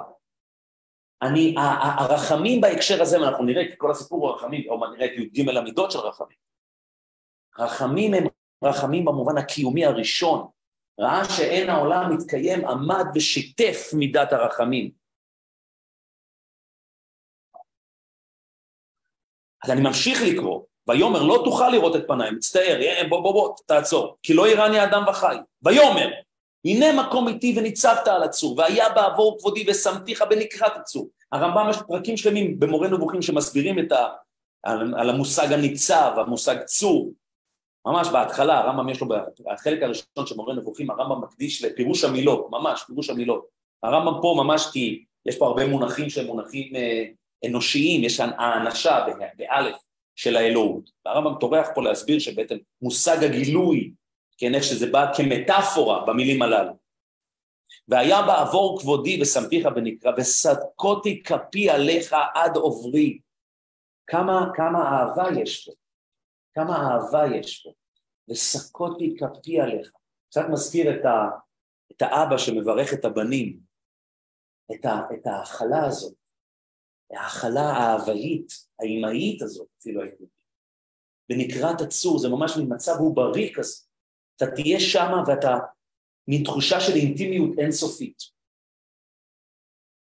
אני, 1.22 1.54
הרחמים 1.98 2.60
בהקשר 2.60 3.02
הזה, 3.02 3.20
ואנחנו 3.20 3.44
נראה, 3.44 3.70
כי 3.70 3.74
כל 3.78 3.90
הסיפור 3.90 4.28
הוא 4.28 4.36
רחמים, 4.36 4.70
או 4.70 4.90
נראה 4.94 5.06
את 5.06 5.10
י"ג 5.10 5.56
המידות 5.56 5.90
של 5.90 5.98
רחמים. 5.98 6.36
רחמים 7.58 8.14
הם 8.14 8.24
רחמים 8.64 9.04
במובן 9.04 9.38
הקיומי 9.38 9.84
הראשון. 9.86 10.48
ראה 11.00 11.24
שאין 11.24 11.70
העולם 11.70 12.16
מתקיים, 12.16 12.64
עמד 12.68 13.04
ושיתף 13.14 13.90
מידת 13.92 14.32
הרחמים. 14.32 15.01
אז 19.64 19.70
אני 19.70 19.80
ממשיך 19.80 20.22
לקרוא, 20.22 20.60
ויאמר 20.88 21.22
לא 21.22 21.42
תוכל 21.44 21.68
לראות 21.68 21.96
את 21.96 22.04
פניי, 22.08 22.30
מצטער, 22.30 22.80
בוא 23.08 23.20
בוא 23.20 23.32
בוא 23.32 23.54
תעצור, 23.66 24.16
כי 24.22 24.34
לא 24.34 24.48
יראני 24.48 24.84
אדם 24.84 25.04
וחי. 25.08 25.36
ויאמר 25.62 26.08
הנה 26.64 27.02
מקום 27.02 27.28
איתי 27.28 27.54
וניצבת 27.56 28.08
על 28.08 28.22
הצור, 28.22 28.58
והיה 28.58 28.88
בעבור 28.88 29.38
כבודי 29.38 29.64
ושמתיך 29.70 30.24
בנקרת 30.30 30.76
הצור. 30.76 31.08
הרמב"ם 31.32 31.70
יש 31.70 31.76
פרקים 31.88 32.16
שלמים 32.16 32.60
במורה 32.60 32.88
נבוכים 32.88 33.22
שמסבירים 33.22 33.78
את 33.78 33.92
ה, 33.92 34.08
על, 34.62 34.94
על 34.96 35.10
המושג 35.10 35.52
הניצב, 35.52 36.12
המושג 36.16 36.56
צור. 36.64 37.12
ממש 37.86 38.08
בהתחלה, 38.08 38.58
הרמב"ם 38.58 38.88
יש 38.88 39.00
לו, 39.00 39.08
בחלק 39.52 39.82
הראשון 39.82 40.26
של 40.26 40.36
מורה 40.36 40.54
נבוכים, 40.54 40.90
הרמב"ם 40.90 41.20
מקדיש 41.20 41.64
לפירוש 41.64 42.04
המילות, 42.04 42.46
ממש, 42.50 42.84
פירוש 42.86 43.10
המילות. 43.10 43.46
הרמב"ם 43.82 44.22
פה 44.22 44.34
ממש 44.36 44.66
כי 44.72 45.04
יש 45.26 45.38
פה 45.38 45.46
הרבה 45.46 45.66
מונחים 45.66 46.10
שהם 46.10 46.26
מונחים 46.26 46.76
אה, 46.76 47.04
אנושיים, 47.47 48.05
יש 48.05 48.20
האנשה 48.20 49.07
באלף 49.36 49.76
של 50.16 50.36
האלוהות. 50.36 50.90
והרמב"ם 51.05 51.38
טורח 51.40 51.68
פה 51.74 51.82
להסביר 51.82 52.18
שבעצם 52.18 52.57
מושג 52.82 53.24
הגילוי, 53.24 53.93
כן, 54.38 54.55
איך 54.55 54.64
שזה 54.64 54.86
בא 54.93 55.12
כמטאפורה 55.16 56.07
במילים 56.07 56.43
הללו. 56.43 56.72
והיה 57.88 58.22
בעבור 58.22 58.80
כבודי 58.80 59.22
ושמתיך 59.22 59.68
ונקרא, 59.76 60.12
וסדקותי 60.18 61.22
כפי 61.22 61.70
עליך 61.70 62.16
עד 62.34 62.57
עוברי. 62.57 63.18
כמה, 64.07 64.51
כמה 64.55 64.78
אהבה 64.78 65.40
יש 65.40 65.64
פה, 65.64 65.72
כמה 66.55 66.76
אהבה 66.76 67.36
יש 67.36 67.62
פה, 67.62 67.70
וסקותי 68.30 69.16
כפי 69.18 69.61
עליך. 69.61 69.90
קצת 70.30 70.45
מזכיר 70.51 70.90
את, 70.90 71.05
ה, 71.05 71.28
את 71.93 72.03
האבא 72.03 72.38
שמברך 72.38 72.93
את 72.93 73.05
הבנים, 73.05 73.59
את, 74.74 74.84
ה, 74.84 75.01
את 75.14 75.26
ההכלה 75.26 75.86
הזאת, 75.86 76.14
ההכלה 77.12 77.70
האהבאית, 77.70 78.52
האימהית 78.80 79.42
הזאת, 79.42 79.68
אפילו 79.80 80.02
הייתי 80.02 80.24
ונקרעת 81.30 81.80
הצור, 81.80 82.18
זה 82.18 82.28
ממש 82.28 82.56
מין 82.56 82.66
מצב 82.74 82.92
עוברי 82.98 83.52
כזה. 83.54 83.76
אתה 84.36 84.46
תהיה 84.54 84.80
שמה 84.80 85.22
ואתה, 85.26 85.58
מין 86.28 86.44
תחושה 86.44 86.80
של 86.80 86.92
אינטימיות 86.92 87.58
אינסופית. 87.58 88.18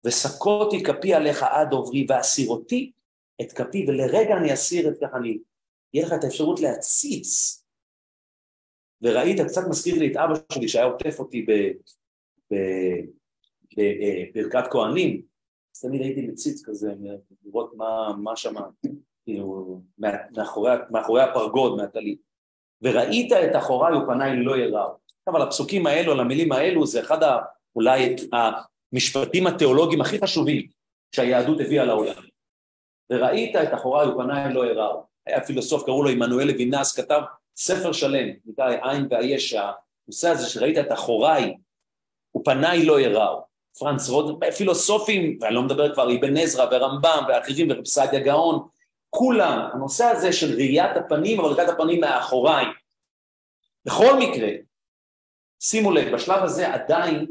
וסקותי 0.06 0.84
כפי 0.84 1.14
עליך 1.14 1.44
עד 1.44 1.74
עוברי, 1.74 2.06
ואסירותי 2.10 2.92
את 3.42 3.52
כפי, 3.52 3.86
ולרגע 3.88 4.38
אני 4.38 4.54
אסיר 4.54 4.90
את 4.90 4.94
ככה, 5.02 5.18
אני, 5.18 5.38
יהיה 5.94 6.06
לך 6.06 6.14
את 6.14 6.24
האפשרות 6.24 6.60
להציץ. 6.60 7.64
וראית, 9.02 9.42
קצת 9.42 9.62
מזכיר 9.70 9.96
לי 10.00 10.12
את 10.12 10.18
אבא 10.18 10.34
שלי 10.54 10.68
שהיה 10.68 10.86
עוטף 10.86 11.20
אותי 11.20 11.46
בברכת 13.76 14.56
אה, 14.56 14.72
כהנים, 14.72 15.22
אז 15.78 15.82
תמיד 15.82 16.02
הייתי 16.02 16.22
מציץ 16.22 16.66
כזה, 16.66 16.94
לראות 17.46 17.72
מה, 17.76 18.14
מה 18.18 18.36
שם, 18.36 18.56
כאילו, 19.26 19.82
מאחורי, 20.32 20.72
מאחורי 20.92 21.22
הפרגוד, 21.22 21.78
מהטלית. 21.78 22.22
וראית 22.82 23.32
את 23.32 23.56
אחוריי 23.56 23.98
ופניי 23.98 24.38
לא 24.38 24.58
יראו. 24.58 24.90
על 25.26 25.42
הפסוקים 25.42 25.88
האלו, 25.88 26.12
על 26.12 26.20
המילים 26.20 26.52
האלו, 26.52 26.86
זה 26.86 27.00
אחד 27.00 27.24
ה, 27.24 27.38
אולי 27.76 28.16
המשפטים 28.94 29.48
התיאולוגיים 29.48 30.02
הכי 30.02 30.20
חשובים 30.20 30.68
שהיהדות 31.16 31.60
הביאה 31.62 31.86
לעולם. 31.86 32.24
וראית 33.12 33.56
את 33.56 33.74
אחוריי 33.74 34.08
ופניי 34.08 34.54
לא 34.54 34.66
יראו. 34.66 35.04
היה 35.26 35.42
פילוסוף, 35.46 35.84
קראו 35.86 36.04
לו 36.04 36.10
עמנואל 36.10 36.48
לוינס, 36.48 37.00
כתב 37.00 37.22
ספר 37.58 37.92
שלם, 37.92 38.28
נקרא 38.46 38.70
עין 38.82 39.08
והישע, 39.10 39.72
הנושא 40.08 40.30
הזה 40.30 40.50
שראית 40.50 40.78
את 40.78 40.92
אחוריי 40.92 41.58
ופניי 42.38 42.86
לא 42.86 43.00
יראו. 43.00 43.42
פרנס 43.80 44.10
רוד, 44.10 44.44
פילוסופים, 44.58 45.38
ואני 45.42 45.56
לא 45.56 45.64
מדבר 45.64 45.94
כבר, 45.94 46.16
אבן 46.16 46.38
עזרא 46.38 46.66
ורמב"ם 46.72 47.24
ואחרים 47.28 47.68
ורב 47.72 47.86
סעדיה 47.86 48.20
גאון, 48.20 48.68
כולם, 49.10 49.70
הנושא 49.74 50.04
הזה 50.04 50.34
של 50.34 50.56
ראיית 50.56 50.98
הפנים, 50.98 51.40
אבל 51.40 51.50
ראיית 51.50 51.70
הפנים 51.70 52.02
מאחוריי. 52.02 52.66
בכל 53.86 54.20
מקרה, 54.20 54.50
שימו 55.60 55.92
לב, 55.92 56.16
בשלב 56.16 56.44
הזה 56.44 56.74
עדיין 56.74 57.26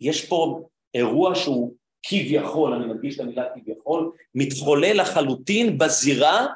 יש 0.00 0.28
פה 0.28 0.68
אירוע 0.94 1.34
שהוא 1.34 1.74
כביכול, 2.02 2.72
אני 2.72 2.86
מדגיש 2.86 3.14
את 3.14 3.20
המילה 3.20 3.44
כביכול, 3.54 4.12
מתחולל 4.34 5.00
לחלוטין 5.00 5.78
בזירה 5.78 6.46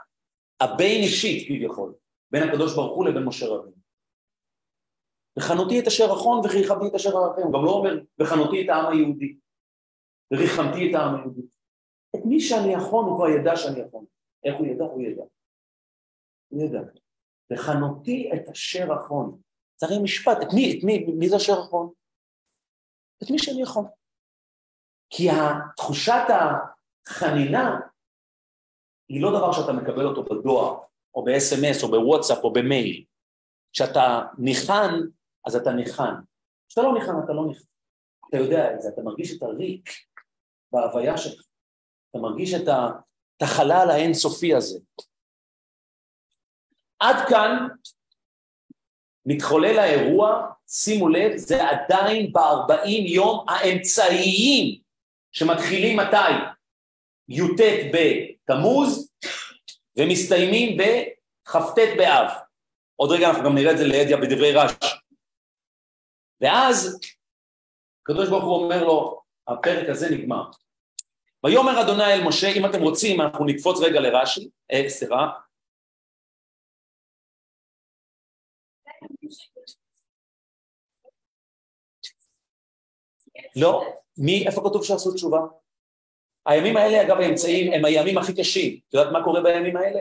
הבין 0.61 1.03
אישית 1.03 1.49
כביכול, 1.49 1.95
בין 2.31 2.49
הקדוש 2.49 2.75
ברוך 2.75 2.97
הוא 2.97 3.07
לבין 3.07 3.25
משה 3.25 3.47
רבינו. 3.47 3.82
וחנותי 5.39 5.81
את 5.81 5.87
אשר 5.87 6.13
אחון 6.13 6.39
וריחמתי 6.39 6.87
את 6.87 6.95
אשר 6.95 7.17
ערכם, 7.17 7.43
גם 7.43 7.65
לא 7.65 7.71
אומר 7.71 8.01
וחנותי 8.19 8.65
את 8.65 8.69
העם 8.69 8.93
היהודי, 8.93 9.37
וריחמתי 10.33 10.91
את 10.91 10.95
העם 10.95 11.15
היהודי. 11.15 11.43
את 12.17 12.21
מי 12.25 12.41
שאני 12.41 12.77
אחון 12.77 13.05
הוא 13.05 13.17
כבר 13.17 13.29
ידע 13.29 13.57
שאני 13.57 13.89
אחון. 13.89 14.05
איך 14.45 14.55
הוא 14.59 14.67
ידע? 14.67 14.85
הוא 14.85 15.03
ידע. 15.03 15.23
הוא 16.49 16.63
ידע. 16.63 16.81
וחנותי 17.53 18.31
את 18.35 18.49
אשר 18.49 18.87
אחון. 19.01 19.41
הרי 19.83 19.99
משפט, 20.03 20.39
את 20.43 20.49
מי, 20.55 20.79
את 20.79 20.85
מי, 20.85 21.05
מי 21.19 21.29
זה 21.29 21.37
אשר 21.37 21.53
אחון? 21.53 21.91
את 23.23 23.31
מי 23.31 23.39
שאני 23.39 23.63
יכול. 23.63 23.85
כי 25.11 25.29
תחושת 25.77 26.23
החנינה 27.09 27.81
היא 29.09 29.23
לא 29.23 29.39
דבר 29.39 29.53
שאתה 29.53 29.73
מקבל 29.73 30.07
אותו 30.07 30.23
בדואר, 30.23 30.79
או 31.15 31.25
ב-SMS, 31.25 31.83
או 31.83 31.91
בוואטסאפ, 31.91 32.45
או 32.45 32.53
במייל. 32.53 33.05
כשאתה 33.73 34.23
ניחן, 34.39 34.91
אז 35.47 35.57
אתה 35.57 35.73
ניחן. 35.73 36.15
כשאתה 36.69 36.83
לא 36.87 36.95
ניחן, 36.95 37.13
אתה 37.25 37.33
לא 37.33 37.47
ניחן. 37.47 37.65
אתה 38.29 38.37
יודע 38.37 38.75
את 38.75 38.83
זה, 38.83 38.89
אתה 38.89 39.03
מרגיש 39.03 39.37
את 39.37 39.43
הריק 39.43 39.91
בהוויה 40.73 41.17
שלך. 41.17 41.43
אתה 42.11 42.19
מרגיש 42.19 42.55
את, 42.55 42.69
החלל 43.43 43.91
האינסופי 43.91 44.55
הזה. 44.55 44.79
עד 46.99 47.17
כאן 47.29 47.69
מתחולל 49.27 49.79
האירוע, 49.79 50.53
שימו 50.67 51.09
לב, 51.09 51.37
זה 51.37 51.69
עדיין 51.69 52.33
בארבעים 52.33 53.07
יום 53.07 53.47
האמצעיים 53.49 54.81
שמתחילים 55.33 55.97
מתי? 55.97 56.33
י"ט 57.29 57.61
בתמוז 57.93 59.11
ומסתיימים 59.97 60.79
בכ"ט 60.79 61.79
באב. 61.97 62.29
עוד 62.97 63.11
רגע 63.11 63.29
אנחנו 63.29 63.45
גם 63.45 63.55
נראה 63.55 63.73
את 63.73 63.79
זה 63.79 63.85
לידיה 63.85 64.17
בדברי 64.17 64.53
רש"י. 64.53 64.92
ואז 66.43 67.01
הקדוש 68.03 68.29
ברוך 68.29 68.45
הוא 68.45 68.65
אומר 68.65 68.85
לו, 68.85 69.23
הפרק 69.49 69.89
הזה 69.89 70.11
נגמר. 70.11 70.51
ויאמר 71.47 71.83
אדוני 71.83 72.15
אל 72.15 72.25
משה, 72.25 72.49
אם 72.57 72.67
אתם 72.67 72.83
רוצים, 72.83 73.21
אנחנו 73.21 73.45
נקפוץ 73.45 73.81
רגע 73.81 74.01
לרש"י, 74.01 74.51
אה, 74.73 74.89
סליחה. 74.89 75.29
לא, 83.57 83.85
מי, 84.19 84.47
איפה 84.47 84.61
כתוב 84.61 84.85
שעשו 84.85 85.15
תשובה? 85.15 85.39
הימים 86.47 86.77
האלה, 86.77 87.03
אגב, 87.03 87.17
האמצעים, 87.21 87.73
הם 87.73 87.85
הימים 87.85 88.19
הכי 88.19 88.35
קשים. 88.35 88.81
את 88.89 88.95
יודעת 88.95 89.13
מה 89.13 89.25
קורה 89.25 89.41
בימים 89.43 89.77
האלה? 89.77 90.01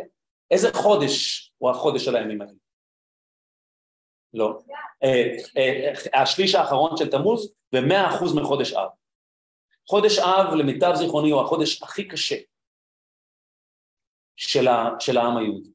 איזה 0.52 0.68
חודש 0.74 1.52
הוא 1.58 1.70
החודש 1.70 2.06
של 2.06 2.16
הימים 2.16 2.42
האלה? 2.42 2.61
לא. 4.34 4.59
אה, 5.03 5.38
אה, 5.57 6.21
השליש 6.21 6.55
האחרון 6.55 6.97
של 6.97 7.11
תמוז 7.11 7.53
ומאה 7.73 8.15
אחוז 8.15 8.36
מחודש 8.36 8.73
אב. 8.73 8.89
חודש 9.88 10.19
אב, 10.19 10.53
למיטב 10.53 10.91
זיכרוני, 10.95 11.32
הוא 11.32 11.41
החודש 11.41 11.84
הכי 11.84 12.07
קשה 12.07 12.38
של, 14.36 14.67
ה, 14.67 14.89
של 14.99 15.17
העם 15.17 15.38
היהודי. 15.38 15.69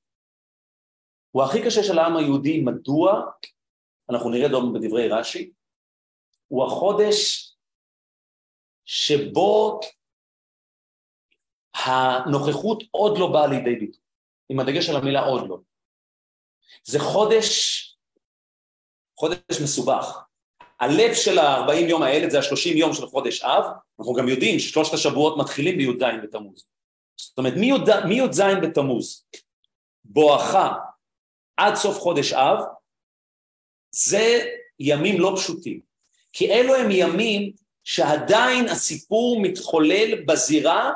הוא 1.31 1.43
הכי 1.43 1.59
קשה 1.67 1.83
של 1.83 1.99
העם 1.99 2.17
היהודי, 2.17 2.61
מדוע? 2.61 3.23
אנחנו 4.11 4.31
נראה 4.31 4.49
דום 4.49 4.73
בדברי 4.73 5.09
רש"י. 5.09 5.53
הוא 6.49 6.67
החודש 6.67 7.53
שבו 8.85 9.81
הנוכחות 11.75 12.83
עוד 12.91 13.19
לא 13.19 13.33
באה 13.33 13.47
לידי 13.47 13.75
ביטוי, 13.75 14.01
עם 14.49 14.61
הדגש 14.61 14.89
על 14.89 14.97
המילה 14.97 15.25
עוד 15.25 15.49
לא. 15.49 15.59
זה 16.85 16.99
חודש, 16.99 17.83
חודש 19.17 19.61
מסובך. 19.63 20.19
הלב 20.81 21.15
של 21.15 21.39
ה-40 21.39 21.73
יום 21.73 22.03
האלה 22.03 22.31
זה 22.31 22.39
ה-30 22.39 22.77
יום 22.77 22.95
של 22.95 23.07
חודש 23.07 23.43
אב, 23.43 23.65
אנחנו 24.01 24.15
גם 24.15 24.29
יודעים 24.29 24.59
ששלושת 24.59 24.95
השבועות 24.95 25.39
מתחילים 25.39 25.79
בי"ז 25.79 26.03
בתמוז. 26.23 26.67
זאת 27.17 27.39
אומרת, 27.39 27.55
מי"ז 28.05 28.41
בתמוז, 28.63 29.27
בואכה 30.05 30.73
עד 31.57 31.75
סוף 31.75 31.99
חודש 31.99 32.33
אב, 32.33 32.59
זה 33.91 34.45
ימים 34.81 35.21
לא 35.21 35.33
פשוטים. 35.37 35.81
כי 36.33 36.53
אלו 36.53 36.75
הם 36.75 36.91
ימים 36.91 37.53
שעדיין 37.85 38.69
הסיפור 38.69 39.41
מתחולל 39.43 40.25
בזירה 40.25 40.93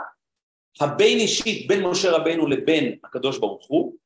הבין 0.81 1.19
אישית 1.19 1.69
בין 1.69 1.87
משה 1.87 2.11
רבנו 2.11 2.47
לבין 2.47 2.99
הקדוש 3.05 3.39
ברוך 3.39 3.67
הוא. 3.67 3.97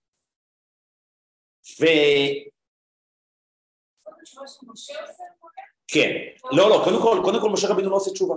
כן, 5.89 6.11
לא, 6.53 6.71
לא, 6.71 6.81
קודם 6.85 7.03
כל, 7.03 7.21
קודם 7.25 7.41
כל 7.41 7.51
משה 7.51 7.69
רבינו 7.69 7.91
לא 7.91 7.97
עושה 7.97 8.11
תשובה. 8.11 8.35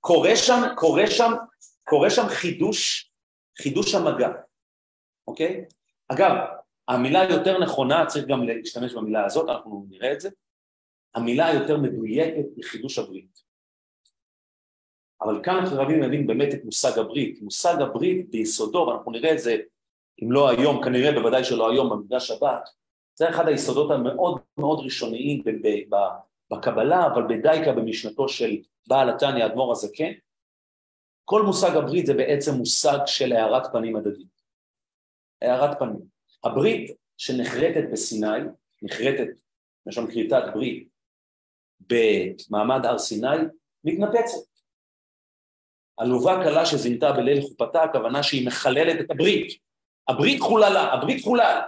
קורה 0.00 0.36
שם, 0.36 0.62
קורה 0.76 1.06
שם, 1.06 1.32
קורה 1.84 2.10
שם 2.10 2.28
חידוש, 2.28 3.10
חידוש 3.58 3.94
המגע, 3.94 4.28
אוקיי? 5.26 5.64
אגב, 6.08 6.32
המילה 6.88 7.20
היותר 7.20 7.58
נכונה, 7.58 8.06
צריך 8.06 8.26
גם 8.26 8.42
להשתמש 8.42 8.94
במילה 8.94 9.24
הזאת, 9.24 9.48
אנחנו 9.48 9.86
נראה 9.88 10.12
את 10.12 10.20
זה, 10.20 10.30
המילה 11.14 11.46
היותר 11.46 11.76
מדויקת 11.76 12.44
היא 12.56 12.64
חידוש 12.64 12.98
הברית. 12.98 13.40
אבל 15.22 15.40
כאן 15.42 15.56
אנחנו 15.56 15.76
חייבים 15.76 16.00
להבין 16.00 16.26
באמת 16.26 16.54
את 16.54 16.64
מושג 16.64 16.98
הברית. 16.98 17.42
מושג 17.42 17.74
הברית 17.80 18.30
ביסודו, 18.30 18.78
ואנחנו 18.78 19.12
נראה 19.12 19.32
את 19.32 19.38
זה, 19.38 19.56
אם 20.22 20.32
לא 20.32 20.50
היום, 20.50 20.84
כנראה 20.84 21.12
בוודאי 21.12 21.44
שלא 21.44 21.70
היום 21.70 21.90
במקדש 21.90 22.28
שבת, 22.28 22.68
זה 23.20 23.30
אחד 23.30 23.48
היסודות 23.48 23.90
המאוד 23.90 24.40
מאוד 24.58 24.80
ראשוניים 24.84 25.42
בקבלה, 26.50 27.06
אבל 27.06 27.22
בדייקה 27.28 27.72
במשנתו 27.72 28.28
של 28.28 28.56
בעל 28.86 29.10
התניא, 29.10 29.44
האדמו"ר 29.44 29.72
הזקן. 29.72 30.12
כל 31.24 31.42
מושג 31.42 31.76
הברית 31.76 32.06
זה 32.06 32.14
בעצם 32.14 32.54
מושג 32.54 32.98
של 33.06 33.32
הארת 33.32 33.72
פנים 33.72 33.96
הדדית. 33.96 34.42
הארת 35.42 35.78
פנים. 35.78 36.00
הברית 36.44 36.90
שנחרטת 37.16 37.84
בסיני, 37.92 38.38
נחרטת, 38.82 39.28
לשון 39.86 40.10
כריתת 40.10 40.42
ברית, 40.54 40.88
במעמד 41.80 42.86
הר 42.86 42.98
סיני, 42.98 43.36
מתנפצת. 43.84 44.48
עלובה 45.96 46.40
קלה 46.44 46.66
שזינתה 46.66 47.12
בליל 47.12 47.42
חופתה, 47.42 47.82
הכוונה 47.82 48.22
שהיא 48.22 48.46
מחללת 48.46 49.00
את 49.00 49.10
הברית. 49.10 49.58
הברית 50.08 50.40
חוללה, 50.40 50.92
הברית 50.92 51.24
חולל, 51.24 51.60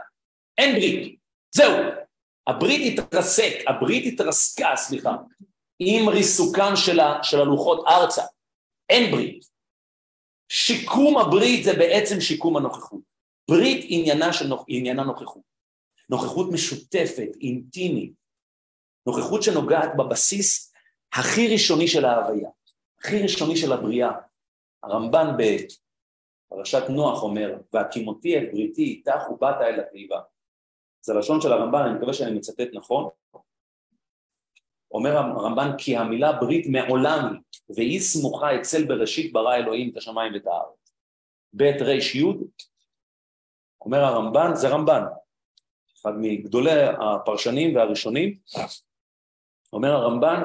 אין 0.59 0.74
ברית. 0.74 1.22
זהו, 1.55 1.72
הברית 2.46 2.98
התרסק, 2.98 3.53
הברית 3.66 4.12
התרסקה, 4.12 4.76
סליחה, 4.76 5.16
עם 5.78 6.09
ריסוקם 6.09 6.72
של, 6.76 7.00
ה, 7.00 7.18
של 7.22 7.40
הלוחות 7.40 7.86
ארצה, 7.86 8.22
אין 8.88 9.11
ברית. 9.11 9.44
שיקום 10.48 11.18
הברית 11.18 11.64
זה 11.64 11.72
בעצם 11.72 12.20
שיקום 12.20 12.57
הנוכחות. 12.57 13.00
ברית 13.50 13.86
עניינה, 13.88 14.32
של. 14.32 14.53
עניינה 14.68 15.05
נוכחות. 15.05 15.42
נוכחות 16.11 16.53
משותפת, 16.53 17.28
אינטימית, 17.40 18.12
נוכחות 19.07 19.42
שנוגעת 19.42 19.90
בבסיס 19.96 20.72
הכי 21.12 21.48
ראשוני 21.53 21.88
של 21.88 22.05
ההוויה, 22.05 22.50
הכי 22.98 23.22
ראשוני 23.22 23.57
של 23.57 23.72
הבריאה. 23.72 24.11
הרמב"ן 24.82 25.26
בפרשת 25.38 26.82
נוח 26.88 27.22
אומר, 27.22 27.59
והקימותי 27.72 28.38
את 28.38 28.42
בריתי 28.53 28.82
איתך 28.82 29.30
ובאת 29.30 29.57
אל 29.61 29.80
התיבה. 29.80 30.20
זה 31.03 31.14
לשון 31.14 31.40
של 31.40 31.53
הרמב"ן, 31.53 31.82
אני 31.82 31.98
מקווה 31.98 32.12
שאני 32.12 32.38
מצטט 32.38 32.68
נכון. 32.72 33.09
אומר 34.90 35.16
הרמב"ן 35.16 35.70
כי 35.78 35.96
המילה 35.96 36.32
ברית 36.32 36.66
מעולם 36.66 37.32
היא, 37.32 37.40
והיא 37.76 38.00
סמוכה 38.00 38.61
אצל 38.61 38.84
בראשית 38.84 39.32
ברא 39.32 39.55
אלוהים 39.55 39.90
את 39.90 39.96
השמיים 39.96 40.34
ואת 40.34 40.46
הארץ. 40.46 40.94
בית 41.53 41.82
ריש 41.82 42.16
אומר 43.80 43.98
הרמב"ן, 43.98 44.55
זה 44.55 44.68
רמב"ן, 44.68 45.03
אחד 46.00 46.12
מגדולי 46.20 46.70
הפרשנים 47.00 47.76
והראשונים, 47.76 48.38
אומר 49.72 49.90
הרמב"ן 49.90 50.42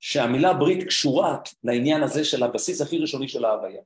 שהמילה 0.00 0.54
ברית 0.54 0.86
קשורה 0.86 1.38
לעניין 1.64 2.02
הזה 2.02 2.24
של 2.24 2.42
הבסיס 2.42 2.80
הכי 2.80 2.98
ראשוני 2.98 3.28
של 3.28 3.44
ההוויה. 3.44 3.82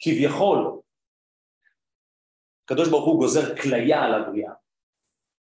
כביכול, 0.00 0.80
הקדוש 2.64 2.88
ברוך 2.88 3.04
הוא 3.04 3.18
גוזר 3.18 3.56
כליה 3.56 4.02
על 4.02 4.14
הבריאה, 4.14 4.52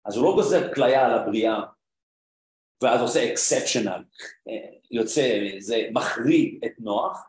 אז 0.08 0.16
הוא 0.16 0.24
לא 0.24 0.32
גוזר 0.34 0.74
כליה 0.74 1.06
על 1.06 1.14
הבריאה 1.14 1.60
ואז 2.82 3.00
עושה 3.00 3.32
אקספשיונל, 3.32 4.04
יוצא, 4.90 5.38
זה 5.58 5.76
מחריג 5.92 6.64
את 6.64 6.72
נוח, 6.78 7.28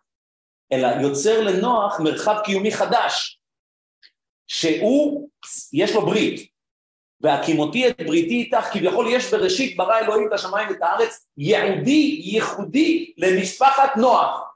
אלא 0.72 0.88
יוצר 1.02 1.42
לנוח 1.42 2.00
מרחב 2.00 2.36
קיומי 2.46 2.72
חדש, 2.72 3.42
שהוא, 4.48 5.30
יש 5.74 5.96
לו 5.96 6.06
ברית, 6.06 6.52
והקימותי 7.22 7.90
את 7.90 7.98
בריתי 7.98 8.36
איתך, 8.36 8.66
כביכול 8.74 9.06
יש 9.10 9.34
בראשית 9.34 9.78
ברא 9.78 10.00
אלוהים 10.00 10.28
את 10.28 10.34
השמיים 10.34 10.70
ואת 10.70 10.82
הארץ, 10.82 11.28
ייעודי, 11.38 12.22
ייחודי 12.24 13.14
למשפחת 13.18 13.98
נוח. 13.98 14.56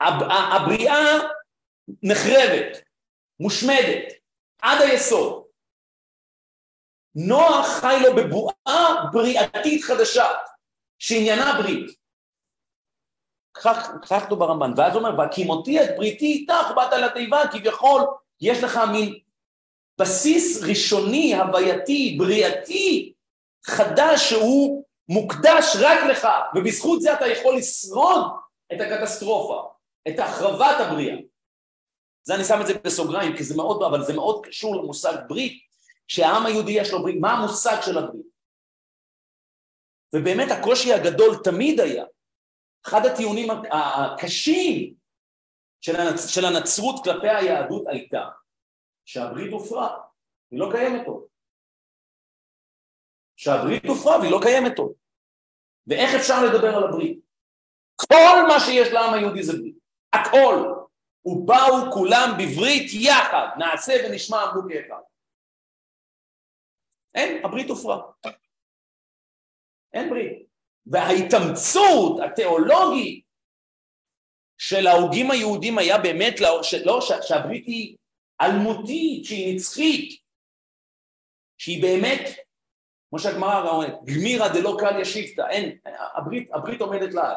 הבריאה 0.00 1.18
נחרבת, 2.02 2.82
מושמדת, 3.40 4.12
עד 4.62 4.82
היסוד. 4.82 5.41
נוח 7.14 7.66
חי 7.66 7.96
לו 8.02 8.16
בבועה 8.16 9.04
בריאתית 9.12 9.84
חדשה, 9.84 10.26
שעניינה 10.98 11.60
ברית. 11.62 11.90
כך 13.54 14.24
כתוב 14.26 14.38
ברמב"ן, 14.38 14.72
ואז 14.76 14.94
הוא 14.94 15.02
אומר, 15.02 15.18
והקימותי 15.18 15.82
את 15.82 15.96
בריתי 15.96 16.26
איתך, 16.26 16.72
באת 16.76 16.92
לתיבה, 16.92 17.42
כביכול 17.52 18.02
יש 18.40 18.62
לך 18.62 18.80
מין 18.92 19.18
בסיס 20.00 20.62
ראשוני, 20.62 21.34
הווייתי, 21.34 22.16
בריאתי, 22.18 23.12
חדש, 23.64 24.28
שהוא 24.30 24.84
מוקדש 25.08 25.76
רק 25.80 25.98
לך, 26.10 26.28
ובזכות 26.54 27.02
זה 27.02 27.14
אתה 27.14 27.26
יכול 27.26 27.56
לשרוד 27.56 28.32
את 28.72 28.80
הקטסטרופה, 28.80 29.68
את 30.08 30.18
החרבת 30.18 30.76
הבריאה. 30.80 31.16
זה 32.22 32.34
אני 32.34 32.44
שם 32.44 32.60
את 32.60 32.66
זה 32.66 32.74
בסוגריים, 32.84 33.36
כי 33.36 33.44
זה 33.44 33.56
מאוד, 33.56 33.82
אבל 33.82 34.04
זה 34.04 34.12
מאוד 34.12 34.46
קשור 34.46 34.76
למושג 34.76 35.14
ברית, 35.28 35.71
שהעם 36.12 36.46
היהודי 36.46 36.72
יש 36.72 36.92
לו 36.92 37.02
ברית, 37.02 37.16
מה 37.20 37.32
המושג 37.32 37.76
של 37.82 37.98
הברית? 37.98 38.26
ובאמת 40.14 40.48
הקושי 40.50 40.92
הגדול 40.92 41.36
תמיד 41.44 41.80
היה, 41.80 42.04
אחד 42.86 43.00
הטיעונים 43.06 43.48
הקשים 43.50 44.94
של 46.28 46.44
הנצרות 46.44 47.04
כלפי 47.04 47.28
היהדות 47.28 47.84
הייתה 47.86 48.28
שהברית 49.04 49.52
הופרה, 49.52 49.98
היא 50.50 50.60
לא 50.60 50.68
קיימת 50.72 51.06
עוד. 51.06 51.24
שהברית 53.36 53.84
הופרה 53.84 54.18
והיא 54.18 54.30
לא 54.30 54.40
קיימת 54.42 54.78
עוד. 54.78 54.92
ואיך 55.86 56.10
אפשר 56.20 56.44
לדבר 56.44 56.76
על 56.76 56.84
הברית? 56.84 57.18
כל 57.96 58.46
מה 58.48 58.60
שיש 58.60 58.88
לעם 58.92 59.14
היהודי 59.14 59.42
זה 59.42 59.52
ברית, 59.52 59.76
הכל. 60.12 60.74
ובאו 61.24 61.92
כולם 61.92 62.30
בברית 62.38 62.90
יחד, 62.94 63.46
נעשה 63.58 63.92
ונשמע 64.04 64.42
עמדו 64.42 64.68
כאחד. 64.68 65.11
אין, 67.14 67.44
הברית 67.44 67.68
הופרה. 67.68 68.02
אין 69.92 70.10
ברית. 70.10 70.46
וההתאמצות 70.86 72.20
התיאולוגית 72.20 73.24
של 74.58 74.86
ההוגים 74.86 75.30
היהודים 75.30 75.78
היה 75.78 75.98
באמת, 75.98 76.40
לא, 76.84 77.00
שהברית 77.22 77.66
היא 77.66 77.96
אלמותית, 78.40 79.24
שהיא 79.24 79.54
נצחית, 79.54 80.20
שהיא 81.58 81.82
באמת, 81.82 82.20
כמו 83.10 83.18
שהגמרא 83.18 83.70
אומרת, 83.70 83.94
גמירא 84.04 84.48
דלא 84.48 84.76
קל 84.80 85.00
ישיבתא, 85.00 85.42
אין, 85.50 85.78
הברית, 86.16 86.48
הברית 86.54 86.80
עומדת 86.80 87.14
לעד. 87.14 87.36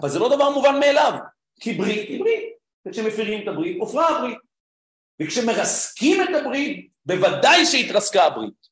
אבל 0.00 0.08
זה 0.08 0.18
לא 0.18 0.36
דבר 0.36 0.50
מובן 0.50 0.80
מאליו, 0.80 1.12
כי 1.60 1.72
ברית 1.72 2.08
היא 2.08 2.20
ברית, 2.20 2.44
וכשמפירים 2.86 3.42
את 3.42 3.48
הברית, 3.48 3.76
הופרה 3.80 4.08
הברית. 4.08 4.38
וכשמרסקים 5.22 6.22
את 6.22 6.28
הברית, 6.40 6.90
בוודאי 7.08 7.66
שהתרסקה 7.66 8.24
הברית. 8.24 8.68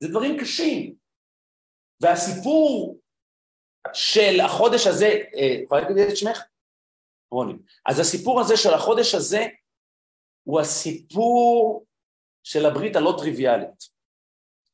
זה 0.00 0.08
דברים 0.08 0.40
קשים. 0.40 0.94
והסיפור 2.00 3.00
של 3.92 4.40
החודש 4.40 4.86
הזה, 4.86 5.06
אה, 5.06 5.62
יכולה 5.64 5.80
להגיד 5.80 5.96
את 5.98 6.16
שמך? 6.16 6.42
רוני. 7.30 7.54
אז 7.86 7.98
הסיפור 7.98 8.40
הזה 8.40 8.56
של 8.56 8.74
החודש 8.74 9.14
הזה 9.14 9.46
הוא 10.44 10.60
הסיפור 10.60 11.84
של 12.42 12.66
הברית 12.66 12.96
הלא 12.96 13.14
טריוויאלית, 13.18 13.88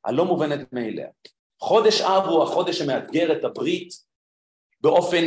הלא 0.04 0.24
מובנת 0.24 0.72
מאליה. 0.72 1.08
חודש 1.60 2.00
אב 2.00 2.24
הוא 2.24 2.42
החודש 2.42 2.78
שמאתגר 2.78 3.38
את 3.38 3.44
הברית 3.44 3.88
באופן 4.80 5.22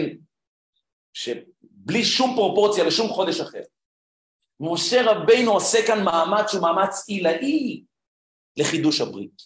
שבלי 1.13 2.05
שום 2.05 2.35
פרופורציה 2.35 2.83
לשום 2.83 3.07
חודש 3.07 3.39
אחר. 3.39 3.63
משה 4.59 5.11
רבינו 5.11 5.51
עושה 5.51 5.87
כאן 5.87 6.03
מאמץ 6.03 6.51
שהוא 6.51 6.61
מאמץ 6.61 7.03
עילאי 7.07 7.83
לחידוש 8.57 9.01
הברית. 9.01 9.41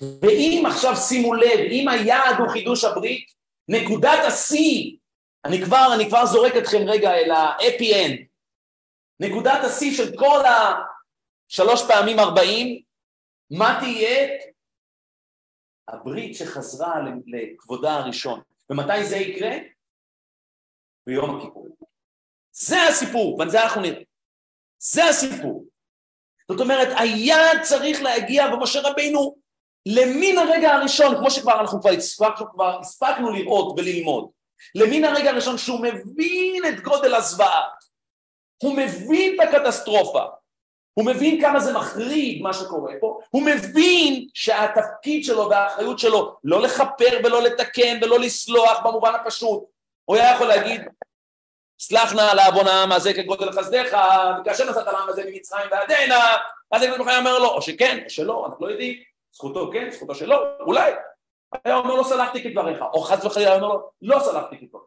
ואם 0.00 0.64
עכשיו 0.66 0.96
שימו 0.96 1.34
לב, 1.34 1.58
אם 1.70 1.88
היעד 1.88 2.36
הוא 2.38 2.48
חידוש 2.48 2.84
הברית, 2.84 3.26
נקודת 3.68 4.18
השיא, 4.26 4.96
אני 5.44 5.62
כבר, 5.64 5.86
אני 5.94 6.08
כבר 6.08 6.26
זורק 6.26 6.52
אתכם 6.56 6.78
רגע 6.86 7.14
אל 7.14 7.30
ה-happy 7.30 7.94
end, 7.94 8.24
נקודת 9.20 9.64
השיא 9.64 9.96
של 9.96 10.16
כל 10.16 10.40
השלוש 10.44 11.82
פעמים 11.88 12.18
ארבעים, 12.18 12.82
מה 13.50 13.78
תהיה? 13.80 14.28
הברית 15.88 16.36
שחזרה 16.36 16.94
לכבודה 17.26 17.94
הראשון. 17.94 18.40
ומתי 18.70 19.04
זה 19.04 19.16
יקרה? 19.16 19.50
ביום 21.06 21.36
הכיפור. 21.36 21.83
זה 22.56 22.82
הסיפור, 22.82 23.38
ועל 23.38 23.50
זה 23.50 23.62
אנחנו 23.62 23.80
נראה. 23.80 24.02
זה 24.78 25.04
הסיפור. 25.04 25.64
זאת 26.50 26.60
אומרת, 26.60 26.88
היעד 26.96 27.62
צריך 27.62 28.02
להגיע, 28.02 28.46
ומשה 28.54 28.80
רבינו, 28.80 29.36
למין 29.86 30.38
הרגע 30.38 30.74
הראשון, 30.74 31.16
כמו 31.16 31.30
שכבר 31.30 31.60
אנחנו 31.60 31.80
כבר 31.80 31.90
הספקנו, 31.90 32.52
כבר 32.52 32.80
הספקנו 32.80 33.30
לראות 33.30 33.74
וללמוד, 33.78 34.30
למין 34.74 35.04
הרגע 35.04 35.30
הראשון 35.30 35.58
שהוא 35.58 35.80
מבין 35.80 36.62
את 36.68 36.80
גודל 36.80 37.14
הזוועה, 37.14 37.62
הוא 38.62 38.76
מבין 38.76 39.40
את 39.40 39.48
הקטסטרופה, 39.48 40.22
הוא 40.94 41.06
מבין 41.06 41.40
כמה 41.40 41.60
זה 41.60 41.72
מחריד 41.72 42.42
מה 42.42 42.52
שקורה 42.52 42.92
פה, 43.00 43.18
הוא 43.30 43.42
מבין 43.42 44.26
שהתפקיד 44.34 45.24
שלו 45.24 45.50
והאחריות 45.50 45.98
שלו 45.98 46.36
לא 46.44 46.62
לכפר 46.62 47.20
ולא 47.24 47.42
לתקן 47.42 47.98
ולא 48.02 48.20
לסלוח 48.20 48.80
במובן 48.84 49.12
הפשוט, 49.14 49.64
הוא 50.04 50.16
היה 50.16 50.34
יכול 50.34 50.46
להגיד 50.46 50.80
סלח 51.86 52.12
נא 52.12 52.20
על 52.20 52.38
העוון 52.38 52.66
העם 52.66 52.92
הזה 52.92 53.14
כגודל 53.14 53.52
חסדיך, 53.52 53.96
וכאשר 54.40 54.70
נסעת 54.70 54.86
לעם 54.86 55.08
הזה 55.08 55.22
ממצרים 55.26 55.70
ועד 55.70 55.90
הנה, 55.90 56.14
אז 56.70 56.82
אני 56.82 57.18
אומר 57.18 57.38
לו, 57.38 57.48
או 57.48 57.62
שכן, 57.62 58.02
או 58.04 58.10
שלא, 58.10 58.46
אנחנו 58.46 58.66
לא 58.66 58.70
יודעים, 58.70 59.02
זכותו 59.32 59.70
כן, 59.72 59.90
זכותו 59.90 60.14
שלא, 60.14 60.44
אולי, 60.60 60.92
היה 61.64 61.76
אומר 61.76 61.94
לו 61.94 62.04
סלחתי 62.04 62.42
כדבריך, 62.42 62.82
או 62.82 63.00
חס 63.00 63.24
וחלילה 63.24 63.54
אומר 63.54 63.68
לו 63.68 63.90
לא 64.02 64.18
סלחתי 64.20 64.58
כדבריך. 64.58 64.84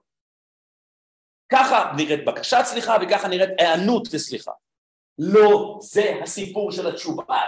ככה 1.49 1.91
נראית 1.97 2.25
בקשת 2.25 2.61
סליחה 2.63 2.97
וככה 3.01 3.27
נראית 3.27 3.49
היענות 3.59 4.13
לסליחה. 4.13 4.51
לא 5.19 5.79
זה 5.81 6.19
הסיפור 6.23 6.71
של 6.71 6.87
התשובה. 6.87 7.41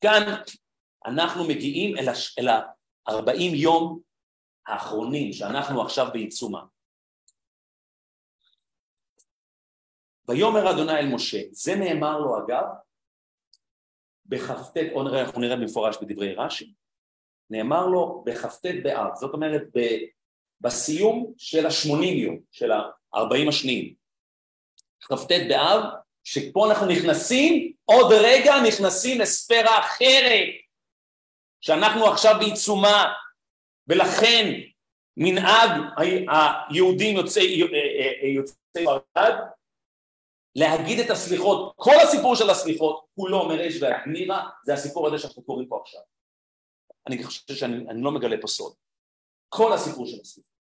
כאן 0.00 0.34
אנחנו 1.06 1.44
מגיעים. 1.44 1.96
אל 2.38 2.48
ה-40 2.48 3.54
יום 3.54 4.00
האחרונים 4.66 5.32
שאנחנו 5.32 5.82
עכשיו 5.82 6.06
בעיצומם. 6.12 6.75
ויאמר 10.28 10.70
אדוני 10.70 10.92
אל 10.92 11.06
משה, 11.06 11.38
זה 11.50 11.74
נאמר 11.74 12.18
לו 12.18 12.38
אגב 12.38 12.64
בכ"ט, 14.26 14.76
אנחנו 15.22 15.40
נראה 15.40 15.56
במפורש 15.56 15.96
בדברי 16.02 16.34
רש"י, 16.34 16.72
נאמר 17.50 17.86
לו 17.86 18.22
בכ"ט 18.26 18.66
באב, 18.82 19.14
זאת 19.14 19.34
אומרת 19.34 19.62
בסיום 20.60 21.32
של 21.38 21.66
השמונים 21.66 22.18
יום, 22.18 22.38
של 22.50 22.70
הארבעים 23.12 23.48
השניים. 23.48 23.94
כ"ט 25.00 25.32
באב, 25.48 25.82
שפה 26.24 26.68
אנחנו 26.70 26.86
נכנסים, 26.86 27.72
עוד 27.84 28.12
רגע 28.12 28.54
נכנסים 28.68 29.20
לספירה 29.20 29.80
אחרת, 29.80 30.48
שאנחנו 31.60 32.06
עכשיו 32.06 32.34
בעיצומה, 32.38 33.12
ולכן 33.86 34.52
מנהג 35.16 35.70
היהודים 36.70 37.16
יוצאי 37.16 37.62
ספרד 38.76 39.34
להגיד 40.56 40.98
את 40.98 41.10
הסליחות, 41.10 41.72
כל 41.76 41.94
הסיפור 42.02 42.36
של 42.36 42.50
הסליחות 42.50 43.06
כולו 43.14 43.40
אומר 43.40 43.68
אש 43.68 43.82
והגמירה, 43.82 44.48
זה 44.64 44.74
הסיפור 44.74 45.06
הזה 45.06 45.18
שאנחנו 45.18 45.42
קוראים 45.42 45.68
פה 45.68 45.80
עכשיו. 45.82 46.00
אני 47.06 47.24
חושב 47.24 47.54
שאני 47.54 48.02
לא 48.02 48.12
מגלה 48.12 48.36
פה 48.40 48.46
סוד. 48.46 48.72
כל 49.48 49.72
הסיפור 49.72 50.06
של 50.06 50.20
הסליחות. 50.20 50.56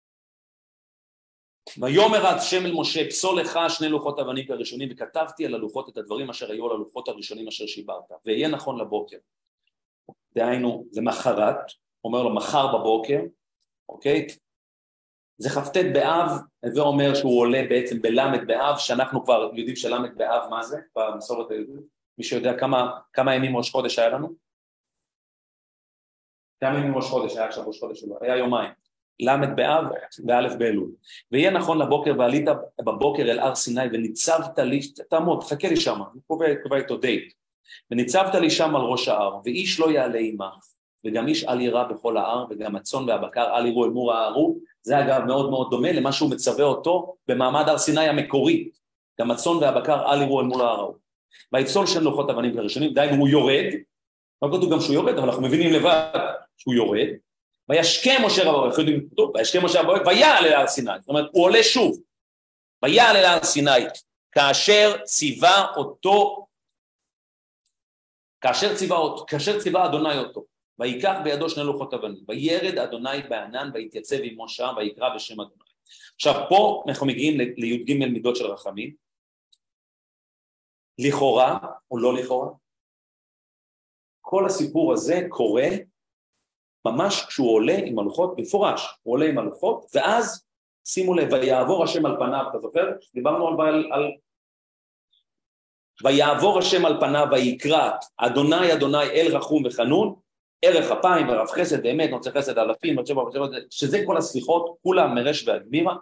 ויאמר 1.78 2.26
השם 2.26 2.66
אל 2.66 2.72
משה 2.74 3.08
פסול 3.08 3.40
לך 3.40 3.58
שני 3.68 3.88
לוחות 3.88 4.18
אבנים 4.18 4.46
כראשונים 4.46 4.88
וכתבתי 4.92 5.46
על 5.46 5.54
הלוחות 5.54 5.88
את 5.88 5.96
הדברים 5.96 6.30
אשר 6.30 6.50
היו 6.50 6.66
על 6.66 6.72
הלוחות 6.72 7.08
הראשונים 7.08 7.48
אשר 7.48 7.66
שיברת 7.66 8.04
ויהיה 8.26 8.48
נכון 8.48 8.80
לבוקר 8.80 9.16
דהיינו 10.34 10.86
למחרת 10.92 11.56
אומר 12.04 12.22
לו 12.22 12.34
מחר 12.34 12.78
בבוקר 12.78 13.20
אוקיי 13.88 14.26
זה 15.40 15.50
כ"ט 15.50 15.76
באב, 15.76 16.30
הווה 16.64 16.82
אומר 16.82 17.14
שהוא 17.14 17.40
עולה 17.40 17.62
בעצם 17.68 18.02
בל' 18.02 18.44
באב, 18.46 18.78
שאנחנו 18.78 19.24
כבר 19.24 19.50
יודעים 19.54 19.76
של' 19.76 20.08
באב 20.16 20.50
מה 20.50 20.62
זה 20.62 20.80
במסורת 20.96 21.50
היהודית? 21.50 21.86
מי 22.18 22.24
שיודע 22.24 22.58
כמה, 22.58 22.90
כמה 23.12 23.34
ימים 23.34 23.56
ראש 23.56 23.70
חודש 23.70 23.98
היה 23.98 24.08
לנו? 24.08 24.28
כמה 26.60 26.78
ימים 26.78 26.96
ראש 26.96 27.04
חודש 27.04 27.36
היה 27.36 27.46
עכשיו 27.46 27.68
ראש 27.68 27.80
חודש 27.80 28.00
שלו? 28.00 28.18
היה 28.20 28.36
יומיים. 28.36 28.70
ל' 29.20 29.54
באב 29.56 29.84
וא' 30.26 30.56
באלול. 30.58 30.90
ויהיה 31.32 31.50
נכון 31.50 31.78
לבוקר 31.78 32.14
ועלית 32.18 32.44
בבוקר 32.84 33.22
אל 33.22 33.38
הר 33.38 33.54
סיני 33.54 33.86
וניצבת 33.92 34.58
לי, 34.58 34.80
תעמוד, 35.10 35.44
חכה 35.44 35.68
לי 35.68 35.76
שם, 35.76 36.00
אני 36.12 36.20
קובע 36.62 36.76
איתו 36.76 36.96
דייט. 36.96 37.34
וניצבת 37.90 38.34
לי 38.34 38.50
שם 38.50 38.76
על 38.76 38.82
ראש 38.82 39.08
ההר, 39.08 39.40
ואיש 39.44 39.80
לא 39.80 39.90
יעלה 39.90 40.18
עמך, 40.18 40.66
וגם 41.04 41.28
איש 41.28 41.44
אל 41.44 41.60
יירא 41.60 41.84
בכל 41.84 42.16
ההר, 42.16 42.46
וגם 42.50 42.76
הצאן 42.76 43.08
והבקר 43.08 43.56
אל 43.58 43.66
יראו 43.66 43.84
אל 43.84 43.90
מור 43.90 44.12
ההרו, 44.12 44.69
זה 44.82 45.00
אגב 45.00 45.24
מאוד 45.24 45.50
מאוד 45.50 45.70
דומה 45.70 45.92
למה 45.92 46.12
שהוא 46.12 46.30
מצווה 46.30 46.64
אותו 46.64 47.16
במעמד 47.28 47.68
הר 47.68 47.78
סיני 47.78 48.08
המקורי, 48.08 48.70
גם 49.20 49.30
הצאן 49.30 49.52
והבקר 49.52 50.12
אל 50.12 50.22
יראו 50.22 50.40
אל 50.40 50.46
מול 50.46 50.60
ההר 50.60 50.80
ההוא. 50.80 50.94
ויפסול 51.52 51.86
שם 51.86 52.00
לוחות 52.00 52.30
אבנים 52.30 52.54
כראשונים, 52.54 52.94
דהיינו 52.94 53.16
הוא 53.16 53.28
יורד, 53.28 53.64
לא 54.42 54.48
כתוב 54.48 54.72
גם 54.72 54.80
שהוא 54.80 54.94
יורד, 54.94 55.18
אבל 55.18 55.28
אנחנו 55.28 55.42
מבינים 55.42 55.72
לבד 55.72 56.18
שהוא 56.56 56.74
יורד, 56.74 57.08
וישכם 57.68 58.22
משה 58.26 58.44
רבו, 58.44 58.66
אנחנו 58.66 58.82
יודעים, 58.82 59.08
טוב, 59.16 59.32
וישכם 59.34 59.64
משה 59.64 59.80
רבו, 59.80 59.92
ויעל 60.06 60.46
אל 60.46 60.52
הר 60.52 60.66
סיני, 60.66 60.90
זאת 61.00 61.08
אומרת, 61.08 61.26
הוא 61.32 61.44
עולה 61.44 61.62
שוב, 61.62 62.00
ויעל 62.82 63.16
אל 63.16 63.24
הר 63.24 63.44
סיני, 63.44 63.70
כאשר 64.32 64.96
ציווה 65.04 65.66
אותו, 65.76 66.46
כאשר 68.40 68.76
ציווה 68.76 68.98
כאשר 69.26 69.60
ציווה 69.60 69.86
אדוני 69.86 70.18
אותו, 70.18 70.44
ויקח 70.80 71.16
בידו 71.24 71.50
שני 71.50 71.64
לוחות 71.64 71.94
אבנים, 71.94 72.24
וירד 72.28 72.78
אדוני 72.78 73.22
בענן 73.28 73.70
ויתייצב 73.74 74.16
עמו 74.22 74.48
שם 74.48 74.72
ויקרא 74.76 75.14
בשם 75.14 75.40
אדוני. 75.40 75.70
עכשיו 76.14 76.34
פה 76.48 76.84
אנחנו 76.88 77.06
מגיעים 77.06 77.40
לי"ג 77.40 77.92
מידות 77.92 78.36
של 78.36 78.46
רחמים, 78.46 78.94
לכאורה 80.98 81.58
או 81.90 81.98
לא 81.98 82.14
לכאורה, 82.14 82.48
כל 84.20 84.46
הסיפור 84.46 84.92
הזה 84.92 85.26
קורה 85.28 85.68
ממש 86.84 87.24
כשהוא 87.28 87.54
עולה 87.54 87.76
עם 87.86 87.98
הלוחות, 87.98 88.36
במפורש, 88.36 88.86
הוא 89.02 89.14
עולה 89.14 89.26
עם 89.26 89.38
הלוחות, 89.38 89.86
ואז 89.94 90.46
שימו 90.84 91.14
לב, 91.14 91.32
ויעבור 91.32 91.84
השם 91.84 92.06
על 92.06 92.16
פניו, 92.16 92.44
אתה 92.50 92.58
זוכר? 92.58 92.90
דיברנו 93.14 93.62
על, 93.62 93.92
על 93.92 94.12
ויעבור 96.04 96.58
השם 96.58 96.86
על 96.86 97.00
פניו 97.00 97.26
ויקרא 97.30 97.90
אדוני 98.16 98.72
אדוני 98.74 99.10
אל 99.10 99.36
רחום 99.36 99.62
וחנון 99.66 100.14
ערך 100.62 100.90
אפיים 100.90 101.28
ורב 101.28 101.48
חסד 101.48 101.82
באמת 101.82 102.10
נוצר 102.10 102.30
חסד 102.30 102.58
אלפים 102.58 102.96
שזה 103.70 104.02
כל 104.06 104.16
הסליחות 104.16 104.76
כולם 104.82 105.14
מרש 105.14 105.48
והגמירה 105.48 105.94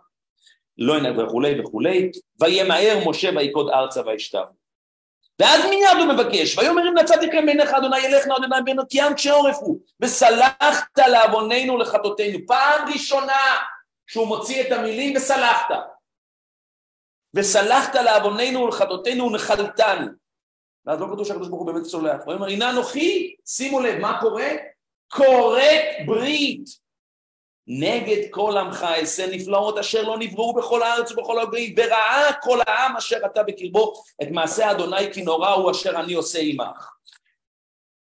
לא 0.78 0.98
ינהג 0.98 1.18
וכולי 1.18 1.60
וכולי 1.60 2.10
וימהר 2.40 3.08
משה 3.08 3.30
ויקוד 3.36 3.70
ארצה 3.70 4.02
וישתב 4.06 4.44
ואז 5.40 5.64
מיד 5.70 5.98
הוא 5.98 6.06
מבקש, 6.14 6.58
ויאמר 6.58 6.88
אם 6.88 6.98
נצאתי 6.98 7.30
כאן 7.30 7.46
בעיניך 7.46 7.74
אדוני 7.74 7.98
ילך 7.98 8.26
נא 8.26 8.32
אדוני 8.32 8.48
בעינינו 8.64 8.88
כי 8.88 8.98
כשעורף 9.16 9.56
הוא, 9.60 9.80
וסלחת 10.00 10.98
לעווננו 10.98 11.76
לחטאותינו, 11.78 12.38
פעם 12.46 12.88
ראשונה 12.92 13.56
שהוא 14.06 14.26
מוציא 14.26 14.62
את 14.62 14.72
המילים 14.72 15.16
וסלחת, 15.16 15.66
וסלחת 17.34 17.94
לעווננו 17.94 18.60
ולחטאותינו 18.60 19.24
ונחלתנו, 19.24 20.06
ואז 20.86 21.00
לא 21.00 21.06
כתוב 21.12 21.24
שהקדוש 21.26 21.48
ברוך 21.48 21.60
הוא 21.62 21.72
באמת 21.72 21.84
סולח, 21.84 22.20
הוא 22.24 22.34
אומר 22.34 22.46
הנה 22.46 22.70
אנוכי, 22.70 23.36
שימו 23.46 23.80
לב 23.80 23.98
מה 23.98 24.20
קורה? 24.20 24.48
כורת 25.12 25.82
ברית 26.06 26.68
נגד 27.66 28.30
כל 28.30 28.56
עמך 28.60 28.82
אעשה 28.82 29.26
נפלאות 29.36 29.78
אשר 29.78 30.02
לא 30.02 30.18
נבראו 30.18 30.54
בכל 30.54 30.82
הארץ 30.82 31.12
ובכל 31.12 31.40
הגויים, 31.40 31.74
וראה 31.78 32.32
כל 32.42 32.58
העם 32.66 32.96
אשר 32.96 33.16
אתה 33.26 33.42
בקרבו 33.42 33.92
את 34.22 34.28
מעשה 34.30 34.70
אדוני 34.70 35.12
כי 35.14 35.22
נורא 35.22 35.50
הוא 35.50 35.70
אשר 35.70 36.00
אני 36.00 36.14
עושה 36.14 36.38
עמך. 36.42 36.92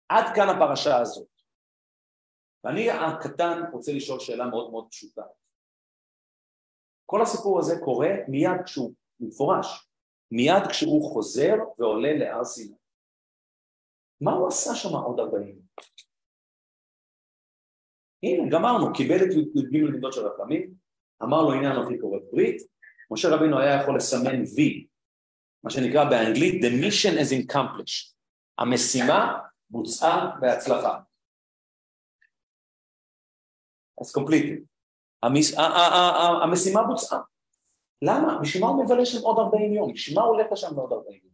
עד 0.10 0.36
כאן 0.36 0.50
הפרשה 0.50 0.98
הזאת. 0.98 1.28
ואני 2.64 2.90
הקטן 2.90 3.64
רוצה 3.72 3.94
לשאול 3.94 4.20
שאלה 4.20 4.46
מאוד 4.46 4.72
מאוד 4.72 4.88
פשוטה. 4.90 5.22
כל 7.06 7.22
הסיפור 7.22 7.60
הזה 7.60 7.76
קורה 7.84 8.10
מיד 8.28 8.62
כשהוא 8.66 8.94
מפורש, 9.20 9.88
מיד 10.36 10.68
כשהוא 10.70 11.14
חוזר 11.14 11.54
ועולה 11.80 12.14
להר 12.14 12.44
סיני. 12.44 12.76
מה 14.22 14.32
הוא 14.32 14.48
עשה 14.48 14.76
שם 14.76 14.90
עוד 14.90 15.20
ארבעים? 15.20 15.60
הנה, 18.24 18.50
גמרנו, 18.52 18.94
קיבל 18.94 19.16
את 19.16 19.32
י"ג 19.32 19.84
מידות 19.92 20.14
של 20.14 20.28
רחמים, 20.28 20.74
אמר 21.24 21.42
לו 21.42 21.54
הנה 21.54 21.72
אנוכי 21.72 22.00
קורא 22.00 22.20
ברית, 22.32 22.62
משה 23.12 23.28
רבינו 23.36 23.60
היה 23.60 23.82
יכול 23.82 23.98
לסמן 23.98 24.42
V, 24.42 24.88
מה 25.64 25.70
שנקרא 25.70 26.04
באנגלית 26.10 26.64
The 26.64 26.68
mission 26.68 27.16
is 27.18 27.32
accomplished, 27.52 28.14
המשימה 28.58 29.40
בוצעה 29.70 30.36
בהצלחה. 30.42 31.00
אז 34.02 34.12
קומפליטי. 34.12 34.64
המשימה 36.44 36.84
בוצעה. 36.84 37.20
למה? 38.06 38.40
בשביל 38.42 38.64
מה 38.64 38.70
הוא 38.70 38.86
מבלה 38.86 39.06
שם 39.06 39.22
עוד 39.22 39.40
40 39.40 39.74
יום? 39.74 39.94
בשביל 39.94 40.20
מה 40.20 40.24
הוא 40.24 40.36
הולך 40.36 40.52
לשם 40.52 40.76
עוד 40.76 40.94
40 40.94 41.20
יום? 41.24 41.34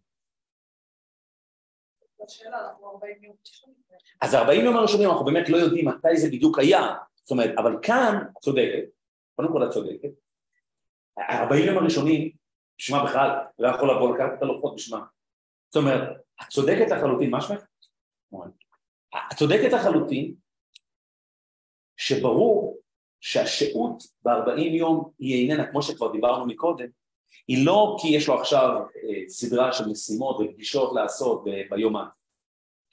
אז 4.22 4.36
40 4.36 4.66
יום 4.66 4.78
הראשונים 4.78 5.10
אנחנו 5.10 5.26
באמת 5.26 5.50
לא 5.50 5.58
יודעים 5.58 5.88
מתי 5.88 6.18
זה 6.18 6.28
בדיוק 6.28 6.60
היה, 6.60 6.96
זאת 7.16 7.32
אומרת, 7.32 7.58
אבל 7.58 7.78
כאן 7.82 8.16
את 8.32 8.42
צודקת, 8.42 8.84
קודם 9.36 9.54
כל 9.54 9.66
את 9.66 9.72
צודקת, 9.72 10.10
40 11.20 11.66
יום 11.66 11.78
הראשונים, 11.78 12.32
בשביל 12.78 12.98
מה 12.98 13.06
בכלל 13.06 13.30
לא 13.60 13.68
יכול 13.68 13.92
לבוא 13.92 14.16
לקחת 14.16 14.38
את 14.38 14.42
הלוחות 14.42 14.76
בשביל 14.76 15.00
מה? 15.00 15.06
זאת 15.70 15.84
אומרת, 15.84 16.18
את 16.42 16.48
צודקת 16.48 16.92
לחלוטין, 16.92 17.30
מה 17.30 17.42
שמך? 17.42 17.62
את 19.32 19.38
צודקת 19.38 19.74
לחלוטין 19.74 20.36
שברור 21.98 22.78
שהשהות 23.22 24.04
ב-40 24.24 24.60
יום 24.60 25.10
היא 25.20 25.42
איננה, 25.42 25.72
כמו 25.72 25.84
שכבר 25.84 26.12
דיברנו 26.12 26.46
מקודם, 26.46 26.88
היא 27.48 27.66
לא 27.66 27.98
כי 28.02 28.08
יש 28.08 28.28
לו 28.28 28.40
עכשיו 28.40 28.70
אה, 28.80 29.30
סדרה 29.30 29.74
של 29.74 29.88
משימות 29.88 30.38
ופגישות 30.40 30.96
לעשות 30.96 31.44
ביומן. 31.70 32.06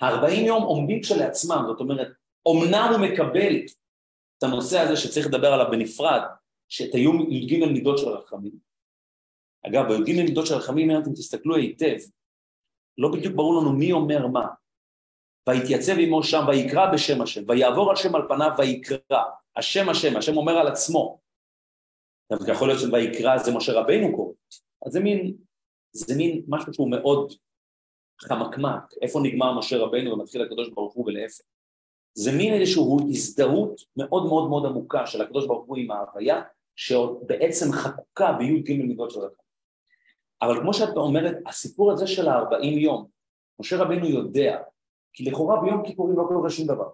ה-40 0.01 0.33
יום 0.33 0.63
עומדים 0.63 1.03
כשלעצמם, 1.03 1.65
זאת 1.67 1.81
אומרת, 1.81 2.09
אומנם 2.47 2.91
הוא 2.93 3.07
מקבל 3.07 3.57
את 4.39 4.43
הנושא 4.43 4.81
הזה 4.81 4.97
שצריך 4.97 5.27
לדבר 5.27 5.53
עליו 5.53 5.67
בנפרד, 5.71 6.21
שאת 6.69 6.95
הי"ג 6.95 7.65
מידות 7.65 7.99
של 7.99 8.09
הרחמים. 8.09 8.53
אגב, 9.67 9.93
בי"ג 9.93 10.23
מידות 10.23 10.47
של 10.47 10.55
הרחמים, 10.55 10.91
אם 10.91 10.99
אתם 10.99 11.13
תסתכלו 11.13 11.57
היטב, 11.57 11.97
לא 12.99 13.13
בדיוק 13.13 13.35
ברור 13.35 13.61
לנו 13.61 13.73
מי 13.73 13.93
אומר 13.93 14.27
מה. 14.27 14.47
ויתייצב 15.49 15.93
עמו 15.99 16.23
שם 16.23 16.45
ויקרא 16.49 16.93
בשם 16.93 17.23
השם, 17.23 17.43
ויעבור 17.49 17.93
השם 17.93 18.15
על 18.15 18.23
פניו 18.29 18.51
ויקרא, 18.59 19.23
השם 19.57 19.89
השם, 19.89 20.17
השם 20.17 20.37
אומר 20.37 20.53
על 20.53 20.67
עצמו. 20.67 21.19
דווקא 22.33 22.51
יכול 22.51 22.69
להיות 22.69 22.81
שויקרא 22.81 23.39
זה 23.39 23.55
משה 23.55 23.73
רבינו 23.73 24.17
קורא, 24.17 24.33
אז 24.87 24.93
זה 24.93 25.01
מין, 25.01 25.37
זה 25.93 26.17
מין 26.17 26.43
משהו 26.49 26.75
שהוא 26.75 26.91
מאוד 26.91 27.33
חמקמק, 28.21 28.83
איפה 29.03 29.21
נגמר 29.23 29.59
משה 29.59 29.79
רבינו 29.79 30.13
ומתחיל 30.13 30.43
הקדוש 30.43 30.69
ברוך 30.69 30.95
הוא 30.95 31.07
ולהפך. 31.07 31.45
זה 32.15 32.33
מין 32.33 32.55
איזושהי 32.55 32.83
הזדהות 33.09 33.81
מאוד 33.97 34.27
מאוד 34.27 34.49
מאוד 34.49 34.67
עמוקה 34.67 35.07
של 35.07 35.23
הקדוש 35.23 35.47
ברוך 35.47 35.67
הוא 35.67 35.77
עם 35.77 35.91
ההוויה, 35.91 36.43
שבעצם 36.77 37.73
חקוקה 37.73 38.33
בי"ג 38.33 38.83
מידות 38.83 39.11
של 39.11 39.19
רחמים. 39.19 39.47
אבל 40.43 40.61
כמו 40.61 40.75
שאת 40.75 40.97
אומרת, 40.97 41.37
הסיפור 41.47 41.93
הזה 41.93 42.07
של 42.07 42.29
הארבעים 42.29 42.79
יום, 42.79 43.07
משה 43.61 43.77
רבינו 43.77 44.07
יודע, 44.07 44.63
כי 45.13 45.25
לכאורה 45.25 45.61
ביום 45.61 45.87
כיפורים 45.87 46.19
לא 46.19 46.25
קורה 46.29 46.51
שום 46.51 46.67
דבר. 46.67 46.89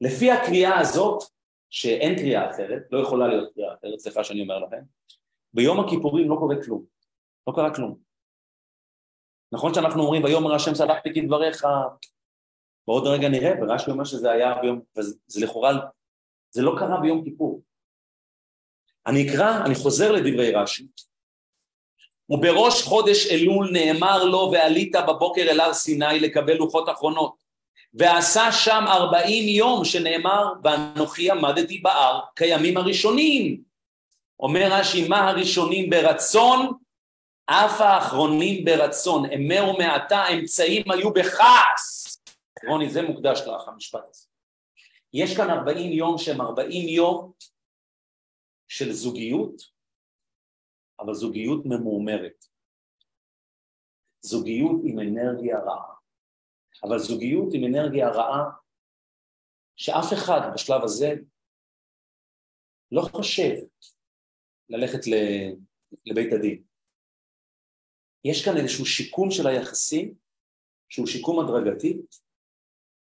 לפי 0.00 0.30
הקריאה 0.30 0.78
הזאת, 0.78 1.22
שאין 1.70 2.16
קריאה 2.16 2.50
אחרת, 2.50 2.82
לא 2.90 2.98
יכולה 2.98 3.28
להיות 3.28 3.54
קריאה 3.54 3.74
אחרת, 3.74 3.98
סליחה 3.98 4.24
שאני 4.24 4.42
אומר 4.42 4.58
לכם, 4.58 4.82
ביום 5.54 5.80
הכיפורים 5.80 6.30
לא 6.30 6.36
קורה 6.38 6.62
כלום, 6.64 6.84
לא 7.46 7.52
קרה 7.52 7.74
כלום. 7.74 7.98
נכון 9.52 9.74
שאנחנו 9.74 10.02
אומרים 10.02 10.24
ויאמר 10.24 10.54
השם 10.54 10.74
סלחתי 10.74 11.14
כדבריך, 11.14 11.64
ועוד 12.88 13.06
רגע 13.06 13.28
נראה, 13.28 13.52
ורש"י 13.62 13.90
אומר 13.90 14.04
שזה 14.04 14.30
היה 14.30 14.54
ביום, 14.62 14.80
וזה 14.96 15.40
לכאורה, 15.42 15.72
זה 16.50 16.62
לא 16.62 16.76
קרה 16.78 17.00
ביום 17.00 17.24
כיפור. 17.24 17.62
אני 19.06 19.28
אקרא, 19.28 19.64
אני 19.66 19.74
חוזר 19.74 20.12
לדברי 20.12 20.52
רש"י, 20.52 20.86
ובראש 22.30 22.82
חודש 22.82 23.26
אלול 23.30 23.70
נאמר 23.72 24.24
לו 24.24 24.50
ועלית 24.52 24.92
בבוקר 25.08 25.42
אל 25.42 25.60
הר 25.60 25.72
סיני 25.72 26.20
לקבל 26.20 26.56
לוחות 26.56 26.88
אחרונות 26.88 27.39
ועשה 27.94 28.52
שם 28.52 28.84
ארבעים 28.86 29.48
יום 29.48 29.84
שנאמר 29.84 30.52
ואנוכי 30.64 31.30
עמדתי 31.30 31.78
בהר 31.78 32.20
כימים 32.36 32.76
הראשונים 32.76 33.62
אומר 34.40 34.68
רש"י 34.72 35.08
מה 35.08 35.28
הראשונים 35.28 35.90
ברצון? 35.90 36.72
אף 37.46 37.80
האחרונים 37.80 38.64
ברצון. 38.64 39.24
אמר 39.32 39.70
ומעתה 39.74 40.16
האמצעים 40.16 40.90
היו 40.90 41.12
בכעס 41.12 42.22
רוני 42.68 42.90
זה 42.90 43.02
מוקדש 43.02 43.40
לך 43.40 43.68
המשפט 43.68 44.04
הזה. 44.10 44.26
יש 45.12 45.36
כאן 45.36 45.50
ארבעים 45.50 45.92
יום 45.92 46.18
שהם 46.18 46.40
ארבעים 46.40 46.88
יום 46.88 47.32
של 48.68 48.92
זוגיות 48.92 49.62
אבל 51.00 51.14
זוגיות 51.14 51.66
ממורמרת. 51.66 52.44
זוגיות 54.20 54.80
עם 54.84 55.00
אנרגיה 55.00 55.58
רעה. 55.58 55.99
אבל 56.84 56.98
זוגיות 56.98 57.48
עם 57.54 57.64
אנרגיה 57.64 58.08
רעה 58.08 58.44
שאף 59.76 60.12
אחד 60.12 60.40
בשלב 60.54 60.84
הזה 60.84 61.14
לא 62.92 63.02
חושב 63.02 63.54
ללכת 64.68 65.00
לבית 66.06 66.32
הדין. 66.32 66.62
יש 68.24 68.44
כאן 68.44 68.56
איזשהו 68.56 68.86
שיקום 68.86 69.30
של 69.30 69.46
היחסים, 69.46 70.14
שהוא 70.88 71.06
שיקום 71.06 71.40
הדרגתי, 71.40 72.00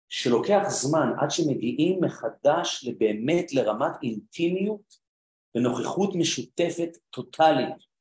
שלוקח 0.09 0.63
זמן 0.69 1.07
עד 1.21 1.31
שמגיעים 1.31 2.01
מחדש 2.05 2.89
באמת 2.99 3.53
לרמת 3.53 3.93
אינטימיות 4.03 4.99
ונוכחות 5.55 6.11
משותפת 6.15 6.97
טוטאלית. 7.11 7.95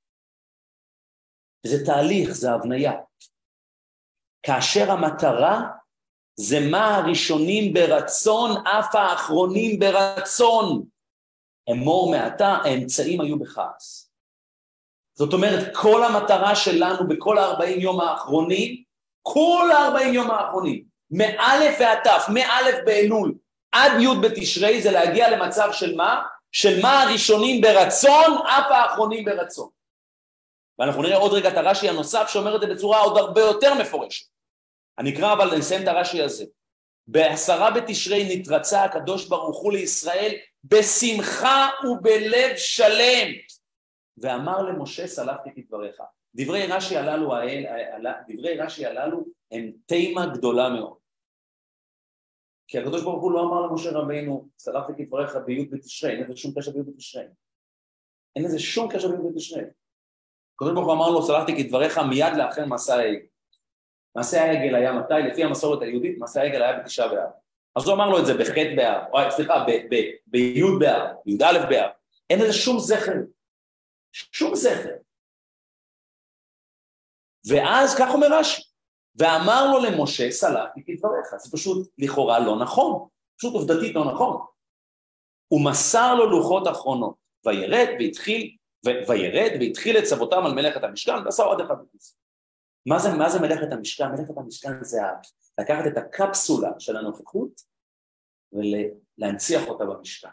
וזה 1.66 1.86
תהליך, 1.86 2.30
זה 2.32 2.52
הבניה. 2.52 2.92
כאשר 4.44 4.92
המטרה 4.92 5.62
זה 6.36 6.60
מה 6.72 6.96
הראשונים 6.96 7.74
ברצון, 7.74 8.68
אף 8.68 8.96
האחרונים 8.96 9.80
ברצון. 9.80 10.84
אמור 11.72 12.12
מעתה, 12.12 12.48
האמצעים 12.48 13.22
היו 13.22 13.40
בכעס. 13.40 14.12
זאת 15.18 15.34
אומרת, 15.34 15.76
כל 15.76 16.04
המטרה 16.04 16.56
שלנו 16.56 17.08
בכל 17.08 17.38
הארבעים 17.38 17.80
יום 17.80 18.02
האחרונים, 18.02 18.84
כל 19.22 19.70
הארבעים 19.74 20.14
יום 20.14 20.32
האחרונים, 20.32 20.84
מאלף 21.12 21.78
ועד 21.80 22.00
תף, 22.04 22.26
מאלף 22.34 22.76
באלול 22.86 23.36
עד 23.72 23.92
י' 24.02 24.22
בתשרי, 24.22 24.82
זה 24.82 24.92
להגיע 24.92 25.30
למצב 25.38 25.70
של 25.72 25.96
מה? 25.96 26.22
של 26.52 26.82
מה 26.82 27.04
הראשונים 27.04 27.62
ברצון, 27.62 28.48
אף 28.48 28.72
האחרונים 28.72 29.26
ברצון. 29.26 29.70
ואנחנו 30.80 31.02
נראה 31.02 31.18
עוד 31.18 31.34
רגע 31.34 31.50
את 31.50 31.58
הרש"י 31.58 31.90
הנוסף 31.90 32.30
שאומר 32.30 32.56
את 32.56 32.62
זה 32.62 32.68
בצורה 32.68 33.00
עוד 33.00 33.18
הרבה 33.18 33.42
יותר 33.42 33.74
מפורשת. 33.74 34.33
אני 35.00 35.14
אקרא 35.14 35.34
אבל, 35.34 35.50
אני 35.50 35.60
אסיים 35.60 35.84
את 35.84 35.88
הרש"י 35.88 36.22
הזה. 36.22 36.46
בעשרה 37.08 37.72
בתשרי 37.72 38.38
נתרצה 38.38 38.84
הקדוש 38.84 39.28
ברוך 39.28 39.62
הוא 39.62 39.74
לישראל 39.74 40.32
בשמחה 40.64 41.70
ובלב 41.84 42.56
שלם. 42.56 43.28
ואמר 44.18 44.62
למשה 44.62 45.08
סלחתי 45.08 45.50
כדבריך. 45.56 46.02
דברי 46.36 46.66
רש"י 46.66 46.98
הללו, 46.98 47.32
דברי 48.28 48.58
רש"י 48.58 48.86
הללו 48.86 49.26
הם 49.52 49.72
תימה 49.86 50.26
גדולה 50.26 50.70
מאוד. 50.70 50.98
כי 52.68 52.80
הקדוש 52.80 53.04
ברוך 53.04 53.24
הוא 53.24 53.32
לא 53.32 53.40
אמר 53.40 53.62
למשה 53.62 53.92
רבינו, 53.92 54.50
צלחתי 54.56 54.94
כדבריך 54.98 55.36
בי' 55.46 55.66
בתשרי, 55.66 56.12
אין 56.12 56.24
לזה 56.24 56.38
שום 56.38 56.54
קשר 56.60 56.72
בי' 56.72 56.84
בתשרי. 56.84 57.24
אין 58.36 58.46
לזה 58.46 58.60
שום 58.60 58.92
קשר 58.92 59.08
בי' 59.08 59.30
בתשרי. 59.34 59.64
הקדוש 60.56 60.74
ברוך 60.74 60.86
הוא 60.86 60.94
אמר 60.94 61.10
לו, 61.10 61.28
צלחתי 61.28 61.64
כדבריך 61.64 61.98
מיד 61.98 62.34
לאחר 62.38 62.66
מסע 62.66 62.96
העגל. 62.96 63.26
מסע 64.18 64.42
העגל 64.42 64.76
היה 64.76 64.92
מתי? 64.92 65.14
לפי 65.32 65.44
המסורת 65.44 65.82
היהודית, 65.82 66.18
מסע 66.20 66.42
העגל 66.42 66.64
היה 66.64 66.80
בתשעה 66.80 67.08
באב. 67.08 67.30
אז 67.76 67.88
הוא 67.88 67.96
אמר 67.96 68.10
לו 68.10 68.20
את 68.20 68.26
זה 68.26 68.34
בח' 68.34 68.58
באב, 68.76 69.04
או 69.14 69.32
סליחה, 69.32 69.66
בי' 70.32 70.64
באב, 70.80 71.16
י"א 71.26 71.66
באב. 71.70 71.90
אין 72.30 72.40
לזה 72.40 72.54
שום 72.54 72.80
זכר. 72.80 73.14
שום 74.12 74.56
זכר. 74.56 74.96
ואז 77.50 77.96
כך 78.00 78.14
אומר 78.14 78.28
רש"י, 78.40 78.62
ואמר 79.16 79.72
לו 79.72 79.80
למשה, 79.80 80.32
סלחתי 80.32 80.84
כדבריך. 80.86 81.36
זה 81.38 81.52
פשוט 81.52 81.88
לכאורה 81.98 82.40
לא 82.40 82.60
נכון, 82.60 83.08
פשוט 83.38 83.54
עובדתית 83.54 83.96
לא 83.96 84.14
נכון. 84.14 84.46
הוא 85.48 85.66
מסר 85.66 86.16
לו 86.16 86.30
לוחות 86.30 86.68
אחרונות, 86.68 87.16
וירד 87.46 87.88
והתחיל, 88.00 88.56
ו- 88.86 89.10
וירד 89.10 89.52
והתחיל 89.60 89.98
את 89.98 90.04
צוותם 90.04 90.46
על 90.46 90.54
מלאכת 90.54 90.84
המשכן, 90.84 91.26
ועשה 91.26 91.44
עוד 91.44 91.62
אחד 91.62 91.76
בכניסה. 91.82 92.16
מה 92.86 93.00
זה, 93.00 93.10
מה 93.10 93.30
זה 93.30 93.40
מלאכת 93.40 93.72
המשכן? 93.72 94.08
מלאכת 94.08 94.38
המשכן 94.38 94.84
זה 94.84 95.02
לקחת 95.60 95.88
את 95.88 95.98
הקפסולה 95.98 96.70
של 96.80 96.98
הנוכחות 96.98 97.62
ולהנציח 98.54 99.68
אותה 99.68 99.86
במשכן 99.86 100.30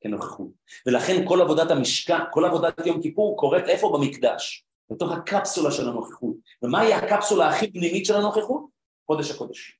כנוכחות. 0.00 0.50
ולכן 0.86 1.28
כל 1.28 1.40
עבודת 1.40 1.70
המשכן, 1.70 2.18
כל 2.32 2.44
עבודת 2.44 2.86
יום 2.86 3.02
כיפור 3.02 3.36
קורית 3.38 3.64
איפה? 3.68 3.98
במקדש. 3.98 4.66
בתוך 4.90 5.12
הקפסולה 5.12 5.70
של 5.70 5.88
הנוכחות. 5.88 6.36
ומהי 6.62 6.94
הקפסולה 6.94 7.48
הכי 7.48 7.72
פנימית 7.72 8.06
של 8.06 8.16
הנוכחות? 8.16 8.66
קודש 9.06 9.30
הקודשים. 9.30 9.74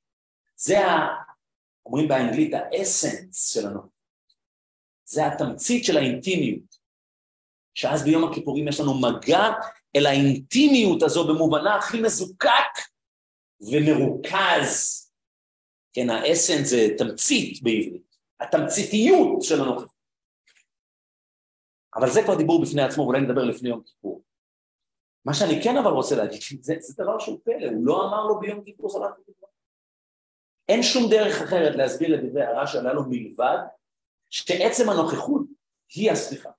זה, 0.55 0.85
ה, 0.85 1.07
אומרים 1.85 2.07
באנגלית, 2.07 2.53
האסנס 2.53 3.53
של 3.53 3.67
הנוכחות. 3.67 3.91
זה 5.05 5.27
התמצית 5.27 5.85
של 5.85 5.97
האינטימיות. 5.97 6.81
שאז 7.73 8.03
ביום 8.03 8.31
הכיפורים 8.31 8.67
יש 8.67 8.79
לנו 8.79 9.01
מגע 9.01 9.43
אל 9.95 10.05
האינטימיות 10.05 11.03
הזו 11.03 11.27
במובנה 11.27 11.75
הכי 11.75 12.01
מזוקק 12.01 12.73
ומרוכז. 13.61 15.01
כן, 15.93 16.09
האסנס 16.09 16.69
זה 16.69 16.87
תמצית 16.97 17.63
בעברית, 17.63 18.15
התמציתיות 18.39 19.41
של 19.41 19.61
הנוכחות. 19.61 20.01
אבל 21.95 22.09
זה 22.09 22.23
כבר 22.23 22.35
דיבור 22.35 22.61
בפני 22.61 22.81
עצמו, 22.81 23.03
ואולי 23.03 23.21
נדבר 23.21 23.43
לפני 23.43 23.69
יום 23.69 23.83
כיפור. 23.85 24.23
מה 25.25 25.33
שאני 25.33 25.63
כן 25.63 25.77
אבל 25.77 25.91
רוצה 25.91 26.15
להגיד, 26.15 26.41
זה, 26.61 26.73
זה 26.79 27.03
דבר 27.03 27.19
שהוא 27.19 27.39
פלא, 27.43 27.67
הוא 27.67 27.85
לא 27.85 28.07
אמר 28.07 28.25
לו 28.25 28.39
ביום 28.39 28.63
כיפור 28.63 28.89
סלט 28.89 29.15
כיפור. 29.25 29.49
אין 30.69 30.83
שום 30.83 31.09
דרך 31.09 31.41
אחרת 31.41 31.75
להסביר 31.75 32.15
את 32.15 32.19
דברי 32.29 32.43
הרש"י 32.43 32.77
הללו 32.77 33.03
מלבד 33.09 33.57
שעצם 34.29 34.89
הנוכחות 34.89 35.41
היא 35.95 36.11
הסליחה. 36.11 36.49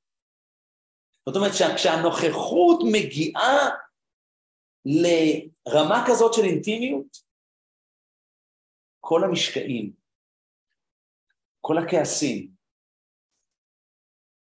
זאת 1.27 1.36
אומרת 1.36 1.53
שכשהנוכחות 1.55 2.78
מגיעה 2.93 3.69
לרמה 4.85 6.05
כזאת 6.09 6.35
של 6.35 6.43
אינטימיות, 6.43 7.16
כל 9.01 9.24
המשקעים, 9.24 9.93
כל 11.61 11.78
הכעסים, 11.78 12.51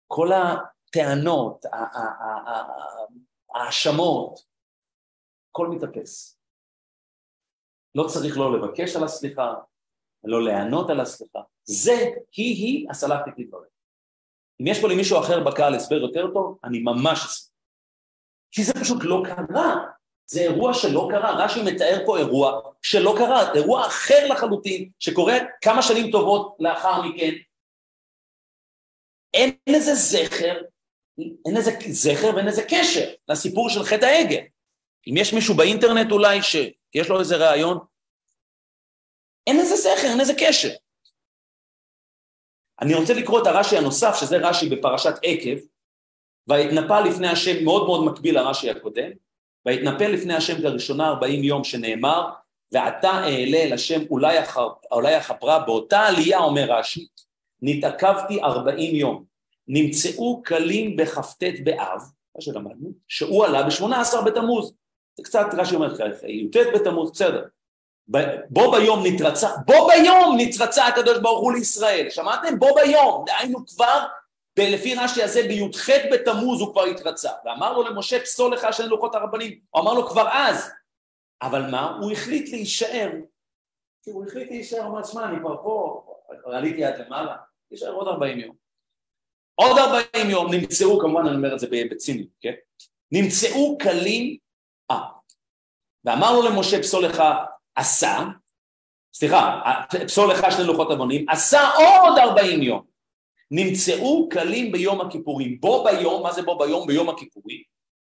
כל 0.08 0.28
הטענות, 0.32 1.66
האשמות, 3.56 4.40
הכל 5.50 5.68
מתאפס. 5.68 6.40
לא 7.96 8.08
צריך 8.14 8.38
לא 8.38 8.58
לבקש 8.58 8.96
על 8.96 9.04
הסליחה, 9.04 9.54
לא 10.24 10.44
להיענות 10.44 10.90
על 10.90 11.00
הסליחה. 11.00 11.40
זה 11.64 11.92
היא-היא 12.36 12.88
הסלחתי 12.90 13.32
כדברים. 13.38 13.71
אם 14.62 14.68
יש 14.68 14.82
פה 14.82 14.88
למישהו 14.88 15.20
אחר 15.20 15.44
בקהל 15.44 15.76
הסבר 15.76 15.96
יותר 15.96 16.28
טוב, 16.34 16.58
אני 16.64 16.80
ממש 16.80 17.20
אשמח. 17.20 17.48
כי 18.52 18.64
זה 18.64 18.74
פשוט 18.74 18.98
לא 19.04 19.24
קרה. 19.26 19.76
זה 20.26 20.42
אירוע 20.42 20.74
שלא 20.74 21.08
קרה. 21.12 21.46
רש"י 21.46 21.64
מתאר 21.64 22.04
פה 22.06 22.18
אירוע 22.18 22.62
שלא 22.82 23.16
קרה, 23.18 23.54
אירוע 23.54 23.88
אחר 23.88 24.28
לחלוטין, 24.28 24.90
שקורה 25.00 25.34
כמה 25.62 25.82
שנים 25.82 26.12
טובות 26.12 26.56
לאחר 26.60 27.02
מכן. 27.02 27.34
אין 29.34 29.52
לזה 29.70 29.96
זכר 29.96 30.62
אין 31.46 31.58
לזה 31.58 31.72
זכר 31.90 32.36
ואין 32.36 32.46
לזה 32.46 32.62
קשר 32.70 33.14
לסיפור 33.28 33.70
של 33.70 33.84
חטא 33.84 34.06
העגל. 34.06 34.44
אם 35.08 35.14
יש 35.18 35.34
מישהו 35.34 35.56
באינטרנט 35.56 36.12
אולי 36.12 36.42
שיש 36.42 37.10
לו 37.10 37.20
איזה 37.20 37.38
רעיון, 37.38 37.78
אין 39.48 39.58
לזה 39.58 39.76
זכר, 39.76 40.08
אין 40.08 40.18
לזה 40.18 40.34
קשר. 40.40 40.70
אני 42.82 42.94
רוצה 42.94 43.14
לקרוא 43.14 43.42
את 43.42 43.48
הרש"י 43.48 43.78
הנוסף, 43.78 44.16
שזה 44.20 44.38
רש"י 44.38 44.70
בפרשת 44.70 45.14
עקב, 45.24 45.58
והתנפל 46.48 47.02
לפני 47.02 47.28
השם 47.28 47.64
מאוד 47.64 47.86
מאוד 47.86 48.06
מקביל 48.06 48.36
לרש"י 48.36 48.70
הקודם, 48.70 49.12
והתנפל 49.66 50.08
לפני 50.08 50.34
השם 50.34 50.62
לראשונה 50.62 51.08
ארבעים 51.08 51.44
יום 51.44 51.64
שנאמר, 51.64 52.30
ועתה 52.72 53.10
אעלה 53.10 53.58
אל 53.58 53.74
השם 53.74 54.02
אולי, 54.10 54.38
החפ... 54.38 54.72
אולי 54.92 55.16
החפרה, 55.16 55.60
באותה 55.60 56.00
עלייה 56.00 56.40
אומר 56.40 56.66
רש"י, 56.70 57.08
נתעכבתי 57.62 58.42
ארבעים 58.44 58.96
יום. 58.96 59.24
נמצאו 59.68 60.44
כלים 60.48 60.96
בכ"ט 60.96 61.44
באב, 61.64 62.02
מה 62.36 62.42
שלמדנו, 62.42 62.90
שהוא 63.08 63.46
עלה 63.46 63.64
בשמונה 63.64 64.02
עשר 64.02 64.22
בתמוז. 64.22 64.74
זה 65.18 65.24
קצת 65.24 65.46
רש"י 65.58 65.76
אומר 65.76 65.94
י"ט 66.28 66.58
בתמוז, 66.76 67.12
בסדר. 67.12 67.46
בו 68.50 68.72
ביום 68.72 69.00
נתרצה, 69.06 69.50
בו 69.66 69.88
ביום 69.88 70.36
נתרצה 70.38 70.88
הקדוש 70.88 71.18
ברוך 71.18 71.40
הוא 71.40 71.54
לישראל, 71.54 72.10
שמעתם? 72.10 72.60
בו 72.60 72.68
ביום, 72.76 73.26
דהיינו 73.26 73.66
כבר, 73.68 74.06
לפי 74.60 74.96
רש"י 74.96 75.24
הזה 75.24 75.42
בי"ח 75.48 75.90
בתמוז 76.12 76.62
הוא 76.62 76.72
כבר 76.72 76.84
התרצה, 76.84 77.30
ואמר 77.46 77.74
לו 77.74 77.84
למשה 77.84 78.20
פסול 78.20 78.54
לך 78.54 78.68
שני 78.72 78.88
לוחות 78.88 79.16
הרבנים, 79.16 79.60
הוא 79.70 79.82
אמר 79.82 79.94
לו 79.94 80.08
כבר 80.08 80.28
אז, 80.32 80.72
אבל 81.42 81.62
מה? 81.72 81.98
הוא 82.02 82.12
החליט 82.12 82.50
להישאר, 82.50 83.10
כי 84.04 84.12
הוא 84.12 84.26
החליט 84.26 84.50
להישאר, 84.52 84.84
הוא 84.84 84.88
אמר, 84.88 85.04
שמע, 85.04 85.26
אני 85.26 85.40
כבר 85.40 85.64
פה, 85.64 86.06
עליתי 86.46 86.86
עד 86.86 87.00
למעלה, 87.00 87.36
להישאר 87.72 87.94
עוד 87.94 88.08
ארבעים 88.08 88.40
יום. 88.40 88.56
עוד 89.56 89.78
ארבעים 89.78 90.30
יום 90.30 90.54
נמצאו, 90.54 91.00
כמובן 91.00 91.28
אני 91.28 91.36
אומר 91.36 91.54
את 91.54 91.60
זה 91.60 91.68
בציניות, 91.92 92.30
כן? 92.42 92.54
נמצאו 93.12 93.78
כלים, 93.82 94.38
אה, 94.92 95.02
ואמר 96.06 96.34
לו 96.34 96.50
למשה 96.50 96.80
פסול 96.80 97.06
לך 97.06 97.24
עשה, 97.82 98.20
סליחה, 99.14 99.62
פסול 100.06 100.32
לך 100.32 100.52
שני 100.52 100.64
לוחות 100.64 100.92
אבונים, 100.92 101.26
עשה 101.30 101.70
עוד 101.70 102.18
ארבעים 102.18 102.62
יום. 102.62 102.82
נמצאו 103.52 104.30
כלים 104.32 104.72
ביום 104.72 105.02
הכיפורים. 105.02 105.60
בו 105.60 105.84
ביום, 105.84 106.24
מה 106.24 106.32
זה 106.34 106.42
בו 106.42 106.58
ביום? 106.58 106.88
ביום 106.88 107.10
הכיפורים. 107.10 107.62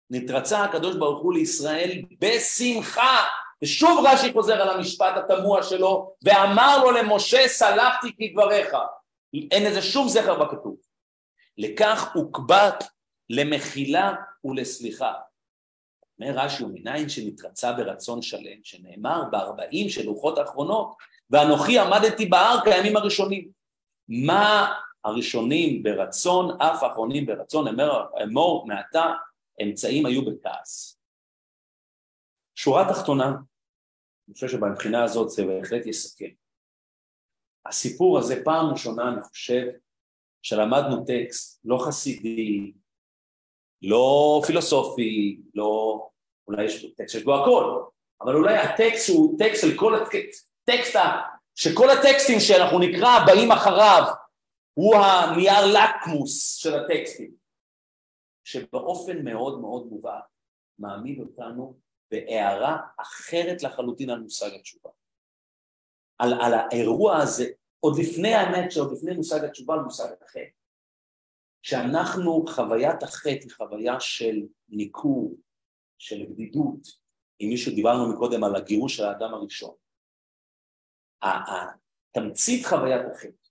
נתרצה 0.09 0.63
הקדוש 0.63 0.95
ברוך 0.95 1.23
הוא 1.23 1.33
לישראל 1.33 2.01
בשמחה. 2.19 3.23
ושוב 3.63 4.05
רש"י 4.05 4.33
חוזר 4.33 4.61
על 4.61 4.69
המשפט 4.69 5.13
התמוה 5.17 5.63
שלו, 5.63 6.13
ואמר 6.23 6.83
לו 6.83 6.91
למשה 6.91 7.47
סלחתי 7.47 8.07
כדבריך. 8.17 8.75
אין 9.51 9.63
לזה 9.63 9.81
שום 9.81 10.09
זכר 10.09 10.43
בכתוב. 10.43 10.75
לכך 11.57 12.11
הוקבט 12.13 12.83
למחילה 13.29 14.13
ולסליחה. 14.43 15.13
אומר 16.19 16.39
רש"י, 16.39 16.63
ומניין 16.63 17.09
שנתרצה 17.09 17.73
ברצון 17.73 18.21
שלם, 18.21 18.63
שנאמר 18.63 19.23
בארבעים 19.31 19.89
של 19.89 20.05
לוחות 20.05 20.37
האחרונות, 20.37 20.95
ואנוכי 21.29 21.79
עמדתי 21.79 22.25
בהר 22.25 22.57
כימים 22.63 22.97
הראשונים. 22.97 23.51
מה 24.07 24.73
הראשונים 25.03 25.83
ברצון, 25.83 26.61
אף 26.61 26.83
האחרונים 26.83 27.25
ברצון, 27.25 27.79
אמור 28.23 28.67
מעתה, 28.67 29.13
אמצעים 29.63 30.05
היו 30.05 30.25
בכעס. 30.25 30.99
שורה 32.55 32.93
תחתונה, 32.93 33.27
אני 34.27 34.33
חושב 34.33 34.47
שבבחינה 34.47 35.03
הזאת 35.03 35.29
זה 35.29 35.45
בהחלט 35.45 35.85
יסכם. 35.85 36.29
הסיפור 37.65 38.19
הזה 38.19 38.41
פעם 38.43 38.65
ראשונה, 38.71 39.13
אני 39.13 39.21
חושב, 39.21 39.67
שלמדנו 40.41 41.05
טקסט 41.05 41.59
לא 41.65 41.77
חסידי, 41.87 42.73
לא 43.81 44.41
פילוסופי, 44.47 45.41
לא... 45.55 45.99
אולי 46.47 46.63
יש 46.63 46.85
טקסט 46.85 47.11
שיש 47.11 47.23
בו 47.23 47.35
הכל, 47.35 47.83
אבל 48.21 48.35
אולי 48.35 48.57
הטקסט 48.57 49.09
הוא 49.09 49.39
טקסט 49.39 49.61
של 49.61 49.77
כל 49.77 49.95
הטקסט, 49.95 50.53
טקסט 50.63 50.95
שכל 51.55 51.89
הטקסטים 51.89 52.39
שאנחנו 52.39 52.79
נקרא 52.79 53.25
באים 53.25 53.51
אחריו, 53.51 54.03
הוא 54.73 54.95
הנייר 54.95 55.65
לקמוס 55.65 56.55
של 56.55 56.75
הטקסטים, 56.75 57.31
שבאופן 58.43 59.23
מאוד 59.23 59.61
מאוד 59.61 59.87
מובהק 59.87 60.23
מעמיד 60.79 61.19
אותנו 61.19 61.77
בהערה 62.11 62.77
אחרת 62.97 63.63
לחלוטין 63.63 64.09
על 64.09 64.19
מושג 64.19 64.49
התשובה. 64.59 64.89
על, 66.17 66.33
על 66.41 66.53
האירוע 66.53 67.17
הזה, 67.17 67.45
עוד 67.79 67.99
לפני 67.99 68.33
האמת 68.33 68.71
שעוד 68.71 68.91
לפני 68.91 69.13
מושג 69.13 69.43
התשובה 69.43 69.73
על 69.73 69.79
מושג 69.79 70.07
אחר. 70.29 70.43
שאנחנו, 71.61 72.45
חוויית 72.47 73.03
החטא 73.03 73.29
היא 73.29 73.51
חוויה 73.51 73.99
של 73.99 74.41
ניכור, 74.69 75.35
של 75.97 76.25
בדידות, 76.29 76.87
אם 77.41 77.47
מישהו 77.49 77.75
דיברנו 77.75 78.13
מקודם 78.13 78.43
על 78.43 78.55
הגירוש 78.55 78.97
של 78.97 79.03
האדם 79.03 79.33
הראשון. 79.33 79.75
תמצית 82.11 82.65
חוויית 82.65 83.01
החטא 83.11 83.47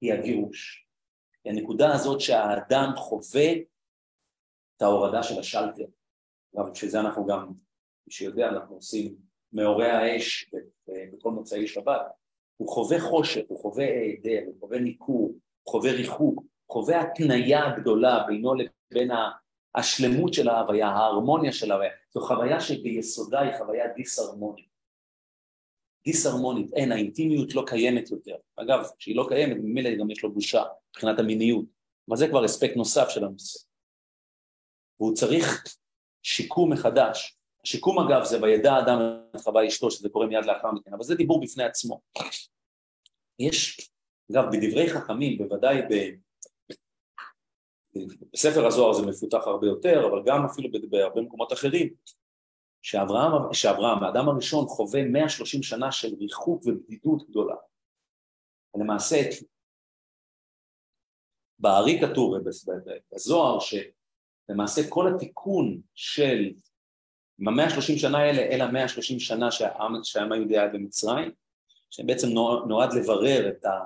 היא 0.00 0.12
הגירוש. 0.12 0.86
היא 1.44 1.52
הנקודה 1.52 1.94
הזאת 1.94 2.20
שהאדם 2.20 2.92
חווה 2.96 3.52
את 4.76 4.82
ההורדה 4.82 5.22
של 5.22 5.40
השלטר. 5.40 5.84
אגב, 6.56 6.70
בשביל 6.70 6.90
זה 6.90 7.00
אנחנו 7.00 7.26
גם, 7.26 7.48
מי 8.06 8.12
שיודע, 8.12 8.48
אנחנו 8.48 8.74
עושים 8.74 9.16
מאורי 9.52 9.90
האש 9.90 10.50
בכל 11.12 11.30
מוצאי 11.30 11.66
שבת. 11.66 12.00
הוא 12.56 12.68
חווה 12.68 13.00
חושך, 13.00 13.42
הוא 13.48 13.58
חווה 13.58 13.84
היעדר, 13.84 14.46
הוא 14.46 14.60
חווה 14.60 14.78
ניכור, 14.78 15.34
הוא 15.62 15.72
חווה 15.72 15.92
ריחוק, 15.92 16.44
חווה 16.70 17.00
התניה 17.00 17.60
גדולה 17.80 18.24
בינו 18.26 18.54
לבין 18.54 19.10
השלמות 19.74 20.34
של 20.34 20.48
ההוויה, 20.48 20.88
ההרמוניה 20.88 21.52
של 21.52 21.70
ההוויה. 21.70 21.90
זו 22.14 22.20
חוויה 22.20 22.60
שביסודה 22.60 23.40
היא 23.40 23.52
חוויה 23.58 23.84
דיסהרמונית. 23.96 24.70
דיסהרמונית, 26.04 26.72
אין, 26.72 26.92
האינטימיות 26.92 27.54
לא 27.54 27.64
קיימת 27.66 28.10
יותר. 28.10 28.36
אגב, 28.56 28.86
כשהיא 28.98 29.16
לא 29.16 29.26
קיימת, 29.28 29.56
ממילא 29.56 29.90
גם 29.94 30.10
יש 30.10 30.22
לו 30.22 30.32
בושה 30.32 30.62
מבחינת 30.90 31.18
המיניות. 31.18 31.64
אבל 32.08 32.16
זה 32.16 32.28
כבר 32.28 32.44
אספקט 32.44 32.76
נוסף 32.76 33.08
של 33.08 33.24
הנושא. 33.24 33.60
והוא 35.00 35.14
צריך 35.14 35.64
שיקום 36.22 36.72
מחדש. 36.72 37.36
השיקום 37.64 37.98
אגב 37.98 38.24
זה 38.24 38.42
וידע 38.42 38.78
אדם 38.78 38.98
את 39.36 39.40
חווה 39.40 39.68
אשתו, 39.68 39.90
שזה 39.90 40.08
קורה 40.08 40.26
מיד 40.26 40.44
לאחר 40.44 40.72
מכן, 40.72 40.94
אבל 40.94 41.02
זה 41.02 41.14
דיבור 41.14 41.40
בפני 41.40 41.64
עצמו. 41.64 42.00
יש, 43.38 43.90
אגב, 44.32 44.44
בדברי 44.52 44.90
חכמים, 44.90 45.38
בוודאי 45.38 45.82
ב... 45.82 46.10
בספר 48.32 48.66
הזוהר 48.66 48.92
זה 48.92 49.06
מפותח 49.06 49.46
הרבה 49.46 49.66
יותר, 49.66 50.06
אבל 50.06 50.22
גם 50.26 50.44
אפילו 50.44 50.68
בהרבה 50.90 51.20
מקומות 51.20 51.52
אחרים, 51.52 51.94
שאברהם, 52.82 53.52
שאברהם, 53.52 54.04
האדם 54.04 54.28
הראשון, 54.28 54.66
חווה 54.66 55.04
130 55.04 55.62
שנה 55.62 55.92
של 55.92 56.14
ריחוק 56.20 56.62
ובדידות 56.66 57.30
גדולה. 57.30 57.56
ולמעשה, 58.74 59.16
בארי 61.58 62.00
כתוב 62.00 62.36
בזוהר, 63.12 63.58
שלמעשה 63.60 64.82
כל 64.88 65.14
התיקון 65.14 65.80
של 65.94 66.52
במאה 67.38 67.64
ה-30 67.64 67.98
שנה 67.98 68.18
האלה, 68.18 68.42
אלה 68.42 68.64
המאה 68.64 68.82
ה-30 68.82 69.18
שנה 69.18 69.48
שהעם 70.02 70.32
היהודי 70.32 70.58
היה 70.58 70.68
במצרים, 70.68 71.32
שבעצם 71.90 72.28
נועד 72.68 72.92
לברר 72.92 73.48
את, 73.48 73.64
ה, 73.64 73.80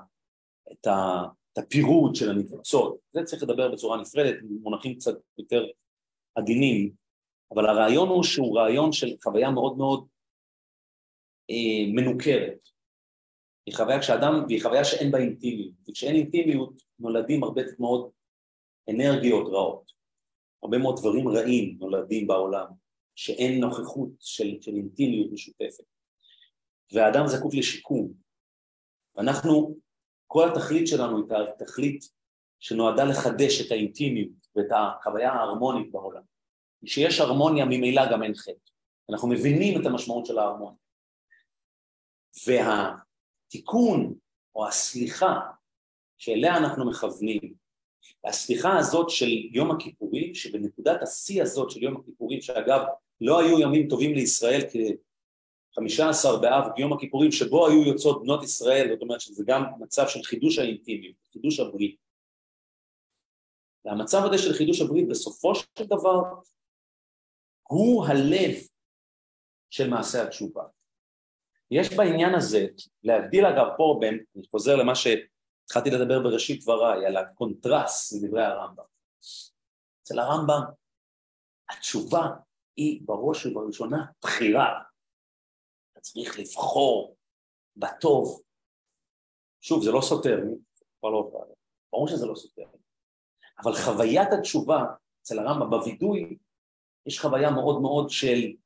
את, 0.73 0.87
ה, 0.87 1.23
את 1.55 1.59
הפירוד 1.59 2.15
של 2.15 2.31
הניצוצות. 2.31 2.99
זה 3.13 3.23
צריך 3.25 3.43
לדבר 3.43 3.73
בצורה 3.73 4.01
נפרדת, 4.01 4.37
מונחים 4.61 4.95
קצת 4.95 5.15
יותר 5.39 5.67
עדינים, 6.35 6.93
אבל 7.55 7.67
הרעיון 7.67 8.09
הוא 8.09 8.23
שהוא 8.23 8.59
רעיון 8.59 8.93
של 8.93 9.17
חוויה 9.25 9.51
מאוד 9.51 9.77
מאוד 9.77 10.07
אה, 11.51 11.93
מנוכרת. 11.95 12.69
היא 13.67 13.75
חוויה 13.75 14.01
כשאדם, 14.01 14.45
והיא 14.49 14.63
חוויה 14.63 14.85
שאין 14.85 15.11
בה 15.11 15.19
אינטימיות, 15.19 15.75
וכשאין 15.89 16.17
אינטימיות 16.17 16.83
נולדים 16.99 17.45
הרבה 17.45 17.63
מאוד 17.79 18.11
אנרגיות 18.91 19.47
רעות, 19.53 19.93
הרבה 20.63 20.79
מאוד 20.79 20.97
דברים 20.99 21.29
רעים 21.29 21.77
נולדים 21.81 22.27
בעולם, 22.27 22.67
שאין 23.15 23.61
נוכחות 23.61 24.09
של, 24.21 24.57
של 24.61 24.75
אינטימיות 24.75 25.33
משותפת. 25.33 25.85
והאדם 26.93 27.27
זקוק 27.27 27.55
לשיקום. 27.55 28.13
ואנחנו, 29.17 29.77
כל 30.27 30.49
התכלית 30.49 30.89
שלנו 30.89 31.17
היא 31.17 31.45
תכלית 31.59 32.05
שנועדה 32.61 33.05
לחדש 33.05 33.67
את 33.67 33.71
האינטימיות 33.73 34.47
ואת 34.57 34.67
החוויה 34.71 35.33
ההרמונית 35.33 35.93
בעולם. 35.93 36.23
כשיש 36.85 37.21
הרמוניה 37.21 37.65
ממילא 37.65 38.13
גם 38.13 38.23
אין 38.23 38.35
חטא. 38.35 38.71
אנחנו 39.11 39.29
מבינים 39.29 39.81
את 39.81 39.87
המשמעות 39.87 40.27
של 40.27 40.39
ההרמוניה. 40.39 40.79
והתיקון 42.47 44.15
או 44.55 44.69
הסליחה 44.69 45.41
שאליה 46.19 46.57
אנחנו 46.57 46.91
מכוונים, 46.91 47.55
הסליחה 48.25 48.79
הזאת 48.79 49.11
של 49.11 49.31
יום 49.53 49.71
הכיפורים, 49.71 50.35
שבנקודת 50.35 51.03
השיא 51.03 51.43
הזאת 51.43 51.71
של 51.71 51.83
יום 51.83 51.97
הכיפורים, 51.97 52.41
שאגב 52.41 52.81
לא 53.21 53.41
היו 53.41 53.61
ימים 53.61 53.89
טובים 53.89 54.15
לישראל 54.15 54.61
כחמישה 55.75 56.09
עשר 56.09 56.37
באב 56.37 56.79
יום 56.79 56.93
הכיפורים 56.93 57.33
שבו 57.33 57.67
היו 57.67 57.83
יוצאות 57.83 58.23
בנות 58.23 58.43
ישראל, 58.43 58.89
זאת 58.93 59.03
אומרת 59.03 59.21
שזה 59.21 59.45
גם 59.47 59.63
מצב 59.79 60.09
של 60.09 60.23
חידוש 60.23 60.59
האינטימיות, 60.59 61.17
חידוש 61.33 61.61
הברית. 61.61 61.97
והמצב 63.85 64.19
הזה 64.25 64.39
של 64.39 64.53
חידוש 64.53 64.81
הברית 64.81 65.09
בסופו 65.09 65.55
של 65.55 65.85
דבר 65.85 66.23
הוא 67.63 68.07
הלב 68.07 68.55
של 69.71 69.91
מעשה 69.91 70.23
התשובה. 70.23 70.63
יש 71.71 71.97
בעניין 71.97 72.35
הזה, 72.35 72.67
להבדיל 73.03 73.47
אגב 73.47 73.67
פה 73.77 73.99
בין, 74.01 74.25
אני 74.37 74.47
חוזר 74.51 74.77
למה 74.77 74.93
שהתחלתי 74.95 75.91
לדבר 75.91 76.23
בראשית 76.23 76.63
דבריי, 76.63 77.07
על 77.07 77.17
הקונטרסט 77.17 78.13
לדברי 78.13 78.45
הרמב"ם. 78.45 78.85
אצל 80.03 80.19
הרמב"ם 80.19 80.61
התשובה 81.71 82.29
היא 82.77 83.01
בראש 83.05 83.47
ובראשונה 83.47 84.05
בחירה. 84.23 84.94
צריך 86.05 86.39
לבחור 86.39 87.17
בטוב. 87.77 88.43
שוב, 89.61 89.85
זה 89.85 89.91
לא 89.91 90.01
סותר, 90.01 90.37
כבר 90.99 91.11
לא. 91.11 91.31
ברור 91.93 92.09
שזה 92.09 92.27
לא 92.27 92.35
סותר. 92.35 92.63
אבל 93.63 93.73
חוויית 93.75 94.29
התשובה 94.39 94.83
אצל 95.23 95.39
הרמב"ם 95.39 95.71
בווידוי, 95.71 96.39
יש 97.07 97.21
חוויה 97.21 97.51
מאוד 97.51 97.83
מאוד 97.83 98.11
של, 98.11 98.57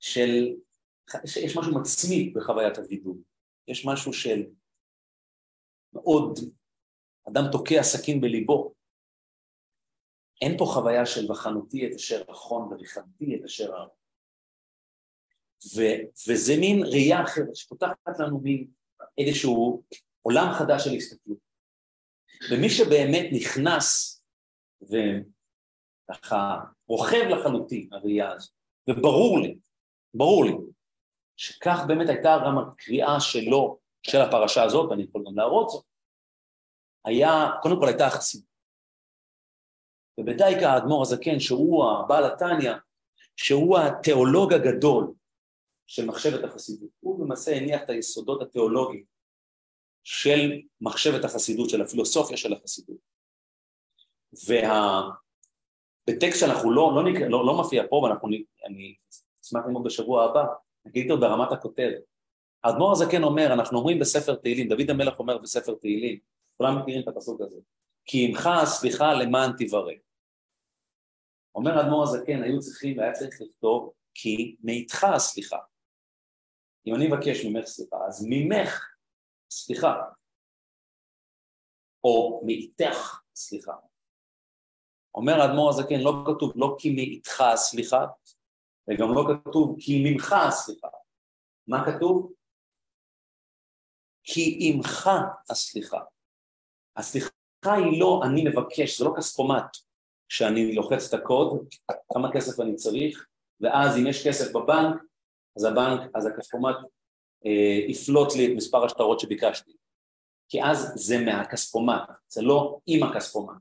של, 0.00 0.54
יש 1.44 1.56
משהו 1.56 1.80
מצמית 1.80 2.34
בחוויית 2.34 2.78
הווידוי. 2.78 3.18
יש 3.68 3.86
משהו 3.86 4.12
של 4.12 4.42
מאוד, 5.92 6.38
אדם 7.28 7.42
תוקע 7.52 7.82
סכין 7.82 8.20
בליבו. 8.20 8.74
אין 10.42 10.58
פה 10.58 10.64
חוויה 10.74 11.06
של 11.06 11.26
בחנותי 11.28 11.86
את 11.86 11.94
אשר 11.94 12.22
נכון 12.30 12.72
וריחמתי 12.72 13.36
את 13.36 13.44
אשר 13.44 13.72
אהב. 15.76 16.00
וזה 16.28 16.52
מין 16.60 16.82
ראייה 16.82 17.24
אחרת 17.24 17.56
שפותחת 17.56 18.18
לנו 18.18 18.40
מין 18.40 18.66
איזשהו 19.18 19.82
עולם 20.22 20.52
חדש 20.58 20.84
של 20.84 20.90
הסתכלות. 20.90 21.38
ומי 22.50 22.70
שבאמת 22.70 23.26
נכנס 23.32 24.22
וככה 24.82 26.58
רוכב 26.88 27.24
לחלוטין 27.30 27.88
הראייה 27.92 28.32
הזו, 28.32 28.50
וברור 28.90 29.38
לי, 29.38 29.58
ברור 30.14 30.44
לי, 30.44 30.52
שכך 31.36 31.78
באמת 31.88 32.08
הייתה 32.08 32.36
גם 32.46 32.58
הקריאה 32.58 33.20
שלו, 33.20 33.78
של 34.02 34.20
הפרשה 34.20 34.62
הזאת, 34.62 34.90
ואני 34.90 35.02
יכול 35.02 35.22
גם 35.26 35.36
להראות 35.36 35.70
זאת, 35.70 35.84
היה, 37.04 37.50
קודם 37.62 37.80
כל 37.80 37.88
הייתה 37.88 38.06
החסידות. 38.06 38.46
ובדייקה 40.20 40.70
האדמו"ר 40.70 41.02
הזקן, 41.02 41.40
שהוא 41.40 41.84
הבעל 41.84 42.24
התניא, 42.24 42.72
שהוא 43.36 43.78
התיאולוג 43.78 44.52
הגדול 44.52 45.14
של 45.92 46.06
מחשבת 46.06 46.44
החסידות, 46.44 46.90
הוא 47.00 47.24
למעשה 47.24 47.56
הניח 47.56 47.82
את 47.82 47.90
היסודות 47.90 48.42
התיאולוגיים 48.42 49.04
של 50.04 50.60
מחשבת 50.80 51.24
החסידות, 51.24 51.70
של 51.70 51.82
הפילוסופיה 51.82 52.36
של 52.36 52.52
החסידות. 52.52 52.96
ובטקסט 56.06 56.40
שאנחנו 56.40 56.72
לא, 56.72 56.92
לא, 56.94 57.02
נקרא, 57.10 57.26
לא, 57.26 57.46
לא 57.46 57.56
מופיע 57.56 57.84
פה, 57.90 57.96
ואנחנו, 57.96 58.28
אני 58.66 58.94
אשמח 59.44 59.62
ללמוד 59.66 59.84
בשבוע 59.84 60.24
הבא, 60.24 60.44
נגיד 60.84 61.10
אותו 61.10 61.20
ברמת 61.20 61.52
הכותרת. 61.52 62.02
האדמו"ר 62.64 62.92
הזקן 62.92 63.22
אומר, 63.22 63.52
אנחנו 63.52 63.78
אומרים 63.78 63.98
בספר 63.98 64.34
תהילים, 64.34 64.68
דוד 64.68 64.90
המלך 64.90 65.18
אומר 65.18 65.38
בספר 65.38 65.74
תהילים, 65.74 66.18
כולם 66.56 66.78
מכירים 66.82 67.02
את 67.02 67.08
הפסוק 67.08 67.40
הזה, 67.40 67.60
כי 68.04 68.26
עמך 68.28 68.48
הסליחה 68.62 69.14
למען 69.14 69.50
תברא. 69.58 69.92
אומר 71.54 71.78
האדמו"ר 71.78 72.02
הזקן, 72.02 72.42
היו 72.42 72.60
צריכים, 72.60 72.98
והיה 72.98 73.12
צריך 73.12 73.40
לכתוב, 73.40 73.92
כי 74.14 74.56
מאיתך 74.62 75.04
הסליחה. 75.04 75.58
אם 76.86 76.94
אני 76.94 77.08
מבקש 77.08 77.44
ממך 77.44 77.64
סליחה, 77.64 77.96
אז 78.08 78.26
ממך 78.28 78.94
סליחה, 79.50 79.94
או 82.04 82.42
מאיתך 82.46 83.22
סליחה. 83.34 83.72
אומר 85.14 85.32
האדמו"ר 85.32 85.70
הזקן, 85.70 86.00
לא 86.00 86.12
כתוב 86.26 86.52
לא 86.56 86.76
כי 86.78 86.94
מאיתך 86.94 87.42
סליחה, 87.54 88.06
וגם 88.88 89.14
לא 89.14 89.24
כתוב 89.28 89.76
כי 89.80 90.04
ממך 90.04 90.34
הסליחה. 90.48 90.88
מה 91.66 91.84
כתוב? 91.86 92.32
כי 94.24 94.58
עמך 94.60 95.10
הסליחה. 95.50 96.00
הסליחה 96.96 97.30
היא 97.64 98.00
לא 98.00 98.20
אני 98.24 98.44
מבקש, 98.48 98.98
זה 98.98 99.04
לא 99.04 99.14
כספומט 99.16 99.76
שאני 100.28 100.74
לוחץ 100.74 101.14
את 101.14 101.20
הקוד, 101.20 101.68
כמה 102.14 102.32
כסף 102.34 102.60
אני 102.60 102.74
צריך, 102.74 103.26
ואז 103.60 103.96
אם 103.96 104.06
יש 104.06 104.28
כסף 104.28 104.52
בבנק, 104.52 105.02
אז 105.56 105.64
הבנק, 105.64 106.10
אז 106.14 106.26
הכספומט 106.26 106.76
אה, 107.46 107.90
יפלוט 107.90 108.36
לי 108.36 108.46
את 108.46 108.52
מספר 108.56 108.84
השטרות 108.84 109.20
שביקשתי. 109.20 109.72
כי 110.48 110.62
אז 110.62 110.92
זה 110.94 111.18
מהכספומט, 111.18 112.02
זה 112.28 112.42
לא 112.42 112.78
עם 112.86 113.02
הכספומט. 113.02 113.56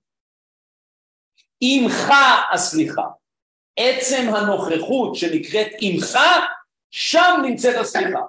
עמך 1.61 2.13
הסליחה. 2.53 3.07
עצם 3.79 4.23
הנוכחות 4.35 5.15
שנקראת 5.15 5.67
עמך, 5.81 6.17
שם 6.91 7.41
נמצאת 7.43 7.75
הסליחה. 7.81 8.19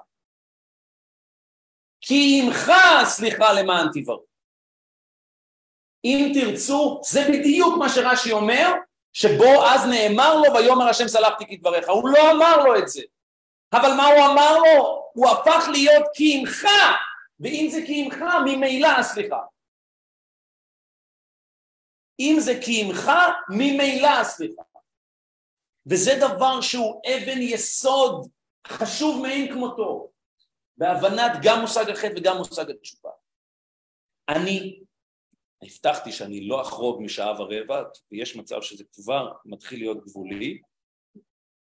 כי 2.01 2.41
עמך 2.43 2.71
הסליחה 3.01 3.53
למען 3.53 3.87
תברא. 3.93 4.17
אם 6.05 6.31
תרצו, 6.33 7.01
זה 7.03 7.19
בדיוק 7.29 7.77
מה 7.79 7.89
שרש"י 7.89 8.31
אומר, 8.31 8.71
שבו 9.13 9.65
אז 9.65 9.81
נאמר 9.89 10.35
לו 10.35 10.53
ויאמר 10.53 10.89
השם 10.89 11.07
סלחתי 11.07 11.45
כדבריך, 11.47 11.89
הוא 11.89 12.09
לא 12.09 12.31
אמר 12.31 12.63
לו 12.63 12.79
את 12.79 12.87
זה, 12.87 13.01
אבל 13.73 13.89
מה 13.97 14.07
הוא 14.07 14.33
אמר 14.33 14.57
לו? 14.57 15.09
הוא 15.13 15.29
הפך 15.29 15.67
להיות 15.71 16.05
כי 16.13 16.39
עמך, 16.39 16.65
ואם 17.39 17.67
זה 17.71 17.79
כי 17.85 18.05
עמך, 18.05 18.23
ממילא 18.45 19.03
סליחה. 19.03 19.41
אם 22.19 22.35
זה 22.39 22.53
כי 22.65 22.81
עמך, 22.81 23.11
ממילא 23.49 24.23
סליחה. 24.23 24.61
וזה 25.85 26.11
דבר 26.19 26.61
שהוא 26.61 27.01
אבן 27.05 27.41
יסוד 27.41 28.29
חשוב 28.67 29.21
מאין 29.21 29.53
כמותו, 29.53 30.11
בהבנת 30.77 31.31
גם 31.43 31.61
מושג 31.61 31.89
החטא 31.89 32.13
וגם 32.17 32.37
מושג 32.37 32.69
התשובה. 32.69 33.09
אני 34.29 34.79
הבטחתי 35.61 36.11
שאני 36.11 36.47
לא 36.47 36.61
אחרוג 36.61 37.01
משעה 37.03 37.41
ורבע, 37.41 37.83
ויש 38.11 38.35
מצב 38.35 38.61
שזה 38.61 38.83
כבר 38.93 39.31
מתחיל 39.45 39.79
להיות 39.79 40.05
גבולי, 40.05 40.61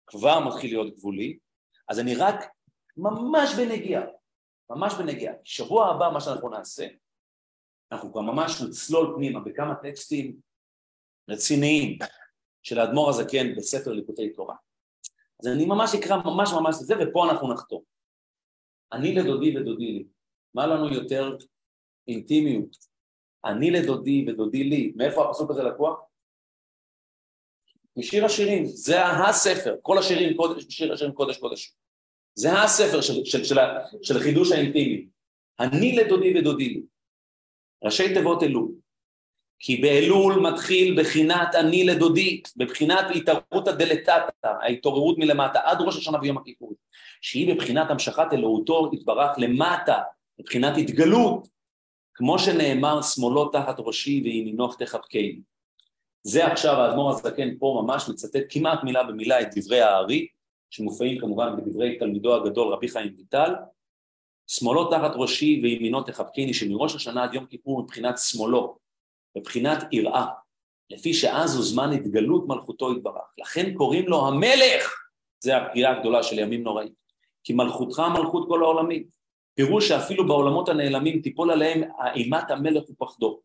כבר 0.06 0.40
מתחיל 0.48 0.70
להיות 0.70 0.94
גבולי, 0.94 1.38
אז 1.90 2.00
אני 2.00 2.14
רק 2.14 2.44
ממש 2.96 3.54
בנגיעה, 3.54 4.02
ממש 4.70 4.94
בנגיעה. 4.94 5.34
שבוע 5.44 5.86
הבא 5.86 6.10
מה 6.12 6.20
שאנחנו 6.20 6.48
נעשה, 6.48 6.86
אנחנו 7.92 8.12
כבר 8.12 8.20
ממש 8.20 8.62
נצלול 8.62 9.14
פנימה 9.16 9.40
בכמה 9.40 9.74
טקסטים 9.74 10.36
רציניים 11.30 11.98
של 12.62 12.78
האדמו"ר 12.78 13.10
הזקן 13.10 13.56
בספר 13.56 13.92
ליקוטי 13.92 14.30
תורה. 14.32 14.56
אז 15.40 15.46
אני 15.48 15.66
ממש 15.66 15.94
אקרא 15.94 16.16
ממש 16.16 16.50
ממש 16.60 16.76
את 16.82 16.86
זה, 16.86 16.94
ופה 17.00 17.30
אנחנו 17.30 17.52
נחתום. 17.52 17.82
אני 18.92 19.14
לדודי 19.14 19.56
ודודי 19.56 19.84
לי, 19.84 20.04
מה 20.54 20.66
לנו 20.66 20.94
יותר 20.94 21.36
אינטימיות? 22.08 22.76
אני 23.44 23.70
לדודי 23.70 24.26
ודודי 24.28 24.64
לי, 24.64 24.92
מאיפה 24.96 25.30
הפסוק 25.30 25.50
הזה 25.50 25.62
לקוח? 25.62 26.00
משיר 28.00 28.24
השירים, 28.24 28.66
זה 28.66 29.06
הספר, 29.06 29.76
כל 29.82 29.98
השירים, 29.98 30.36
קודש, 30.36 30.64
שיר 30.68 30.92
השירים 30.92 31.14
קודש 31.14 31.36
קודש. 31.36 31.74
זה 32.34 32.62
הספר 32.62 33.00
של, 33.00 33.24
של, 33.24 33.44
של, 33.44 33.56
של 34.02 34.20
חידוש 34.20 34.52
האינטימי. 34.52 35.06
אני 35.60 35.96
לדודי 35.96 36.38
ודודי 36.38 36.68
לי. 36.68 36.82
ראשי 37.84 38.14
תיבות 38.14 38.42
אלול. 38.42 38.68
כי 39.58 39.76
באלול 39.76 40.40
מתחיל 40.40 41.00
בחינת 41.00 41.54
אני 41.54 41.84
לדודי, 41.84 42.42
בבחינת 42.56 43.04
התערותא 43.14 43.72
דלתתא, 43.72 44.20
ההתעוררות 44.44 45.18
מלמטה, 45.18 45.60
עד 45.64 45.78
ראש 45.80 45.96
השנה 45.96 46.18
ויום 46.22 46.38
הכיפורים, 46.38 46.76
שהיא 47.20 47.54
בבחינת 47.54 47.90
המשכת 47.90 48.26
אלוהותו 48.32 48.90
יתברך 48.92 49.30
למטה, 49.38 49.98
מבחינת 50.40 50.76
התגלות, 50.78 51.48
כמו 52.14 52.38
שנאמר 52.38 53.02
שמאלו 53.02 53.48
תחת 53.48 53.76
ראשי 53.78 54.20
וימינוך 54.24 54.76
תחבקני. 54.78 55.40
זה 56.22 56.46
עכשיו 56.46 56.74
האדמו"ר 56.74 57.10
הזקן 57.10 57.58
פה 57.58 57.82
ממש 57.84 58.08
מצטט 58.08 58.42
כמעט 58.48 58.84
מילה 58.84 59.02
במילה 59.04 59.40
את 59.40 59.48
דברי 59.56 59.80
הארי, 59.80 60.26
שמופיעים 60.70 61.20
כמובן 61.20 61.56
בדברי 61.56 61.98
תלמידו 61.98 62.34
הגדול 62.34 62.72
רבי 62.72 62.88
חיים 62.88 63.14
ויטל, 63.18 63.54
שמאלו 64.46 64.90
תחת 64.90 65.12
ראשי 65.14 65.60
וימינו 65.62 66.02
תחבקני, 66.02 66.54
שמראש 66.54 66.94
השנה 66.94 67.24
עד 67.24 67.34
יום 67.34 67.46
כיפור 67.46 67.82
מבחינת 67.82 68.18
שמאלו, 68.18 68.78
מבחינת 69.36 69.84
יראה, 69.92 70.26
לפי 70.90 71.14
שאז 71.14 71.56
הוא 71.56 71.64
זמן 71.64 71.92
התגלות 71.92 72.48
מלכותו 72.48 72.92
יתברך. 72.92 73.34
לכן 73.38 73.74
קוראים 73.74 74.08
לו 74.08 74.28
המלך, 74.28 74.94
זה 75.40 75.56
הקריאה 75.56 75.96
הגדולה 75.96 76.22
של 76.22 76.38
ימים 76.38 76.62
נוראים, 76.62 76.92
כי 77.44 77.52
מלכותך 77.52 78.02
מלכות 78.18 78.48
כל 78.48 78.62
העולמים. 78.62 79.04
פירוש 79.54 79.88
שאפילו 79.88 80.26
בעולמות 80.26 80.68
הנעלמים 80.68 81.20
תיפול 81.22 81.50
עליהם 81.50 81.82
אימת 82.14 82.50
המלך 82.50 82.90
ופחדו. 82.90 83.40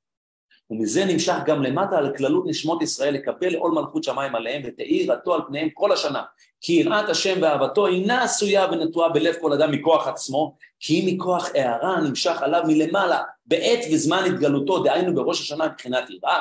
ומזה 0.70 1.06
נמשך 1.06 1.36
גם 1.46 1.64
למטה 1.64 1.98
על 1.98 2.18
כללות 2.18 2.44
נשמות 2.48 2.82
ישראל 2.82 3.14
לקבל 3.14 3.56
עול 3.56 3.72
מלכות 3.72 4.04
שמיים 4.04 4.36
עליהם 4.36 4.62
ותאיר 4.66 5.14
רתו 5.14 5.34
על 5.34 5.42
פניהם 5.48 5.70
כל 5.74 5.92
השנה. 5.92 6.24
כי 6.62 6.74
יראת 6.74 7.10
השם 7.10 7.38
ואהבתו 7.42 7.88
אינה 7.88 8.24
עשויה 8.24 8.68
ונטועה 8.72 9.10
בלב 9.10 9.36
כל 9.42 9.54
אדם 9.54 9.72
מכוח 9.72 10.08
עצמו, 10.08 10.56
כי 10.80 10.94
היא 10.94 11.16
מכוח 11.16 11.50
הערה 11.56 12.02
נמשך 12.02 12.42
עליו 12.42 12.62
מלמעלה 12.68 13.22
בעת 13.46 13.80
וזמן 13.94 14.24
התגלותו, 14.26 14.84
דהיינו 14.84 15.16
בראש 15.16 15.42
השנה 15.42 15.68
מבחינת 15.68 16.10
יראה. 16.10 16.40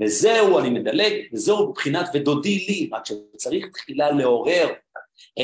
וזהו, 0.00 0.58
אני 0.58 0.70
מדלג, 0.70 1.12
וזהו 1.32 1.68
מבחינת 1.68 2.08
ודודי 2.14 2.66
לי, 2.68 2.90
רק 2.92 3.02
שצריך 3.06 3.66
תחילה 3.72 4.10
לעורר 4.10 4.68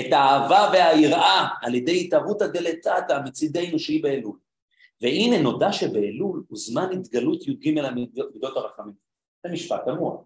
את 0.01 0.13
האהבה 0.13 0.71
והיראה 0.73 1.47
על 1.63 1.75
ידי 1.75 2.01
התערותא 2.01 2.47
דלתתא 2.47 3.21
מצידנו 3.25 3.79
שהיא 3.79 4.03
באלול. 4.03 4.42
והנה 5.03 5.39
נודע 5.39 5.73
שבאלול 5.73 6.43
הוא 6.49 6.59
זמן 6.59 6.93
התגלות 6.93 7.49
י"ג 7.49 7.81
מידות 7.95 8.57
הרחמים. 8.57 8.95
זה 9.47 9.53
משפט 9.53 9.85
תמוה. 9.85 10.17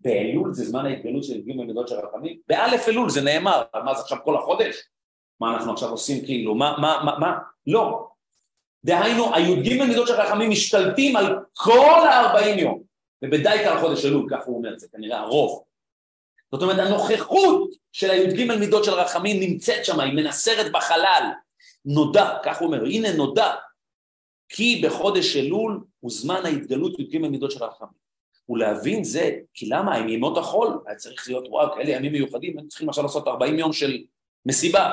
באלול 0.00 0.54
זה 0.54 0.64
זמן 0.64 0.86
ההתגלות 0.86 1.24
של 1.24 1.36
י"ג 1.36 1.56
מידות 1.56 1.88
של 1.88 1.96
הרחמים? 1.96 2.38
באלף 2.48 2.88
אלול 2.88 3.10
זה 3.10 3.20
נאמר, 3.20 3.62
מה 3.84 3.94
זה 3.94 4.00
עכשיו 4.00 4.18
כל 4.24 4.36
החודש? 4.36 4.76
מה 5.40 5.54
אנחנו 5.54 5.72
עכשיו 5.72 5.88
עושים 5.88 6.24
כאילו, 6.24 6.54
מה, 6.54 6.76
מה, 6.78 7.02
מה, 7.04 7.18
מה? 7.18 7.38
לא. 7.66 8.08
דהיינו, 8.84 9.34
הי"ג 9.34 9.82
מידות 9.82 10.08
של 10.08 10.16
חכמים 10.16 10.50
משתלטים 10.50 11.16
על 11.16 11.38
כל 11.56 12.06
הארבעים 12.08 12.58
יום, 12.58 12.82
ובדי 13.24 13.58
כאן 13.64 13.80
חודש 13.80 14.04
אלול, 14.04 14.26
כך 14.30 14.46
הוא 14.46 14.56
אומר, 14.56 14.78
זה 14.78 14.86
כנראה 14.92 15.20
הרוב. 15.20 15.64
זאת 16.52 16.62
אומרת, 16.62 16.78
הנוכחות 16.78 17.70
של 17.92 18.10
הי"ג 18.10 18.44
מידות 18.44 18.84
של 18.84 18.92
רחמים 18.92 19.40
נמצאת 19.40 19.84
שם, 19.84 20.00
היא 20.00 20.12
מנסרת 20.12 20.72
בחלל. 20.72 21.30
נודע, 21.84 22.38
כך 22.44 22.60
הוא 22.60 22.66
אומר, 22.66 22.84
הנה 22.84 23.12
נודע, 23.12 23.54
כי 24.48 24.82
בחודש 24.84 25.36
אלול 25.36 25.80
הוא 26.00 26.10
זמן 26.10 26.40
ההתגלות 26.44 26.98
י"ג 26.98 27.18
מידות 27.18 27.50
של 27.50 27.64
רחמים. 27.64 28.08
ולהבין 28.48 29.04
זה, 29.04 29.30
כי 29.54 29.68
למה, 29.68 29.94
הם 29.94 30.08
ימות 30.08 30.38
החול, 30.38 30.78
היה 30.86 30.96
צריך 30.96 31.28
להיות, 31.28 31.48
וואו, 31.48 31.74
כאלה 31.74 31.90
ימים 31.90 32.12
מיוחדים, 32.12 32.58
הם 32.58 32.68
צריכים 32.68 32.88
עכשיו 32.88 33.04
לעשות 33.04 33.28
40 33.28 33.58
יום 33.58 33.72
של 33.72 33.98
מסיבה. 34.46 34.92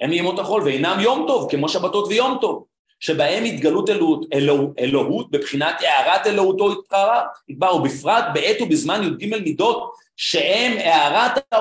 הם 0.00 0.12
ימות 0.12 0.38
החול 0.38 0.62
ואינם 0.62 0.98
יום 1.00 1.24
טוב, 1.28 1.50
כמו 1.50 1.68
שבתות 1.68 2.06
ויום 2.08 2.38
טוב. 2.40 2.64
שבהם 3.00 3.44
התגלות 3.44 3.90
אלוהות, 3.90 4.26
אלוה, 4.32 4.66
אלוהות 4.78 5.30
בבחינת 5.30 5.74
הערת 5.80 6.26
אלוהותו 6.26 6.72
התפארה, 6.72 7.22
יתבר, 7.48 7.76
ובפרט 7.76 8.24
בעת 8.34 8.56
ובזמן 8.60 9.02
י"ג 9.04 9.30
מידות 9.30 9.92
שהם 10.22 10.78
הערת, 10.78 11.52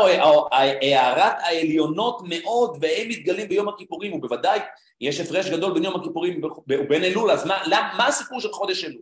הערת 0.82 1.34
העליונות 1.40 2.22
מאוד 2.26 2.78
והם 2.82 3.10
מתגלים 3.10 3.50
ביום 3.50 3.70
הכיפורים 3.70 4.14
ובוודאי 4.14 4.60
יש 5.02 5.20
הפרש 5.20 5.50
גדול 5.50 5.74
בין 5.74 5.84
יום 5.84 5.96
הכיפורים 5.96 6.42
ובין 6.70 7.04
אלול 7.04 7.32
אז 7.32 7.46
מה, 7.46 7.64
מה 7.98 8.08
הסיפור 8.08 8.42
של 8.42 8.52
חודש 8.52 8.84
אלול? 8.84 9.02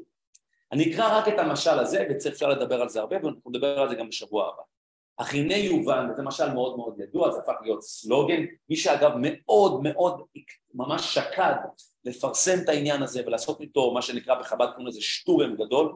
אני 0.72 0.94
אקרא 0.94 1.18
רק 1.18 1.28
את 1.28 1.40
המשל 1.40 1.80
הזה 1.80 2.06
וצריך 2.10 2.34
אפשר 2.34 2.50
לדבר 2.50 2.82
על 2.82 2.90
זה 2.90 3.00
הרבה 3.00 3.16
ואנחנו 3.24 3.52
נדבר 3.52 3.80
על 3.80 3.90
זה 3.90 3.96
גם 3.96 4.10
בשבוע 4.10 4.48
הבא 4.48 4.64
אך 5.18 5.34
הנה 5.34 5.58
יובן, 5.58 6.08
וזה 6.12 6.24
משל 6.24 6.54
מאוד 6.54 6.78
מאוד 6.78 7.00
ידוע, 7.00 7.32
זה 7.32 7.40
הפך 7.40 7.54
להיות 7.62 7.84
סלוגן, 7.84 8.44
מי 8.70 8.76
שאגב 8.76 9.12
מאוד 9.16 9.84
מאוד 9.84 10.22
ממש 10.74 11.14
שקד 11.14 11.54
לפרסם 12.06 12.60
את 12.64 12.70
העניין 12.70 13.04
הזה 13.04 13.22
ולעשות 13.26 13.62
איתו 13.62 13.94
מה 13.94 14.02
שנקרא 14.02 14.36
בחב"ד 14.36 14.68
קוראים 14.68 14.88
לזה 14.88 15.02
שטורם 15.02 15.56
גדול, 15.56 15.94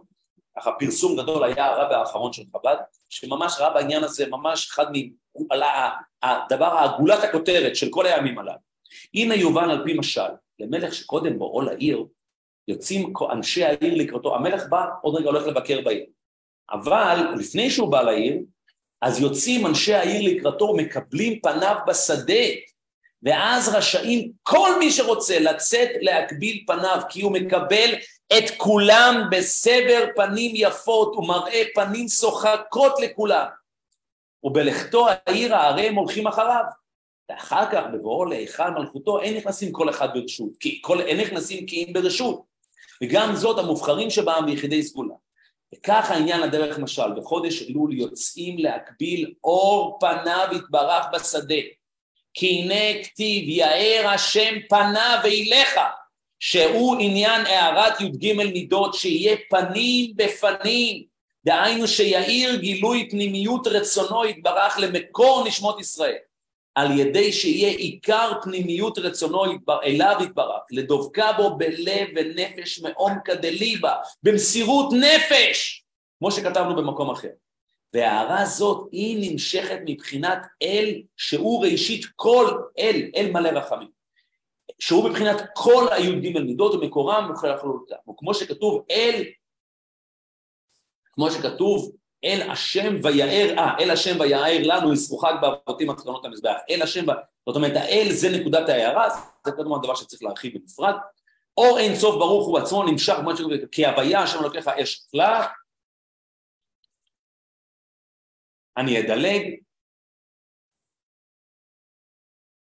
ככה 0.57 0.71
פרסום 0.79 1.19
גדול 1.19 1.43
היה 1.43 1.65
הרב 1.65 1.91
האחרון 1.91 2.33
של 2.33 2.43
חב"ד, 2.53 2.75
שממש 3.09 3.55
ראה 3.59 3.73
בעניין 3.73 4.03
הזה 4.03 4.27
ממש 4.27 4.69
אחד 4.71 4.85
מהדבר, 6.23 6.79
הגולת 6.79 7.23
הכותרת 7.23 7.75
של 7.75 7.87
כל 7.89 8.05
הימים 8.05 8.39
הללו. 8.39 8.57
הנה 9.13 9.35
יובן 9.35 9.69
על 9.69 9.83
פי 9.85 9.93
משל, 9.93 10.31
למלך 10.59 10.93
שקודם 10.93 11.39
בואו 11.39 11.61
לעיר, 11.61 12.05
יוצאים 12.67 13.13
אנשי 13.31 13.63
העיר 13.63 13.95
לקראתו, 13.95 14.35
המלך 14.35 14.63
בא, 14.69 14.85
עוד 15.01 15.15
רגע 15.15 15.29
הולך 15.29 15.47
לבקר 15.47 15.81
בעיר, 15.81 16.05
אבל 16.71 17.17
לפני 17.39 17.69
שהוא 17.69 17.91
בא 17.91 18.01
לעיר, 18.01 18.37
אז 19.01 19.21
יוצאים 19.21 19.67
אנשי 19.67 19.93
העיר 19.93 20.33
לקראתו, 20.33 20.75
מקבלים 20.75 21.39
פניו 21.41 21.75
בשדה, 21.87 22.43
ואז 23.23 23.75
רשאים 23.75 24.31
כל 24.43 24.79
מי 24.79 24.91
שרוצה 24.91 25.39
לצאת 25.39 25.89
להקביל 26.01 26.63
פניו, 26.67 27.01
כי 27.09 27.21
הוא 27.21 27.31
מקבל 27.31 27.93
את 28.37 28.51
כולם 28.57 29.27
בסבר 29.31 30.05
פנים 30.15 30.51
יפות 30.55 31.15
ומראה 31.15 31.63
פנים 31.75 32.07
שוחקות 32.07 32.93
לכולם. 32.99 33.45
ובלכתו 34.43 35.07
העיר 35.09 35.55
הרי 35.55 35.87
הם 35.87 35.95
הולכים 35.95 36.27
אחריו. 36.27 36.63
ואחר 37.29 37.71
כך 37.71 37.83
בבואו 37.93 38.25
להיכל 38.25 38.69
מלכותו 38.69 39.21
אין 39.21 39.37
נכנסים 39.37 39.71
כל 39.71 39.89
אחד 39.89 40.09
ברשות, 40.13 40.49
כי 40.59 40.79
כל, 40.83 41.01
אין 41.01 41.19
נכנסים 41.19 41.65
כי 41.65 41.83
אם 41.83 41.93
ברשות. 41.93 42.41
וגם 43.03 43.35
זאת 43.35 43.59
המובחרים 43.59 44.09
שבעם 44.09 44.45
ביחידי 44.45 44.83
סגולה. 44.83 45.13
וכך 45.75 46.11
העניין 46.11 46.41
לדרך 46.41 46.79
משל, 46.79 47.13
בחודש 47.17 47.69
אלול 47.69 47.93
יוצאים 47.93 48.59
להקביל 48.59 49.33
אור 49.43 49.97
פניו 49.99 50.47
יתברך 50.51 51.05
בשדה. 51.13 51.55
כי 52.33 52.47
הנה 52.47 53.03
כתיב 53.03 53.49
יאר 53.49 54.07
השם 54.07 54.55
פניו 54.69 55.19
ואליך, 55.23 55.79
שהוא 56.43 56.95
עניין 56.99 57.45
הערת 57.45 58.01
י"ג 58.01 58.33
מידות, 58.33 58.93
שיהיה 58.93 59.37
פנים 59.49 60.11
בפנים, 60.15 61.03
דהיינו 61.45 61.87
שיאיר 61.87 62.55
גילוי 62.55 63.07
פנימיות 63.09 63.67
רצונו 63.67 64.25
יתברך 64.25 64.79
למקור 64.79 65.43
נשמות 65.47 65.79
ישראל, 65.79 66.15
על 66.75 66.99
ידי 66.99 67.31
שיהיה 67.31 67.69
עיקר 67.69 68.31
פנימיות 68.43 68.97
רצונו 68.97 69.43
אליו 69.83 70.15
יתברך, 70.23 70.61
לדבקה 70.71 71.31
בו 71.37 71.57
בלב 71.57 72.07
ונפש 72.15 72.79
מעומקא 72.79 73.33
דליבה, 73.33 73.95
במסירות 74.23 74.93
נפש, 74.93 75.83
כמו 76.19 76.31
שכתבנו 76.31 76.75
במקום 76.75 77.09
אחר. 77.09 77.31
וההערה 77.93 78.41
הזאת 78.41 78.89
היא 78.91 79.31
נמשכת 79.31 79.79
מבחינת 79.85 80.39
אל 80.63 81.01
שהוא 81.17 81.65
ראשית 81.65 82.05
כל 82.15 82.57
אל, 82.79 83.01
אל 83.15 83.31
מלא 83.31 83.49
רחמים. 83.49 84.00
שהוא 84.81 85.09
מבחינת 85.09 85.37
כל 85.53 85.85
הי"ג 85.91 86.39
מידות 86.39 86.73
ומקורם 86.73 87.27
מוכרח 87.27 87.63
לעולתם. 87.63 87.95
וכמו 88.09 88.33
שכתוב 88.33 88.85
אל, 88.91 89.23
כמו 91.13 91.31
שכתוב 91.31 91.91
אל 92.23 92.49
השם 92.51 92.95
ויער, 93.03 93.57
אה, 93.57 93.77
אל 93.79 93.91
השם 93.91 94.19
ויער 94.19 94.57
לנו 94.63 94.93
ישרוחק 94.93 95.33
באבותים 95.41 95.89
הקטנות 95.89 96.25
המזבח, 96.25 96.55
אל 96.69 96.81
השם, 96.81 97.05
זאת 97.45 97.55
אומרת 97.55 97.75
האל 97.75 98.07
זה 98.11 98.29
נקודת 98.29 98.69
ההערה, 98.69 99.09
זה 99.45 99.51
קודם 99.51 99.73
הדבר 99.73 99.95
שצריך 99.95 100.23
להרחיב 100.23 100.53
בנפרד. 100.57 100.93
אור 101.57 101.79
אין 101.79 101.95
סוף 101.95 102.15
ברוך 102.15 102.47
הוא 102.47 102.57
עצמו 102.57 102.83
נמשך, 102.83 103.13
כי 103.71 103.85
הוויה 103.85 104.19
השם 104.19 104.43
לוקח 104.43 104.67
אש 104.67 105.07
כלה, 105.11 105.47
אני 108.77 108.99
אדלג, 108.99 109.55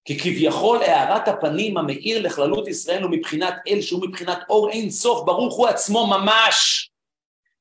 כי 0.04 0.18
כביכול 0.18 0.82
הארת 0.82 1.28
הפנים 1.28 1.76
המאיר 1.76 2.22
לכללות 2.22 2.68
ישראל 2.68 3.02
הוא 3.02 3.10
מבחינת 3.10 3.54
אל 3.68 3.80
שהוא 3.80 4.02
מבחינת 4.06 4.38
אור 4.48 4.70
אין 4.70 4.90
סוף, 4.90 5.26
ברוך 5.26 5.56
הוא 5.56 5.68
עצמו 5.68 6.06
ממש. 6.06 6.90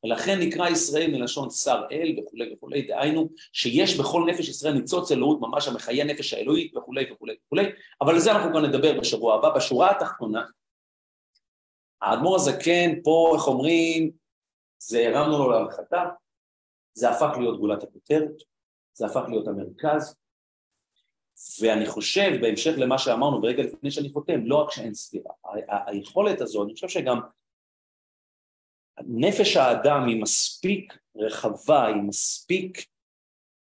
ולכן 0.03 0.39
נקרא 0.39 0.69
ישראל 0.69 1.11
מלשון 1.11 1.49
שר 1.49 1.81
אל 1.91 2.15
וכולי 2.19 2.53
וכולי, 2.53 2.81
דהיינו 2.81 3.29
שיש 3.53 3.99
בכל 3.99 4.25
נפש 4.27 4.49
ישראל 4.49 4.73
ניצוץ 4.73 5.11
אלוהות 5.11 5.39
ממש 5.41 5.67
המחיה 5.67 6.05
נפש 6.05 6.33
האלוהית 6.33 6.77
וכולי 6.77 7.11
וכולי 7.11 7.35
וכולי, 7.45 7.65
אבל 8.01 8.13
על 8.13 8.19
זה 8.19 8.31
אנחנו 8.31 8.53
גם 8.53 8.65
נדבר 8.65 8.99
בשבוע 8.99 9.35
הבא. 9.35 9.49
בשורה 9.55 9.91
התחתונה, 9.91 10.45
האדמו"ר 12.01 12.35
הזקן 12.35 13.01
פה, 13.03 13.31
איך 13.35 13.47
אומרים, 13.47 14.11
זה 14.81 15.07
הרמנו 15.07 15.37
לו 15.37 15.51
להנחתה, 15.51 16.03
זה 16.93 17.09
הפך 17.09 17.37
להיות 17.37 17.59
גולת 17.59 17.83
הכותרת, 17.83 18.31
זה 18.93 19.05
הפך 19.05 19.23
להיות 19.27 19.47
המרכז, 19.47 20.15
ואני 21.61 21.85
חושב, 21.85 22.31
בהמשך 22.41 22.71
למה 22.77 22.97
שאמרנו 22.97 23.41
ברגע 23.41 23.63
לפני 23.63 23.91
שאני 23.91 24.09
חותם, 24.09 24.45
לא 24.45 24.55
רק 24.55 24.71
שאין 24.71 24.93
סתירה, 24.93 25.33
היכולת 25.87 26.41
הזו, 26.41 26.63
אני 26.63 26.73
חושב 26.73 26.87
שגם 26.87 27.19
נפש 29.07 29.57
האדם 29.57 30.07
היא 30.07 30.21
מספיק 30.21 30.97
רחבה, 31.15 31.87
היא 31.87 32.03
מספיק 32.07 32.85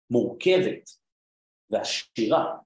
מורכבת 0.10 0.90
ועשירה, 1.70 2.58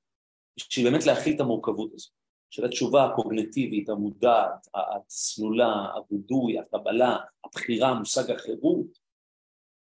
בשביל 0.57 0.89
באמת 0.89 1.05
להכיל 1.05 1.35
את 1.35 1.39
המורכבות 1.39 1.93
הזו, 1.93 2.09
של 2.49 2.65
התשובה 2.65 3.05
הקוגנטיבית, 3.05 3.89
המודעת, 3.89 4.67
הצלולה, 4.73 5.91
הווידוי, 5.95 6.59
הקבלה, 6.59 7.17
הבחירה, 7.45 7.93
מושג 7.93 8.31
החירות, 8.31 8.99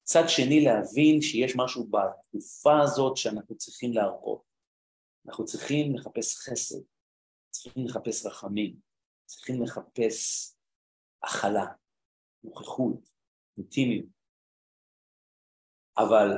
מצד 0.03 0.25
שני 0.29 0.65
להבין 0.65 1.23
שיש 1.23 1.57
משהו 1.57 1.87
בתקופה 1.87 2.81
הזאת 2.81 3.17
שאנחנו 3.17 3.57
צריכים 3.57 3.93
להראות. 3.93 4.52
אנחנו 5.27 5.45
צריכים 5.45 5.97
לחפש 5.97 6.37
חסד, 6.37 6.81
צריכים 7.51 7.87
לחפש 7.87 8.27
רחמים, 8.27 8.77
צריכים 9.25 9.63
לחפש 9.63 10.53
הכלה, 11.23 11.67
נוכחות, 12.45 13.09
אינטימיות. 13.59 14.07
אבל 15.99 16.29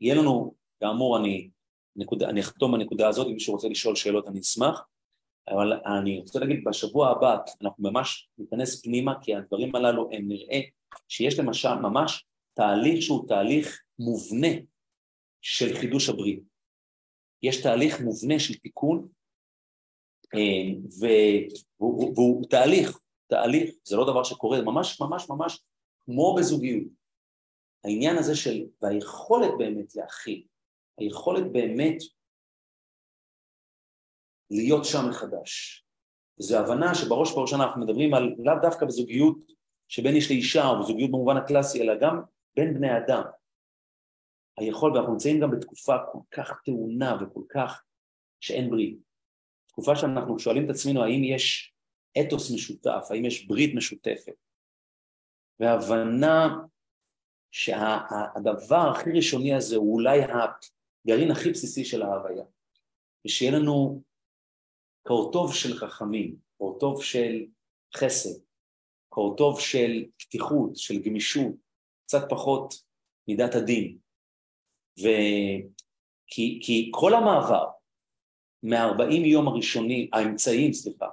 יהיה 0.00 0.14
לנו, 0.14 0.54
כאמור, 0.80 1.18
אני, 1.18 1.50
נקודה, 1.96 2.28
אני 2.28 2.40
אחתום 2.40 2.72
בנקודה 2.72 3.08
הזאת, 3.08 3.26
אם 3.26 3.32
מישהו 3.32 3.54
רוצה 3.54 3.68
לשאול 3.68 3.96
שאלות 3.96 4.28
אני 4.28 4.40
אשמח, 4.40 4.82
אבל 5.48 5.72
אני 5.98 6.18
רוצה 6.18 6.38
להגיד, 6.38 6.64
בשבוע 6.64 7.10
הבא 7.10 7.36
אנחנו 7.62 7.90
ממש 7.90 8.28
ניכנס 8.38 8.82
פנימה, 8.82 9.14
כי 9.22 9.34
הדברים 9.34 9.76
הללו 9.76 10.08
הם 10.12 10.28
נראה 10.28 10.60
שיש 11.08 11.38
למשל 11.38 11.74
ממש 11.74 12.24
תהליך 12.54 13.02
שהוא 13.02 13.28
תהליך 13.28 13.82
מובנה 13.98 14.48
של 15.40 15.74
חידוש 15.80 16.08
הברית. 16.08 16.53
יש 17.42 17.62
תהליך 17.62 18.00
מובנה 18.00 18.38
של 18.38 18.54
תיקון, 18.54 19.08
אה, 20.34 20.80
והוא, 20.98 22.12
והוא 22.14 22.44
תהליך, 22.50 22.98
תהליך, 23.26 23.74
זה 23.84 23.96
לא 23.96 24.04
דבר 24.10 24.24
שקורה, 24.24 24.58
זה 24.58 24.64
ממש 24.64 25.00
ממש 25.00 25.30
ממש 25.30 25.60
כמו 26.04 26.34
בזוגיות. 26.38 26.88
העניין 27.84 28.16
הזה 28.16 28.36
של, 28.36 28.64
והיכולת 28.82 29.50
באמת 29.58 29.96
להכיל, 29.96 30.46
היכולת 30.98 31.52
באמת 31.52 31.96
להיות 34.50 34.84
שם 34.84 35.08
מחדש. 35.10 35.84
זו 36.38 36.58
הבנה 36.58 36.94
שבראש 36.94 37.32
ובראשונה 37.32 37.64
אנחנו 37.64 37.80
מדברים 37.80 38.14
על 38.14 38.34
לאו 38.38 38.54
דווקא 38.62 38.86
בזוגיות 38.86 39.38
שבין 39.88 40.14
איש 40.14 40.30
לאישה 40.30 40.68
או 40.68 40.80
בזוגיות 40.80 41.10
במובן 41.10 41.36
הקלאסי, 41.36 41.82
אלא 41.82 41.94
גם 42.00 42.22
בין 42.56 42.74
בני 42.74 42.98
אדם. 42.98 43.22
היכול, 44.58 44.92
ואנחנו 44.92 45.12
נמצאים 45.12 45.40
גם 45.40 45.50
בתקופה 45.50 45.94
כל 46.12 46.18
כך 46.30 46.52
טעונה 46.64 47.16
וכל 47.22 47.42
כך 47.48 47.82
שאין 48.40 48.70
ברית. 48.70 48.98
תקופה 49.68 49.96
שאנחנו 49.96 50.38
שואלים 50.38 50.64
את 50.64 50.70
עצמנו 50.70 51.04
האם 51.04 51.24
יש 51.24 51.74
אתוס 52.20 52.50
משותף, 52.54 53.06
האם 53.10 53.24
יש 53.24 53.46
ברית 53.46 53.74
משותפת, 53.74 54.34
והבנה 55.60 56.56
שהדבר 57.50 58.90
הכי 58.90 59.10
ראשוני 59.10 59.54
הזה 59.54 59.76
הוא 59.76 59.94
אולי 59.94 60.20
הגרעין 60.22 61.30
הכי 61.30 61.50
בסיסי 61.50 61.84
של 61.84 62.02
ההוויה, 62.02 62.44
ושיהיה 63.26 63.52
לנו 63.58 64.02
קורטוב 65.06 65.54
של 65.54 65.74
חכמים, 65.74 66.36
קורטוב 66.56 67.02
של 67.02 67.46
חסד, 67.96 68.40
קורטוב 69.08 69.60
של 69.60 70.04
פתיחות, 70.18 70.76
של 70.76 71.02
גמישות, 71.02 71.54
קצת 72.06 72.22
פחות 72.30 72.74
מידת 73.28 73.54
הדין. 73.54 73.98
ו... 75.02 75.06
כי, 76.26 76.60
כי 76.62 76.90
כל 76.94 77.14
המעבר 77.14 77.66
מה-40 78.62 79.12
יום 79.12 79.48
הראשונים, 79.48 80.08
האמצעיים, 80.12 80.72
סליחה, 80.72 81.08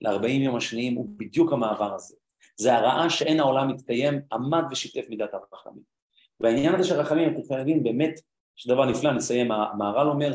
ל-40 0.00 0.28
יום 0.28 0.56
השניים 0.56 0.94
הוא 0.94 1.08
בדיוק 1.16 1.52
המעבר 1.52 1.94
הזה. 1.94 2.16
זה 2.56 2.74
הרעה 2.74 3.10
שאין 3.10 3.40
העולם 3.40 3.68
מתקיים, 3.68 4.20
עמד 4.32 4.62
ושיתף 4.70 5.06
מידת 5.08 5.34
הרחמים. 5.34 5.82
והעניין 6.40 6.74
הזה 6.74 6.84
של 6.88 6.94
רחמים, 6.94 7.32
אתם 7.32 7.42
חייבים 7.48 7.82
באמת, 7.82 8.20
יש 8.58 8.66
דבר 8.66 8.84
נפלא, 8.84 9.12
נסיים, 9.12 9.52
המהר"ל 9.52 10.08
אומר 10.08 10.32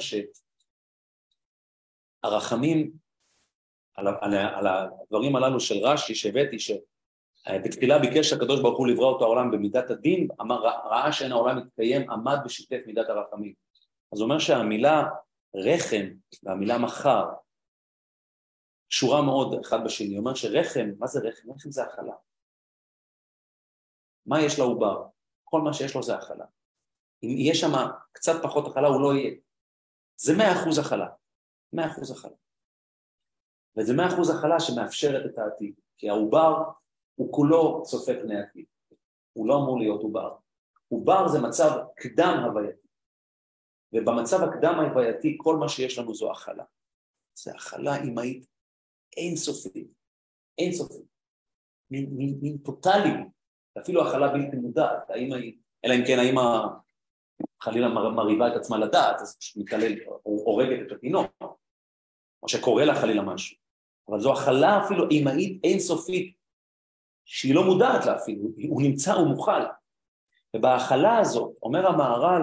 שהרחמים 2.24 2.92
על, 3.96 4.08
על, 4.08 4.34
על 4.34 4.68
הדברים 4.68 5.36
הללו 5.36 5.60
של 5.60 5.76
רש"י 5.78 6.16
שהבאתי, 6.16 6.58
שבתחילה 7.50 8.00
ביקש 8.00 8.34
הקדוש 8.34 8.62
ברוך 8.62 8.78
הוא 8.80 8.88
לברוא 8.88 9.14
אותו 9.14 9.26
העולם 9.26 9.52
במידת 9.52 9.90
הדין, 9.90 10.28
אמר 10.42 10.62
ראה 10.64 11.12
שאין 11.12 11.32
העולם 11.32 11.58
מתקיים, 11.58 12.12
עמד 12.12 12.38
ושיתף 12.46 12.80
מידת 12.86 13.10
הרחמים. 13.10 13.54
אז 14.14 14.20
הוא 14.20 14.26
אומר 14.26 14.40
שהמילה 14.40 15.04
רחם 15.56 16.06
והמילה 16.44 16.78
מחר 16.78 17.26
קשורה 18.90 19.22
מאוד 19.22 19.60
אחד 19.60 19.78
בשני, 19.86 20.16
הוא 20.16 20.20
אומר 20.20 20.36
שרחם, 20.36 20.90
מה 21.00 21.08
זה 21.08 21.20
רחם? 21.20 21.52
רחם 21.52 21.72
זה 21.72 21.84
הכלה. 21.84 22.14
מה 24.26 24.42
יש 24.42 24.60
לעובר? 24.60 25.06
כל 25.44 25.62
מה 25.62 25.74
שיש 25.74 25.96
לו 25.96 26.04
זה 26.04 26.16
הכלה. 26.16 26.46
אם 27.24 27.30
יהיה 27.30 27.56
שם 27.56 27.72
קצת 28.12 28.44
פחות 28.44 28.68
הכלה 28.68 28.88
הוא 28.88 29.02
לא 29.02 29.16
יהיה. 29.16 29.36
זה 30.18 30.34
מאה 30.38 30.62
אחוז 30.62 30.80
הכלה. 30.80 31.08
מאה 31.74 31.92
אחוז 31.92 32.12
הכלה. 32.12 32.36
וזה 33.78 33.94
מאה 33.94 34.08
אחוז 34.08 34.30
הכלה 34.30 34.60
שמאפשרת 34.60 35.26
את 35.26 35.38
העתיד, 35.38 35.74
כי 35.98 36.10
העובר 36.10 36.64
הוא 37.16 37.34
כולו 37.34 37.84
צופה 37.86 38.12
פני 38.22 38.42
עתיד, 38.42 38.66
הוא 39.34 39.48
לא 39.48 39.56
אמור 39.56 39.80
להיות 39.80 40.02
עובר. 40.02 40.36
עובר 40.88 41.28
זה 41.28 41.42
מצב 41.42 41.80
קדם 41.96 42.44
הווייתי, 42.46 42.88
ובמצב 43.94 44.44
הקדם 44.44 44.80
הווייתי 44.80 45.38
כל 45.42 45.56
מה 45.56 45.70
שיש 45.70 46.00
לנו 46.00 46.16
זו 46.16 46.32
הכלה. 46.32 46.64
זה 47.38 47.52
הכלה 47.56 48.04
אמהית 48.04 48.48
אינסופית, 49.18 49.88
אינסופית, 50.58 51.06
מין 51.92 52.58
טוטאלי, 52.58 53.14
אפילו 53.78 54.08
הכלה 54.08 54.28
בלתי 54.28 54.56
מודעת, 54.56 55.10
האמא 55.10 55.36
היא, 55.36 55.58
אלא 55.86 55.94
אם 55.94 56.04
כן 56.08 56.20
האמא 56.20 56.68
חלילה 57.62 57.88
מרהיבה 57.90 58.48
את 58.48 58.56
עצמה 58.56 58.78
לדעת, 58.78 59.22
אז 59.22 59.38
מתעלל, 59.56 59.94
הורגת 60.24 60.88
את 60.88 60.92
התינוק, 60.92 61.32
או 62.44 62.50
שקורה 62.50 62.86
לה 62.86 62.96
חלילה 62.96 63.22
משהו. 63.22 63.58
אבל 64.10 64.20
זו 64.20 64.34
הכלה 64.34 64.86
אפילו 64.86 65.10
אימהית 65.10 65.64
אינסופית, 65.64 66.36
שהיא 67.26 67.56
לא 67.56 67.64
מודעת 67.64 68.06
לה 68.06 68.16
אפילו, 68.16 68.44
הוא 68.70 68.82
נמצא, 68.82 69.14
הוא 69.14 69.28
מוכל. 69.28 69.62
ובהכלה 70.56 71.18
הזאת, 71.18 71.56
אומר 71.62 71.88
המהר"ל, 71.88 72.42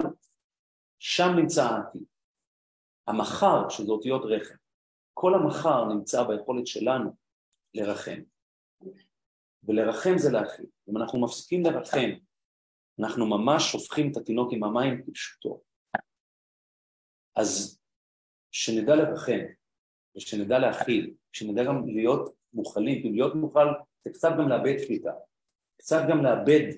שם 0.99 1.27
נמצא 1.35 1.63
העתיד. 1.63 2.03
המחר, 3.07 3.69
שזה 3.69 3.91
אותיות 3.91 4.21
רחם, 4.25 4.55
כל 5.13 5.33
המחר 5.33 5.85
נמצא 5.85 6.23
ביכולת 6.23 6.67
שלנו 6.67 7.15
לרחם. 7.73 8.21
ולרחם 9.63 10.17
זה 10.17 10.31
להכיל. 10.31 10.65
אם 10.89 10.97
אנחנו 10.97 11.21
מפסיקים 11.21 11.63
לרחם, 11.63 12.09
אנחנו 12.99 13.25
ממש 13.25 13.71
שופכים 13.71 14.11
את 14.11 14.17
התינוק 14.17 14.53
עם 14.53 14.63
המים 14.63 15.03
כפשוטו. 15.05 15.61
אז 17.35 17.79
שנדע 18.51 18.95
לרחם, 18.95 19.39
ושנדע 20.17 20.59
להכיל, 20.59 21.13
שנדע 21.31 21.63
גם 21.63 21.87
להיות 21.87 22.35
מוכלים, 22.53 23.01
כי 23.01 23.09
להיות 23.11 23.35
מוכל 23.35 23.65
זה 24.03 24.09
קצת 24.13 24.29
גם 24.37 24.49
לאבד 24.49 24.79
שליטה, 24.79 25.11
קצת 25.77 26.01
גם 26.09 26.23
לאבד 26.23 26.69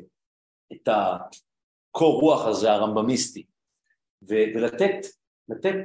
את 0.72 0.88
הקור 0.88 2.22
רוח 2.22 2.46
הזה 2.46 2.72
הרמב"מיסטי, 2.72 3.46
ולתת, 4.22 5.06
לתת, 5.50 5.76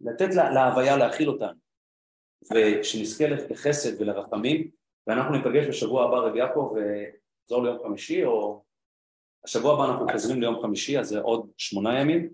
לתת 0.00 0.34
להוויה 0.34 0.96
להכיל 0.96 1.28
אותנו, 1.30 1.58
ושנזכה 2.52 3.26
לחסד 3.26 4.00
ולרחמים, 4.00 4.70
ואנחנו 5.06 5.36
ניפגש 5.36 5.66
בשבוע 5.68 6.04
הבא 6.04 6.16
רב 6.16 6.36
יעקב 6.36 6.74
ונחזור 6.76 7.64
ליום 7.64 7.78
חמישי, 7.82 8.24
או 8.24 8.64
השבוע 9.44 9.74
הבא 9.74 9.92
אנחנו 9.92 10.06
חוזרים 10.12 10.40
ליום 10.40 10.62
חמישי, 10.62 10.98
אז 10.98 11.08
זה 11.08 11.20
עוד 11.20 11.50
שמונה 11.56 12.00
ימים, 12.00 12.30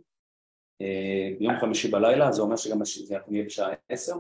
אה, 0.80 1.30
ביום 1.38 1.60
חמישי 1.60 1.90
בלילה, 1.90 2.32
זה 2.32 2.42
אומר 2.42 2.56
שגם 2.56 2.84
זה 2.84 3.16
נהיה 3.28 3.44
בשעה 3.44 3.72
עשר, 3.88 4.16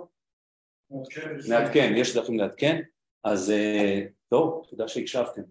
נעדכן, 1.48 1.92
יש 1.96 2.16
דרכים 2.16 2.38
לעדכן, 2.38 2.82
אז 3.24 3.52
טוב, 4.28 4.66
תודה 4.70 4.88
שהקשבתם. 4.88 5.42